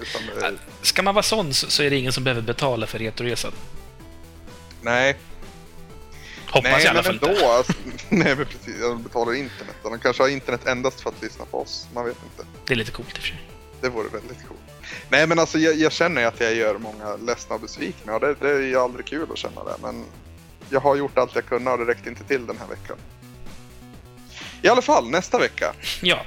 Utan 0.00 0.22
det, 0.40 0.58
Ska 0.86 1.02
man 1.02 1.14
vara 1.14 1.22
sån 1.22 1.54
så 1.54 1.82
är 1.82 1.90
det 1.90 1.96
ingen 1.96 2.12
som 2.12 2.24
behöver 2.24 2.42
betala 2.42 2.86
för 2.86 2.98
Retroresan. 2.98 3.52
nej, 4.82 5.16
Hoppas 6.50 6.72
nej 6.72 6.84
i 6.84 6.86
alla 6.86 7.02
fall 7.02 7.14
ändå. 7.14 7.30
inte. 7.30 7.46
Alltså, 7.46 7.72
nej, 8.08 8.36
men 8.36 8.46
precis. 8.46 8.80
De 8.80 9.02
betalar 9.02 9.34
internet. 9.34 9.76
De 9.82 9.98
kanske 9.98 10.22
har 10.22 10.28
internet 10.28 10.66
endast 10.66 11.00
för 11.00 11.10
att 11.10 11.22
lyssna 11.22 11.44
på 11.44 11.60
oss. 11.62 11.86
Man 11.94 12.04
vet 12.04 12.16
inte. 12.24 12.50
Det 12.66 12.72
är 12.74 12.76
lite 12.76 12.90
coolt 12.90 13.08
i 13.08 13.12
och 13.12 13.16
för 13.16 13.28
sig. 13.28 13.40
Det 13.80 13.88
vore 13.88 14.08
väldigt 14.08 14.46
coolt. 14.48 14.60
Nej, 15.10 15.26
men 15.26 15.38
alltså 15.38 15.58
jag, 15.58 15.74
jag 15.74 15.92
känner 15.92 16.20
ju 16.20 16.26
att 16.26 16.40
jag 16.40 16.54
gör 16.54 16.78
många 16.78 17.16
ledsna 17.16 17.54
och 17.54 17.60
besvikna 17.60 18.14
och 18.14 18.20
det, 18.20 18.34
det 18.34 18.50
är 18.50 18.60
ju 18.60 18.76
aldrig 18.76 19.06
kul 19.06 19.28
att 19.32 19.38
känna 19.38 19.64
det. 19.64 19.74
Men 19.82 20.04
jag 20.70 20.80
har 20.80 20.96
gjort 20.96 21.18
allt 21.18 21.34
jag 21.34 21.46
kunde 21.46 21.70
och 21.70 21.78
det 21.78 21.84
räckte 21.84 22.08
inte 22.08 22.24
till 22.24 22.46
den 22.46 22.58
här 22.58 22.66
veckan. 22.66 22.96
I 24.62 24.68
alla 24.68 24.82
fall, 24.82 25.10
nästa 25.10 25.38
vecka. 25.38 25.74
Ja, 26.02 26.22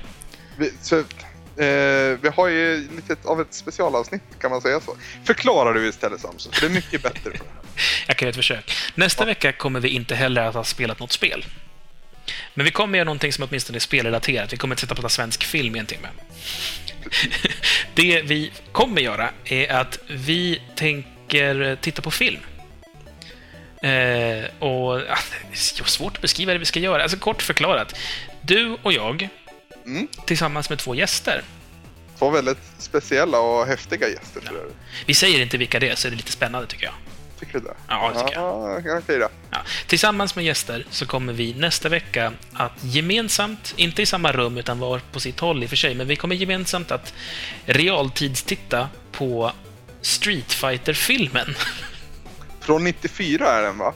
Vi, 0.58 0.74
så, 0.82 0.98
eh, 1.00 2.18
vi 2.22 2.30
har 2.36 2.48
ju 2.48 2.88
lite 2.96 3.16
av 3.24 3.42
ett 3.42 3.54
specialavsnitt, 3.54 4.22
kan 4.40 4.52
man 4.52 4.62
säga 4.62 4.80
så. 4.80 4.96
Förklarar 5.26 5.74
du 5.74 5.88
istället 5.88 6.22
Samson, 6.22 6.52
för 6.54 6.62
det 6.62 6.68
är 6.68 6.76
mycket 6.76 7.04
bättre. 7.04 7.22
för 7.22 7.40
jag 8.08 8.18
kan 8.18 8.26
göra 8.26 8.30
ett 8.30 8.36
försök. 8.36 8.74
Nästa 8.96 9.26
vecka 9.26 9.52
kommer 9.52 9.80
vi 9.80 9.90
inte 9.90 10.16
heller 10.16 10.42
att 10.42 10.56
ha 10.56 10.64
spelat 10.64 11.00
något 11.00 11.12
spel. 11.12 11.46
Men 12.54 12.66
vi 12.66 12.72
kommer 12.72 12.98
göra 12.98 13.06
någonting 13.06 13.34
som 13.34 13.44
åtminstone 13.50 13.78
är 13.78 13.80
spelrelaterat. 13.80 14.54
Vi 14.54 14.58
kommer 14.58 14.74
inte 14.76 14.82
sitta 14.82 14.94
och 14.94 14.98
prata 14.98 15.10
svensk 15.10 15.44
film 15.44 15.76
i 15.76 15.80
en 15.80 15.86
timme. 15.86 16.08
Det 17.96 18.22
vi 18.22 18.52
kommer 18.72 19.02
göra 19.02 19.30
är 19.46 19.72
att 19.72 20.00
vi 20.08 20.62
tänker 20.76 21.78
titta 21.82 22.02
på 22.02 22.12
film. 22.12 22.40
Eh, 23.82 24.46
och 24.60 24.94
ah, 24.94 25.18
det 25.32 25.54
är 25.54 25.84
svårt 25.86 26.16
att 26.16 26.22
beskriva 26.22 26.54
det 26.54 26.60
vi 26.60 26.66
ska 26.66 26.80
göra. 26.80 27.04
Alltså 27.04 27.18
kort 27.18 27.42
förklarat. 27.42 27.96
Du 28.42 28.78
och 28.84 28.94
jag, 28.94 29.30
Mm. 29.86 30.08
tillsammans 30.26 30.70
med 30.70 30.80
två 30.80 30.96
gäster. 30.96 31.44
Två 32.20 32.30
väldigt 32.30 32.58
speciella 32.78 33.40
och 33.40 33.68
häftiga 33.68 34.08
gäster 34.10 34.42
övrigt. 34.48 34.76
Vi 35.06 35.14
säger 35.14 35.42
inte 35.42 35.58
vilka 35.58 35.80
det 35.80 35.90
är, 35.90 35.96
så 35.96 36.08
är 36.08 36.12
det 36.12 36.18
lite 36.18 36.32
spännande 36.32 36.68
tycker 36.68 36.86
jag. 36.86 36.94
Tycker 37.40 37.54
du 37.54 37.60
det? 37.60 37.74
Ja, 37.88 38.12
det 38.14 38.20
tycker 38.20 38.34
jag. 38.40 38.82
Ja, 38.86 38.98
okej 38.98 39.20
då. 39.20 39.28
Ja. 39.52 39.58
Tillsammans 39.88 40.36
med 40.36 40.46
gäster 40.46 40.86
så 40.90 41.06
kommer 41.06 41.34
vi 41.34 41.54
nästa 41.54 41.90
vecka 41.90 42.34
att 42.54 42.72
gemensamt, 42.82 43.74
inte 43.78 44.02
i 44.02 44.06
samma 44.06 44.32
rum 44.32 44.58
utan 44.58 44.80
var 44.80 45.02
på 45.12 45.20
sitt 45.20 45.40
håll 45.40 45.64
i 45.64 45.66
och 45.66 45.70
för 45.70 45.76
sig, 45.78 45.96
men 45.96 46.08
vi 46.08 46.16
kommer 46.16 46.36
gemensamt 46.36 46.92
att 46.92 47.14
realtidstitta 47.66 48.90
på 49.12 49.52
Street 50.02 50.54
fighter 50.54 50.94
filmen 50.94 51.56
Från 52.60 52.84
94 52.84 53.48
är 53.52 53.62
den 53.62 53.78
va? 53.78 53.94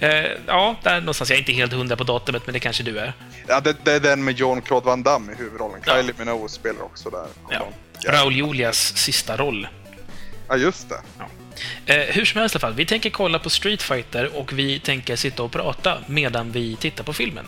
eh, 0.00 0.26
ja, 0.46 0.76
där 0.82 1.00
någonstans. 1.00 1.30
Jag 1.30 1.36
är 1.36 1.40
inte 1.40 1.52
helt 1.52 1.72
hundra 1.72 1.96
på 1.96 2.04
datumet, 2.04 2.42
men 2.46 2.52
det 2.52 2.60
kanske 2.60 2.82
du 2.82 2.98
är. 2.98 3.12
Ja, 3.46 3.60
det, 3.60 3.76
det 3.84 3.92
är 3.92 4.00
den 4.00 4.24
med 4.24 4.38
Jean-Claude 4.40 4.86
Van 4.86 5.02
Damme 5.02 5.32
i 5.32 5.34
huvudrollen. 5.34 5.80
Ja. 5.86 5.96
Kylie 5.96 6.14
Minogue 6.18 6.48
spelar 6.48 6.82
också 6.82 7.10
där. 7.10 7.26
Ja. 7.50 7.68
Ja, 8.02 8.12
Raul 8.12 8.36
Julias 8.36 8.96
sista 8.96 9.36
roll. 9.36 9.68
ja 10.48 10.56
just 10.56 10.88
det. 10.88 11.00
Eh, 11.86 11.96
hur 11.96 12.24
som 12.24 12.40
helst 12.40 12.54
i 12.54 12.56
alla 12.56 12.60
fall, 12.60 12.74
vi 12.74 12.86
tänker 12.86 13.10
kolla 13.10 13.38
på 13.38 13.50
Street 13.50 13.82
Fighter 13.82 14.36
och 14.36 14.52
vi 14.52 14.80
tänker 14.80 15.16
sitta 15.16 15.42
och 15.42 15.52
prata 15.52 15.98
medan 16.06 16.52
vi 16.52 16.76
tittar 16.76 17.04
på 17.04 17.12
filmen. 17.12 17.46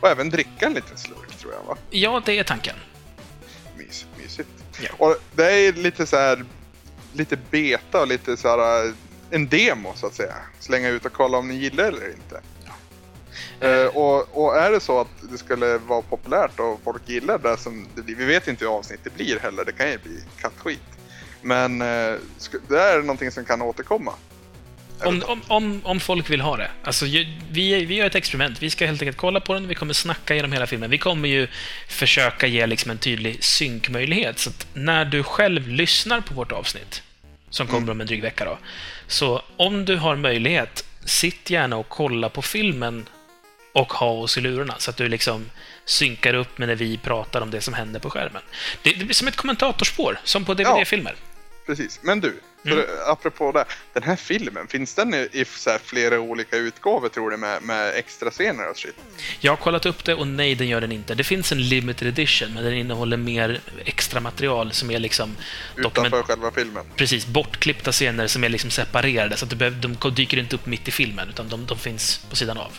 Och 0.00 0.08
även 0.08 0.30
dricka 0.30 0.66
en 0.66 0.74
liten 0.74 0.96
slurk 0.96 1.36
tror 1.36 1.52
jag 1.52 1.62
va? 1.62 1.76
Ja, 1.90 2.22
det 2.26 2.38
är 2.38 2.44
tanken. 2.44 2.76
Mysigt, 3.76 4.08
mysigt. 4.16 4.48
Ja. 4.80 4.90
Och 4.98 5.16
det 5.34 5.52
är 5.52 5.72
lite 5.72 6.06
så 6.06 6.16
här, 6.16 6.44
lite 7.12 7.38
beta 7.50 8.00
och 8.00 8.08
lite 8.08 8.36
så 8.36 8.48
här 8.48 8.86
eh, 8.86 8.92
en 9.30 9.48
demo 9.48 9.92
så 9.96 10.06
att 10.06 10.14
säga. 10.14 10.34
Slänga 10.60 10.88
ut 10.88 11.04
och 11.04 11.12
kolla 11.12 11.38
om 11.38 11.48
ni 11.48 11.54
gillar 11.54 11.84
det 11.84 11.88
eller 11.88 12.08
inte. 12.08 12.40
Eh, 13.60 13.86
och, 13.86 14.44
och 14.44 14.56
är 14.56 14.70
det 14.70 14.80
så 14.80 15.00
att 15.00 15.30
det 15.30 15.38
skulle 15.38 15.78
vara 15.78 16.02
populärt 16.02 16.60
och 16.60 16.80
folk 16.84 17.08
gillar 17.08 17.38
det 17.38 17.56
som 17.56 17.86
det 17.94 18.02
blir, 18.02 18.14
vi 18.14 18.24
vet 18.24 18.48
inte 18.48 18.64
hur 18.64 18.78
avsnittet 18.78 19.14
blir 19.14 19.38
heller, 19.38 19.64
det 19.64 19.72
kan 19.72 19.90
ju 19.90 19.98
bli 19.98 20.22
kattskit. 20.40 20.97
Men 21.42 21.82
eh, 21.82 22.14
det 22.68 22.80
är 22.80 23.00
någonting 23.00 23.30
som 23.30 23.44
kan 23.44 23.62
återkomma. 23.62 24.12
Om, 25.04 25.22
om, 25.26 25.42
om, 25.46 25.80
om 25.84 26.00
folk 26.00 26.30
vill 26.30 26.40
ha 26.40 26.56
det. 26.56 26.70
Alltså, 26.84 27.04
vi, 27.50 27.84
vi 27.84 27.94
gör 27.94 28.06
ett 28.06 28.14
experiment. 28.14 28.62
Vi 28.62 28.70
ska 28.70 28.86
helt 28.86 29.02
enkelt 29.02 29.16
kolla 29.16 29.40
på 29.40 29.54
den, 29.54 29.68
vi 29.68 29.74
kommer 29.74 29.94
snacka 29.94 30.34
genom 30.34 30.52
hela 30.52 30.66
filmen. 30.66 30.90
Vi 30.90 30.98
kommer 30.98 31.28
ju 31.28 31.48
försöka 31.88 32.46
ge 32.46 32.66
liksom 32.66 32.90
en 32.90 32.98
tydlig 32.98 33.44
synkmöjlighet. 33.44 34.38
Så 34.38 34.50
att 34.50 34.66
när 34.74 35.04
du 35.04 35.22
själv 35.22 35.68
lyssnar 35.68 36.20
på 36.20 36.34
vårt 36.34 36.52
avsnitt, 36.52 37.02
som 37.50 37.66
kommer 37.66 37.92
om 37.92 38.00
en 38.00 38.06
dryg 38.06 38.22
vecka 38.22 38.44
då, 38.44 38.58
så 39.06 39.42
om 39.56 39.84
du 39.84 39.96
har 39.96 40.16
möjlighet, 40.16 40.84
sitt 41.04 41.50
gärna 41.50 41.76
och 41.76 41.88
kolla 41.88 42.28
på 42.28 42.42
filmen 42.42 43.08
och 43.72 43.92
ha 43.92 44.10
oss 44.10 44.38
i 44.38 44.40
lurarna, 44.40 44.74
så 44.78 44.90
att 44.90 44.96
du 44.96 45.08
liksom 45.08 45.50
synkar 45.84 46.34
upp 46.34 46.58
med 46.58 46.68
när 46.68 46.74
vi 46.74 46.96
pratar 46.98 47.40
om 47.40 47.50
det 47.50 47.60
som 47.60 47.74
händer 47.74 48.00
på 48.00 48.10
skärmen. 48.10 48.42
Det, 48.82 48.90
det 48.90 49.04
blir 49.04 49.14
som 49.14 49.28
ett 49.28 49.36
kommentatorspår, 49.36 50.18
som 50.24 50.44
på 50.44 50.54
DVD-filmer. 50.54 51.14
Precis. 51.68 52.00
Men 52.02 52.20
du, 52.20 52.40
för, 52.62 52.72
Mm. 52.72 52.86
apropå 53.06 53.52
det. 53.52 53.64
Den 53.92 54.02
här 54.02 54.16
filmen, 54.16 54.66
finns 54.68 54.94
den 54.94 55.14
i, 55.14 55.28
i 55.32 55.44
här 55.66 55.78
flera 55.84 56.20
olika 56.20 56.56
utgåvor 56.56 57.08
tror 57.08 57.30
du 57.30 57.36
med, 57.36 57.62
med 57.62 57.94
extra 57.94 58.30
scener 58.30 58.70
och 58.70 58.76
shit? 58.76 58.94
Jag 59.40 59.52
har 59.52 59.56
kollat 59.56 59.86
upp 59.86 60.04
det 60.04 60.14
och 60.14 60.26
nej, 60.26 60.54
den 60.54 60.68
gör 60.68 60.80
den 60.80 60.92
inte. 60.92 61.14
Det 61.14 61.24
finns 61.24 61.52
en 61.52 61.62
limited 61.68 62.08
edition, 62.08 62.54
men 62.54 62.64
den 62.64 62.74
innehåller 62.74 63.16
mer 63.16 63.60
extra 63.84 64.20
material 64.20 64.72
som 64.72 64.90
är 64.90 64.98
liksom. 64.98 65.36
Utanför 65.76 66.22
själva 66.22 66.50
filmen? 66.50 66.84
Precis, 66.96 67.26
bortklippta 67.26 67.92
scener 67.92 68.26
som 68.26 68.44
är 68.44 68.48
liksom 68.48 68.70
separerade, 68.70 69.36
så 69.36 69.44
att 69.44 69.54
behöver, 69.54 69.78
de 70.00 70.14
dyker 70.14 70.38
inte 70.38 70.56
upp 70.56 70.66
mitt 70.66 70.88
i 70.88 70.90
filmen, 70.90 71.28
utan 71.28 71.48
de, 71.48 71.66
de 71.66 71.78
finns 71.78 72.26
på 72.30 72.36
sidan 72.36 72.58
av. 72.58 72.72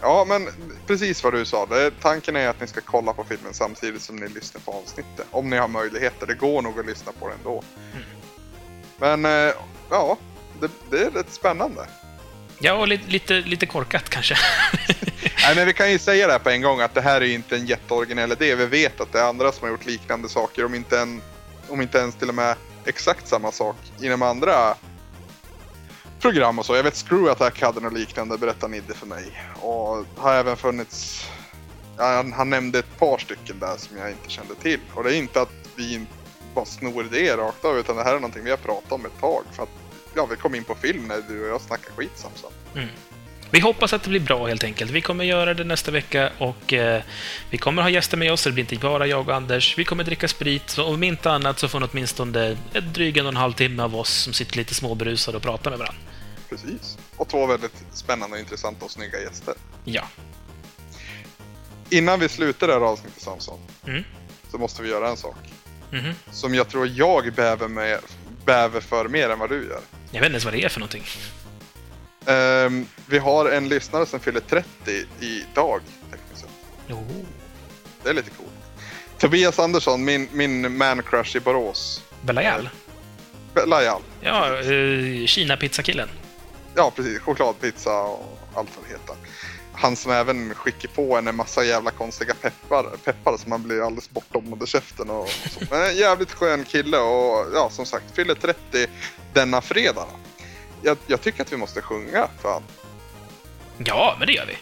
Ja, 0.00 0.24
men 0.28 0.48
precis 0.86 1.24
vad 1.24 1.32
du 1.32 1.44
sa. 1.44 1.68
Tanken 2.00 2.36
är 2.36 2.48
att 2.48 2.60
ni 2.60 2.66
ska 2.66 2.80
kolla 2.80 3.12
på 3.12 3.24
filmen 3.24 3.54
samtidigt 3.54 4.02
som 4.02 4.16
ni 4.16 4.28
lyssnar 4.28 4.60
på 4.60 4.72
avsnittet. 4.72 5.26
Om 5.30 5.50
ni 5.50 5.56
har 5.56 5.68
möjligheter. 5.68 6.26
Det 6.26 6.34
går 6.34 6.62
nog 6.62 6.80
att 6.80 6.86
lyssna 6.86 7.12
på 7.12 7.28
det 7.28 7.34
ändå. 7.34 7.62
Men 8.98 9.24
eh, 9.24 9.54
ja, 9.90 10.18
det, 10.60 10.70
det 10.90 10.98
är 10.98 11.10
rätt 11.10 11.32
spännande. 11.32 11.86
Ja, 12.58 12.72
och 12.72 12.88
lite, 12.88 13.10
lite, 13.10 13.34
lite 13.34 13.66
korkat 13.66 14.08
kanske. 14.08 14.36
Nej, 15.42 15.56
men 15.56 15.66
vi 15.66 15.72
kan 15.72 15.92
ju 15.92 15.98
säga 15.98 16.26
det 16.26 16.32
här 16.32 16.40
på 16.40 16.50
en 16.50 16.62
gång 16.62 16.80
att 16.80 16.94
det 16.94 17.00
här 17.00 17.20
är 17.20 17.26
inte 17.26 17.56
en 17.56 17.66
jätteoriginell 17.66 18.32
idé. 18.32 18.54
Vi 18.54 18.66
vet 18.66 19.00
att 19.00 19.12
det 19.12 19.18
är 19.18 19.24
andra 19.28 19.52
som 19.52 19.62
har 19.62 19.70
gjort 19.70 19.86
liknande 19.86 20.28
saker, 20.28 20.64
om 20.64 20.74
inte, 20.74 21.00
en, 21.00 21.22
om 21.68 21.80
inte 21.80 21.98
ens 21.98 22.14
till 22.14 22.28
och 22.28 22.34
med 22.34 22.56
exakt 22.84 23.28
samma 23.28 23.52
sak 23.52 23.76
inom 24.02 24.22
andra 24.22 24.74
program 26.20 26.58
och 26.58 26.66
så. 26.66 26.76
Jag 26.76 26.82
vet 26.82 26.96
Screw 26.96 27.30
Attack 27.30 27.62
hade 27.62 27.80
något 27.80 27.92
liknande, 27.92 28.38
berättade 28.38 28.72
Nidde 28.72 28.94
för 28.94 29.06
mig. 29.06 29.24
Och 29.60 30.04
har 30.16 30.34
även 30.34 30.56
funnits... 30.56 31.28
Han, 31.98 32.32
han 32.32 32.50
nämnde 32.50 32.78
ett 32.78 32.98
par 32.98 33.18
stycken 33.18 33.58
där 33.58 33.76
som 33.76 33.98
jag 33.98 34.10
inte 34.10 34.30
kände 34.30 34.54
till. 34.54 34.80
Och 34.94 35.04
det 35.04 35.14
är 35.14 35.18
inte 35.18 35.40
att 35.40 35.52
vi 35.76 36.06
bara 36.54 36.64
snor 36.64 37.04
idéer 37.04 37.36
rakt 37.36 37.64
av, 37.64 37.78
utan 37.78 37.96
det 37.96 38.02
här 38.02 38.10
är 38.10 38.20
någonting 38.20 38.44
vi 38.44 38.50
har 38.50 38.56
pratat 38.56 38.92
om 38.92 39.06
ett 39.06 39.20
tag. 39.20 39.42
För 39.52 39.62
att 39.62 39.68
ja, 40.14 40.26
vi 40.26 40.36
kom 40.36 40.54
in 40.54 40.64
på 40.64 40.74
film 40.74 41.08
när 41.08 41.22
du 41.28 41.42
och 41.42 41.48
jag 41.48 41.60
snackade 41.60 41.92
skit 41.96 42.12
Samson. 42.14 42.52
Vi 43.50 43.60
hoppas 43.60 43.92
att 43.92 44.02
det 44.02 44.08
blir 44.10 44.20
bra 44.20 44.46
helt 44.46 44.64
enkelt. 44.64 44.90
Vi 44.90 45.00
kommer 45.00 45.24
göra 45.24 45.54
det 45.54 45.64
nästa 45.64 45.90
vecka 45.90 46.30
och 46.38 46.72
eh, 46.72 47.02
vi 47.50 47.58
kommer 47.58 47.82
ha 47.82 47.90
gäster 47.90 48.16
med 48.16 48.32
oss, 48.32 48.44
det 48.44 48.52
blir 48.52 48.64
inte 48.72 48.76
bara 48.76 49.06
jag 49.06 49.28
och 49.28 49.34
Anders. 49.34 49.78
Vi 49.78 49.84
kommer 49.84 50.04
dricka 50.04 50.28
sprit, 50.28 50.78
om 50.78 51.02
inte 51.02 51.30
annat 51.30 51.58
så 51.58 51.68
får 51.68 51.80
ni 51.80 51.86
åtminstone 51.92 52.56
ett 52.74 52.94
dryg 52.94 53.16
en 53.16 53.26
och 53.26 53.32
en 53.32 53.36
halv 53.36 53.52
timme 53.52 53.82
av 53.82 53.96
oss 53.96 54.10
som 54.10 54.32
sitter 54.32 54.56
lite 54.56 54.74
småberusade 54.74 55.36
och 55.36 55.42
pratar 55.42 55.70
med 55.70 55.78
varandra. 55.78 56.00
Precis. 56.50 56.98
Och 57.16 57.28
två 57.28 57.46
väldigt 57.46 57.84
spännande, 57.92 58.40
intressanta 58.40 58.84
och 58.84 58.90
snygga 58.90 59.20
gäster. 59.20 59.54
Ja. 59.84 60.02
Innan 61.90 62.20
vi 62.20 62.28
slutar 62.28 62.66
det 62.66 62.72
här 62.72 62.80
avsnittet 62.80 63.22
Samson, 63.22 63.58
Mm. 63.86 64.04
så 64.50 64.58
måste 64.58 64.82
vi 64.82 64.88
göra 64.88 65.08
en 65.08 65.16
sak. 65.16 65.36
Mhm. 65.90 66.12
Som 66.30 66.54
jag 66.54 66.68
tror 66.68 66.86
jag 66.88 67.32
bäver, 67.32 67.68
med, 67.68 67.98
bäver 68.44 68.80
för 68.80 69.08
mer 69.08 69.30
än 69.30 69.38
vad 69.38 69.50
du 69.50 69.56
gör. 69.68 69.80
Jag 70.10 70.20
vet 70.20 70.26
inte 70.26 70.26
ens 70.26 70.44
vad 70.44 70.54
det 70.54 70.64
är 70.64 70.68
för 70.68 70.80
någonting. 70.80 71.04
Ehm, 72.26 72.86
vi 73.06 73.18
har 73.18 73.50
en 73.50 73.68
lyssnare 73.68 74.06
som 74.06 74.20
fyller 74.20 74.40
30 74.40 74.66
idag. 75.20 75.80
Det 78.02 78.08
är 78.08 78.14
lite 78.14 78.30
coolt. 78.30 78.50
Tobias 79.18 79.58
Andersson, 79.58 80.04
min, 80.04 80.28
min 80.32 80.76
man-crush 80.76 81.36
i 81.36 81.40
Borås. 81.40 82.02
Belayal? 82.22 82.68
Lajal. 83.66 84.02
Ja, 84.20 84.62
uh, 84.62 85.26
Kina-pizzakillen. 85.26 86.08
Ja, 86.74 86.92
precis. 86.96 87.18
Chokladpizza 87.18 88.00
och 88.02 88.38
allt 88.54 88.68
vad 88.76 88.84
det 88.86 88.92
heter. 88.92 89.16
Han 89.72 89.96
som 89.96 90.12
även 90.12 90.54
skickar 90.54 90.88
på 90.88 91.16
en 91.16 91.28
en 91.28 91.36
massa 91.36 91.64
jävla 91.64 91.90
konstiga 91.90 92.34
peppar, 92.34 92.84
peppar 93.04 93.36
som 93.36 93.50
man 93.50 93.62
blir 93.62 93.86
alldeles 93.86 94.10
bortom 94.10 94.52
under 94.52 94.66
käften 94.66 95.10
och, 95.10 95.22
och 95.22 95.28
så. 95.28 95.60
Men 95.70 95.82
en 95.82 95.96
jävligt 95.96 96.32
skön 96.32 96.64
kille 96.64 96.98
och 96.98 97.46
ja, 97.54 97.70
som 97.70 97.86
sagt, 97.86 98.16
fyller 98.16 98.34
30 98.34 98.86
denna 99.32 99.60
fredag. 99.60 100.06
Jag, 100.86 100.98
jag 101.06 101.20
tycker 101.20 101.42
att 101.42 101.52
vi 101.52 101.56
måste 101.56 101.82
sjunga 101.82 102.28
för 102.42 102.52
han. 102.52 102.62
Ja, 103.78 104.16
men 104.18 104.26
det 104.26 104.32
gör 104.32 104.46
vi. 104.46 104.56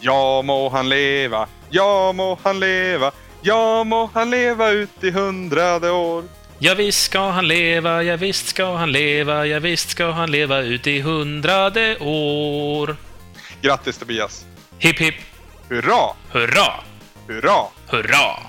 Ja 0.00 0.42
må 0.42 0.68
han 0.68 0.88
leva, 0.88 1.48
ja 1.70 2.12
må 2.12 2.38
han 2.42 2.60
leva, 2.60 3.12
ja 3.42 3.84
må 3.84 4.10
han 4.14 4.30
leva 4.30 4.70
ut 4.70 5.04
i 5.04 5.10
hundrade 5.10 5.90
år. 5.90 6.24
Ja, 6.58 6.74
visst 6.74 7.02
ska 7.02 7.20
han 7.30 7.48
leva, 7.48 8.02
ja, 8.02 8.16
visst 8.16 8.46
ska 8.48 8.76
han 8.76 8.92
leva, 8.92 9.46
ja, 9.46 9.58
visst 9.58 9.90
ska 9.90 10.10
han 10.10 10.30
leva 10.30 10.58
ut 10.58 10.86
i 10.86 11.00
hundrade 11.00 11.96
år. 12.00 12.96
Grattis 13.62 13.98
Tobias! 13.98 14.44
Hipp, 14.78 14.98
hipp, 15.00 15.14
Hurra! 15.68 16.14
hurra, 16.30 16.72
Hurra! 17.26 17.64
hurra! 17.88 18.40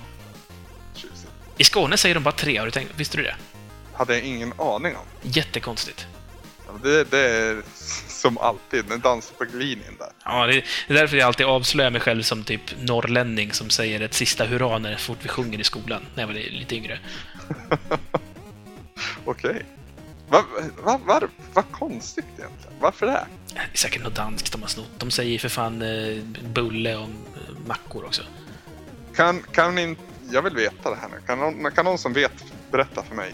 Tjusigt. 0.95 1.31
I 1.57 1.63
Skåne 1.63 1.97
säger 1.97 2.15
de 2.15 2.23
bara 2.23 2.31
tre, 2.31 2.57
har 2.57 2.65
du 2.65 2.71
tänkt? 2.71 2.91
Visste 2.95 3.17
du 3.17 3.23
det? 3.23 3.35
Hade 3.93 4.13
jag 4.13 4.23
ingen 4.23 4.53
aning 4.57 4.95
om. 4.95 5.03
Jättekonstigt. 5.21 6.07
Det, 6.83 7.03
det 7.11 7.19
är 7.19 7.61
som 8.07 8.37
alltid, 8.37 8.91
en 8.91 8.99
dans 8.99 9.31
på 9.37 9.43
linjen 9.43 9.95
där. 9.99 10.09
Ja, 10.25 10.47
det 10.47 10.57
är 10.57 10.93
därför 10.93 11.17
jag 11.17 11.27
alltid 11.27 11.45
avslöjar 11.45 11.91
mig 11.91 12.01
själv 12.01 12.23
som 12.23 12.43
typ 12.43 12.61
norrlänning 12.81 13.53
som 13.53 13.69
säger 13.69 14.01
ett 14.01 14.13
sista 14.13 14.45
hurra 14.45 14.77
när 14.77 14.95
fort 14.95 15.17
vi 15.21 15.29
sjunger 15.29 15.59
i 15.59 15.63
skolan, 15.63 16.05
när 16.15 16.23
jag 16.23 16.27
var 16.27 16.33
lite 16.33 16.75
yngre. 16.75 16.99
Okej. 19.25 19.65
Vad 20.29 20.43
va, 20.83 20.99
va, 21.05 21.21
va 21.53 21.63
konstigt 21.71 22.25
egentligen. 22.37 22.73
Varför 22.79 23.05
det? 23.05 23.25
Det 23.53 23.59
är 23.59 23.77
säkert 23.77 24.03
något 24.03 24.15
danskt 24.15 24.51
de 24.51 24.61
har 24.61 24.69
snott. 24.69 24.91
De 24.97 25.11
säger 25.11 25.39
för 25.39 25.49
fan 25.49 25.81
eh, 25.81 26.23
bulle 26.53 26.95
om 26.95 27.15
eh, 27.35 27.67
mackor 27.67 28.05
också. 28.05 28.21
Kan, 29.15 29.41
kan 29.51 29.75
ni, 29.75 29.95
jag 30.31 30.41
vill 30.41 30.55
veta 30.55 30.89
det 30.89 30.95
här 30.95 31.09
nu. 31.09 31.21
Kan 31.27 31.39
någon, 31.39 31.71
kan 31.71 31.85
någon 31.85 31.97
som 31.97 32.13
vet 32.13 32.45
berätta 32.71 33.03
för 33.03 33.15
mig? 33.15 33.33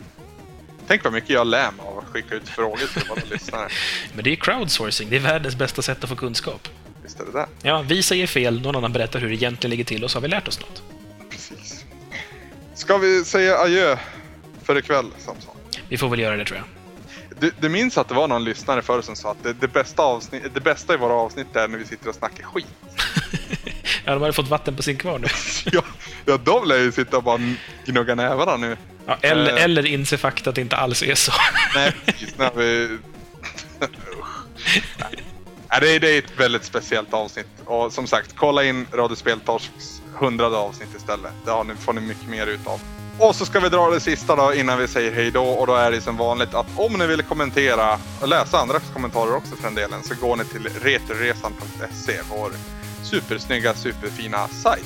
Tänk 0.88 1.04
vad 1.04 1.14
mycket 1.14 1.30
jag 1.30 1.48
lär 1.48 1.72
mig 1.72 1.86
av 1.86 1.95
skicka 2.16 2.36
ut 2.36 2.50
frågor 2.50 2.78
till 2.94 3.08
våra 3.10 3.22
lyssnare. 3.32 3.70
Men 4.14 4.24
det 4.24 4.32
är 4.32 4.36
crowdsourcing. 4.36 5.10
Det 5.10 5.16
är 5.16 5.20
världens 5.20 5.56
bästa 5.56 5.82
sätt 5.82 6.04
att 6.04 6.10
få 6.10 6.16
kunskap. 6.16 6.68
Visst 7.04 7.20
är 7.20 7.26
det 7.26 7.32
det? 7.32 7.48
Ja, 7.62 7.82
vi 7.82 8.04
säger 8.04 8.28
fel, 8.28 8.62
någon 8.62 8.76
annan 8.76 8.94
berättar 8.94 9.20
hur 9.20 9.30
det 9.30 9.36
egentligen 9.36 9.72
ligger 9.72 9.84
till 9.84 10.04
och 10.04 10.12
så 10.12 10.18
har 10.18 10.22
vi 10.22 10.28
lärt 10.28 10.48
oss 10.48 10.60
något. 10.60 10.84
Precis. 11.30 11.86
Ska 12.74 12.98
vi 12.98 13.26
säga 13.26 13.58
adjö 13.58 13.98
för 14.64 14.78
ikväll, 14.78 15.06
Samson? 15.18 15.56
Vi 15.90 15.98
får 15.98 16.10
väl 16.10 16.20
göra 16.20 16.38
det, 16.38 16.46
tror 16.46 16.58
jag. 16.58 16.68
Du, 17.40 17.52
du 17.60 17.70
minns 17.70 17.98
att 17.98 18.08
det 18.08 18.14
var 18.14 18.28
någon 18.28 18.44
lyssnare 18.44 18.82
förr 18.82 19.02
som 19.02 19.16
sa 19.16 19.32
att 19.32 19.44
det, 19.44 19.54
det, 19.54 19.68
bästa 19.68 20.04
avsnitt, 20.04 20.44
det 20.54 20.62
bästa 20.62 20.94
i 20.94 20.98
våra 20.98 21.14
avsnitt 21.14 21.56
är 21.56 21.68
när 21.68 21.78
vi 21.78 21.86
sitter 21.86 22.10
och 22.10 22.16
snackar 22.16 22.44
skit. 22.44 22.68
Ja, 24.08 24.14
de 24.14 24.22
hade 24.22 24.34
fått 24.34 24.48
vatten 24.48 24.76
på 24.76 24.84
sin 24.84 24.98
kvarn 24.98 25.22
nu. 25.22 25.28
ja, 25.72 25.82
ja, 26.26 26.38
de 26.38 26.68
lär 26.68 26.78
ju 26.78 26.92
sitta 26.92 27.18
och 27.18 27.24
bara 27.24 27.40
gnugga 27.86 28.16
nävarna 28.16 28.58
nu. 28.58 28.78
Ja, 29.06 29.18
eller, 29.22 29.58
Eh. 29.58 29.64
eller 29.64 29.86
inse 29.86 30.18
fakta 30.18 30.50
att 30.50 30.56
det 30.56 30.62
inte 30.62 30.76
alls 30.76 31.04
är 31.04 31.16
så. 31.16 31.32
Nej, 31.76 31.92
precis. 32.06 32.38
När 32.38 32.52
vi... 32.56 32.98
Nej, 35.72 35.80
det, 35.82 35.96
är, 35.96 36.00
det 36.00 36.10
är 36.16 36.18
ett 36.20 36.40
väldigt 36.40 36.64
speciellt 36.66 37.14
avsnitt. 37.14 37.48
Och 37.66 37.94
som 37.94 38.08
sagt, 38.08 38.36
kolla 38.36 38.64
in 38.64 38.88
Radio 38.94 39.16
Speltorsks 39.16 40.02
hundrade 40.16 40.58
avsnitt 40.58 40.90
istället. 40.98 41.32
Det 41.46 41.52
har 41.52 41.64
ni, 41.64 41.76
får 41.76 41.94
ni 41.94 42.02
mycket 42.02 42.30
mer 42.30 42.48
utav. 42.48 42.80
Och 43.20 43.36
så 43.36 43.46
ska 43.46 43.60
vi 43.60 43.70
dra 43.70 43.90
det 43.90 44.00
sista 44.00 44.36
då 44.36 44.54
innan 44.54 44.78
vi 44.80 44.88
säger 44.88 45.12
hej 45.12 45.32
då. 45.32 45.44
Och 45.44 45.68
då 45.68 45.76
är 45.76 45.92
det 45.92 46.02
som 46.02 46.18
vanligt 46.18 46.54
att 46.54 46.66
om 46.76 46.94
ni 46.94 47.08
vill 47.08 47.24
kommentera 47.24 48.00
och 48.22 48.28
läsa 48.28 48.58
andras 48.60 48.84
kommentarer 48.94 49.36
också 49.36 49.56
för 49.56 49.64
den 49.64 49.76
delen 49.76 50.04
så 50.04 50.16
går 50.16 50.36
ni 50.36 50.46
till 50.46 50.68
retroresan.se, 50.82 52.14
vår 52.30 52.52
supersnygga, 53.04 53.74
superfina 53.74 54.48
sajt. 54.48 54.86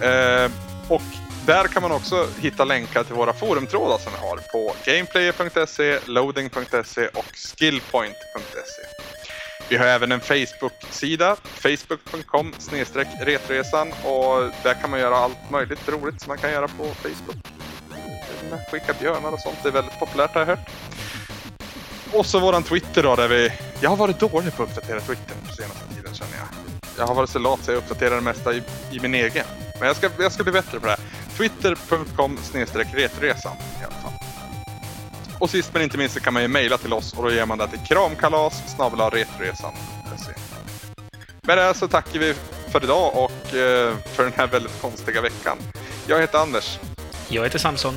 Eh, 0.00 0.50
och 0.88 1.02
där 1.46 1.64
kan 1.64 1.82
man 1.82 1.92
också 1.92 2.28
hitta 2.40 2.64
länkar 2.64 3.04
till 3.04 3.14
våra 3.14 3.32
forumtrådar 3.32 3.98
som 3.98 4.12
vi 4.12 4.18
har 4.18 4.36
på 4.36 4.74
gameplayer.se, 4.86 5.98
loading.se 6.06 7.06
och 7.06 7.26
skillpoint.se. 7.34 8.82
Vi 9.68 9.76
har 9.76 9.86
även 9.86 10.12
en 10.12 10.20
Facebook-sida, 10.20 11.36
facebook.com 11.42 12.54
retresan 13.20 13.92
och 14.04 14.50
där 14.62 14.74
kan 14.80 14.90
man 14.90 15.00
göra 15.00 15.16
allt 15.16 15.50
möjligt 15.50 15.88
roligt 15.88 16.20
som 16.20 16.28
man 16.28 16.38
kan 16.38 16.52
göra 16.52 16.68
på 16.68 16.84
Facebook. 16.84 17.36
Skicka 18.70 18.94
björnar 19.00 19.32
och 19.32 19.40
sånt, 19.40 19.56
det 19.62 19.68
är 19.68 19.72
väldigt 19.72 19.98
populärt 19.98 20.34
har 20.34 20.40
jag 20.40 20.46
hört. 20.46 20.70
Och 22.12 22.26
så 22.26 22.40
våran 22.40 22.62
Twitter 22.62 23.02
då, 23.02 23.16
där 23.16 23.28
vi... 23.28 23.52
Jag 23.80 23.90
har 23.90 23.96
varit 23.96 24.20
dålig 24.20 24.56
på 24.56 24.62
att 24.62 24.68
uppdatera 24.68 25.00
Twitter 25.00 25.34
på 25.48 25.54
senaste 25.54 25.94
tiden 25.94 26.14
känner 26.14 26.36
jag. 26.36 26.48
Jag 26.98 27.06
har 27.06 27.14
varit 27.14 27.30
så 27.30 27.38
lat 27.38 27.64
så 27.64 27.70
jag 27.70 27.78
uppdaterar 27.78 28.14
det 28.14 28.20
mesta 28.20 28.54
i, 28.54 28.62
i 28.90 29.00
min 29.00 29.14
egen. 29.14 29.44
Men 29.78 29.86
jag 29.86 29.96
ska, 29.96 30.10
jag 30.18 30.32
ska 30.32 30.42
bli 30.42 30.52
bättre 30.52 30.80
på 30.80 30.86
det 30.86 30.92
här. 30.92 31.00
Twitter.com 31.36 32.38
retresan 32.74 33.56
i 33.80 33.84
alla 33.84 33.94
fall. 33.94 34.12
Och 35.38 35.50
sist 35.50 35.70
men 35.72 35.82
inte 35.82 35.98
minst 35.98 36.14
så 36.14 36.20
kan 36.20 36.32
man 36.32 36.42
ju 36.42 36.48
mejla 36.48 36.78
till 36.78 36.92
oss 36.92 37.12
och 37.12 37.22
då 37.22 37.32
ger 37.32 37.46
man 37.46 37.58
det 37.58 37.68
till 37.68 37.78
kramkalas 37.78 38.62
retroresan.se. 39.12 40.32
Med 41.42 41.58
det 41.58 41.62
här 41.62 41.72
så 41.72 41.88
tackar 41.88 42.18
vi 42.18 42.34
för 42.72 42.84
idag 42.84 43.12
och 43.14 43.54
eh, 43.54 43.96
för 44.04 44.22
den 44.22 44.32
här 44.36 44.46
väldigt 44.46 44.80
konstiga 44.80 45.20
veckan. 45.20 45.58
Jag 46.06 46.20
heter 46.20 46.38
Anders. 46.38 46.78
Jag 47.28 47.42
heter 47.42 47.58
Samson. 47.58 47.94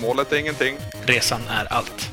Målet 0.00 0.32
är 0.32 0.36
ingenting. 0.36 0.76
Resan 1.06 1.40
är 1.50 1.72
allt. 1.72 2.10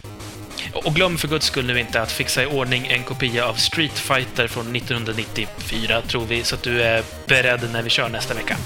Och 0.74 0.94
glöm 0.94 1.18
för 1.18 1.28
guds 1.28 1.46
skull 1.46 1.66
nu 1.66 1.80
inte 1.80 2.02
att 2.02 2.12
fixa 2.12 2.44
i 2.44 2.46
ordning 2.46 2.88
en 2.88 3.04
kopia 3.04 3.50
av 3.50 3.54
Street 3.54 4.00
Fighter 4.00 4.48
från 4.48 4.76
1994, 4.76 6.02
tror 6.02 6.26
vi, 6.26 6.44
så 6.44 6.56
att 6.56 6.64
du 6.64 6.82
är 6.82 7.04
beredd 7.28 7.70
när 7.74 7.82
vi 7.82 7.90
kör 7.90 8.10
nästa 8.10 8.34
vecka. 8.34 8.58